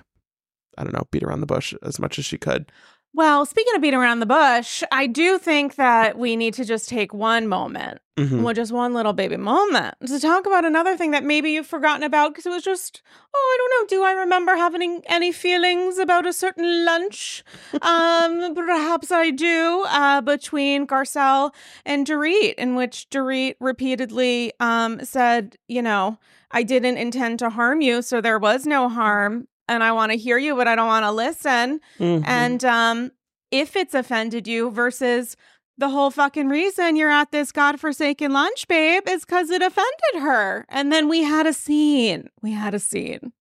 i 0.78 0.84
don't 0.84 0.93
know 0.93 1.07
beat 1.11 1.23
around 1.23 1.41
the 1.41 1.47
bush 1.47 1.73
as 1.84 1.99
much 1.99 2.17
as 2.19 2.25
she 2.25 2.38
could 2.38 2.71
Well, 3.13 3.45
speaking 3.47 3.73
of 3.75 3.82
beating 3.82 3.99
around 3.99 4.19
the 4.19 4.28
bush, 4.28 4.84
I 4.91 5.07
do 5.07 5.39
think 5.39 5.75
that 5.75 6.19
we 6.19 6.36
need 6.36 6.53
to 6.55 6.65
just 6.65 6.88
take 6.89 7.13
one 7.15 7.47
moment, 7.47 7.99
Mhm. 8.19 8.43
well, 8.43 8.53
just 8.53 8.71
one 8.71 8.93
little 8.93 9.13
baby 9.13 9.38
moment, 9.38 9.95
to 10.05 10.19
talk 10.19 10.45
about 10.45 10.65
another 10.65 10.95
thing 10.97 11.11
that 11.11 11.23
maybe 11.23 11.49
you've 11.51 11.65
forgotten 11.65 12.03
about 12.03 12.30
because 12.32 12.45
it 12.45 12.51
was 12.51 12.63
just, 12.63 13.01
oh, 13.34 13.45
I 13.53 13.55
don't 13.59 13.73
know. 13.73 13.88
Do 13.95 14.03
I 14.03 14.11
remember 14.21 14.55
having 14.55 15.01
any 15.07 15.32
feelings 15.32 15.97
about 15.97 16.28
a 16.28 16.34
certain 16.34 16.86
lunch? 16.86 17.43
um, 17.82 18.53
perhaps 18.55 19.09
I 19.11 19.32
do. 19.32 19.86
Uh, 19.88 20.21
between 20.21 20.86
Garcelle 20.86 21.53
and 21.86 22.05
Dorit, 22.05 22.53
in 22.55 22.75
which 22.75 23.07
Dorit 23.09 23.55
repeatedly 23.59 24.51
um 24.59 25.03
said, 25.03 25.57
you 25.67 25.82
know, 25.82 26.19
I 26.51 26.61
didn't 26.63 26.97
intend 26.97 27.39
to 27.39 27.49
harm 27.49 27.82
you, 27.82 28.01
so 28.03 28.21
there 28.21 28.38
was 28.38 28.67
no 28.67 28.89
harm. 28.89 29.47
And 29.70 29.84
I 29.84 29.91
want 29.91 30.11
to 30.11 30.18
hear 30.18 30.38
you, 30.38 30.55
but 30.55 30.68
I 30.68 30.76
don't 30.76 30.88
want 30.88 31.03
to 31.03 31.11
listen. 31.11 31.80
Mhm. 31.99 32.24
And 32.26 32.63
um, 32.65 33.11
if 33.51 33.76
it's 33.76 33.93
offended 33.93 34.47
you 34.47 34.72
versus 34.72 35.36
the 35.78 35.89
whole 35.89 36.09
fucking 36.09 36.49
reason 36.49 36.95
you're 36.95 37.09
at 37.11 37.32
this 37.32 37.51
godforsaken 37.51 38.32
lunch, 38.34 38.68
babe, 38.68 39.03
is 39.07 39.26
because 39.26 39.49
it 39.49 39.61
offended 39.61 40.22
her. 40.22 40.65
And 40.70 40.91
then 40.91 41.07
we 41.07 41.24
had 41.24 41.45
a 41.45 41.53
scene. 41.53 42.30
We 42.41 42.51
had 42.51 42.74
a 42.74 42.80
scene. 42.80 43.32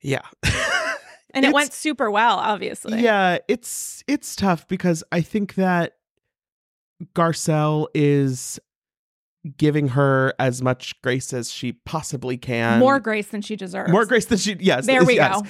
yeah 0.00 0.22
And 1.32 1.44
it 1.44 1.52
went 1.52 1.72
super 1.72 2.10
well, 2.10 2.38
obviously. 2.38 3.02
Yeah, 3.02 3.38
it's 3.46 4.02
it's 4.08 4.34
tough 4.34 4.66
because 4.66 5.04
I 5.12 5.20
think 5.20 5.54
that 5.54 5.96
Garcelle 7.14 7.86
is 7.94 8.58
giving 9.56 9.88
her 9.88 10.34
as 10.38 10.62
much 10.62 11.00
grace 11.02 11.32
as 11.32 11.50
she 11.50 11.72
possibly 11.72 12.36
can. 12.36 12.78
More 12.78 13.00
grace 13.00 13.28
than 13.28 13.42
she 13.42 13.56
deserves. 13.56 13.90
more 13.90 14.04
grace 14.04 14.26
than 14.26 14.38
she 14.38 14.56
yes. 14.60 14.86
There 14.86 15.04
we 15.04 15.16
yes. 15.16 15.40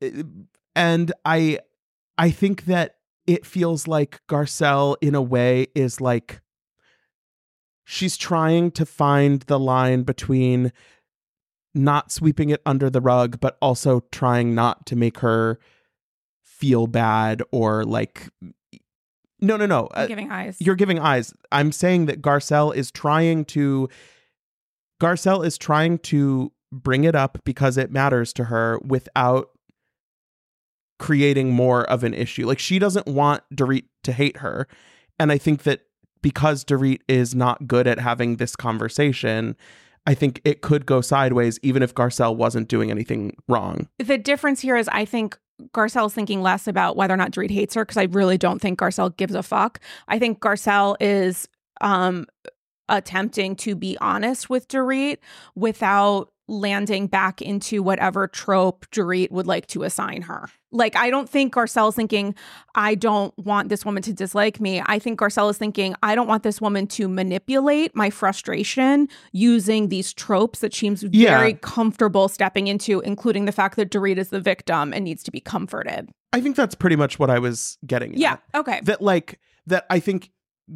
go. 0.00 0.06
Uh, 0.06 0.22
and 0.74 1.12
I 1.24 1.60
I 2.16 2.30
think 2.30 2.66
that 2.66 2.96
it 3.26 3.46
feels 3.46 3.86
like 3.86 4.20
Garcelle 4.28 4.96
in 5.00 5.14
a 5.14 5.22
way 5.22 5.68
is 5.74 6.00
like 6.00 6.40
she's 7.84 8.16
trying 8.16 8.70
to 8.72 8.84
find 8.84 9.42
the 9.42 9.58
line 9.58 10.02
between 10.02 10.72
not 11.74 12.10
sweeping 12.10 12.50
it 12.50 12.60
under 12.66 12.90
the 12.90 13.00
rug 13.00 13.40
but 13.40 13.56
also 13.62 14.02
trying 14.12 14.54
not 14.54 14.86
to 14.86 14.96
make 14.96 15.18
her 15.18 15.58
feel 16.42 16.86
bad 16.86 17.42
or 17.52 17.84
like 17.84 18.28
no 19.40 19.56
no 19.56 19.66
no. 19.66 19.88
I'm 19.92 20.04
uh, 20.04 20.06
giving 20.06 20.30
eyes. 20.30 20.56
you're 20.60 20.74
giving 20.74 20.98
eyes 20.98 21.32
i'm 21.52 21.72
saying 21.72 22.06
that 22.06 22.20
garcelle 22.20 22.74
is 22.74 22.90
trying 22.90 23.44
to 23.46 23.88
garcelle 25.00 25.44
is 25.46 25.56
trying 25.58 25.98
to 25.98 26.52
bring 26.72 27.04
it 27.04 27.14
up 27.14 27.38
because 27.44 27.76
it 27.76 27.90
matters 27.90 28.32
to 28.34 28.44
her 28.44 28.78
without 28.84 29.50
creating 30.98 31.52
more 31.52 31.84
of 31.84 32.02
an 32.02 32.12
issue. 32.12 32.46
Like 32.46 32.58
she 32.58 32.78
doesn't 32.78 33.06
want 33.06 33.42
dorit 33.54 33.84
to 34.02 34.12
hate 34.12 34.38
her. 34.38 34.66
And 35.18 35.32
i 35.32 35.38
think 35.38 35.62
that 35.62 35.80
because 36.22 36.64
dorit 36.64 37.00
is 37.08 37.34
not 37.34 37.68
good 37.68 37.86
at 37.86 37.98
having 37.98 38.36
this 38.36 38.56
conversation 38.56 39.56
i 40.08 40.14
think 40.14 40.40
it 40.44 40.60
could 40.62 40.84
go 40.86 41.00
sideways 41.00 41.60
even 41.62 41.82
if 41.82 41.94
garcelle 41.94 42.34
wasn't 42.34 42.66
doing 42.68 42.90
anything 42.90 43.36
wrong 43.46 43.88
the 43.98 44.18
difference 44.18 44.60
here 44.60 44.76
is 44.76 44.88
I 44.88 45.04
think 45.04 45.38
Garcelle's 45.72 46.14
thinking 46.14 46.42
less 46.42 46.66
about 46.66 46.96
whether 46.96 47.14
or 47.14 47.16
not 47.16 47.32
Dorit 47.32 47.50
hates 47.50 47.74
her 47.74 47.84
because 47.84 47.96
I 47.96 48.04
really 48.04 48.38
don't 48.38 48.60
think 48.60 48.78
Garcelle 48.78 49.16
gives 49.16 49.34
a 49.34 49.42
fuck. 49.42 49.80
I 50.06 50.18
think 50.18 50.40
Garcelle 50.40 50.96
is 51.00 51.48
um 51.80 52.26
attempting 52.88 53.54
to 53.54 53.74
be 53.74 53.98
honest 54.00 54.48
with 54.48 54.68
Dorit 54.68 55.18
without 55.54 56.32
landing 56.48 57.06
back 57.06 57.40
into 57.42 57.82
whatever 57.82 58.26
trope 58.26 58.86
Dorit 58.90 59.30
would 59.30 59.46
like 59.46 59.66
to 59.68 59.82
assign 59.84 60.22
her. 60.22 60.48
Like, 60.72 60.96
I 60.96 61.08
don't 61.10 61.28
think 61.28 61.54
Garcelle's 61.54 61.94
thinking, 61.94 62.34
I 62.74 62.94
don't 62.94 63.32
want 63.38 63.68
this 63.70 63.84
woman 63.84 64.02
to 64.02 64.12
dislike 64.12 64.60
me. 64.60 64.82
I 64.84 64.98
think 64.98 65.18
Garcelle 65.18 65.50
is 65.50 65.56
thinking, 65.58 65.94
I 66.02 66.14
don't 66.14 66.26
want 66.26 66.42
this 66.42 66.60
woman 66.60 66.86
to 66.88 67.08
manipulate 67.08 67.94
my 67.94 68.10
frustration 68.10 69.08
using 69.32 69.88
these 69.88 70.12
tropes 70.12 70.58
that 70.60 70.74
she's 70.74 71.04
Yeah. 71.10 71.38
very 71.38 71.54
comfortable 71.54 72.28
stepping 72.28 72.66
into, 72.66 73.00
including 73.00 73.44
the 73.46 73.52
fact 73.52 73.76
that 73.76 73.90
Dorit 73.90 74.16
is 74.18 74.28
the 74.28 74.40
victim 74.40 74.92
and 74.92 75.04
needs 75.04 75.22
to 75.22 75.30
be 75.30 75.40
comforted. 75.40 76.10
I 76.32 76.40
think 76.42 76.56
that's 76.56 76.74
pretty 76.74 76.96
much 76.96 77.18
what 77.18 77.30
I 77.30 77.38
was 77.38 77.78
getting 77.86 78.12
at. 78.12 78.18
Yeah. 78.18 78.36
Okay. 78.54 78.80
that 78.84 79.00
like 79.00 79.38
that 79.66 79.86
I 79.88 80.00
think 80.00 80.30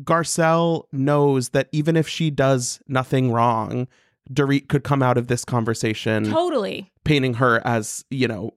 Garcelle 0.05 0.85
knows 0.93 1.51
that 1.51 1.69
even 1.73 1.97
if 1.97 2.09
she 2.09 2.31
does 2.31 2.81
nothing 2.89 3.31
wrong, 3.31 3.89
Dorit 4.31 4.69
could 4.69 4.85
come 4.85 5.03
out 5.03 5.19
of 5.19 5.29
this 5.29 5.45
conversation 5.45 6.25
Totally. 6.25 6.91
painting 7.05 7.35
her 7.35 7.61
as, 7.67 8.05
you 8.11 8.29
know, 8.29 8.53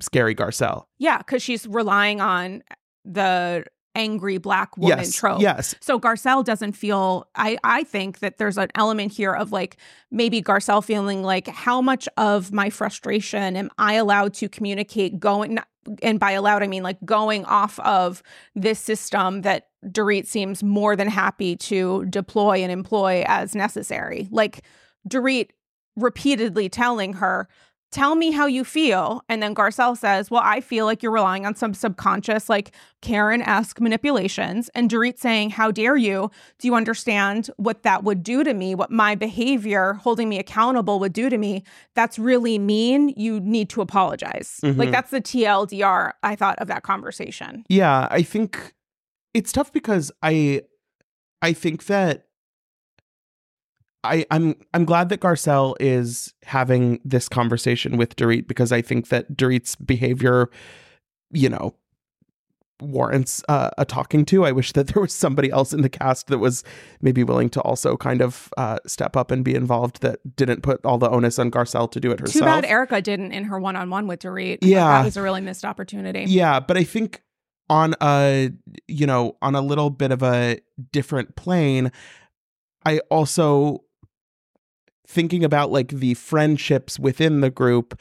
scary 0.00 0.34
Garcelle. 0.34 0.84
Yeah. 0.98 1.18
Because 1.18 1.42
she's 1.42 1.66
relying 1.66 2.20
on 2.20 2.62
the 3.04 3.64
angry 3.94 4.38
black 4.38 4.76
woman 4.76 4.98
yes. 4.98 5.14
trope. 5.14 5.40
Yes. 5.40 5.74
So 5.80 5.98
Garcelle 6.00 6.44
doesn't 6.44 6.72
feel 6.72 7.28
I 7.34 7.58
I 7.62 7.84
think 7.84 8.20
that 8.20 8.38
there's 8.38 8.56
an 8.56 8.68
element 8.74 9.12
here 9.12 9.34
of 9.34 9.52
like 9.52 9.76
maybe 10.10 10.42
Garcelle 10.42 10.82
feeling 10.82 11.22
like 11.22 11.48
how 11.48 11.82
much 11.82 12.08
of 12.16 12.52
my 12.52 12.70
frustration 12.70 13.56
am 13.56 13.70
I 13.78 13.94
allowed 13.94 14.34
to 14.34 14.48
communicate 14.48 15.20
going 15.20 15.58
and 16.02 16.18
by 16.18 16.32
allowed 16.32 16.62
I 16.62 16.68
mean 16.68 16.82
like 16.82 17.04
going 17.04 17.44
off 17.44 17.78
of 17.80 18.22
this 18.54 18.78
system 18.78 19.42
that 19.42 19.68
Dorit 19.84 20.26
seems 20.26 20.62
more 20.62 20.96
than 20.96 21.08
happy 21.08 21.56
to 21.56 22.04
deploy 22.06 22.62
and 22.62 22.70
employ 22.70 23.24
as 23.26 23.54
necessary. 23.54 24.28
Like 24.30 24.62
Dorit 25.08 25.50
repeatedly 25.96 26.68
telling 26.68 27.14
her 27.14 27.48
Tell 27.90 28.14
me 28.14 28.30
how 28.30 28.46
you 28.46 28.64
feel. 28.64 29.22
And 29.28 29.42
then 29.42 29.54
Garcelle 29.54 29.98
says, 29.98 30.30
Well, 30.30 30.40
I 30.42 30.62
feel 30.62 30.86
like 30.86 31.02
you're 31.02 31.12
relying 31.12 31.44
on 31.44 31.54
some 31.54 31.74
subconscious, 31.74 32.48
like 32.48 32.74
Karen 33.02 33.42
esque 33.42 33.82
manipulations. 33.82 34.70
And 34.74 34.88
Dorit 34.88 35.18
saying, 35.18 35.50
How 35.50 35.70
dare 35.70 35.98
you? 35.98 36.30
Do 36.58 36.68
you 36.68 36.74
understand 36.74 37.50
what 37.58 37.82
that 37.82 38.02
would 38.02 38.22
do 38.22 38.44
to 38.44 38.54
me? 38.54 38.74
What 38.74 38.90
my 38.90 39.14
behavior, 39.14 39.92
holding 39.92 40.30
me 40.30 40.38
accountable, 40.38 41.00
would 41.00 41.12
do 41.12 41.28
to 41.28 41.36
me? 41.36 41.64
That's 41.94 42.18
really 42.18 42.58
mean. 42.58 43.10
You 43.10 43.40
need 43.40 43.68
to 43.68 43.82
apologize. 43.82 44.58
Mhm. 44.64 44.78
Like, 44.78 44.90
that's 44.90 45.10
the 45.10 45.20
TLDR 45.20 46.12
I 46.22 46.34
thought 46.34 46.58
of 46.60 46.68
that 46.68 46.84
conversation. 46.84 47.62
Yeah, 47.68 48.08
I 48.10 48.22
think 48.22 48.72
it's 49.34 49.52
tough 49.52 49.70
because 49.70 50.10
I 50.22 50.62
I 51.42 51.52
think 51.52 51.84
that 51.86 52.28
I 54.04 54.26
I'm 54.30 54.56
I'm 54.74 54.84
glad 54.84 55.08
that 55.10 55.20
Garcelle 55.20 55.74
is 55.78 56.34
having 56.42 57.00
this 57.04 57.28
conversation 57.28 57.96
with 57.96 58.16
Dorit 58.16 58.48
because 58.48 58.72
I 58.72 58.82
think 58.82 59.08
that 59.08 59.36
Dorit's 59.36 59.76
behavior, 59.76 60.50
you 61.30 61.48
know, 61.48 61.74
warrants 62.80 63.42
uh, 63.48 63.70
a 63.78 63.84
talking 63.84 64.24
to. 64.26 64.44
I 64.44 64.52
wish 64.52 64.72
that 64.72 64.88
there 64.88 65.00
was 65.00 65.12
somebody 65.12 65.50
else 65.50 65.72
in 65.72 65.82
the 65.82 65.88
cast 65.88 66.26
that 66.28 66.38
was 66.38 66.64
maybe 67.00 67.22
willing 67.22 67.48
to 67.50 67.60
also 67.62 67.96
kind 67.96 68.20
of 68.20 68.52
uh, 68.56 68.78
step 68.86 69.16
up 69.16 69.30
and 69.30 69.44
be 69.44 69.54
involved 69.54 70.02
that 70.02 70.36
didn't 70.36 70.62
put 70.62 70.84
all 70.84 70.98
the 70.98 71.08
onus 71.08 71.38
on 71.38 71.50
Garcelle 71.50 71.90
to 71.92 72.00
do 72.00 72.10
it 72.10 72.20
herself. 72.20 72.40
Too 72.40 72.44
bad 72.44 72.64
Erica 72.64 73.00
didn't 73.00 73.32
in 73.32 73.44
her 73.44 73.60
one 73.60 73.76
on 73.76 73.88
one 73.88 74.06
with 74.06 74.20
Dorit. 74.20 74.58
Yeah. 74.62 74.98
That 74.98 75.04
was 75.04 75.16
a 75.16 75.22
really 75.22 75.40
missed 75.40 75.64
opportunity. 75.64 76.24
Yeah, 76.26 76.60
but 76.60 76.76
I 76.76 76.84
think 76.84 77.22
on 77.70 77.94
a 78.02 78.50
you 78.88 79.06
know 79.06 79.36
on 79.40 79.54
a 79.54 79.60
little 79.60 79.90
bit 79.90 80.10
of 80.10 80.22
a 80.22 80.60
different 80.90 81.36
plane, 81.36 81.92
I 82.84 82.98
also 83.10 83.84
thinking 85.12 85.44
about 85.44 85.70
like 85.70 85.88
the 85.88 86.14
friendships 86.14 86.98
within 86.98 87.40
the 87.40 87.50
group. 87.50 87.98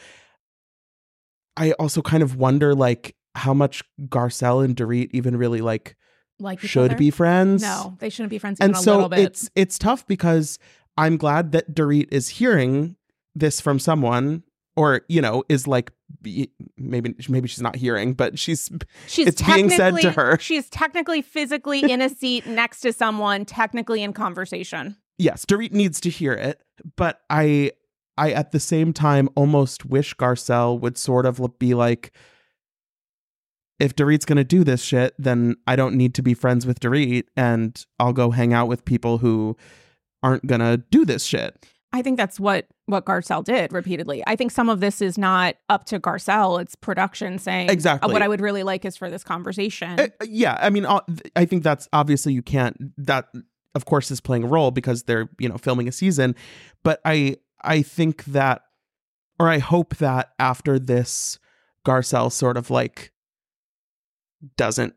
I 1.58 1.74
also 1.74 2.02
kind 2.02 2.24
of 2.24 2.36
wonder 2.38 2.74
like 2.74 3.16
how 3.36 3.54
much 3.54 3.84
Garcelle 4.08 4.64
and 4.64 4.76
Dorit 4.76 5.10
even 5.12 5.36
really 5.38 5.62
like 5.62 5.96
Like 6.40 6.60
should 6.60 6.92
other? 6.92 6.98
be 6.98 7.12
friends. 7.12 7.62
No, 7.62 7.98
they 8.00 8.10
shouldn't 8.10 8.30
be 8.30 8.38
friends 8.40 8.60
and 8.60 8.74
a 8.74 8.78
so 8.78 8.94
little 8.96 9.10
bit. 9.10 9.20
it's 9.20 9.50
it's 9.56 9.78
tough 9.78 10.08
because 10.08 10.58
I'm 10.98 11.18
glad 11.18 11.52
that 11.52 11.74
Dorit 11.74 12.08
is 12.12 12.30
hearing 12.30 12.96
this 13.36 13.62
from 13.62 13.80
someone, 13.80 14.44
or 14.76 15.02
you 15.08 15.22
know, 15.22 15.44
is 15.50 15.68
like 15.68 15.92
be- 16.22 16.52
maybe 16.78 17.16
maybe 17.30 17.48
she's 17.48 17.62
not 17.62 17.76
hearing, 17.76 18.14
but 18.14 18.40
she's 18.40 18.70
She's 19.08 19.28
it's 19.28 19.42
being 19.42 19.70
said 19.70 19.98
to 20.02 20.12
her. 20.12 20.38
She's 20.40 20.70
technically 20.70 21.22
physically 21.22 21.90
in 21.92 22.02
a 22.02 22.10
seat 22.10 22.46
next 22.48 22.82
to 22.82 22.94
someone, 22.94 23.46
technically 23.46 24.02
in 24.04 24.14
conversation. 24.14 24.98
Yes, 25.18 25.46
Dorit 25.46 25.72
needs 25.72 26.00
to 26.02 26.10
hear 26.10 26.34
it, 26.34 26.62
but 26.96 27.22
I 27.30 27.72
I 28.18 28.32
at 28.32 28.52
the 28.52 28.60
same 28.60 28.94
time 28.94 29.30
almost 29.36 29.86
wish 29.86 30.16
Garcelle 30.16 30.80
would 30.80 30.98
sort 30.98 31.26
of 31.26 31.42
be 31.60 31.74
like 31.74 32.12
if 33.80 33.96
Dorit's 33.96 34.26
going 34.26 34.38
to 34.38 34.44
do 34.44 34.64
this 34.64 34.84
shit, 34.84 35.16
then 35.18 35.56
I 35.66 35.76
don't 35.76 35.96
need 35.96 36.14
to 36.16 36.22
be 36.22 36.36
friends 36.36 36.68
with 36.68 36.80
Dorit 36.80 37.24
and 37.36 37.84
I'll 38.00 38.14
go 38.14 38.30
hang 38.30 38.54
out 38.54 38.68
with 38.68 38.86
people 38.86 39.18
who 39.18 39.58
aren't 40.22 40.46
going 40.46 40.62
to 40.62 40.78
do 40.92 41.04
this 41.04 41.24
shit. 41.24 41.66
I 41.94 42.02
think 42.02 42.16
that's 42.18 42.40
what 42.40 42.68
what 42.86 43.06
Garcelle 43.06 43.44
did 43.44 43.74
repeatedly. 43.74 44.24
I 44.28 44.36
think 44.36 44.52
some 44.52 44.70
of 44.70 44.80
this 44.80 45.02
is 45.02 45.18
not 45.18 45.56
up 45.68 45.86
to 45.86 46.00
Garcelle; 46.00 46.62
it's 46.62 46.76
production 46.76 47.38
saying 47.38 47.70
Exactly. 47.70 48.10
"Uh, 48.10 48.14
What 48.14 48.22
I 48.22 48.28
would 48.28 48.40
really 48.40 48.64
like 48.64 48.86
is 48.86 48.96
for 48.96 49.10
this 49.10 49.24
conversation. 49.24 50.00
Uh, 50.00 50.08
yeah, 50.26 50.58
I 50.62 50.70
mean, 50.70 50.86
uh, 50.86 51.02
I 51.36 51.46
think 51.46 51.64
that's 51.64 51.90
obviously 51.92 52.34
you 52.34 52.42
can't. 52.42 52.78
That 52.98 53.28
of 53.76 53.86
course 53.86 54.12
is 54.12 54.20
playing 54.22 54.44
a 54.44 54.48
role 54.48 54.72
because 54.72 55.04
they're 55.04 55.30
you 55.40 55.48
know 55.50 55.58
filming 55.58 55.88
a 55.88 55.92
season, 55.92 56.36
but 56.84 57.00
I 57.06 57.38
I 57.64 57.82
think 57.82 58.26
that, 58.26 58.64
or 59.40 59.48
I 59.50 59.60
hope 59.60 59.96
that 59.98 60.32
after 60.40 60.80
this, 60.80 61.40
Garcelle 61.86 62.32
sort 62.32 62.58
of 62.58 62.70
like 62.70 63.12
doesn't 64.58 64.96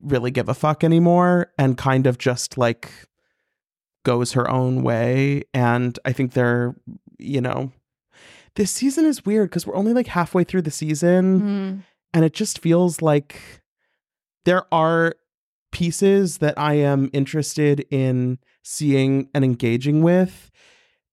really 0.00 0.30
give 0.30 0.48
a 0.48 0.54
fuck 0.54 0.82
anymore 0.84 1.52
and 1.58 1.76
kind 1.76 2.06
of 2.06 2.18
just 2.18 2.56
like 2.56 2.90
goes 4.04 4.32
her 4.32 4.48
own 4.50 4.82
way. 4.82 5.42
And 5.52 5.98
I 6.04 6.12
think 6.12 6.32
they're 6.32 6.74
you 7.18 7.40
know. 7.40 7.72
This 8.54 8.70
season 8.72 9.04
is 9.04 9.24
weird 9.24 9.50
because 9.50 9.66
we're 9.66 9.76
only 9.76 9.92
like 9.92 10.08
halfway 10.08 10.42
through 10.42 10.62
the 10.62 10.70
season 10.70 11.40
Mhm. 11.40 11.82
and 12.14 12.24
it 12.24 12.32
just 12.32 12.58
feels 12.60 13.00
like 13.02 13.40
there 14.44 14.64
are 14.72 15.14
pieces 15.70 16.38
that 16.38 16.58
I 16.58 16.74
am 16.74 17.10
interested 17.12 17.86
in 17.90 18.38
seeing 18.62 19.28
and 19.34 19.44
engaging 19.44 20.02
with. 20.02 20.50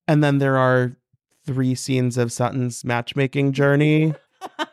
And 0.08 0.24
then 0.24 0.38
there 0.38 0.58
are 0.58 0.98
three 1.46 1.76
scenes 1.76 2.18
of 2.18 2.32
Sutton's 2.32 2.84
matchmaking 2.84 3.52
journey. 3.54 4.14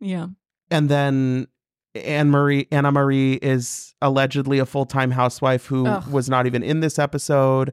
Yeah, 0.00 0.28
And 0.70 0.88
then 0.88 1.48
Anne 1.94 2.30
Marie 2.30 2.68
Anna 2.70 2.92
Marie 2.92 3.34
is 3.34 3.94
allegedly 4.00 4.60
a 4.60 4.66
full-time 4.66 5.10
housewife 5.10 5.66
who 5.66 5.86
Ugh. 5.86 6.06
was 6.08 6.30
not 6.30 6.46
even 6.46 6.62
in 6.62 6.80
this 6.80 6.98
episode. 6.98 7.72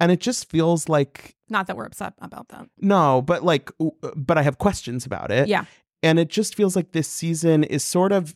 And 0.00 0.10
it 0.10 0.20
just 0.20 0.48
feels 0.50 0.88
like 0.88 1.36
not 1.48 1.66
that 1.66 1.76
we're 1.76 1.84
upset 1.84 2.14
about 2.20 2.48
that. 2.48 2.68
no, 2.78 3.22
but 3.22 3.44
like, 3.44 3.70
but 4.14 4.38
I 4.38 4.42
have 4.42 4.58
questions 4.58 5.04
about 5.04 5.30
it. 5.30 5.48
Yeah. 5.48 5.64
And 6.02 6.18
it 6.18 6.28
just 6.28 6.54
feels 6.54 6.76
like 6.76 6.92
this 6.92 7.08
season 7.08 7.64
is 7.64 7.84
sort 7.84 8.12
of 8.12 8.34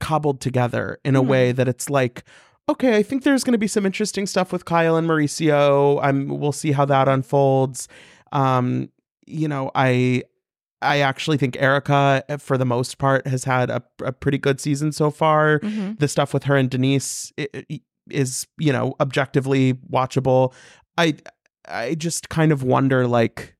cobbled 0.00 0.40
together 0.40 0.98
in 1.04 1.14
a 1.16 1.22
Mhm. 1.22 1.26
way 1.26 1.52
that 1.52 1.68
it's 1.68 1.88
like, 1.88 2.24
okay, 2.68 2.96
I 2.96 3.02
think 3.02 3.22
there's 3.22 3.44
going 3.44 3.52
to 3.52 3.58
be 3.58 3.66
some 3.68 3.86
interesting 3.86 4.26
stuff 4.26 4.52
with 4.52 4.64
Kyle 4.64 4.96
and 4.96 5.06
Mauricio. 5.08 6.00
I'm, 6.02 6.28
we'll 6.28 6.52
see 6.52 6.72
how 6.72 6.84
that 6.86 7.08
unfolds. 7.08 7.88
Um, 8.32 8.90
you 9.26 9.46
know, 9.48 9.70
I, 9.74 10.22
I 10.82 11.00
actually 11.00 11.36
think 11.36 11.56
Erica, 11.60 12.24
eh, 12.28 12.36
for 12.38 12.56
the 12.56 12.64
most 12.64 12.98
part, 12.98 13.26
has 13.26 13.44
had 13.44 13.70
a, 13.70 13.82
a 14.02 14.12
pretty 14.12 14.38
good 14.38 14.60
season 14.60 14.92
so 14.92 15.10
far 15.10 15.58
Mhm. 15.60 15.98
the 15.98 16.08
stuff 16.08 16.32
with 16.32 16.44
her 16.44 16.56
and 16.56 16.70
Denise 16.70 17.32
is, 18.08 18.46
you 18.58 18.72
know, 18.72 18.94
objectively 19.00 19.74
watchable. 19.92 20.52
I 20.96 21.14
I 21.68 21.94
just 21.94 22.28
kind 22.30 22.50
of 22.50 22.62
wonder 22.62 23.06
like 23.06 23.54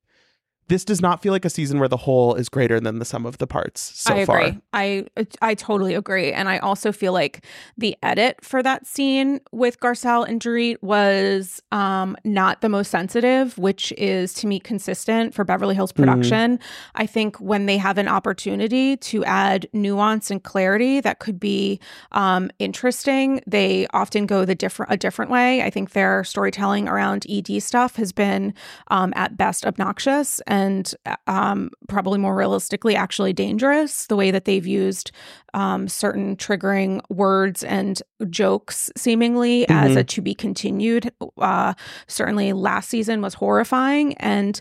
this 0.70 0.84
does 0.84 1.02
not 1.02 1.20
feel 1.20 1.32
like 1.32 1.44
a 1.44 1.50
season 1.50 1.80
where 1.80 1.88
the 1.88 1.96
whole 1.96 2.36
is 2.36 2.48
greater 2.48 2.78
than 2.78 3.00
the 3.00 3.04
sum 3.04 3.26
of 3.26 3.38
the 3.38 3.46
parts 3.46 3.80
so 3.96 4.14
I 4.14 4.18
agree. 4.18 4.24
far. 4.52 4.62
I 4.72 5.04
I 5.42 5.54
totally 5.54 5.94
agree, 5.94 6.32
and 6.32 6.48
I 6.48 6.58
also 6.58 6.92
feel 6.92 7.12
like 7.12 7.44
the 7.76 7.96
edit 8.04 8.36
for 8.42 8.62
that 8.62 8.86
scene 8.86 9.40
with 9.50 9.80
Garcelle 9.80 10.26
and 10.28 10.40
Dorit 10.40 10.76
was 10.80 11.60
um, 11.72 12.16
not 12.24 12.60
the 12.60 12.68
most 12.68 12.88
sensitive, 12.90 13.58
which 13.58 13.92
is 13.98 14.32
to 14.34 14.46
me 14.46 14.60
consistent 14.60 15.34
for 15.34 15.44
Beverly 15.44 15.74
Hills 15.74 15.90
Mm-hmm. 15.90 16.04
production. 16.04 16.60
I 16.94 17.04
think 17.06 17.36
when 17.40 17.66
they 17.66 17.76
have 17.76 17.98
an 17.98 18.06
opportunity 18.06 18.96
to 18.98 19.24
add 19.24 19.66
nuance 19.72 20.30
and 20.30 20.40
clarity 20.40 21.00
that 21.00 21.18
could 21.18 21.40
be 21.40 21.80
um, 22.12 22.48
interesting, 22.60 23.42
they 23.44 23.88
often 23.92 24.24
go 24.26 24.44
the 24.44 24.54
different 24.54 24.92
a 24.92 24.96
different 24.96 25.32
way. 25.32 25.62
I 25.62 25.70
think 25.70 25.90
their 25.90 26.22
storytelling 26.22 26.86
around 26.88 27.26
ED 27.28 27.60
stuff 27.60 27.96
has 27.96 28.12
been 28.12 28.54
um, 28.88 29.12
at 29.16 29.36
best 29.36 29.66
obnoxious 29.66 30.40
and 30.46 30.59
and 30.60 30.94
um, 31.26 31.70
probably 31.88 32.18
more 32.18 32.36
realistically, 32.36 32.94
actually 32.94 33.32
dangerous. 33.32 34.06
The 34.06 34.16
way 34.16 34.30
that 34.30 34.44
they've 34.44 34.66
used 34.66 35.10
um, 35.54 35.88
certain 35.88 36.36
triggering 36.36 37.00
words 37.08 37.64
and 37.64 38.02
jokes, 38.28 38.90
seemingly 38.96 39.62
mm-hmm. 39.62 39.72
as 39.72 39.96
a 39.96 40.04
to 40.04 40.20
be 40.20 40.34
continued. 40.34 41.12
Uh, 41.38 41.74
certainly, 42.06 42.52
last 42.52 42.90
season 42.90 43.22
was 43.22 43.34
horrifying, 43.34 44.14
and 44.18 44.60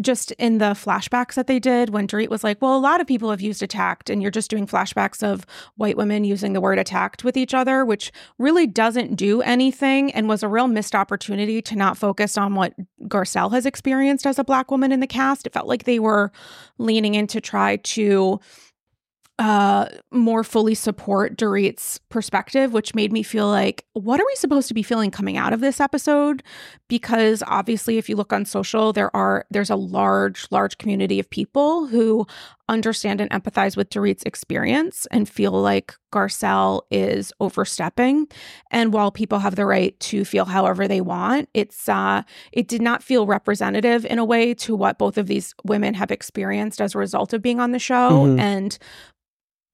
just 0.00 0.30
in 0.32 0.58
the 0.58 0.72
flashbacks 0.72 1.34
that 1.34 1.46
they 1.46 1.58
did 1.58 1.90
when 1.90 2.06
Dorit 2.06 2.28
was 2.28 2.44
like, 2.44 2.60
well, 2.60 2.76
a 2.76 2.78
lot 2.78 3.00
of 3.00 3.06
people 3.06 3.30
have 3.30 3.40
used 3.40 3.62
attacked, 3.62 4.10
and 4.10 4.20
you're 4.20 4.30
just 4.30 4.50
doing 4.50 4.66
flashbacks 4.66 5.22
of 5.22 5.46
white 5.76 5.96
women 5.96 6.24
using 6.24 6.52
the 6.52 6.60
word 6.60 6.78
attacked 6.78 7.24
with 7.24 7.36
each 7.36 7.54
other, 7.54 7.84
which 7.84 8.12
really 8.38 8.66
doesn't 8.66 9.16
do 9.16 9.40
anything 9.42 10.12
and 10.12 10.28
was 10.28 10.42
a 10.42 10.48
real 10.48 10.68
missed 10.68 10.94
opportunity 10.94 11.62
to 11.62 11.76
not 11.76 11.96
focus 11.96 12.36
on 12.36 12.54
what 12.54 12.74
Garcelle 13.04 13.52
has 13.52 13.64
experienced 13.64 14.26
as 14.26 14.38
a 14.38 14.44
black 14.44 14.70
woman 14.70 14.92
in 14.92 15.00
the 15.00 15.06
cast. 15.06 15.46
It 15.46 15.52
felt 15.52 15.66
like 15.66 15.84
they 15.84 15.98
were 15.98 16.30
leaning 16.78 17.14
in 17.14 17.26
to 17.28 17.40
try 17.40 17.76
to 17.76 18.40
uh 19.38 19.86
more 20.10 20.42
fully 20.42 20.74
support 20.74 21.36
Dorit's 21.36 22.00
perspective, 22.08 22.72
which 22.72 22.94
made 22.94 23.12
me 23.12 23.22
feel 23.22 23.48
like, 23.48 23.84
what 23.92 24.18
are 24.18 24.26
we 24.26 24.34
supposed 24.36 24.68
to 24.68 24.74
be 24.74 24.82
feeling 24.82 25.10
coming 25.10 25.36
out 25.36 25.52
of 25.52 25.60
this 25.60 25.78
episode? 25.78 26.42
Because 26.88 27.42
obviously, 27.46 27.98
if 27.98 28.08
you 28.08 28.16
look 28.16 28.32
on 28.32 28.46
social, 28.46 28.92
there 28.92 29.14
are 29.14 29.44
there's 29.50 29.70
a 29.70 29.76
large, 29.76 30.46
large 30.50 30.78
community 30.78 31.20
of 31.20 31.28
people 31.28 31.86
who 31.86 32.26
understand 32.68 33.20
and 33.20 33.30
empathize 33.30 33.76
with 33.76 33.90
Dorit's 33.90 34.24
experience 34.24 35.06
and 35.10 35.28
feel 35.28 35.52
like 35.52 35.94
Garcelle 36.12 36.82
is 36.90 37.32
overstepping. 37.38 38.26
And 38.70 38.92
while 38.92 39.12
people 39.12 39.38
have 39.38 39.54
the 39.54 39.66
right 39.66 39.98
to 40.00 40.24
feel 40.24 40.46
however 40.46 40.88
they 40.88 41.00
want, 41.02 41.48
it's 41.52 41.88
uh 41.88 42.22
it 42.52 42.68
did 42.68 42.80
not 42.80 43.02
feel 43.02 43.26
representative 43.26 44.06
in 44.06 44.18
a 44.18 44.24
way 44.24 44.54
to 44.54 44.74
what 44.74 44.98
both 44.98 45.18
of 45.18 45.26
these 45.26 45.54
women 45.64 45.92
have 45.94 46.10
experienced 46.10 46.80
as 46.80 46.94
a 46.94 46.98
result 46.98 47.34
of 47.34 47.42
being 47.42 47.60
on 47.60 47.72
the 47.72 47.78
show. 47.78 48.24
Mm-hmm. 48.24 48.40
And 48.40 48.78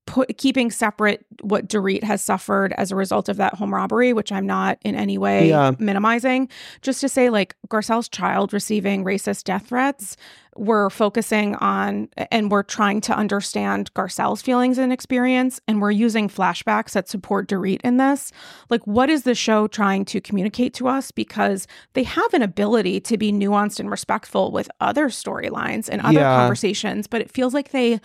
put, 0.06 0.36
keeping 0.38 0.70
separate 0.70 1.24
what 1.40 1.68
Dorit 1.68 2.02
has 2.02 2.22
suffered 2.22 2.72
as 2.76 2.90
a 2.90 2.96
result 2.96 3.28
of 3.28 3.36
that 3.36 3.54
home 3.54 3.74
robbery, 3.74 4.12
which 4.12 4.32
I'm 4.32 4.46
not 4.46 4.78
in 4.82 4.94
any 4.94 5.18
way 5.18 5.48
yeah. 5.48 5.72
minimizing, 5.78 6.48
just 6.80 7.00
to 7.00 7.08
say 7.08 7.30
like 7.30 7.56
Garcelle's 7.68 8.08
child 8.08 8.52
receiving 8.52 9.04
racist 9.04 9.44
death 9.44 9.68
threats, 9.68 10.16
we're 10.56 10.90
focusing 10.90 11.54
on 11.56 12.08
and 12.30 12.50
we're 12.50 12.62
trying 12.62 13.00
to 13.02 13.16
understand 13.16 13.92
Garcelle's 13.94 14.42
feelings 14.42 14.76
and 14.76 14.92
experience, 14.92 15.60
and 15.66 15.80
we're 15.80 15.90
using 15.90 16.28
flashbacks 16.28 16.90
that 16.92 17.08
support 17.08 17.48
Dorit 17.48 17.80
in 17.82 17.96
this. 17.96 18.32
Like, 18.68 18.86
what 18.86 19.08
is 19.08 19.22
the 19.22 19.34
show 19.34 19.66
trying 19.66 20.04
to 20.06 20.20
communicate 20.20 20.74
to 20.74 20.88
us? 20.88 21.10
Because 21.10 21.66
they 21.94 22.02
have 22.02 22.34
an 22.34 22.42
ability 22.42 23.00
to 23.00 23.16
be 23.16 23.32
nuanced 23.32 23.80
and 23.80 23.90
respectful 23.90 24.50
with 24.50 24.70
other 24.80 25.08
storylines 25.08 25.88
and 25.88 26.02
other 26.02 26.20
yeah. 26.20 26.36
conversations, 26.36 27.06
but 27.06 27.22
it 27.22 27.30
feels 27.30 27.54
like 27.54 27.70
they 27.70 28.00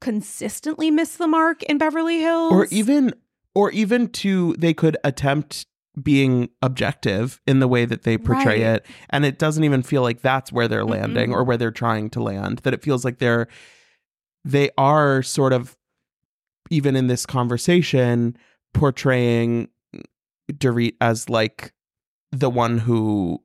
consistently 0.00 0.90
miss 0.90 1.16
the 1.16 1.26
mark 1.26 1.62
in 1.64 1.78
Beverly 1.78 2.20
Hills. 2.20 2.52
Or 2.52 2.66
even 2.70 3.14
or 3.54 3.70
even 3.70 4.08
to 4.08 4.54
they 4.58 4.74
could 4.74 4.96
attempt 5.02 5.66
being 6.02 6.50
objective 6.60 7.40
in 7.46 7.58
the 7.60 7.68
way 7.68 7.86
that 7.86 8.02
they 8.02 8.18
portray 8.18 8.62
right. 8.62 8.76
it 8.76 8.86
and 9.08 9.24
it 9.24 9.38
doesn't 9.38 9.64
even 9.64 9.82
feel 9.82 10.02
like 10.02 10.20
that's 10.20 10.52
where 10.52 10.68
they're 10.68 10.84
landing 10.84 11.30
mm-hmm. 11.30 11.38
or 11.38 11.42
where 11.42 11.56
they're 11.56 11.70
trying 11.70 12.10
to 12.10 12.22
land 12.22 12.58
that 12.64 12.74
it 12.74 12.82
feels 12.82 13.02
like 13.02 13.18
they're 13.18 13.48
they 14.44 14.68
are 14.76 15.22
sort 15.22 15.54
of 15.54 15.74
even 16.68 16.96
in 16.96 17.06
this 17.06 17.24
conversation 17.24 18.36
portraying 18.74 19.68
Dorit 20.52 20.96
as 21.00 21.30
like 21.30 21.72
the 22.30 22.50
one 22.50 22.78
who 22.78 23.42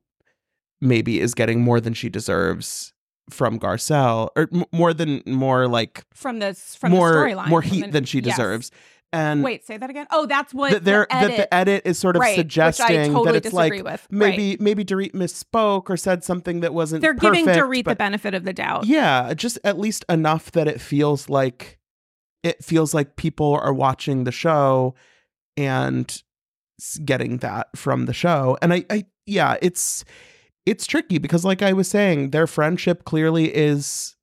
maybe 0.81 1.21
is 1.21 1.33
getting 1.33 1.61
more 1.61 1.79
than 1.79 1.93
she 1.93 2.09
deserves 2.09 2.93
from 3.29 3.59
Garcelle, 3.59 4.29
or 4.35 4.47
m- 4.53 4.65
more 4.71 4.93
than 4.93 5.21
more 5.25 5.67
like 5.67 6.05
from 6.13 6.39
this 6.39 6.75
from 6.75 6.91
more 6.91 7.11
the 7.11 7.15
storyline, 7.17 7.47
more 7.47 7.61
heat 7.61 7.85
the, 7.85 7.91
than 7.91 8.05
she 8.05 8.21
deserves. 8.21 8.71
Yes. 8.73 8.81
And 9.13 9.43
wait, 9.43 9.65
say 9.65 9.75
that 9.77 9.89
again. 9.89 10.07
Oh, 10.09 10.25
that's 10.25 10.53
what 10.53 10.71
that, 10.71 10.85
the 10.85 11.05
that 11.09 11.35
the 11.35 11.53
edit 11.53 11.81
is 11.85 11.99
sort 11.99 12.15
of 12.15 12.21
right, 12.21 12.35
suggesting 12.35 13.11
totally 13.11 13.33
that 13.39 13.45
it's 13.45 13.53
like 13.53 13.83
with. 13.83 14.07
maybe 14.09 14.51
right. 14.51 14.61
maybe 14.61 14.85
Dorit 14.85 15.11
misspoke 15.11 15.89
or 15.89 15.97
said 15.97 16.23
something 16.23 16.61
that 16.61 16.73
wasn't. 16.73 17.01
They're 17.01 17.13
perfect, 17.13 17.45
giving 17.45 17.61
Dorit 17.61 17.85
the 17.85 17.95
benefit 17.95 18.33
of 18.33 18.45
the 18.45 18.53
doubt. 18.53 18.85
Yeah, 18.85 19.33
just 19.33 19.59
at 19.65 19.77
least 19.77 20.05
enough 20.07 20.51
that 20.53 20.69
it 20.69 20.79
feels 20.79 21.27
like 21.27 21.77
it 22.41 22.63
feels 22.63 22.93
like 22.93 23.17
people 23.17 23.53
are 23.53 23.73
watching 23.73 24.23
the 24.23 24.31
show 24.31 24.95
and 25.57 26.23
getting 27.03 27.37
that 27.37 27.67
from 27.75 28.05
the 28.05 28.13
show. 28.13 28.57
And 28.61 28.73
I, 28.73 28.85
I 28.89 29.05
yeah, 29.25 29.57
it's 29.61 30.05
it's 30.65 30.85
tricky 30.85 31.17
because 31.17 31.45
like 31.45 31.61
I 31.61 31.73
was 31.73 31.87
saying, 31.87 32.31
their 32.31 32.47
friendship 32.47 33.03
clearly 33.03 33.55
is 33.55 34.15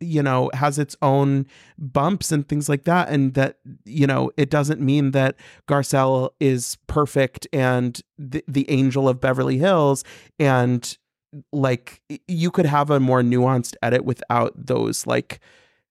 you 0.00 0.22
know 0.22 0.50
has 0.52 0.78
its 0.78 0.96
own 1.02 1.46
bumps 1.78 2.32
and 2.32 2.46
things 2.48 2.68
like 2.68 2.84
that 2.84 3.08
and 3.08 3.34
that 3.34 3.58
you 3.84 4.06
know 4.06 4.30
it 4.36 4.50
doesn't 4.50 4.80
mean 4.80 5.12
that 5.12 5.36
Garcelle 5.68 6.30
is 6.40 6.76
perfect 6.88 7.46
and 7.52 8.00
the, 8.18 8.44
the 8.46 8.68
angel 8.70 9.08
of 9.08 9.20
Beverly 9.20 9.56
Hills 9.56 10.04
and 10.38 10.98
like 11.52 12.02
you 12.28 12.50
could 12.50 12.66
have 12.66 12.90
a 12.90 13.00
more 13.00 13.22
nuanced 13.22 13.74
edit 13.82 14.04
without 14.04 14.52
those 14.56 15.06
like 15.06 15.40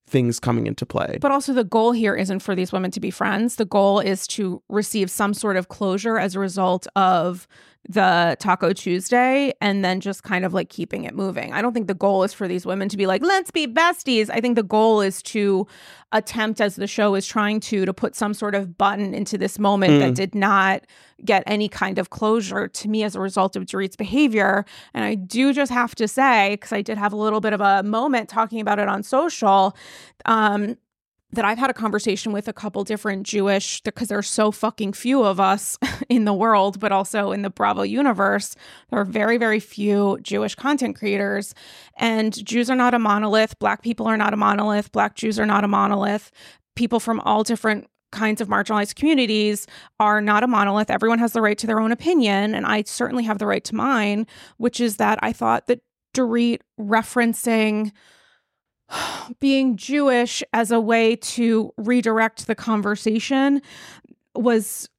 things 0.07 0.39
coming 0.39 0.67
into 0.67 0.85
play. 0.85 1.17
But 1.19 1.31
also, 1.31 1.53
the 1.53 1.63
goal 1.63 1.91
here 1.91 2.15
isn't 2.15 2.39
for 2.39 2.55
these 2.55 2.71
women 2.71 2.91
to 2.91 2.99
be 2.99 3.09
friends. 3.09 3.55
The 3.55 3.65
goal 3.65 3.99
is 3.99 4.27
to 4.27 4.61
receive 4.69 5.09
some 5.09 5.33
sort 5.33 5.57
of 5.57 5.69
closure 5.69 6.17
as 6.17 6.35
a 6.35 6.39
result 6.39 6.87
of 6.95 7.47
the 7.89 8.37
Taco 8.39 8.71
Tuesday 8.71 9.53
and 9.59 9.83
then 9.83 9.99
just 9.99 10.23
kind 10.23 10.45
of 10.45 10.53
like 10.53 10.69
keeping 10.69 11.03
it 11.03 11.13
moving. 11.13 11.51
I 11.51 11.61
don't 11.61 11.73
think 11.73 11.87
the 11.87 11.93
goal 11.93 12.23
is 12.23 12.33
for 12.33 12.47
these 12.47 12.65
women 12.65 12.87
to 12.89 12.97
be 12.97 13.05
like, 13.05 13.21
let's 13.21 13.51
be 13.51 13.67
besties. 13.67 14.29
I 14.29 14.39
think 14.39 14.55
the 14.55 14.63
goal 14.63 15.01
is 15.01 15.21
to 15.23 15.67
attempt, 16.13 16.61
as 16.61 16.75
the 16.77 16.87
show 16.87 17.15
is 17.15 17.27
trying 17.27 17.59
to, 17.59 17.85
to 17.85 17.93
put 17.93 18.15
some 18.15 18.33
sort 18.33 18.55
of 18.55 18.77
button 18.77 19.13
into 19.13 19.37
this 19.37 19.59
moment 19.59 19.93
mm. 19.93 19.99
that 19.99 20.15
did 20.15 20.33
not 20.33 20.85
get 21.25 21.43
any 21.45 21.67
kind 21.67 21.97
of 21.99 22.09
closure 22.09 22.67
to 22.67 22.87
me 22.87 23.03
as 23.03 23.15
a 23.15 23.19
result 23.19 23.55
of 23.55 23.65
Dorit's 23.65 23.95
behavior. 23.95 24.63
And 24.93 25.03
I 25.03 25.15
do 25.15 25.53
just 25.53 25.71
have 25.71 25.95
to 25.95 26.07
say, 26.07 26.51
because 26.51 26.71
I 26.71 26.81
did 26.81 26.97
have 26.97 27.13
a 27.13 27.17
little 27.17 27.41
bit 27.41 27.53
of 27.53 27.61
a 27.61 27.83
moment 27.83 28.29
talking 28.29 28.61
about 28.61 28.79
it 28.79 28.87
on 28.87 29.03
social, 29.03 29.75
um, 30.25 30.77
that 31.33 31.45
I've 31.45 31.57
had 31.57 31.69
a 31.69 31.73
conversation 31.73 32.31
with 32.31 32.47
a 32.47 32.53
couple 32.53 32.83
different 32.83 33.25
Jewish, 33.25 33.81
because 33.81 34.07
there's 34.07 34.29
so 34.29 34.51
fucking 34.51 34.93
few 34.93 35.23
of 35.23 35.39
us 35.39 35.77
in 36.09 36.25
the 36.25 36.33
world, 36.33 36.79
but 36.79 36.91
also 36.91 37.31
in 37.31 37.41
the 37.41 37.49
Bravo 37.49 37.81
universe. 37.81 38.55
There 38.89 38.99
are 38.99 39.05
very, 39.05 39.37
very 39.37 39.59
few 39.59 40.19
Jewish 40.21 40.55
content 40.55 40.95
creators. 40.95 41.53
And 41.97 42.33
Jews 42.45 42.69
are 42.69 42.75
not 42.75 42.93
a 42.93 42.99
monolith. 42.99 43.57
Black 43.59 43.81
people 43.81 44.07
are 44.07 44.17
not 44.17 44.33
a 44.33 44.37
monolith. 44.37 44.91
Black 44.91 45.15
Jews 45.15 45.39
are 45.39 45.45
not 45.45 45.63
a 45.63 45.67
monolith. 45.67 46.31
People 46.75 46.99
from 46.99 47.19
all 47.21 47.43
different 47.43 47.87
kinds 48.11 48.39
of 48.39 48.47
marginalized 48.47 48.95
communities 48.95 49.65
are 49.99 50.21
not 50.21 50.43
a 50.43 50.47
monolith. 50.47 50.91
Everyone 50.91 51.19
has 51.19 51.33
the 51.33 51.41
right 51.41 51.57
to 51.57 51.65
their 51.65 51.79
own 51.79 51.91
opinion. 51.91 52.53
And 52.53 52.65
I 52.65 52.83
certainly 52.83 53.23
have 53.23 53.39
the 53.39 53.47
right 53.47 53.63
to 53.63 53.75
mine, 53.75 54.27
which 54.57 54.79
is 54.79 54.97
that 54.97 55.17
I 55.23 55.33
thought 55.33 55.65
that 55.65 55.81
Dorit 56.13 56.59
referencing 56.79 57.91
being 59.39 59.77
Jewish 59.77 60.43
as 60.53 60.71
a 60.71 60.79
way 60.79 61.15
to 61.15 61.73
redirect 61.77 62.47
the 62.47 62.55
conversation 62.55 63.61
was 64.35 64.89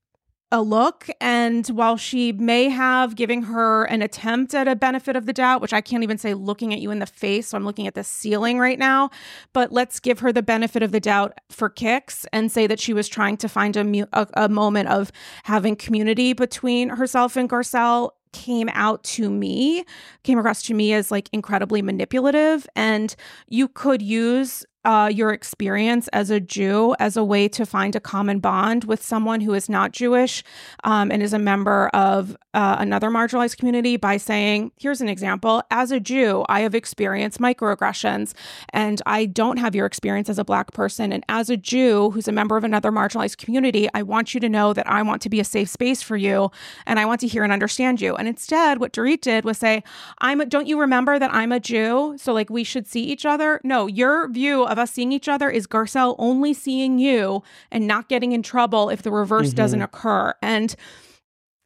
a 0.55 0.63
look. 0.63 1.09
And 1.21 1.67
while 1.67 1.97
she 1.97 2.31
may 2.31 2.69
have 2.69 3.17
giving 3.17 3.43
her 3.43 3.85
an 3.87 4.03
attempt 4.03 4.55
at 4.55 4.69
a 4.69 4.77
benefit 4.77 5.17
of 5.17 5.27
the 5.27 5.33
doubt, 5.33 5.61
which 5.61 5.73
I 5.73 5.81
can't 5.81 6.05
even 6.05 6.17
say 6.17 6.33
looking 6.33 6.73
at 6.73 6.79
you 6.79 6.93
in 6.93 7.01
the 7.01 7.07
face, 7.07 7.49
so 7.49 7.57
I'm 7.57 7.65
looking 7.65 7.89
at 7.89 7.95
the 7.95 8.05
ceiling 8.05 8.61
right 8.61 8.79
now, 8.79 9.11
but 9.53 9.73
let's 9.73 9.99
give 9.99 10.21
her 10.21 10.33
the 10.33 10.43
benefit 10.43 10.83
of 10.85 10.93
the 10.93 11.01
doubt 11.01 11.39
for 11.51 11.69
kicks 11.69 12.25
and 12.33 12.53
say 12.53 12.69
that 12.69 12.79
she 12.79 12.93
was 12.93 13.09
trying 13.09 13.37
to 13.39 13.49
find 13.49 13.77
a, 13.77 14.09
a, 14.13 14.45
a 14.45 14.49
moment 14.49 14.89
of 14.91 15.11
having 15.43 15.75
community 15.75 16.33
between 16.33 16.91
herself 16.91 17.37
and 17.37 17.51
Garcelle 17.51 18.11
came 18.35 18.69
out 18.75 19.03
to 19.05 19.31
me, 19.31 19.85
came 20.25 20.39
across 20.39 20.63
to 20.65 20.75
me 20.75 20.93
as 20.93 21.11
like 21.11 21.31
incredibly 21.33 21.81
manipulative. 21.81 22.67
And 22.77 23.17
you 23.49 23.69
could 23.69 24.03
use 24.03 24.67
uh, 24.85 25.11
your 25.13 25.33
experience 25.33 26.09
as 26.09 26.31
a 26.31 26.41
Jew 26.41 26.95
as 26.99 27.17
a 27.17 27.25
way 27.25 27.49
to 27.49 27.65
find 27.65 27.97
a 27.97 28.01
common 28.01 28.39
bond 28.39 28.85
with 28.85 29.03
someone 29.03 29.41
who 29.41 29.55
is 29.55 29.69
not 29.69 29.93
Jewish 29.93 30.45
um, 30.85 31.11
and 31.11 31.23
is 31.23 31.33
a 31.33 31.39
member 31.39 31.89
of 31.89 32.37
uh, 32.53 32.77
another 32.79 33.11
marginalized 33.11 33.57
community 33.57 33.97
by 33.97 34.17
saying, 34.17 34.73
here's 34.77 35.01
an 35.01 35.09
example. 35.09 35.63
As 35.71 35.91
a 35.91 35.99
Jew, 35.99 36.45
I 36.49 36.61
have 36.61 36.75
experienced 36.75 37.41
microaggressions 37.41 38.35
and 38.71 39.01
I 39.07 39.27
don't 39.27 39.57
have 39.57 39.75
your 39.75 39.87
experience 39.87 40.29
as 40.29 40.39
a 40.39 40.45
Black 40.45 40.73
person. 40.73 41.13
And 41.13 41.25
as 41.29 41.51
a 41.51 41.57
Jew 41.57 42.11
who's 42.11 42.29
a 42.29 42.33
member 42.33 42.57
of 42.57 42.65
another 42.65 42.93
marginalized 42.93 43.39
community, 43.39 43.89
I 43.95 44.03
want 44.03 44.35
you 44.35 44.41
to 44.41 44.49
know 44.49 44.73
that 44.73 44.89
I 44.89 45.03
want 45.03 45.23
to 45.23 45.29
be 45.29 45.41
a 45.41 45.45
safe 45.45 45.69
space 45.69 46.03
for 46.03 46.17
you 46.17 46.51
and 46.87 47.01
I 47.01 47.07
want 47.07 47.21
to 47.23 47.27
hear 47.27 47.43
and 47.43 47.53
understand 47.53 48.01
you. 48.01 48.15
And 48.15 48.29
instead, 48.29 48.79
what 48.79 48.93
Dorit 48.93 49.21
did 49.23 49.45
was 49.45 49.59
say, 49.59 49.83
I'm 50.19 50.41
a, 50.41 50.47
don't 50.47 50.67
you 50.67 50.79
remember 50.79 51.19
that 51.19 51.33
I'm 51.33 51.53
a 51.53 51.61
Jew? 51.61 52.17
So 52.19 52.33
like 52.33 52.51
we 52.51 52.65
should 52.65 52.87
see 52.87 53.03
each 53.03 53.25
other? 53.25 53.61
No, 53.65 53.87
your 53.87 54.29
view 54.29 54.65
of 54.65 54.74
us 54.79 54.93
seeing 54.93 55.13
each 55.13 55.29
other 55.29 55.51
is 55.51 55.67
Garcelle 55.67 56.17
only 56.19 56.55
seeing 56.55 56.99
you 56.99 57.43
and 57.71 57.87
not 57.87 58.09
getting 58.09 58.33
in 58.33 58.43
trouble 58.43 58.89
if 58.91 59.03
the 59.03 59.11
reverse 59.11 59.49
mm-hmm. 59.49 59.57
doesn't 59.57 59.83
occur. 59.83 60.35
And 60.43 60.75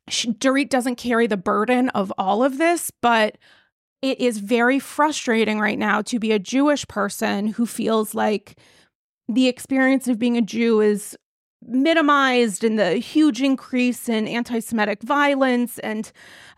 she, 0.09 0.33
Dorit 0.33 0.69
doesn't 0.69 0.97
carry 0.97 1.27
the 1.27 1.37
burden 1.37 1.89
of 1.91 2.13
all 2.19 2.43
of 2.43 2.59
this, 2.59 2.91
but 3.03 3.39
it 4.01 4.21
is 4.21 4.39
very 4.39 4.79
frustrating 4.79 5.59
right 5.59 5.79
now 5.79 6.03
to 6.03 6.19
be 6.19 6.33
a 6.33 6.39
Jewish 6.39 6.87
person 6.89 7.49
who 7.49 7.67
feels 7.67 8.15
like 8.15 8.57
the 9.29 9.49
experience 9.49 10.09
of 10.09 10.19
being 10.19 10.37
a 10.37 10.43
Jew 10.43 10.81
is 10.81 11.17
minimized 11.67 12.63
and 12.63 12.79
the 12.79 12.95
huge 12.95 13.43
increase 13.43 14.09
in 14.09 14.29
anti 14.29 14.61
Semitic 14.61 15.03
violence 15.03 15.79
and 15.81 16.11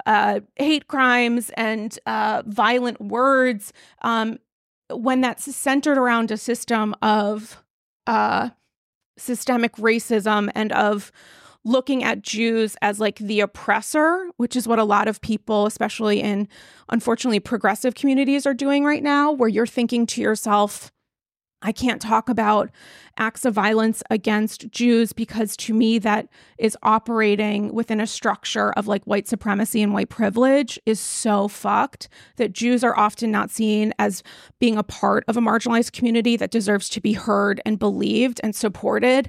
uh, 0.06 0.40
hate 0.56 0.86
crimes 0.88 1.50
and 1.56 1.98
uh, 2.06 2.42
violent 2.46 3.00
words 3.00 3.72
um, 4.02 4.38
when 4.90 5.20
that's 5.20 5.54
centered 5.54 5.98
around 5.98 6.30
a 6.30 6.36
system 6.36 6.94
of 7.02 7.62
uh, 8.06 8.50
systemic 9.16 9.74
racism 9.76 10.50
and 10.54 10.72
of 10.72 11.12
looking 11.64 12.02
at 12.02 12.22
Jews 12.22 12.76
as 12.80 13.00
like 13.00 13.18
the 13.18 13.40
oppressor, 13.40 14.30
which 14.36 14.56
is 14.56 14.66
what 14.66 14.78
a 14.78 14.84
lot 14.84 15.08
of 15.08 15.20
people, 15.20 15.66
especially 15.66 16.20
in 16.20 16.48
unfortunately 16.88 17.40
progressive 17.40 17.94
communities, 17.94 18.46
are 18.46 18.54
doing 18.54 18.84
right 18.84 19.02
now, 19.02 19.30
where 19.30 19.48
you're 19.48 19.66
thinking 19.66 20.06
to 20.06 20.22
yourself, 20.22 20.90
I 21.62 21.72
can't 21.72 22.00
talk 22.00 22.28
about 22.28 22.70
acts 23.18 23.44
of 23.44 23.52
violence 23.52 24.02
against 24.08 24.70
Jews 24.70 25.12
because 25.12 25.56
to 25.58 25.74
me, 25.74 25.98
that 25.98 26.28
is 26.58 26.76
operating 26.82 27.74
within 27.74 28.00
a 28.00 28.06
structure 28.06 28.72
of 28.72 28.88
like 28.88 29.04
white 29.04 29.28
supremacy 29.28 29.82
and 29.82 29.92
white 29.92 30.08
privilege 30.08 30.78
is 30.86 30.98
so 30.98 31.48
fucked 31.48 32.08
that 32.36 32.52
Jews 32.52 32.82
are 32.82 32.98
often 32.98 33.30
not 33.30 33.50
seen 33.50 33.92
as 33.98 34.22
being 34.58 34.78
a 34.78 34.82
part 34.82 35.24
of 35.28 35.36
a 35.36 35.40
marginalized 35.40 35.92
community 35.92 36.36
that 36.36 36.50
deserves 36.50 36.88
to 36.90 37.00
be 37.00 37.12
heard 37.12 37.60
and 37.66 37.78
believed 37.78 38.40
and 38.42 38.54
supported 38.54 39.28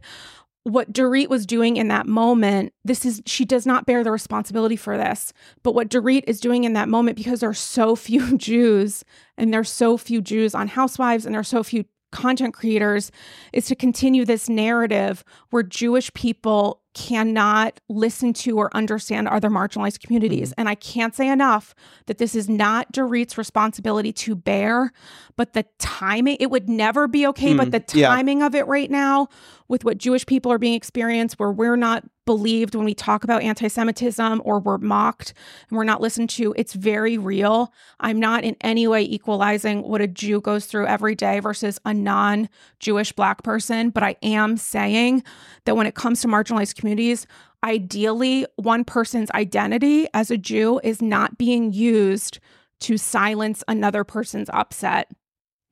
what 0.64 0.94
Dorit 0.94 1.28
was 1.28 1.46
doing 1.46 1.78
in 1.78 1.88
that 1.88 2.06
moment, 2.06 2.74
this 2.86 3.06
is 3.06 3.22
she 3.26 3.46
does 3.46 3.66
not 3.66 3.86
bear 3.86 4.04
the 4.04 4.12
responsibility 4.12 4.76
for 4.76 4.98
this. 4.98 5.34
But 5.64 5.74
what 5.74 5.90
Dorit 5.90 6.24
is 6.28 6.40
doing 6.40 6.66
in 6.66 6.74
that 6.74 6.90
moment, 6.90 7.18
because 7.18 7.40
there 7.40 7.50
are 7.50 7.54
so 7.54 7.96
few 7.96 8.38
Jews 8.38 9.04
and 9.38 9.54
there's 9.54 9.72
so 9.72 9.98
few 9.98 10.22
Jews 10.22 10.54
on 10.54 10.68
Housewives 10.68 11.26
and 11.26 11.34
there 11.34 11.40
are 11.40 11.44
so 11.44 11.64
few 11.64 11.86
content 12.12 12.54
creators, 12.54 13.12
is 13.54 13.66
to 13.68 13.76
continue 13.76 14.26
this 14.26 14.50
narrative 14.50 15.24
where 15.50 15.64
Jewish 15.64 16.14
people 16.14 16.82
cannot 16.94 17.80
listen 17.88 18.34
to 18.34 18.58
or 18.58 18.70
understand 18.76 19.28
other 19.28 19.50
marginalized 19.50 20.02
communities. 20.02 20.50
Mm-hmm. 20.50 20.60
And 20.60 20.70
I 20.70 20.76
can't 20.76 21.16
say 21.16 21.30
enough 21.30 21.74
that 22.08 22.18
this 22.18 22.36
is 22.36 22.50
not 22.50 22.92
Dorit's 22.92 23.38
responsibility 23.38 24.12
to 24.14 24.36
bear, 24.36 24.92
but 25.38 25.54
the 25.54 25.66
timing, 25.80 26.38
it 26.40 26.52
would 26.52 26.68
never 26.68 27.08
be 27.08 27.26
okay, 27.28 27.54
mm, 27.54 27.58
but 27.58 27.72
the 27.72 27.80
timing 27.80 28.40
yeah. 28.40 28.48
of 28.48 28.56
it 28.56 28.68
right 28.68 28.92
now 28.92 29.30
with 29.70 29.86
what 29.86 29.98
Jewish 29.98 30.26
people 30.26 30.52
are 30.52 30.58
being 30.58 30.74
experienced, 30.74 31.40
where 31.40 31.52
we're 31.52 31.78
not 31.78 32.04
believed 32.32 32.76
when 32.76 32.86
we 32.86 32.94
talk 32.94 33.26
about 33.26 33.44
anti 33.44 33.68
Semitism 33.68 34.42
or 34.46 34.62
we're 34.62 34.78
mocked 34.78 35.34
and 35.68 35.78
we're 35.78 35.84
not 35.84 36.00
listened 36.00 36.30
to, 36.30 36.54
it's 36.56 36.72
very 36.72 37.18
real. 37.18 37.74
I'm 38.00 38.22
not 38.22 38.46
in 38.46 38.56
any 38.62 38.88
way 38.88 39.02
equalizing 39.02 39.82
what 39.82 40.00
a 40.00 40.08
Jew 40.08 40.40
goes 40.40 40.66
through 40.66 40.88
every 40.88 41.14
day 41.14 41.42
versus 41.42 41.78
a 41.84 41.94
non 41.94 42.48
Jewish 42.80 43.12
Black 43.12 43.44
person, 43.44 43.90
but 43.90 44.02
I 44.02 44.16
am 44.24 44.56
saying 44.56 45.24
that 45.66 45.76
when 45.76 45.88
it 45.88 45.96
comes 45.96 46.22
to 46.22 46.30
marginalized 46.30 46.76
communities, 46.76 47.28
ideally, 47.66 48.46
one 48.56 48.86
person's 48.86 49.30
identity 49.32 50.08
as 50.14 50.32
a 50.32 50.38
Jew 50.38 50.80
is 50.86 51.02
not 51.02 51.38
being 51.38 51.74
used 51.74 52.40
to 52.80 52.98
silence 52.98 53.62
another 53.68 54.06
person's 54.06 54.50
upset. 54.54 55.12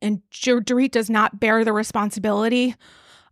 And 0.01 0.23
Dorit 0.29 0.91
does 0.91 1.09
not 1.09 1.39
bear 1.39 1.63
the 1.63 1.71
responsibility 1.71 2.75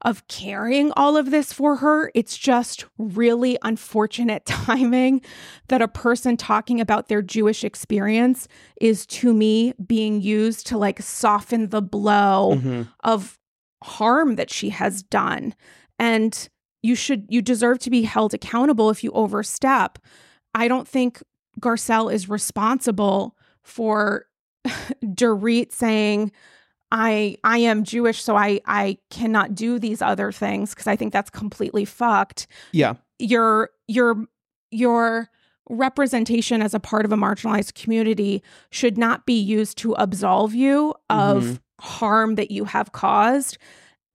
of 0.03 0.27
carrying 0.27 0.91
all 0.95 1.17
of 1.17 1.31
this 1.31 1.51
for 1.51 1.77
her. 1.77 2.11
It's 2.13 2.37
just 2.37 2.85
really 2.97 3.57
unfortunate 3.63 4.45
timing 4.47 5.21
that 5.67 5.81
a 5.81 5.87
person 5.87 6.37
talking 6.37 6.79
about 6.79 7.07
their 7.07 7.21
Jewish 7.21 7.63
experience 7.63 8.47
is 8.79 9.05
to 9.07 9.33
me 9.33 9.73
being 9.85 10.21
used 10.21 10.67
to 10.67 10.77
like 10.77 11.01
soften 11.01 11.69
the 11.69 11.81
blow 11.81 12.53
mm-hmm. 12.55 12.83
of 13.03 13.39
harm 13.83 14.35
that 14.35 14.49
she 14.49 14.69
has 14.69 15.03
done. 15.03 15.55
And 15.99 16.49
you 16.83 16.95
should, 16.95 17.25
you 17.29 17.41
deserve 17.41 17.79
to 17.79 17.89
be 17.89 18.03
held 18.03 18.33
accountable 18.33 18.89
if 18.89 19.03
you 19.03 19.11
overstep. 19.11 19.99
I 20.53 20.67
don't 20.67 20.87
think 20.87 21.21
Garcelle 21.59 22.13
is 22.13 22.29
responsible 22.29 23.35
for 23.63 24.25
Dorit 25.03 25.71
saying, 25.71 26.31
I 26.91 27.37
I 27.43 27.59
am 27.59 27.83
Jewish, 27.83 28.23
so 28.23 28.35
I 28.35 28.61
I 28.65 28.97
cannot 29.09 29.55
do 29.55 29.79
these 29.79 30.01
other 30.01 30.31
things 30.31 30.71
because 30.71 30.87
I 30.87 30.95
think 30.95 31.13
that's 31.13 31.29
completely 31.29 31.85
fucked. 31.85 32.47
Yeah. 32.71 32.93
Your 33.19 33.71
your 33.87 34.25
your 34.71 35.29
representation 35.69 36.61
as 36.61 36.73
a 36.73 36.79
part 36.79 37.05
of 37.05 37.11
a 37.11 37.17
marginalized 37.17 37.73
community 37.73 38.41
should 38.69 38.97
not 38.97 39.25
be 39.25 39.39
used 39.39 39.77
to 39.79 39.93
absolve 39.93 40.53
you 40.53 40.93
of 41.09 41.43
mm-hmm. 41.43 41.55
harm 41.81 42.35
that 42.35 42.51
you 42.51 42.65
have 42.65 42.91
caused. 42.91 43.57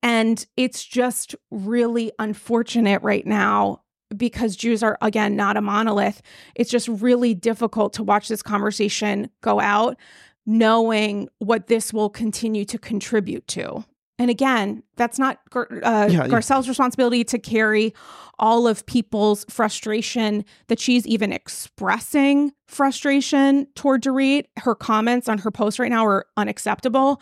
And 0.02 0.44
it's 0.56 0.82
just 0.82 1.34
really 1.50 2.10
unfortunate 2.18 3.02
right 3.02 3.26
now 3.26 3.82
because 4.16 4.56
Jews 4.56 4.82
are, 4.82 4.98
again, 5.00 5.36
not 5.36 5.56
a 5.56 5.60
monolith. 5.60 6.22
It's 6.54 6.70
just 6.70 6.88
really 6.88 7.34
difficult 7.34 7.92
to 7.94 8.02
watch 8.02 8.28
this 8.28 8.42
conversation 8.42 9.30
go 9.42 9.60
out 9.60 9.96
knowing 10.46 11.28
what 11.38 11.66
this 11.68 11.92
will 11.92 12.10
continue 12.10 12.64
to 12.64 12.78
contribute 12.78 13.46
to. 13.48 13.84
And 14.18 14.30
again, 14.30 14.82
that's 14.96 15.18
not 15.18 15.40
uh, 15.54 16.08
yeah, 16.10 16.28
Garcelle's 16.28 16.66
yeah. 16.66 16.70
responsibility 16.70 17.24
to 17.24 17.38
carry 17.38 17.92
all 18.38 18.68
of 18.68 18.86
people's 18.86 19.44
frustration 19.48 20.44
that 20.68 20.78
she's 20.78 21.06
even 21.06 21.32
expressing 21.32 22.52
frustration 22.68 23.66
toward 23.74 24.02
Dorit. 24.02 24.44
Her 24.58 24.74
comments 24.74 25.28
on 25.28 25.38
her 25.38 25.50
post 25.50 25.78
right 25.78 25.90
now 25.90 26.06
are 26.06 26.26
unacceptable. 26.36 27.20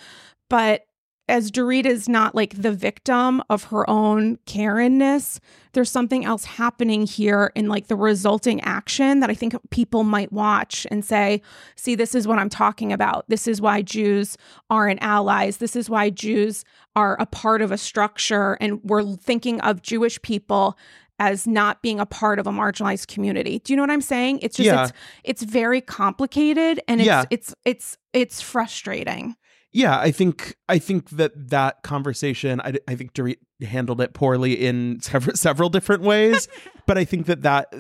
But 0.51 0.83
as 1.31 1.51
Dorit 1.51 1.87
is 1.87 2.09
not 2.09 2.35
like 2.35 2.61
the 2.61 2.73
victim 2.73 3.43
of 3.49 3.65
her 3.65 3.89
own 3.89 4.37
Karenness, 4.47 5.39
there's 5.73 5.91
something 5.91 6.25
else 6.25 6.45
happening 6.45 7.07
here 7.07 7.53
in 7.55 7.69
like 7.69 7.87
the 7.87 7.97
resulting 7.97 8.61
action 8.63 9.21
that 9.21 9.31
I 9.31 9.35
think 9.35 9.55
people 9.71 10.03
might 10.03 10.33
watch 10.33 10.87
and 10.91 11.05
say, 11.05 11.41
see, 11.77 11.95
this 11.95 12.15
is 12.15 12.27
what 12.27 12.39
I'm 12.39 12.49
talking 12.49 12.93
about. 12.93 13.25
This 13.29 13.47
is 13.47 13.61
why 13.61 13.83
Jews 13.83 14.37
aren't 14.69 15.03
allies. 15.03 15.59
This 15.59 15.77
is 15.77 15.89
why 15.89 16.11
Jews 16.11 16.65
are 16.97 17.17
a 17.21 17.27
part 17.27 17.63
of 17.63 17.71
a 17.71 17.79
structure. 17.79 18.59
And 18.61 18.83
we're 18.83 19.05
thinking 19.17 19.61
of 19.61 19.81
Jewish 19.81 20.21
people 20.23 20.77
as 21.21 21.47
not 21.47 21.83
being 21.83 22.01
a 22.01 22.07
part 22.07 22.39
of 22.39 22.47
a 22.47 22.51
marginalized 22.51 23.07
community. 23.07 23.61
Do 23.61 23.73
you 23.73 23.77
know 23.77 23.83
what 23.83 23.91
I'm 23.91 24.01
saying? 24.01 24.41
It's 24.41 24.57
just 24.57 24.67
yeah. 24.67 24.85
it's 24.85 24.93
it's 25.23 25.43
very 25.43 25.83
complicated 25.83 26.81
and 26.89 27.01
it's 27.01 27.07
yeah. 27.07 27.25
it's 27.31 27.55
it's 27.65 27.99
it's 28.13 28.41
frustrating 28.41 29.37
yeah, 29.73 29.99
I 29.99 30.11
think 30.11 30.57
I 30.69 30.79
think 30.79 31.11
that 31.11 31.51
that 31.51 31.83
conversation, 31.83 32.61
I, 32.61 32.75
I 32.89 32.95
think 32.97 33.13
Dorit 33.13 33.39
handled 33.63 34.01
it 34.01 34.15
poorly 34.15 34.55
in 34.55 35.01
several 35.01 35.37
several 35.37 35.69
different 35.69 36.03
ways, 36.03 36.49
but 36.87 36.99
I 36.99 37.05
think 37.05 37.27
that 37.27 37.43
that 37.43 37.73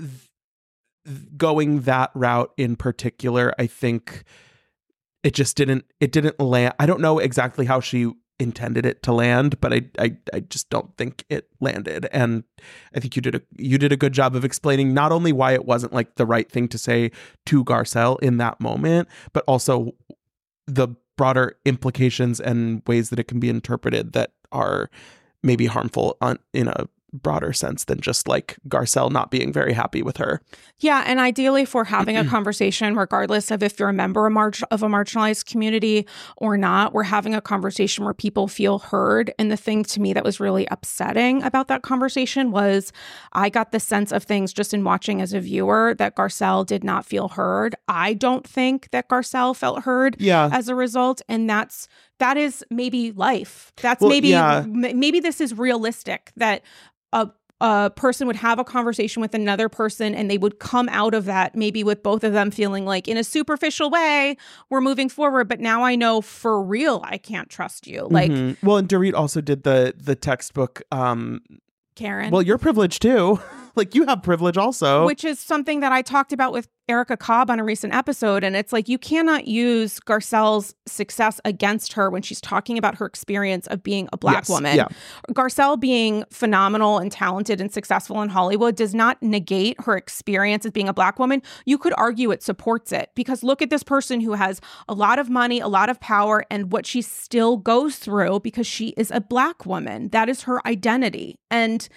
going 1.37 1.83
that 1.83 2.11
route 2.15 2.53
in 2.57 2.77
particular, 2.77 3.55
I 3.59 3.67
think 3.67 4.25
it 5.25 5.35
just 5.35 5.57
didn't 5.57 5.85
it 6.01 6.12
didn't 6.12 6.39
land. 6.41 6.75
I 6.79 6.87
don't 6.87 7.01
know 7.01 7.19
exactly 7.19 7.67
how 7.67 7.81
she 7.81 8.12
intended 8.39 8.87
it 8.87 9.03
to 9.03 9.12
land, 9.12 9.61
but 9.61 9.73
I, 9.73 9.83
I 9.99 10.17
I 10.33 10.41
just 10.41 10.71
don't 10.71 10.97
think 10.97 11.25
it 11.29 11.49
landed. 11.61 12.07
And 12.12 12.45
I 12.95 13.01
think 13.01 13.17
you 13.17 13.23
did 13.23 13.35
a 13.35 13.43
you 13.57 13.79
did 13.79 13.91
a 13.91 13.97
good 13.97 14.12
job 14.12 14.37
of 14.37 14.45
explaining 14.45 14.95
not 14.95 15.11
only 15.11 15.33
why 15.33 15.55
it 15.55 15.65
wasn't 15.65 15.93
like 15.93 16.15
the 16.15 16.27
right 16.27 16.51
thing 16.51 16.69
to 16.69 16.79
say 16.79 17.11
to 17.47 17.65
Garcelle 17.65 18.21
in 18.21 18.37
that 18.37 18.61
moment, 18.61 19.09
but 19.33 19.43
also 19.49 19.95
the 20.67 20.95
broader 21.21 21.55
implications 21.67 22.41
and 22.41 22.81
ways 22.87 23.11
that 23.11 23.19
it 23.19 23.25
can 23.29 23.39
be 23.39 23.51
interpreted 23.51 24.15
that 24.15 24.33
are 24.53 24.89
maybe 25.43 25.67
harmful 25.67 26.17
on, 26.23 26.39
in 26.55 26.67
a 26.67 26.89
broader 27.12 27.53
sense 27.53 27.85
than 27.85 28.01
just 28.01 28.28
like 28.28 28.57
Garcelle 28.69 29.11
not 29.11 29.31
being 29.31 29.53
very 29.53 29.73
happy 29.73 30.03
with 30.03 30.16
her. 30.19 30.41
Yeah, 30.78 31.05
and 31.07 31.20
ideally 31.20 31.62
if 31.62 31.74
we're 31.74 31.85
having 31.85 32.16
a 32.16 32.24
conversation 32.28 32.97
regardless 32.97 33.51
of 33.51 33.62
if 33.62 33.78
you're 33.78 33.89
a 33.89 33.95
member 33.95 34.27
of, 34.27 34.32
mar- 34.32 34.53
of 34.70 34.82
a 34.82 34.89
marginalized 34.89 35.47
community 35.47 36.07
or 36.37 36.57
not, 36.57 36.93
we're 36.93 37.05
having 37.05 37.35
a 37.35 37.41
conversation 37.41 38.05
where 38.05 38.15
people 38.15 38.49
feel 38.49 38.78
heard 38.78 39.32
and 39.39 39.51
the 39.51 39.57
thing 39.57 39.85
to 39.85 40.01
me 40.01 40.12
that 40.12 40.24
was 40.24 40.41
really 40.41 40.66
upsetting 40.70 41.43
about 41.43 41.69
that 41.69 41.82
conversation 41.82 42.51
was 42.51 42.93
I 43.32 43.49
got 43.49 43.73
the 43.73 43.81
sense 43.81 44.12
of 44.12 44.24
things 44.24 44.53
just 44.53 44.73
in 44.73 44.85
watching 44.85 45.20
as 45.20 45.32
a 45.32 45.41
viewer 45.41 45.95
that 45.99 46.16
Garcelle 46.16 46.66
did 46.66 46.85
not 46.85 47.05
feel 47.05 47.28
heard. 47.28 47.74
I 47.89 48.15
don't 48.15 48.47
think 48.47 48.91
that 48.91 49.09
Garcelle 49.09 49.57
felt 49.57 49.82
heard 49.82 50.16
yeah. 50.19 50.49
as 50.53 50.69
a 50.69 50.74
result 50.74 51.23
and 51.28 51.49
that's 51.49 51.89
that 52.21 52.37
is 52.37 52.65
maybe 52.71 53.13
life. 53.13 53.73
That's 53.83 54.01
well, 54.01 54.11
maybe 54.11 54.29
yeah. 54.29 54.59
m- 54.59 54.99
maybe 54.99 55.21
this 55.21 55.41
is 55.41 55.53
realistic 55.57 56.33
that 56.37 56.63
a 57.13 57.31
a 57.63 57.91
person 57.95 58.27
would 58.27 58.37
have 58.37 58.59
a 58.59 58.65
conversation 58.65 59.21
with 59.21 59.35
another 59.35 59.69
person 59.69 60.15
and 60.15 60.31
they 60.31 60.39
would 60.39 60.59
come 60.59 60.89
out 60.91 61.13
of 61.13 61.27
that 61.27 61.55
maybe 61.55 61.85
with 61.85 62.03
both 62.03 62.25
of 62.25 62.33
them 62.33 62.51
feeling 62.51 62.87
like 62.87 63.07
in 63.07 63.19
a 63.19 63.25
superficial 63.25 63.91
way 63.91 64.37
we're 64.71 64.81
moving 64.81 65.11
forward 65.11 65.47
but 65.47 65.61
now 65.61 65.85
i 65.85 65.95
know 65.95 66.23
for 66.23 66.63
real 66.63 67.03
i 67.05 67.19
can't 67.19 67.51
trust 67.51 67.87
you 67.87 68.09
like 68.11 68.31
mm-hmm. 68.31 68.67
well 68.67 68.79
and 68.79 68.89
dorit 68.89 69.13
also 69.13 69.43
did 69.43 69.63
the 69.65 69.93
the 69.99 70.17
textbook 70.17 70.81
um 70.91 71.43
karen 71.97 72.31
well 72.31 72.41
you're 72.41 72.57
privileged 72.57 73.03
too 73.03 73.39
like 73.81 73.94
you 73.94 74.07
have 74.07 74.23
privilege 74.23 74.57
also. 74.57 75.05
which 75.07 75.24
is 75.24 75.39
something 75.40 75.81
that 75.81 75.90
I 75.93 76.02
talked 76.02 76.32
about 76.32 76.52
with 76.52 76.69
Erica 76.89 77.16
Cobb 77.16 77.51
on 77.51 77.61
a 77.61 77.65
recent 77.65 77.94
episode. 77.94 78.43
And 78.43 78.57
it's 78.57 78.73
like 78.73 78.89
you 78.89 78.98
cannot 78.98 79.47
use 79.47 80.01
Garcelle's 80.01 80.74
success 80.86 81.40
against 81.44 81.93
her 81.93 82.11
when 82.11 82.20
she's 82.23 82.40
talking 82.40 82.77
about 82.77 82.97
her 82.97 83.07
experience 83.07 83.69
of 83.69 83.82
being 83.85 84.09
a 84.12 84.16
black 84.19 84.39
Yes, 84.39 84.48
woman. 84.48 84.77
yeah. 84.77 84.89
Garcelle 85.31 85.78
being 85.78 86.24
phenomenal 86.32 86.98
and 86.98 87.12
talented 87.12 87.61
and 87.61 87.73
successful 87.73 88.20
in 88.23 88.28
Hollywood 88.28 88.74
does 88.74 88.93
not 88.93 89.23
negate 89.23 89.81
her 89.82 89.97
experience 89.97 90.66
as 90.66 90.73
being 90.73 90.89
a 90.89 90.93
black 90.93 91.20
woman. 91.20 91.43
You 91.65 91.78
could 91.78 91.94
argue 91.97 92.32
it 92.32 92.43
supports 92.43 92.90
it 92.90 93.11
because 93.15 93.44
look 93.44 93.62
at 93.62 93.70
this 93.70 93.85
person 93.85 94.20
who 94.20 94.32
has 94.32 94.61
a 94.89 94.94
lot 94.94 95.20
of 95.20 95.31
money, 95.31 95.61
a 95.61 95.69
lot 95.69 95.90
of 95.90 96.01
power, 96.01 96.44
and 96.51 96.73
what 96.73 96.86
she 96.86 97.02
still 97.02 97.57
goes 97.57 97.97
through 97.97 98.40
because 98.40 98.66
she 98.66 98.89
is 98.97 99.12
a 99.12 99.20
black 99.20 99.65
woman. 99.65 100.09
That 100.09 100.28
is 100.28 100.43
her 100.43 100.61
identity. 100.66 101.36
And 101.52 101.89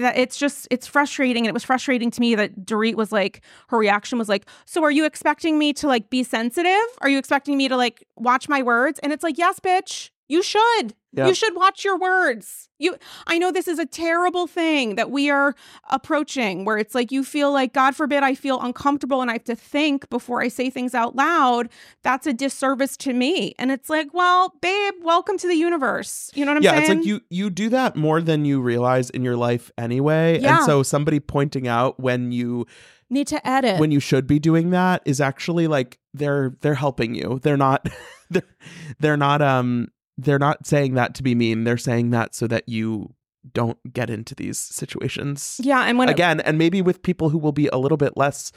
that 0.00 0.16
it's 0.16 0.36
just 0.36 0.68
it's 0.70 0.86
frustrating 0.86 1.44
and 1.44 1.48
it 1.48 1.54
was 1.54 1.64
frustrating 1.64 2.10
to 2.10 2.20
me 2.20 2.34
that 2.34 2.64
Dorit 2.64 2.94
was 2.94 3.12
like 3.12 3.42
her 3.68 3.78
reaction 3.78 4.18
was 4.18 4.28
like 4.28 4.46
so 4.64 4.82
are 4.82 4.90
you 4.90 5.04
expecting 5.04 5.58
me 5.58 5.72
to 5.74 5.86
like 5.86 6.10
be 6.10 6.22
sensitive? 6.22 6.86
Are 7.00 7.08
you 7.08 7.18
expecting 7.18 7.56
me 7.56 7.68
to 7.68 7.76
like 7.76 8.06
watch 8.16 8.48
my 8.48 8.62
words? 8.62 8.98
And 9.00 9.12
it's 9.12 9.22
like 9.22 9.38
yes 9.38 9.60
bitch 9.60 10.10
you 10.28 10.42
should. 10.42 10.94
You 11.24 11.34
should 11.34 11.54
watch 11.56 11.84
your 11.84 11.98
words. 11.98 12.68
You 12.78 12.96
I 13.26 13.38
know 13.38 13.50
this 13.50 13.68
is 13.68 13.78
a 13.78 13.86
terrible 13.86 14.46
thing 14.46 14.96
that 14.96 15.10
we 15.10 15.30
are 15.30 15.54
approaching 15.88 16.66
where 16.66 16.76
it's 16.76 16.94
like 16.94 17.10
you 17.10 17.24
feel 17.24 17.50
like 17.50 17.72
god 17.72 17.96
forbid 17.96 18.22
I 18.22 18.34
feel 18.34 18.60
uncomfortable 18.60 19.22
and 19.22 19.30
I 19.30 19.34
have 19.34 19.44
to 19.44 19.56
think 19.56 20.10
before 20.10 20.42
I 20.42 20.48
say 20.48 20.68
things 20.68 20.94
out 20.94 21.16
loud 21.16 21.70
that's 22.02 22.26
a 22.26 22.34
disservice 22.34 22.98
to 22.98 23.14
me. 23.14 23.54
And 23.58 23.72
it's 23.72 23.88
like 23.88 24.12
well 24.12 24.54
babe 24.60 24.92
welcome 25.02 25.38
to 25.38 25.48
the 25.48 25.54
universe. 25.54 26.30
You 26.34 26.44
know 26.44 26.50
what 26.50 26.58
I'm 26.58 26.62
yeah, 26.64 26.70
saying 26.72 26.82
Yeah, 26.82 26.92
it's 26.92 26.98
like 26.98 27.06
you 27.06 27.20
you 27.30 27.48
do 27.48 27.70
that 27.70 27.96
more 27.96 28.20
than 28.20 28.44
you 28.44 28.60
realize 28.60 29.08
in 29.08 29.24
your 29.24 29.36
life 29.36 29.70
anyway. 29.78 30.38
Yeah. 30.40 30.58
And 30.58 30.66
so 30.66 30.82
somebody 30.82 31.18
pointing 31.18 31.66
out 31.66 31.98
when 31.98 32.30
you 32.30 32.66
need 33.08 33.28
to 33.28 33.48
edit. 33.48 33.80
when 33.80 33.90
you 33.90 34.00
should 34.00 34.26
be 34.26 34.38
doing 34.38 34.70
that 34.70 35.00
is 35.06 35.20
actually 35.20 35.66
like 35.66 35.98
they're 36.12 36.54
they're 36.60 36.74
helping 36.74 37.14
you. 37.14 37.40
They're 37.42 37.56
not 37.56 37.88
they're 38.30 38.42
they're 38.98 39.16
not 39.16 39.40
um 39.40 39.88
they're 40.18 40.38
not 40.38 40.66
saying 40.66 40.94
that 40.94 41.14
to 41.14 41.22
be 41.22 41.34
mean. 41.34 41.64
They're 41.64 41.76
saying 41.76 42.10
that 42.10 42.34
so 42.34 42.46
that 42.46 42.68
you 42.68 43.14
don't 43.54 43.78
get 43.92 44.10
into 44.10 44.34
these 44.34 44.58
situations 44.58 45.60
yeah 45.62 45.82
and 45.84 45.98
when 45.98 46.08
it- 46.08 46.12
again 46.12 46.40
and 46.40 46.58
maybe 46.58 46.82
with 46.82 47.00
people 47.02 47.28
who 47.28 47.38
will 47.38 47.52
be 47.52 47.68
a 47.68 47.76
little 47.76 47.96
bit 47.96 48.16
less 48.16 48.50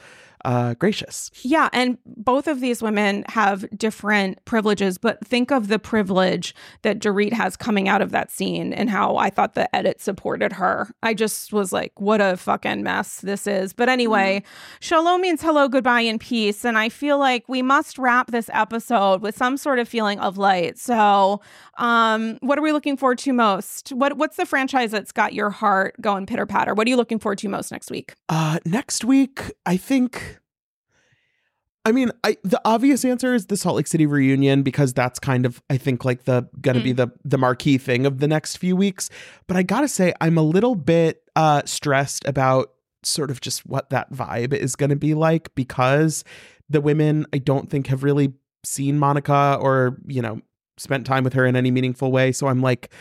uh 0.44 0.74
gracious. 0.74 1.30
Yeah, 1.42 1.68
and 1.72 1.98
both 2.04 2.46
of 2.46 2.60
these 2.60 2.82
women 2.82 3.24
have 3.28 3.68
different 3.76 4.44
privileges, 4.44 4.98
but 4.98 5.24
think 5.26 5.50
of 5.50 5.68
the 5.68 5.78
privilege 5.78 6.54
that 6.82 6.98
Dorit 6.98 7.32
has 7.32 7.56
coming 7.56 7.88
out 7.88 8.02
of 8.02 8.10
that 8.10 8.30
scene 8.30 8.72
and 8.72 8.90
how 8.90 9.16
I 9.16 9.30
thought 9.30 9.54
the 9.54 9.74
edit 9.74 10.00
supported 10.00 10.52
her. 10.54 10.90
I 11.02 11.14
just 11.14 11.52
was 11.52 11.72
like, 11.72 11.98
what 12.00 12.20
a 12.20 12.36
fucking 12.36 12.82
mess 12.82 13.20
this 13.20 13.46
is. 13.46 13.72
But 13.72 13.88
anyway, 13.88 14.42
shalom 14.80 15.20
means 15.20 15.42
hello, 15.42 15.68
goodbye, 15.68 16.02
and 16.02 16.20
peace. 16.20 16.64
And 16.64 16.78
I 16.78 16.88
feel 16.88 17.18
like 17.18 17.48
we 17.48 17.62
must 17.62 17.98
wrap 17.98 18.30
this 18.30 18.50
episode 18.52 19.22
with 19.22 19.36
some 19.36 19.56
sort 19.56 19.78
of 19.78 19.88
feeling 19.88 20.18
of 20.18 20.38
light. 20.38 20.78
So, 20.78 21.40
um, 21.78 22.38
what 22.40 22.58
are 22.58 22.62
we 22.62 22.72
looking 22.72 22.96
forward 22.96 23.18
to 23.18 23.32
most? 23.32 23.90
What 23.90 24.16
What's 24.16 24.36
the 24.36 24.46
franchise 24.46 24.90
that's 24.90 25.12
got 25.12 25.32
your 25.32 25.50
heart 25.50 25.96
going 26.00 26.26
pitter 26.26 26.46
patter? 26.46 26.74
What 26.74 26.86
are 26.86 26.90
you 26.90 26.96
looking 26.96 27.18
forward 27.18 27.38
to 27.38 27.48
most 27.48 27.72
next 27.72 27.90
week? 27.90 28.14
Uh 28.28 28.58
next 28.64 29.04
week, 29.04 29.52
I 29.66 29.76
think 29.76 30.29
I 31.84 31.92
mean, 31.92 32.10
I 32.24 32.36
the 32.44 32.60
obvious 32.64 33.04
answer 33.04 33.34
is 33.34 33.46
the 33.46 33.56
Salt 33.56 33.76
Lake 33.76 33.86
City 33.86 34.04
reunion 34.04 34.62
because 34.62 34.92
that's 34.92 35.18
kind 35.18 35.46
of 35.46 35.62
I 35.70 35.78
think 35.78 36.04
like 36.04 36.24
the 36.24 36.46
gonna 36.60 36.82
be 36.82 36.92
the 36.92 37.08
the 37.24 37.38
marquee 37.38 37.78
thing 37.78 38.04
of 38.04 38.18
the 38.18 38.28
next 38.28 38.56
few 38.56 38.76
weeks. 38.76 39.08
But 39.46 39.56
I 39.56 39.62
gotta 39.62 39.88
say, 39.88 40.12
I'm 40.20 40.36
a 40.36 40.42
little 40.42 40.74
bit 40.74 41.22
uh 41.36 41.62
stressed 41.64 42.26
about 42.26 42.72
sort 43.02 43.30
of 43.30 43.40
just 43.40 43.64
what 43.66 43.88
that 43.90 44.12
vibe 44.12 44.52
is 44.52 44.76
gonna 44.76 44.96
be 44.96 45.14
like 45.14 45.54
because 45.54 46.22
the 46.68 46.82
women 46.82 47.26
I 47.32 47.38
don't 47.38 47.70
think 47.70 47.86
have 47.86 48.02
really 48.04 48.34
seen 48.62 48.98
Monica 48.98 49.58
or, 49.60 49.96
you 50.06 50.20
know, 50.20 50.40
spent 50.76 51.06
time 51.06 51.24
with 51.24 51.32
her 51.32 51.46
in 51.46 51.56
any 51.56 51.70
meaningful 51.70 52.12
way. 52.12 52.30
So 52.32 52.46
I'm 52.48 52.60
like 52.60 52.92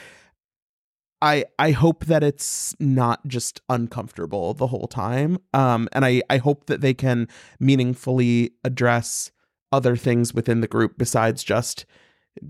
I 1.21 1.45
I 1.57 1.71
hope 1.71 2.05
that 2.05 2.23
it's 2.23 2.75
not 2.79 3.25
just 3.27 3.61
uncomfortable 3.69 4.53
the 4.53 4.67
whole 4.67 4.87
time. 4.87 5.39
Um 5.53 5.89
and 5.91 6.05
I 6.05 6.21
I 6.29 6.37
hope 6.37 6.67
that 6.67 6.81
they 6.81 6.93
can 6.93 7.27
meaningfully 7.59 8.51
address 8.63 9.31
other 9.71 9.95
things 9.95 10.33
within 10.33 10.61
the 10.61 10.67
group 10.67 10.97
besides 10.97 11.43
just 11.43 11.85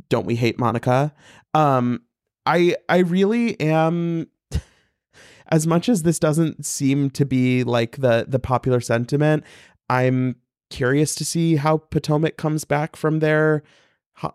don't 0.09 0.25
we 0.25 0.35
hate 0.35 0.59
Monica. 0.59 1.13
Um 1.53 2.01
I 2.45 2.75
I 2.87 2.99
really 2.99 3.59
am 3.59 4.27
as 5.47 5.65
much 5.65 5.89
as 5.89 6.03
this 6.03 6.19
doesn't 6.19 6.65
seem 6.65 7.09
to 7.11 7.25
be 7.25 7.63
like 7.63 7.97
the 7.97 8.25
the 8.27 8.39
popular 8.39 8.81
sentiment, 8.81 9.43
I'm 9.89 10.35
curious 10.69 11.15
to 11.15 11.25
see 11.25 11.55
how 11.55 11.77
Potomac 11.77 12.37
comes 12.37 12.63
back 12.63 12.95
from 12.95 13.19
their 13.19 13.63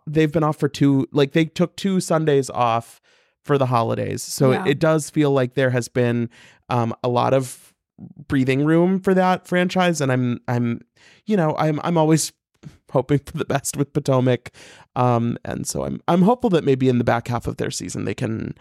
they've 0.06 0.32
been 0.32 0.42
off 0.42 0.58
for 0.58 0.68
two 0.68 1.06
like 1.12 1.32
they 1.32 1.44
took 1.44 1.76
two 1.76 2.00
Sundays 2.00 2.50
off 2.50 3.00
for 3.44 3.58
the 3.58 3.66
holidays. 3.66 4.22
So 4.22 4.52
Yeah. 4.52 4.64
it, 4.64 4.70
it 4.72 4.78
does 4.78 5.10
feel 5.10 5.30
like 5.30 5.54
there 5.54 5.70
has 5.70 5.88
been 5.88 6.30
um, 6.68 6.94
a 7.04 7.08
lot 7.08 7.34
of 7.34 7.72
breathing 8.28 8.64
room 8.64 9.00
for 9.00 9.14
that 9.14 9.46
franchise, 9.46 10.00
and 10.00 10.10
I'm 10.10 10.40
I'm 10.48 10.80
you 11.26 11.36
know 11.36 11.54
I'm 11.58 11.80
I'm 11.84 11.96
always 11.96 12.32
hoping 12.90 13.18
for 13.20 13.36
the 13.38 13.44
best 13.44 13.76
with 13.76 13.92
Potomac, 13.92 14.50
um, 14.96 15.38
and 15.44 15.66
so 15.66 15.84
I'm 15.84 16.00
I'm 16.08 16.22
hopeful 16.22 16.50
that 16.50 16.64
maybe 16.64 16.88
in 16.88 16.98
the 16.98 17.04
back 17.04 17.28
half 17.28 17.46
of 17.46 17.56
their 17.58 17.70
season 17.70 18.04
they 18.04 18.14
can 18.14 18.54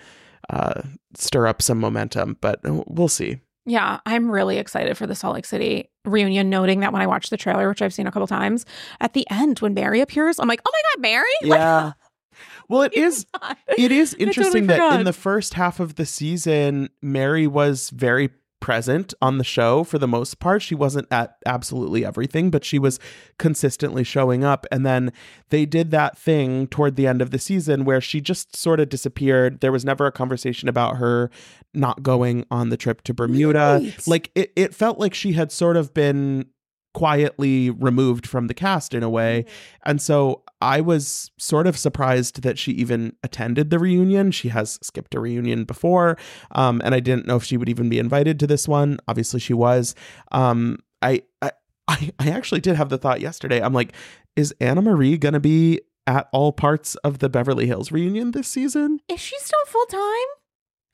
uh, 0.49 0.81
stir 1.15 1.47
up 1.47 1.61
some 1.61 1.79
momentum, 1.79 2.37
but 2.41 2.59
we'll 2.63 3.07
see. 3.07 3.39
Yeah, 3.65 4.01
I'm 4.05 4.29
really 4.29 4.57
excited 4.57 4.97
for 4.97 5.07
the 5.07 5.15
Salt 5.15 5.35
Lake 5.35 5.45
City 5.45 5.89
reunion. 6.03 6.49
Noting 6.49 6.81
that 6.81 6.91
when 6.91 7.01
I 7.01 7.07
watched 7.07 7.29
the 7.29 7.37
trailer, 7.37 7.69
which 7.69 7.81
I've 7.81 7.93
seen 7.93 8.07
a 8.07 8.11
couple 8.11 8.27
times, 8.27 8.65
at 8.99 9.13
the 9.13 9.25
end 9.31 9.59
when 9.59 9.73
Mary 9.73 10.01
appears, 10.01 10.37
I'm 10.37 10.49
like, 10.49 10.59
oh 10.65 10.71
my 10.73 10.81
god, 10.93 11.01
Mary! 11.01 11.25
Like, 11.43 11.93
Well, 12.69 12.83
it 12.83 12.93
is 12.93 13.25
God. 13.39 13.57
it 13.77 13.91
is 13.91 14.11
totally 14.11 14.27
interesting 14.27 14.67
that 14.67 14.99
in 14.99 15.05
the 15.05 15.13
first 15.13 15.55
half 15.55 15.79
of 15.79 15.95
the 15.95 16.05
season, 16.05 16.89
Mary 17.01 17.45
was 17.45 17.89
very 17.89 18.29
present 18.63 19.13
on 19.21 19.39
the 19.39 19.43
show 19.43 19.83
for 19.83 19.99
the 19.99 20.07
most 20.07 20.39
part. 20.39 20.61
She 20.61 20.73
wasn't 20.73 21.09
at 21.11 21.35
absolutely 21.45 22.05
everything, 22.05 22.49
but 22.49 22.63
she 22.63 22.79
was 22.79 22.97
consistently 23.37 24.05
showing 24.05 24.45
up. 24.45 24.65
And 24.71 24.85
then 24.85 25.11
they 25.49 25.65
did 25.65 25.91
that 25.91 26.17
thing 26.17 26.67
toward 26.67 26.95
the 26.95 27.05
end 27.05 27.21
of 27.21 27.31
the 27.31 27.39
season 27.39 27.83
where 27.83 27.99
she 27.99 28.21
just 28.21 28.55
sort 28.55 28.79
of 28.79 28.87
disappeared. 28.87 29.59
There 29.59 29.73
was 29.73 29.83
never 29.83 30.05
a 30.05 30.13
conversation 30.13 30.69
about 30.69 30.95
her 30.95 31.29
not 31.73 32.03
going 32.03 32.45
on 32.49 32.69
the 32.69 32.77
trip 32.77 33.01
to 33.01 33.13
Bermuda. 33.13 33.81
Right. 33.83 34.07
Like 34.07 34.31
it, 34.33 34.53
it 34.55 34.73
felt 34.73 34.97
like 34.97 35.13
she 35.13 35.33
had 35.33 35.51
sort 35.51 35.75
of 35.75 35.93
been 35.93 36.45
quietly 36.93 37.69
removed 37.69 38.27
from 38.27 38.47
the 38.47 38.53
cast 38.53 38.93
in 38.93 39.03
a 39.03 39.09
way. 39.09 39.45
And 39.85 40.01
so 40.01 40.43
I 40.61 40.79
was 40.81 41.31
sort 41.37 41.67
of 41.67 41.77
surprised 41.77 42.41
that 42.43 42.57
she 42.57 42.71
even 42.73 43.15
attended 43.23 43.69
the 43.69 43.79
reunion. 43.79 44.31
She 44.31 44.49
has 44.49 44.79
skipped 44.81 45.13
a 45.15 45.19
reunion 45.19 45.65
before, 45.65 46.17
um, 46.51 46.81
and 46.83 46.95
I 46.95 46.99
didn't 46.99 47.27
know 47.27 47.35
if 47.35 47.43
she 47.43 47.57
would 47.57 47.69
even 47.69 47.89
be 47.89 47.99
invited 47.99 48.39
to 48.39 48.47
this 48.47 48.67
one. 48.67 48.99
Obviously, 49.07 49.39
she 49.39 49.53
was. 49.53 49.95
Um, 50.31 50.79
I, 51.01 51.23
I, 51.41 51.51
I 51.87 52.11
I 52.19 52.29
actually 52.29 52.61
did 52.61 52.75
have 52.75 52.89
the 52.89 52.97
thought 52.97 53.21
yesterday. 53.21 53.61
I'm 53.61 53.73
like, 53.73 53.93
is 54.35 54.53
Anna 54.61 54.81
Marie 54.81 55.17
gonna 55.17 55.39
be 55.39 55.81
at 56.07 56.27
all 56.31 56.51
parts 56.51 56.95
of 56.95 57.19
the 57.19 57.29
Beverly 57.29 57.67
Hills 57.67 57.91
reunion 57.91 58.31
this 58.31 58.47
season? 58.47 58.99
Is 59.09 59.19
she 59.19 59.37
still 59.39 59.65
full 59.67 59.85
time? 59.85 59.99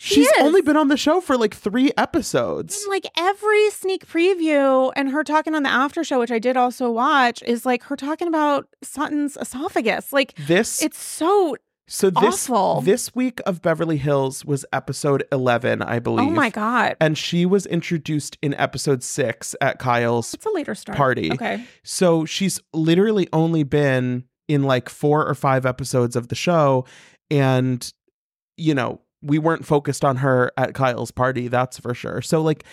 She 0.02 0.16
She's 0.16 0.28
is. 0.28 0.34
only 0.40 0.62
been 0.62 0.78
on 0.78 0.88
the 0.88 0.96
show 0.96 1.20
for 1.20 1.38
like 1.38 1.54
three 1.54 1.92
episodes. 1.98 2.82
And 2.84 2.90
like 2.90 3.06
every 3.18 3.70
sneak 3.72 4.08
preview 4.08 4.94
and 4.96 5.10
her 5.12 5.26
talking 5.26 5.54
on 5.56 5.64
the 5.64 5.70
after 5.70 6.06
show, 6.06 6.20
which 6.20 6.32
I 6.32 6.40
did 6.40 6.56
also 6.56 6.90
watch, 6.90 7.44
is 7.44 7.66
like 7.66 7.84
her 7.84 7.98
talking 7.98 8.30
about 8.30 8.66
Sutton's 8.82 9.36
esophagus. 9.36 10.14
Like 10.14 10.34
This 10.48 10.82
it's 10.82 10.98
so 10.98 11.58
so 11.92 12.12
this 12.12 12.50
awful. 12.50 12.82
this 12.82 13.14
week 13.14 13.42
of 13.46 13.62
Beverly 13.62 13.98
Hills 13.98 14.46
was 14.46 14.64
episode 14.72 15.26
11, 15.34 15.82
I 15.82 16.00
believe. 16.00 16.28
oh 16.28 16.32
my 16.32 16.50
god. 16.50 16.96
and 17.02 17.18
she 17.18 17.46
was 17.46 17.66
introduced 17.66 18.38
in 18.42 18.54
episode 18.54 19.04
six 19.04 19.54
at 19.60 19.80
Kyle's. 19.80 20.34
It's 20.34 20.46
a 20.46 20.52
later 20.52 20.76
start. 20.76 20.98
party. 20.98 21.32
Okay. 21.34 21.66
So 21.84 22.24
she's 22.24 22.62
literally 22.74 23.28
only 23.34 23.64
been 23.64 24.24
in 24.48 24.64
like 24.64 24.88
four 24.88 25.28
or 25.28 25.36
five 25.36 25.66
episodes 25.66 26.16
of 26.16 26.30
the 26.30 26.36
show. 26.36 26.86
And, 27.32 27.92
you 28.56 28.74
know, 28.74 29.02
we 29.22 29.38
weren't 29.38 29.66
focused 29.66 30.06
on 30.06 30.18
her 30.18 30.52
at 30.58 30.74
Kyle's 30.74 31.12
party, 31.12 31.48
that's 31.48 31.80
for 31.80 31.94
sure. 31.94 32.22
So, 32.22 32.42
like, 32.42 32.64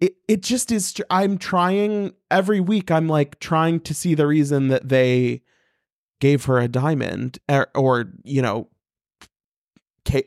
it, 0.00 0.14
it 0.28 0.42
just 0.42 0.72
is. 0.72 0.94
I'm 1.10 1.38
trying 1.38 2.12
every 2.30 2.60
week, 2.60 2.90
I'm 2.90 3.08
like 3.08 3.38
trying 3.40 3.80
to 3.80 3.94
see 3.94 4.14
the 4.14 4.26
reason 4.26 4.68
that 4.68 4.88
they 4.88 5.42
gave 6.20 6.44
her 6.46 6.58
a 6.58 6.68
diamond 6.68 7.38
or, 7.48 7.68
or 7.74 8.12
you 8.24 8.42
know, 8.42 8.68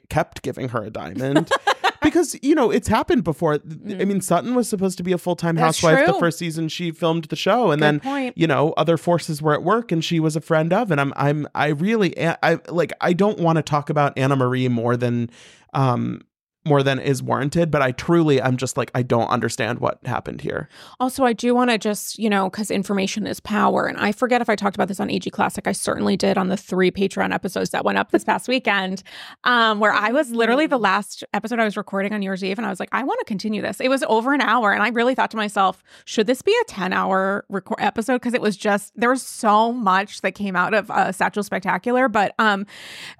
kept 0.10 0.42
giving 0.42 0.70
her 0.70 0.84
a 0.84 0.90
diamond. 0.90 1.52
because 2.10 2.36
you 2.42 2.56
know 2.56 2.72
it's 2.72 2.88
happened 2.88 3.24
before. 3.24 3.56
I 3.56 4.06
mean, 4.06 4.22
Sutton 4.22 4.56
was 4.56 4.68
supposed 4.70 4.98
to 4.98 5.04
be 5.04 5.12
a 5.12 5.18
full 5.18 5.36
time 5.36 5.56
Mm. 5.56 5.60
Housewife 5.60 6.06
the 6.06 6.14
first 6.14 6.38
season 6.40 6.68
she 6.70 6.92
filmed 6.92 7.26
the 7.26 7.36
show, 7.36 7.72
and 7.72 7.80
Good 7.82 7.86
then 7.86 8.00
point. 8.00 8.38
you 8.38 8.48
know 8.48 8.74
other 8.78 8.98
forces 8.98 9.42
were 9.42 9.54
at 9.54 9.64
work, 9.64 9.92
and 9.92 10.04
she 10.04 10.20
was 10.20 10.36
a 10.36 10.42
friend 10.42 10.72
of. 10.74 10.92
And 10.92 11.00
I'm 11.00 11.14
I'm 11.16 11.48
I 11.56 11.68
really 11.68 12.14
I 12.20 12.60
like 12.70 12.92
I 13.02 13.14
don't 13.14 13.40
want 13.40 13.58
to 13.58 13.62
talk 13.62 13.90
about 13.90 14.18
Anna 14.18 14.36
Marie 14.36 14.68
more 14.68 14.98
than 14.98 15.30
um 15.74 16.22
more 16.66 16.84
than 16.84 17.00
is 17.00 17.22
warranted. 17.22 17.70
But 17.72 17.82
I 17.82 17.92
truly, 17.92 18.42
I'm 18.42 18.58
just 18.58 18.78
like, 18.78 18.92
I 18.96 19.04
don't 19.04 19.28
understand 19.28 19.80
what 19.80 20.00
happened 20.06 20.42
here. 20.42 20.70
Also, 21.00 21.24
I 21.24 21.34
do 21.34 21.54
want 21.54 21.72
to 21.72 21.78
just, 21.78 22.18
you 22.18 22.30
know, 22.30 22.50
because 22.50 22.72
information 22.72 23.28
is 23.28 23.40
power. 23.40 23.86
And 23.86 23.98
I 23.98 24.12
forget 24.12 24.42
if 24.42 24.50
I 24.50 24.56
talked 24.56 24.76
about 24.76 24.88
this 24.88 25.00
on 25.00 25.10
AG 25.10 25.30
Classic. 25.32 25.68
I 25.68 25.72
certainly 25.72 26.16
did 26.16 26.38
on 26.38 26.48
the 26.48 26.58
three 26.58 26.92
Patreon 26.92 27.34
episodes 27.34 27.72
that 27.72 27.84
went 27.84 27.98
up 27.98 28.12
this 28.12 28.24
past 28.24 28.48
weekend, 28.48 29.04
um, 29.44 29.80
where 29.80 29.92
I 29.92 30.12
was 30.12 30.32
literally 30.32 30.68
the 30.68 30.80
last 30.80 31.24
episode 31.34 31.60
I 31.60 31.66
was 31.66 31.78
recording 31.78 32.14
on 32.14 32.20
New 32.22 32.26
Year's 32.26 32.44
Eve. 32.44 32.58
And 32.58 32.66
I 32.66 32.70
was 32.70 32.80
like, 32.80 32.90
I 32.92 33.04
want 33.04 33.20
to 33.20 33.26
continue 33.26 33.62
this. 33.62 33.82
It 33.82 33.90
was 33.90 34.04
over 34.04 34.34
an 34.34 34.42
hour. 34.42 34.72
And 34.72 34.84
I 34.84 34.90
really 34.90 35.16
thought 35.16 35.32
to 35.32 35.38
myself, 35.38 35.84
should 36.06 36.28
this 36.28 36.42
be 36.42 36.56
a 36.62 36.66
10 36.66 36.94
hour 36.94 37.46
record 37.50 37.78
episode? 37.80 38.16
Because 38.16 38.34
it 38.34 38.42
was 38.42 38.56
just, 38.56 38.94
there 38.96 39.10
was 39.10 39.22
so 39.22 39.72
much 39.74 40.22
that 40.22 40.34
came 40.34 40.56
out 40.56 40.74
of 40.74 40.90
uh, 40.90 41.12
Satchel 41.12 41.44
Spectacular. 41.44 42.08
But 42.08 42.36
um, 42.40 42.66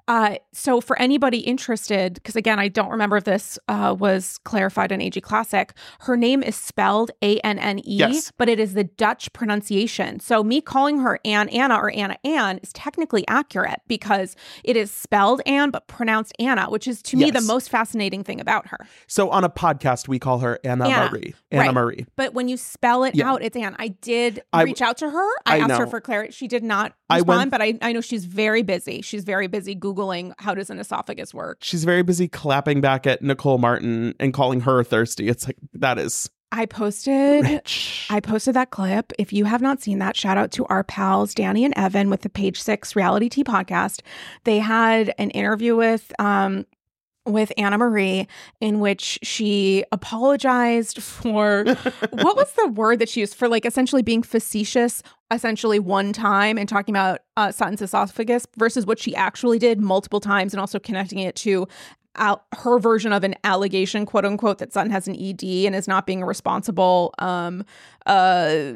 uh, 0.08 0.36
so 0.52 0.80
for 0.80 0.98
anybody 0.98 1.38
interested, 1.38 2.14
because 2.14 2.36
again, 2.36 2.58
I 2.58 2.68
don't 2.68 2.90
remember 2.90 3.16
if 3.16 3.24
this 3.34 3.58
uh, 3.68 3.94
was 3.98 4.38
clarified 4.44 4.92
in 4.92 5.00
AG 5.00 5.20
Classic, 5.20 5.72
her 6.00 6.16
name 6.16 6.42
is 6.42 6.54
spelled 6.54 7.10
A 7.22 7.38
N 7.40 7.58
N 7.58 7.78
E, 7.80 7.82
Yes. 7.96 8.32
but 8.38 8.48
it 8.48 8.60
is 8.60 8.74
the 8.74 8.84
Dutch 8.84 9.32
pronunciation. 9.32 10.20
So 10.20 10.44
me 10.44 10.60
calling 10.60 11.00
her 11.00 11.18
Anne 11.24 11.48
Anna 11.48 11.76
or 11.76 11.90
Anna 11.92 12.16
Ann 12.24 12.58
is 12.58 12.72
technically 12.72 13.26
accurate 13.26 13.80
because 13.88 14.36
it 14.62 14.76
is 14.76 14.90
spelled 14.90 15.40
Anne 15.46 15.70
but 15.70 15.86
pronounced 15.88 16.32
Anna, 16.38 16.70
which 16.70 16.86
is 16.86 17.02
to 17.02 17.16
me 17.16 17.30
the 17.32 17.40
most 17.40 17.68
fascinating 17.70 18.22
thing 18.22 18.40
about 18.40 18.68
her. 18.68 18.78
So 19.08 19.30
on 19.30 19.42
a 19.44 19.50
podcast, 19.50 20.06
we 20.08 20.18
call 20.18 20.38
her 20.38 20.58
Anna, 20.64 20.88
Anna, 20.88 21.10
Marie. 21.10 21.34
Anna 21.50 21.62
right. 21.64 21.74
Marie. 21.74 22.06
But 22.16 22.34
when 22.34 22.48
you 22.48 22.56
spell 22.56 23.02
it 23.04 23.14
Yeah. 23.16 23.30
out, 23.30 23.42
it's 23.42 23.56
Anne. 23.56 23.74
I 23.78 23.88
did 23.88 24.42
I- 24.52 24.62
reach 24.62 24.80
out 24.82 24.96
to 24.98 25.10
her. 25.10 25.28
I, 25.46 25.56
I 25.56 25.58
asked 25.58 25.78
her 25.78 25.86
for 25.88 26.00
clarity. 26.00 26.32
She 26.32 26.46
did 26.46 26.62
not 26.62 26.92
I 27.10 27.20
went- 27.22 27.50
but 27.50 27.60
I, 27.60 27.78
I 27.82 27.92
know 27.92 28.00
she's 28.00 28.24
very 28.26 28.62
busy. 28.62 29.02
She's 29.02 29.24
very 29.24 29.46
busy 29.48 29.74
Googling 29.74 30.32
how 30.38 30.54
does 30.54 30.70
an 30.70 30.78
esophagus 30.78 31.34
work. 31.34 31.58
She's 31.62 31.84
very 31.84 32.02
busy 32.02 32.28
clapping 32.28 32.80
back 32.80 33.06
at 33.06 33.22
Nicole 33.24 33.58
Martin 33.58 34.14
and 34.20 34.32
calling 34.32 34.60
her 34.60 34.84
thirsty. 34.84 35.28
It's 35.28 35.46
like, 35.46 35.56
that 35.72 35.98
is 35.98 36.30
I 36.52 36.66
posted 36.66 37.44
rich. 37.44 38.06
I 38.10 38.20
posted 38.20 38.54
that 38.54 38.70
clip. 38.70 39.12
If 39.18 39.32
you 39.32 39.44
have 39.44 39.60
not 39.60 39.82
seen 39.82 39.98
that, 39.98 40.16
shout 40.16 40.38
out 40.38 40.52
to 40.52 40.64
our 40.66 40.84
pals 40.84 41.34
Danny 41.34 41.64
and 41.64 41.74
Evan 41.76 42.10
with 42.10 42.20
the 42.20 42.28
Page 42.28 42.62
Six 42.62 42.94
Reality 42.94 43.28
Tea 43.28 43.42
podcast. 43.42 44.02
They 44.44 44.60
had 44.60 45.12
an 45.18 45.30
interview 45.30 45.74
with 45.74 46.12
um 46.20 46.64
with 47.26 47.50
Anna 47.56 47.78
Marie 47.78 48.28
in 48.60 48.80
which 48.80 49.18
she 49.22 49.82
apologized 49.90 51.02
for 51.02 51.64
what 52.10 52.36
was 52.36 52.52
the 52.52 52.68
word 52.68 52.98
that 52.98 53.08
she 53.08 53.20
used 53.20 53.34
for 53.34 53.48
like 53.48 53.64
essentially 53.64 54.02
being 54.02 54.22
facetious 54.22 55.02
essentially 55.32 55.78
one 55.78 56.12
time 56.12 56.58
and 56.58 56.68
talking 56.68 56.94
about 56.94 57.20
uh, 57.36 57.50
Sutton's 57.50 57.80
esophagus 57.80 58.46
versus 58.58 58.84
what 58.84 58.98
she 58.98 59.16
actually 59.16 59.58
did 59.58 59.80
multiple 59.80 60.20
times 60.20 60.52
and 60.52 60.60
also 60.60 60.78
connecting 60.78 61.18
it 61.18 61.34
to 61.34 61.66
her 62.16 62.78
version 62.78 63.12
of 63.12 63.24
an 63.24 63.34
allegation, 63.44 64.06
quote 64.06 64.24
unquote, 64.24 64.58
that 64.58 64.72
Sutton 64.72 64.90
has 64.92 65.08
an 65.08 65.16
ED 65.16 65.42
and 65.66 65.74
is 65.74 65.88
not 65.88 66.06
being 66.06 66.22
a 66.22 66.26
responsible, 66.26 67.14
um, 67.18 67.64
uh, 68.06 68.72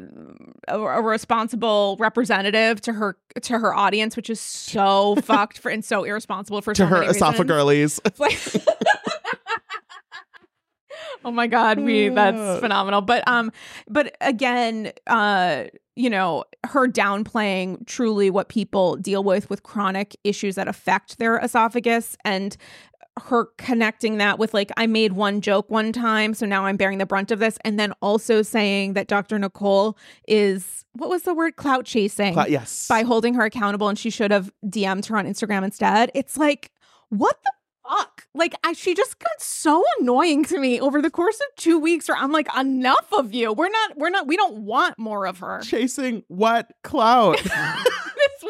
a, 0.68 0.78
a 0.80 1.02
responsible 1.02 1.96
representative 2.00 2.80
to 2.82 2.92
her 2.92 3.16
to 3.42 3.58
her 3.58 3.74
audience, 3.74 4.16
which 4.16 4.30
is 4.30 4.40
so 4.40 5.16
fucked 5.22 5.58
for 5.58 5.70
and 5.70 5.84
so 5.84 6.04
irresponsible 6.04 6.62
for 6.62 6.74
to 6.74 6.82
so 6.82 6.86
her 6.86 7.02
esophagirlies. 7.04 8.00
Like- 8.18 8.38
oh 11.24 11.30
my 11.30 11.46
god 11.46 11.78
we 11.80 12.08
that's 12.08 12.60
phenomenal. 12.60 13.00
But 13.00 13.26
um 13.28 13.52
but 13.88 14.16
again 14.20 14.92
uh 15.06 15.64
you 15.96 16.08
know 16.08 16.44
her 16.64 16.86
downplaying 16.88 17.86
truly 17.86 18.30
what 18.30 18.48
people 18.48 18.96
deal 18.96 19.22
with 19.24 19.50
with 19.50 19.62
chronic 19.62 20.16
issues 20.24 20.54
that 20.54 20.68
affect 20.68 21.18
their 21.18 21.38
esophagus 21.38 22.16
and 22.24 22.56
her 23.18 23.46
connecting 23.58 24.18
that 24.18 24.38
with 24.38 24.54
like 24.54 24.70
I 24.76 24.86
made 24.86 25.12
one 25.12 25.40
joke 25.40 25.70
one 25.70 25.92
time 25.92 26.34
so 26.34 26.46
now 26.46 26.64
I'm 26.66 26.76
bearing 26.76 26.98
the 26.98 27.06
brunt 27.06 27.30
of 27.30 27.38
this 27.38 27.58
and 27.64 27.78
then 27.78 27.92
also 28.00 28.42
saying 28.42 28.94
that 28.94 29.08
Dr. 29.08 29.38
Nicole 29.38 29.96
is 30.26 30.84
what 30.92 31.10
was 31.10 31.22
the 31.22 31.34
word 31.34 31.56
clout 31.56 31.84
chasing 31.84 32.34
Cla- 32.34 32.48
yes. 32.48 32.86
by 32.88 33.02
holding 33.02 33.34
her 33.34 33.44
accountable 33.44 33.88
and 33.88 33.98
she 33.98 34.10
should 34.10 34.30
have 34.30 34.50
DM'd 34.66 35.06
her 35.06 35.16
on 35.16 35.26
Instagram 35.26 35.64
instead. 35.64 36.10
It's 36.14 36.36
like, 36.36 36.70
what 37.10 37.36
the 37.44 37.52
fuck? 37.88 38.26
Like, 38.34 38.54
I, 38.64 38.72
she 38.72 38.94
just 38.94 39.18
got 39.18 39.40
so 39.40 39.84
annoying 40.00 40.44
to 40.46 40.58
me 40.58 40.80
over 40.80 41.00
the 41.00 41.10
course 41.10 41.36
of 41.36 41.56
two 41.56 41.78
weeks 41.78 42.08
where 42.08 42.16
I'm 42.16 42.32
like, 42.32 42.48
enough 42.56 43.06
of 43.12 43.32
you. 43.32 43.52
We're 43.52 43.70
not, 43.70 43.96
we're 43.96 44.10
not, 44.10 44.26
we 44.26 44.36
don't 44.36 44.58
want 44.58 44.98
more 44.98 45.26
of 45.26 45.38
her. 45.38 45.60
Chasing 45.62 46.24
what 46.28 46.70
clout? 46.84 47.40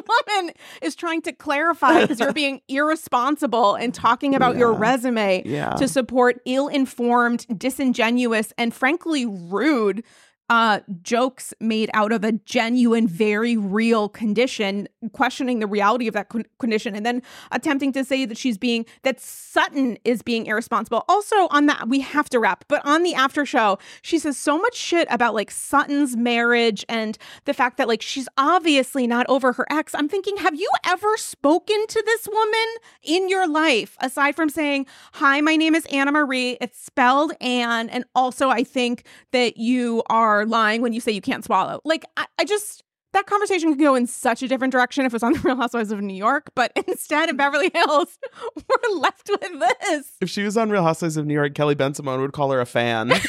woman 0.08 0.52
is 0.82 0.94
trying 0.94 1.22
to 1.22 1.32
clarify 1.32 2.02
because 2.02 2.20
you're 2.20 2.32
being 2.44 2.60
irresponsible 2.68 3.74
and 3.74 3.94
talking 3.94 4.34
about 4.34 4.56
your 4.56 4.72
resume 4.72 5.42
yeah. 5.44 5.70
to 5.74 5.88
support 5.88 6.40
ill-informed, 6.44 7.46
disingenuous, 7.58 8.52
and 8.58 8.74
frankly 8.74 9.26
rude 9.26 10.02
uh 10.50 10.80
jokes 11.02 11.52
made 11.60 11.90
out 11.92 12.12
of 12.12 12.24
a 12.24 12.32
genuine 12.32 13.06
very 13.06 13.56
real 13.56 14.08
condition 14.08 14.88
questioning 15.12 15.58
the 15.58 15.66
reality 15.66 16.08
of 16.08 16.14
that 16.14 16.28
con- 16.28 16.44
condition 16.58 16.94
and 16.94 17.04
then 17.04 17.22
attempting 17.52 17.92
to 17.92 18.04
say 18.04 18.24
that 18.24 18.38
she's 18.38 18.56
being 18.56 18.86
that 19.02 19.20
Sutton 19.20 19.98
is 20.04 20.22
being 20.22 20.46
irresponsible. 20.46 21.04
Also 21.08 21.48
on 21.48 21.66
that 21.66 21.88
we 21.88 22.00
have 22.00 22.28
to 22.30 22.38
wrap 22.38 22.64
but 22.68 22.84
on 22.84 23.02
the 23.02 23.14
after 23.14 23.44
show 23.44 23.78
she 24.02 24.18
says 24.18 24.36
so 24.36 24.58
much 24.58 24.74
shit 24.74 25.06
about 25.10 25.34
like 25.34 25.50
Sutton's 25.50 26.16
marriage 26.16 26.84
and 26.88 27.18
the 27.44 27.54
fact 27.54 27.76
that 27.76 27.88
like 27.88 28.02
she's 28.02 28.28
obviously 28.38 29.06
not 29.06 29.26
over 29.28 29.52
her 29.52 29.66
ex. 29.70 29.94
I'm 29.94 30.08
thinking 30.08 30.38
have 30.38 30.54
you 30.54 30.70
ever 30.86 31.16
spoken 31.16 31.86
to 31.88 32.02
this 32.06 32.26
woman 32.26 32.68
in 33.02 33.28
your 33.28 33.46
life 33.46 33.96
aside 34.00 34.34
from 34.34 34.48
saying 34.48 34.86
hi 35.14 35.40
my 35.40 35.56
name 35.56 35.74
is 35.74 35.84
Annemarie 35.86 36.56
it's 36.60 36.80
spelled 36.82 37.32
Anne 37.40 37.88
and 37.90 38.04
also 38.14 38.48
I 38.48 38.64
think 38.64 39.04
that 39.32 39.58
you 39.58 40.02
are 40.08 40.37
lying 40.46 40.82
when 40.82 40.92
you 40.92 41.00
say 41.00 41.12
you 41.12 41.20
can't 41.20 41.44
swallow 41.44 41.80
like 41.84 42.04
I, 42.16 42.26
I 42.38 42.44
just 42.44 42.82
that 43.12 43.26
conversation 43.26 43.70
could 43.70 43.80
go 43.80 43.94
in 43.94 44.06
such 44.06 44.42
a 44.42 44.48
different 44.48 44.72
direction 44.72 45.06
if 45.06 45.12
it 45.12 45.14
was 45.14 45.22
on 45.22 45.32
the 45.34 45.40
Real 45.40 45.56
Housewives 45.56 45.90
of 45.90 46.00
New 46.00 46.14
York, 46.14 46.50
but 46.54 46.72
instead 46.86 47.28
in 47.28 47.34
hmm. 47.34 47.38
Beverly 47.38 47.70
Hills, 47.72 48.18
we're 48.68 48.98
left 48.98 49.28
with 49.28 49.60
this. 49.60 50.12
if 50.20 50.30
she 50.30 50.42
was 50.42 50.56
on 50.56 50.70
Real 50.70 50.82
Housewives 50.82 51.16
of 51.16 51.26
New 51.26 51.34
York, 51.34 51.54
Kelly 51.54 51.74
Bensimon 51.74 52.20
would 52.20 52.32
call 52.32 52.50
her 52.50 52.60
a 52.60 52.66
fan. 52.66 53.12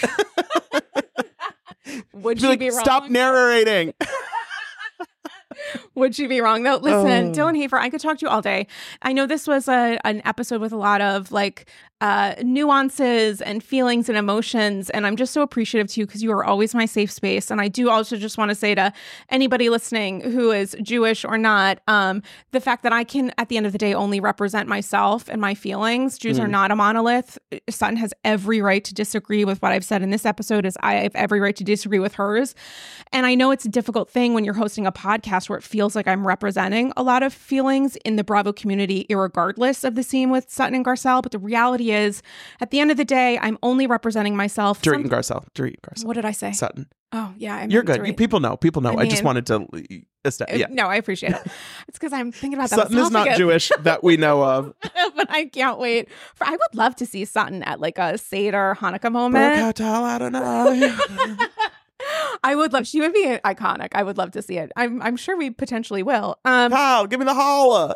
Would 2.13 2.39
she 2.41 2.47
like, 2.47 2.59
be 2.59 2.69
wrong? 2.69 2.79
stop 2.79 3.09
narrating. 3.09 3.93
Would 5.95 6.15
she 6.15 6.27
be 6.27 6.41
wrong 6.41 6.63
though? 6.63 6.77
Listen, 6.77 7.29
Oh. 7.29 7.31
Dylan 7.31 7.57
Hafer, 7.57 7.77
I 7.77 7.89
could 7.89 8.01
talk 8.01 8.19
to 8.19 8.25
you 8.25 8.29
all 8.29 8.41
day. 8.41 8.67
I 9.01 9.13
know 9.13 9.25
this 9.25 9.47
was 9.47 9.67
a 9.67 9.99
an 10.05 10.21
episode 10.25 10.61
with 10.61 10.71
a 10.71 10.77
lot 10.77 11.01
of 11.01 11.31
like 11.31 11.69
uh 12.01 12.33
nuances 12.43 13.41
and 13.41 13.61
feelings 13.63 14.07
and 14.07 14.17
emotions 14.17 14.89
and 14.91 15.05
I'm 15.05 15.15
just 15.17 15.33
so 15.33 15.41
appreciative 15.41 15.87
to 15.91 15.99
you 15.99 16.05
because 16.05 16.23
you 16.23 16.31
are 16.31 16.45
always 16.45 16.73
my 16.73 16.85
safe 16.85 17.11
space 17.11 17.51
and 17.51 17.59
I 17.59 17.67
do 17.67 17.89
also 17.89 18.15
just 18.15 18.37
want 18.37 18.49
to 18.49 18.55
say 18.55 18.73
to 18.75 18.93
anybody 19.29 19.69
listening 19.69 20.21
who 20.21 20.51
is 20.51 20.75
Jewish 20.81 21.25
or 21.25 21.37
not 21.37 21.79
um 21.87 22.21
the 22.51 22.61
fact 22.61 22.83
that 22.83 22.93
I 22.93 23.03
can 23.03 23.33
at 23.37 23.49
the 23.49 23.57
end 23.57 23.65
of 23.65 23.71
the 23.73 23.77
day 23.77 23.93
only 23.93 24.19
represent 24.19 24.69
myself 24.69 25.27
and 25.29 25.41
my 25.41 25.53
feelings. 25.53 26.17
Jews 26.17 26.39
are 26.39 26.47
Mm. 26.47 26.51
not 26.51 26.71
a 26.71 26.75
monolith. 26.75 27.37
Sutton 27.69 27.97
has 27.97 28.13
every 28.23 28.61
right 28.61 28.83
to 28.85 28.93
disagree 28.93 29.43
with 29.43 29.61
what 29.61 29.71
I've 29.71 29.83
said 29.83 30.01
in 30.01 30.09
this 30.09 30.25
episode 30.25 30.65
as 30.65 30.77
I 30.81 30.95
have 30.95 31.15
every 31.15 31.39
right 31.39 31.55
to 31.57 31.63
disagree 31.63 31.99
with 31.99 32.13
hers. 32.15 32.55
And 33.11 33.25
I 33.25 33.35
know 33.35 33.51
it's 33.51 33.65
a 33.65 33.69
difficult 33.69 34.09
thing 34.09 34.33
when 34.33 34.45
you're 34.45 34.53
hosting 34.53 34.85
a 34.87 34.91
podcast 34.91 35.49
where 35.49 35.57
it 35.57 35.63
feels 35.63 35.95
like 35.95 36.07
I'm 36.07 36.25
representing 36.25 36.93
a 36.95 37.03
lot 37.03 37.23
of 37.23 37.33
feelings 37.33 37.97
in 38.05 38.15
the 38.15 38.23
Bravo 38.23 38.53
community, 38.53 39.05
irregardless 39.09 39.83
of 39.83 39.95
the 39.95 40.03
scene 40.03 40.29
with 40.29 40.49
Sutton 40.49 40.75
and 40.75 40.85
Garcelle. 40.85 41.21
But 41.21 41.31
the 41.33 41.39
reality 41.39 41.88
is, 41.91 42.21
at 42.61 42.71
the 42.71 42.79
end 42.79 42.91
of 42.91 42.97
the 42.97 43.05
day, 43.05 43.37
I'm 43.39 43.57
only 43.63 43.87
representing 43.87 44.35
myself. 44.35 44.81
Dorit 44.81 44.93
Some- 44.93 45.01
and 45.01 45.11
Garcelle. 45.11 45.45
Dorit 45.53 45.75
and 45.75 45.81
Garcelle. 45.81 46.05
what 46.05 46.13
did 46.15 46.25
I 46.25 46.31
say? 46.31 46.51
Sutton. 46.51 46.87
Oh, 47.11 47.33
yeah. 47.37 47.55
I 47.55 47.63
You're 47.65 47.81
good. 47.81 48.05
You, 48.05 48.13
people 48.13 48.39
know. 48.39 48.55
People 48.55 48.81
know. 48.83 48.91
I 48.91 49.01
I, 49.01 49.07
just 49.07 49.23
wanted 49.23 49.45
to. 49.47 49.67
Uh, 50.23 50.45
Yeah. 50.53 50.67
No, 50.69 50.85
I 50.85 50.95
appreciate 50.97 51.33
it. 51.33 51.41
It's 51.87 51.97
because 51.97 52.13
I'm 52.13 52.31
thinking 52.31 52.53
about 52.59 52.69
that. 52.69 52.79
Sutton 52.79 52.97
is 52.99 53.09
not. 53.09 53.35
Jewish 53.35 53.71
that 53.79 54.03
we 54.03 54.15
know 54.15 54.43
of. 54.43 54.75
but 55.15 55.27
I 55.29 55.45
can't 55.45 55.79
wait. 55.79 56.07
For 56.35 56.45
I 56.45 56.51
would 56.51 56.75
love 56.75 56.95
to 56.97 57.05
see 57.07 57.25
Sutton 57.25 57.63
at 57.63 57.79
like 57.79 57.97
a 57.97 58.17
Seder 58.19 58.77
Hanukkah 58.79 59.11
moment. 59.11 59.55
Merkatal 59.55 60.07
Adonai. 60.07 60.95
I 62.43 62.55
would 62.55 62.73
love. 62.73 62.85
She 62.85 63.01
would 63.01 63.13
be 63.13 63.25
iconic. 63.43 63.89
I 63.93 64.03
would 64.03 64.17
love 64.17 64.31
to 64.31 64.41
see 64.41 64.57
it. 64.57 64.71
I'm. 64.75 65.01
I'm 65.01 65.17
sure 65.17 65.35
we 65.35 65.49
potentially 65.49 66.03
will. 66.03 66.37
Um, 66.45 66.71
Kyle, 66.71 67.07
give 67.07 67.19
me 67.19 67.25
the 67.25 67.33
holla. 67.33 67.95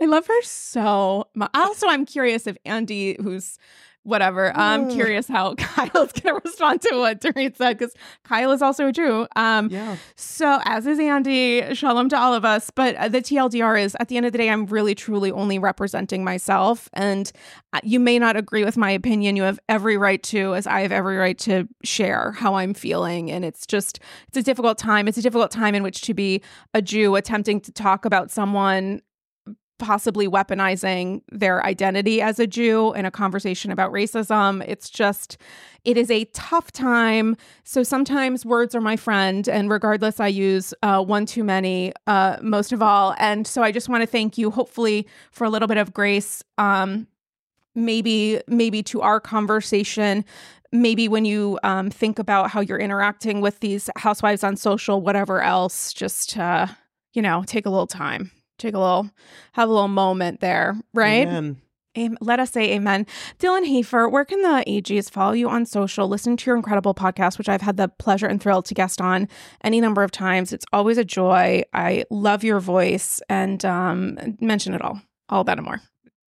I 0.00 0.06
love 0.06 0.26
her 0.26 0.42
so 0.42 1.28
much. 1.34 1.50
Also, 1.54 1.88
I'm 1.88 2.06
curious 2.06 2.46
if 2.46 2.56
Andy, 2.64 3.16
who's 3.20 3.58
whatever, 4.02 4.52
I'm 4.56 4.86
Mm. 4.86 4.92
curious 4.94 5.26
how 5.26 5.54
Kyle's 5.58 6.12
going 6.12 6.36
to 6.36 6.40
respond 6.44 6.80
to 6.82 6.94
what 6.96 7.20
Dorit 7.20 7.56
said 7.56 7.76
because 7.76 7.92
Kyle 8.22 8.52
is 8.52 8.62
also 8.62 8.86
a 8.86 8.92
Jew. 8.92 9.26
Um, 9.34 9.68
Yeah. 9.68 9.96
So, 10.14 10.60
as 10.64 10.86
is 10.86 11.00
Andy, 11.00 11.74
shalom 11.74 12.08
to 12.10 12.16
all 12.16 12.32
of 12.32 12.44
us. 12.44 12.70
But 12.70 12.94
uh, 12.94 13.08
the 13.08 13.18
TLDR 13.20 13.82
is 13.82 13.96
at 13.98 14.06
the 14.06 14.16
end 14.16 14.24
of 14.24 14.30
the 14.30 14.38
day, 14.38 14.48
I'm 14.48 14.66
really 14.66 14.94
truly 14.94 15.32
only 15.32 15.58
representing 15.58 16.22
myself. 16.22 16.88
And 16.92 17.32
uh, 17.72 17.80
you 17.82 17.98
may 17.98 18.20
not 18.20 18.36
agree 18.36 18.64
with 18.64 18.76
my 18.76 18.92
opinion. 18.92 19.34
You 19.34 19.42
have 19.42 19.58
every 19.68 19.96
right 19.96 20.22
to, 20.24 20.54
as 20.54 20.68
I 20.68 20.82
have 20.82 20.92
every 20.92 21.16
right 21.16 21.36
to 21.38 21.66
share 21.82 22.30
how 22.30 22.54
I'm 22.54 22.74
feeling. 22.74 23.28
And 23.32 23.44
it's 23.44 23.66
just, 23.66 23.98
it's 24.28 24.36
a 24.36 24.42
difficult 24.44 24.78
time. 24.78 25.08
It's 25.08 25.18
a 25.18 25.22
difficult 25.22 25.50
time 25.50 25.74
in 25.74 25.82
which 25.82 26.02
to 26.02 26.14
be 26.14 26.42
a 26.74 26.80
Jew 26.80 27.16
attempting 27.16 27.60
to 27.62 27.72
talk 27.72 28.04
about 28.04 28.30
someone 28.30 29.02
possibly 29.78 30.28
weaponizing 30.28 31.22
their 31.30 31.64
identity 31.64 32.20
as 32.22 32.38
a 32.38 32.46
Jew 32.46 32.92
in 32.94 33.04
a 33.04 33.10
conversation 33.10 33.70
about 33.70 33.92
racism. 33.92 34.64
It's 34.66 34.88
just, 34.88 35.38
it 35.84 35.96
is 35.96 36.10
a 36.10 36.24
tough 36.26 36.72
time. 36.72 37.36
So 37.64 37.82
sometimes 37.82 38.44
words 38.46 38.74
are 38.74 38.80
my 38.80 38.96
friend, 38.96 39.48
and 39.48 39.70
regardless, 39.70 40.20
I 40.20 40.28
use 40.28 40.72
uh, 40.82 41.02
one 41.02 41.26
too 41.26 41.44
many 41.44 41.92
uh, 42.06 42.38
most 42.42 42.72
of 42.72 42.82
all. 42.82 43.14
And 43.18 43.46
so 43.46 43.62
I 43.62 43.72
just 43.72 43.88
want 43.88 44.02
to 44.02 44.06
thank 44.06 44.38
you, 44.38 44.50
hopefully, 44.50 45.06
for 45.30 45.44
a 45.44 45.50
little 45.50 45.68
bit 45.68 45.78
of 45.78 45.92
grace. 45.92 46.42
Um, 46.58 47.06
maybe, 47.74 48.40
maybe 48.48 48.82
to 48.84 49.02
our 49.02 49.20
conversation 49.20 50.24
maybe 50.72 51.08
when 51.08 51.24
you 51.24 51.58
um, 51.62 51.90
think 51.90 52.18
about 52.18 52.50
how 52.50 52.60
you're 52.60 52.78
interacting 52.78 53.40
with 53.40 53.60
these 53.60 53.88
housewives 53.96 54.44
on 54.44 54.56
social, 54.56 55.00
whatever 55.00 55.40
else, 55.40 55.92
just 55.92 56.36
uh, 56.36 56.66
you 57.12 57.22
know, 57.22 57.42
take 57.46 57.66
a 57.66 57.70
little 57.70 57.86
time, 57.86 58.30
take 58.58 58.74
a 58.74 58.78
little, 58.78 59.10
have 59.52 59.68
a 59.68 59.72
little 59.72 59.88
moment 59.88 60.40
there, 60.40 60.76
right? 60.94 61.26
Amen. 61.26 61.60
Am- 61.96 62.18
let 62.20 62.38
us 62.38 62.50
say 62.50 62.72
amen. 62.74 63.06
Dylan 63.38 63.66
Hafer, 63.66 64.08
where 64.08 64.24
can 64.24 64.42
the 64.42 64.64
AGs 64.66 65.10
follow 65.10 65.32
you 65.32 65.48
on 65.48 65.64
social, 65.64 66.06
listen 66.08 66.36
to 66.36 66.46
your 66.46 66.56
incredible 66.56 66.94
podcast, 66.94 67.38
which 67.38 67.48
I've 67.48 67.62
had 67.62 67.78
the 67.78 67.88
pleasure 67.88 68.26
and 68.26 68.40
thrill 68.40 68.62
to 68.62 68.74
guest 68.74 69.00
on 69.00 69.28
any 69.64 69.80
number 69.80 70.02
of 70.02 70.10
times. 70.10 70.52
It's 70.52 70.66
always 70.72 70.98
a 70.98 71.04
joy. 71.04 71.62
I 71.72 72.04
love 72.10 72.44
your 72.44 72.60
voice 72.60 73.22
and 73.30 73.64
um, 73.64 74.36
mention 74.40 74.74
it 74.74 74.82
all, 74.82 75.00
all 75.30 75.42
that 75.44 75.56
and 75.56 75.64
more. 75.64 75.80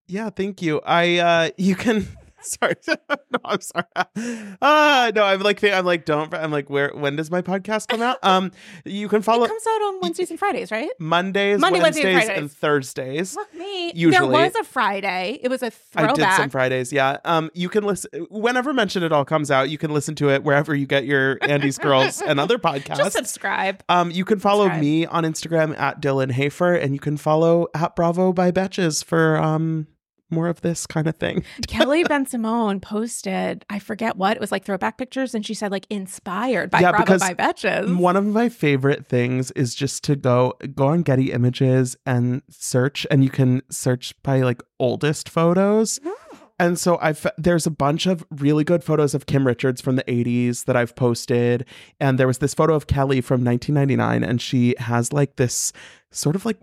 Yeah, 0.07 0.29
thank 0.29 0.61
you. 0.61 0.79
I 0.85 1.17
uh 1.17 1.49
you 1.57 1.75
can 1.75 2.07
sorry. 2.41 2.75
no, 2.87 3.39
I'm 3.45 3.61
sorry. 3.61 3.85
Ah, 4.61 5.11
no, 5.13 5.23
I'm 5.23 5.41
like, 5.41 5.63
I'm 5.63 5.85
like, 5.85 6.05
don't. 6.05 6.33
I'm 6.33 6.51
like, 6.51 6.69
where? 6.69 6.91
When 6.93 7.15
does 7.15 7.29
my 7.29 7.41
podcast 7.41 7.87
come 7.87 8.01
out? 8.01 8.17
Um, 8.23 8.51
you 8.85 9.07
can 9.07 9.21
follow. 9.21 9.43
It 9.45 9.49
comes 9.49 9.63
out 9.67 9.81
on 9.81 9.99
Wednesdays 10.01 10.29
and 10.31 10.39
Fridays, 10.39 10.71
right? 10.71 10.89
Mondays, 10.99 11.59
Monday, 11.59 11.79
Wednesday, 11.81 12.03
Wednesdays, 12.03 12.15
and 12.21 12.27
Fridays. 12.27 12.41
and 12.41 12.51
Thursdays. 12.51 13.33
Fuck 13.35 13.53
me. 13.53 13.91
Usually. 13.93 14.11
there 14.11 14.45
was 14.45 14.55
a 14.55 14.63
Friday. 14.63 15.39
It 15.41 15.49
was 15.49 15.61
a 15.63 15.69
throwback. 15.69 16.11
I 16.19 16.29
did 16.29 16.35
some 16.37 16.49
Fridays, 16.49 16.91
yeah. 16.91 17.17
Um, 17.25 17.51
you 17.53 17.69
can 17.69 17.83
listen 17.83 18.27
whenever 18.29 18.73
Mention 18.73 19.03
It 19.03 19.11
All 19.11 19.25
comes 19.25 19.51
out. 19.51 19.69
You 19.69 19.77
can 19.77 19.91
listen 19.93 20.15
to 20.15 20.29
it 20.29 20.43
wherever 20.43 20.75
you 20.75 20.87
get 20.87 21.05
your 21.05 21.37
Andy's 21.41 21.77
Girls 21.77 22.21
and 22.21 22.39
other 22.39 22.57
podcasts. 22.57 22.97
Just 22.97 23.15
subscribe. 23.15 23.83
Um, 23.89 24.11
you 24.11 24.25
can 24.25 24.39
follow 24.39 24.65
Subscribe. 24.65 24.81
me 24.81 25.05
on 25.05 25.23
Instagram 25.23 25.77
at 25.77 26.01
Dylan 26.01 26.31
Hafer, 26.31 26.73
and 26.73 26.93
you 26.93 26.99
can 26.99 27.17
follow 27.17 27.67
at 27.75 27.95
Bravo 27.95 28.33
by 28.33 28.51
Betches 28.51 29.03
for 29.03 29.37
um 29.37 29.87
more 30.29 30.47
of 30.47 30.61
this 30.61 30.85
kind 30.85 31.07
of 31.07 31.15
thing. 31.15 31.43
Kelly 31.67 32.03
Bensimon 32.03 32.81
posted, 32.81 33.65
I 33.69 33.79
forget 33.79 34.17
what, 34.17 34.35
it 34.35 34.39
was 34.41 34.51
like 34.51 34.65
throwback 34.65 34.97
pictures, 34.97 35.33
and 35.33 35.45
she 35.45 35.53
said 35.53 35.71
like 35.71 35.87
inspired 35.89 36.69
by 36.69 36.79
Yeah, 36.79 36.91
Bravo 36.91 37.03
because 37.05 37.21
by 37.21 37.33
Betches. 37.33 37.97
One 37.97 38.15
of 38.15 38.25
my 38.25 38.49
favorite 38.49 39.07
things 39.07 39.51
is 39.51 39.75
just 39.75 40.03
to 40.05 40.15
go 40.15 40.53
go 40.75 40.87
on 40.87 41.03
Getty 41.03 41.31
Images 41.31 41.95
and 42.05 42.41
search, 42.49 43.05
and 43.09 43.23
you 43.23 43.29
can 43.29 43.61
search 43.69 44.13
by 44.23 44.41
like 44.41 44.61
oldest 44.79 45.29
photos. 45.29 45.99
Oh. 46.05 46.15
And 46.59 46.79
so 46.79 46.97
I've 47.01 47.25
there's 47.37 47.67
a 47.67 47.71
bunch 47.71 48.07
of 48.07 48.25
really 48.31 48.63
good 48.63 48.83
photos 48.83 49.13
of 49.13 49.27
Kim 49.27 49.45
Richards 49.45 49.79
from 49.79 49.95
the 49.95 50.03
80s 50.03 50.65
that 50.65 50.75
I've 50.75 50.95
posted. 50.95 51.65
And 51.99 52.17
there 52.17 52.27
was 52.27 52.39
this 52.39 52.53
photo 52.53 52.73
of 52.73 52.87
Kelly 52.87 53.21
from 53.21 53.43
1999, 53.43 54.23
and 54.23 54.41
she 54.41 54.73
has 54.79 55.13
like 55.13 55.35
this 55.35 55.71
sort 56.11 56.35
of 56.35 56.45
like 56.45 56.57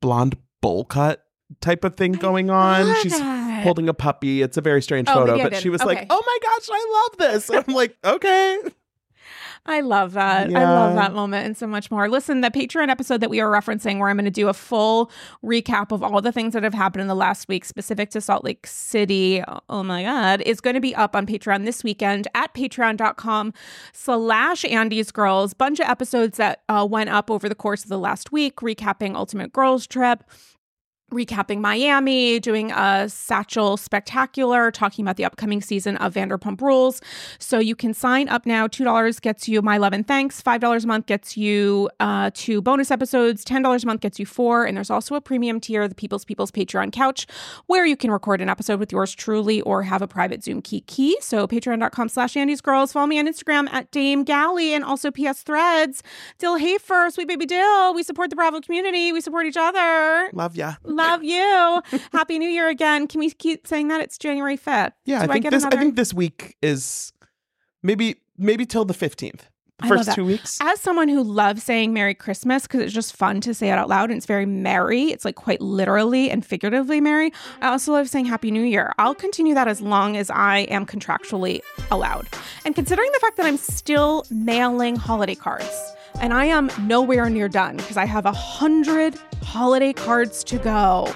blonde 0.00 0.36
bowl 0.60 0.84
cut 0.84 1.23
type 1.60 1.84
of 1.84 1.96
thing 1.96 2.12
going 2.12 2.50
on. 2.50 2.94
She's 3.02 3.18
that. 3.18 3.62
holding 3.64 3.88
a 3.88 3.94
puppy. 3.94 4.42
It's 4.42 4.56
a 4.56 4.60
very 4.60 4.82
strange 4.82 5.08
Oh, 5.10 5.14
photo, 5.14 5.38
but 5.42 5.56
she 5.56 5.68
was 5.70 5.80
Okay. 5.82 5.94
like, 5.94 6.06
"Oh 6.10 6.22
my 6.24 6.38
gosh, 6.42 6.68
I 6.72 7.02
love 7.08 7.18
this." 7.18 7.48
And 7.50 7.64
I'm 7.66 7.74
like, 7.74 7.96
"Okay." 8.04 8.58
I 9.66 9.80
love 9.80 10.12
that. 10.12 10.54
I 10.54 10.62
love 10.62 10.94
that 10.96 11.14
moment 11.14 11.46
and 11.46 11.56
so 11.56 11.66
much 11.66 11.90
more. 11.90 12.06
Listen, 12.06 12.42
the 12.42 12.50
Patreon 12.50 12.90
episode 12.90 13.22
that 13.22 13.30
we 13.30 13.40
are 13.40 13.48
referencing, 13.50 13.98
where 13.98 14.10
I'm 14.10 14.16
going 14.16 14.26
to 14.26 14.30
do 14.30 14.48
a 14.48 14.52
full 14.52 15.10
recap 15.42 15.90
of 15.90 16.02
all 16.02 16.20
the 16.20 16.32
things 16.32 16.52
that 16.52 16.62
have 16.64 16.74
happened 16.74 17.00
in 17.00 17.08
the 17.08 17.14
last 17.14 17.48
week 17.48 17.64
specific 17.64 18.10
to 18.10 18.20
Salt 18.20 18.44
Lake 18.44 18.66
City. 18.66 19.42
Oh 19.70 19.82
my 19.82 20.02
God, 20.02 20.42
is 20.42 20.60
going 20.60 20.74
to 20.74 20.82
be 20.82 20.94
up 20.94 21.16
on 21.16 21.24
Patreon 21.26 21.64
this 21.64 21.82
weekend 21.82 22.28
at 22.34 22.52
patreon.com 22.52 23.54
slash 23.94 24.66
Andy's 24.66 25.10
Girls. 25.10 25.54
Bunch 25.54 25.80
of 25.80 25.88
episodes 25.88 26.36
that 26.36 26.60
uh, 26.68 26.86
went 26.88 27.08
up 27.08 27.30
over 27.30 27.48
the 27.48 27.54
course 27.54 27.84
of 27.84 27.88
the 27.88 27.98
last 27.98 28.32
week, 28.32 28.56
recapping 28.56 29.14
Ultimate 29.14 29.54
Girls 29.54 29.86
Trip 29.86 30.24
recapping 31.14 31.60
Miami, 31.60 32.40
doing 32.40 32.70
a 32.72 33.08
Satchel 33.08 33.76
Spectacular, 33.76 34.70
talking 34.70 35.04
about 35.04 35.16
the 35.16 35.24
upcoming 35.24 35.62
season 35.62 35.96
of 35.98 36.14
Vanderpump 36.14 36.60
Rules. 36.60 37.00
So 37.38 37.58
you 37.58 37.74
can 37.76 37.94
sign 37.94 38.28
up 38.28 38.46
now. 38.46 38.66
$2 38.66 39.20
gets 39.20 39.48
you 39.48 39.62
My 39.62 39.78
Love 39.78 39.92
and 39.92 40.06
Thanks. 40.06 40.42
$5 40.42 40.84
a 40.84 40.86
month 40.86 41.06
gets 41.06 41.36
you 41.36 41.88
uh, 42.00 42.30
two 42.34 42.60
bonus 42.60 42.90
episodes. 42.90 43.44
$10 43.44 43.82
a 43.82 43.86
month 43.86 44.00
gets 44.00 44.18
you 44.18 44.26
four. 44.26 44.64
And 44.64 44.76
there's 44.76 44.90
also 44.90 45.14
a 45.14 45.20
premium 45.20 45.60
tier, 45.60 45.86
the 45.88 45.94
People's 45.94 46.24
People's 46.24 46.50
Patreon 46.50 46.92
Couch, 46.92 47.26
where 47.66 47.86
you 47.86 47.96
can 47.96 48.10
record 48.10 48.40
an 48.40 48.48
episode 48.48 48.80
with 48.80 48.92
yours 48.92 49.14
truly 49.14 49.60
or 49.62 49.82
have 49.84 50.02
a 50.02 50.08
private 50.08 50.42
Zoom 50.42 50.60
kiki. 50.60 51.14
So 51.20 51.46
patreon.com 51.46 52.08
slash 52.08 52.36
Andy's 52.36 52.60
Girls. 52.60 52.92
Follow 52.92 53.06
me 53.06 53.18
on 53.18 53.28
Instagram 53.28 53.68
at 53.72 53.90
Dame 53.90 54.24
Galli 54.24 54.72
and 54.74 54.84
also 54.84 55.10
PS 55.10 55.42
Threads. 55.42 56.02
Dill 56.38 56.56
Hafer, 56.56 57.10
Sweet 57.10 57.28
Baby 57.28 57.46
Dill. 57.46 57.94
We 57.94 58.02
support 58.02 58.30
the 58.30 58.36
Bravo 58.36 58.60
community. 58.60 59.12
We 59.12 59.20
support 59.20 59.46
each 59.46 59.56
other. 59.56 60.30
Love 60.32 60.56
ya. 60.56 60.74
Love 60.84 61.03
you. 61.22 61.82
Happy 62.12 62.38
New 62.38 62.48
Year 62.48 62.68
again. 62.68 63.06
Can 63.06 63.20
we 63.20 63.30
keep 63.30 63.66
saying 63.66 63.88
that? 63.88 64.00
It's 64.00 64.18
January 64.18 64.56
5th. 64.56 64.92
Yeah, 65.04 65.22
I 65.22 65.26
think 65.26 65.42
get 65.42 65.50
this. 65.50 65.62
another? 65.62 65.76
I 65.76 65.80
think 65.80 65.96
this 65.96 66.14
week 66.14 66.56
is 66.62 67.12
maybe 67.82 68.16
maybe 68.36 68.66
till 68.66 68.84
the 68.84 68.94
fifteenth. 68.94 69.48
The 69.80 69.88
first 69.88 70.12
two 70.12 70.24
weeks. 70.24 70.58
As 70.62 70.80
someone 70.80 71.08
who 71.08 71.22
loves 71.22 71.64
saying 71.64 71.92
Merry 71.92 72.14
Christmas 72.14 72.62
because 72.62 72.80
it's 72.80 72.92
just 72.92 73.16
fun 73.16 73.40
to 73.40 73.52
say 73.52 73.70
it 73.70 73.72
out 73.72 73.88
loud 73.88 74.10
and 74.10 74.16
it's 74.16 74.24
very 74.24 74.46
merry, 74.46 75.06
it's 75.06 75.24
like 75.24 75.34
quite 75.34 75.60
literally 75.60 76.30
and 76.30 76.46
figuratively 76.46 77.00
merry. 77.00 77.32
I 77.60 77.68
also 77.68 77.92
love 77.92 78.08
saying 78.08 78.26
Happy 78.26 78.52
New 78.52 78.62
Year. 78.62 78.92
I'll 78.98 79.16
continue 79.16 79.52
that 79.54 79.66
as 79.66 79.80
long 79.80 80.16
as 80.16 80.30
I 80.30 80.58
am 80.70 80.86
contractually 80.86 81.60
allowed. 81.90 82.28
And 82.64 82.76
considering 82.76 83.10
the 83.12 83.18
fact 83.18 83.36
that 83.36 83.46
I'm 83.46 83.56
still 83.56 84.24
mailing 84.30 84.94
holiday 84.94 85.34
cards, 85.34 85.92
and 86.20 86.32
I 86.32 86.46
am 86.46 86.70
nowhere 86.80 87.28
near 87.28 87.48
done 87.48 87.76
because 87.76 87.96
I 87.96 88.04
have 88.04 88.26
a 88.26 88.32
hundred 88.32 89.16
holiday 89.42 89.92
cards 89.92 90.42
to 90.44 90.58
go. 90.58 91.14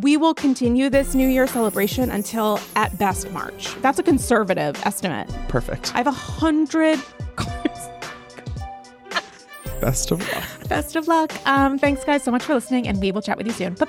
We 0.00 0.16
will 0.16 0.34
continue 0.34 0.90
this 0.90 1.14
New 1.14 1.26
Year 1.28 1.46
celebration 1.46 2.10
until 2.10 2.60
at 2.74 2.96
best 2.98 3.30
March. 3.30 3.74
That's 3.80 3.98
a 3.98 4.02
conservative 4.02 4.76
estimate. 4.84 5.28
Perfect. 5.48 5.94
I 5.94 5.98
have 5.98 6.06
a 6.06 6.10
hundred 6.10 7.00
cards. 7.36 7.88
Best 9.80 10.10
of 10.10 10.20
luck. 10.32 10.68
Best 10.68 10.96
of 10.96 11.08
luck. 11.08 11.32
Um, 11.46 11.78
thanks, 11.78 12.04
guys, 12.04 12.22
so 12.22 12.30
much 12.30 12.42
for 12.44 12.54
listening, 12.54 12.88
and 12.88 13.00
we 13.00 13.12
will 13.12 13.22
chat 13.22 13.36
with 13.38 13.46
you 13.46 13.52
soon. 13.52 13.74
Bye 13.74 13.86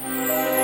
bye. 0.00 0.60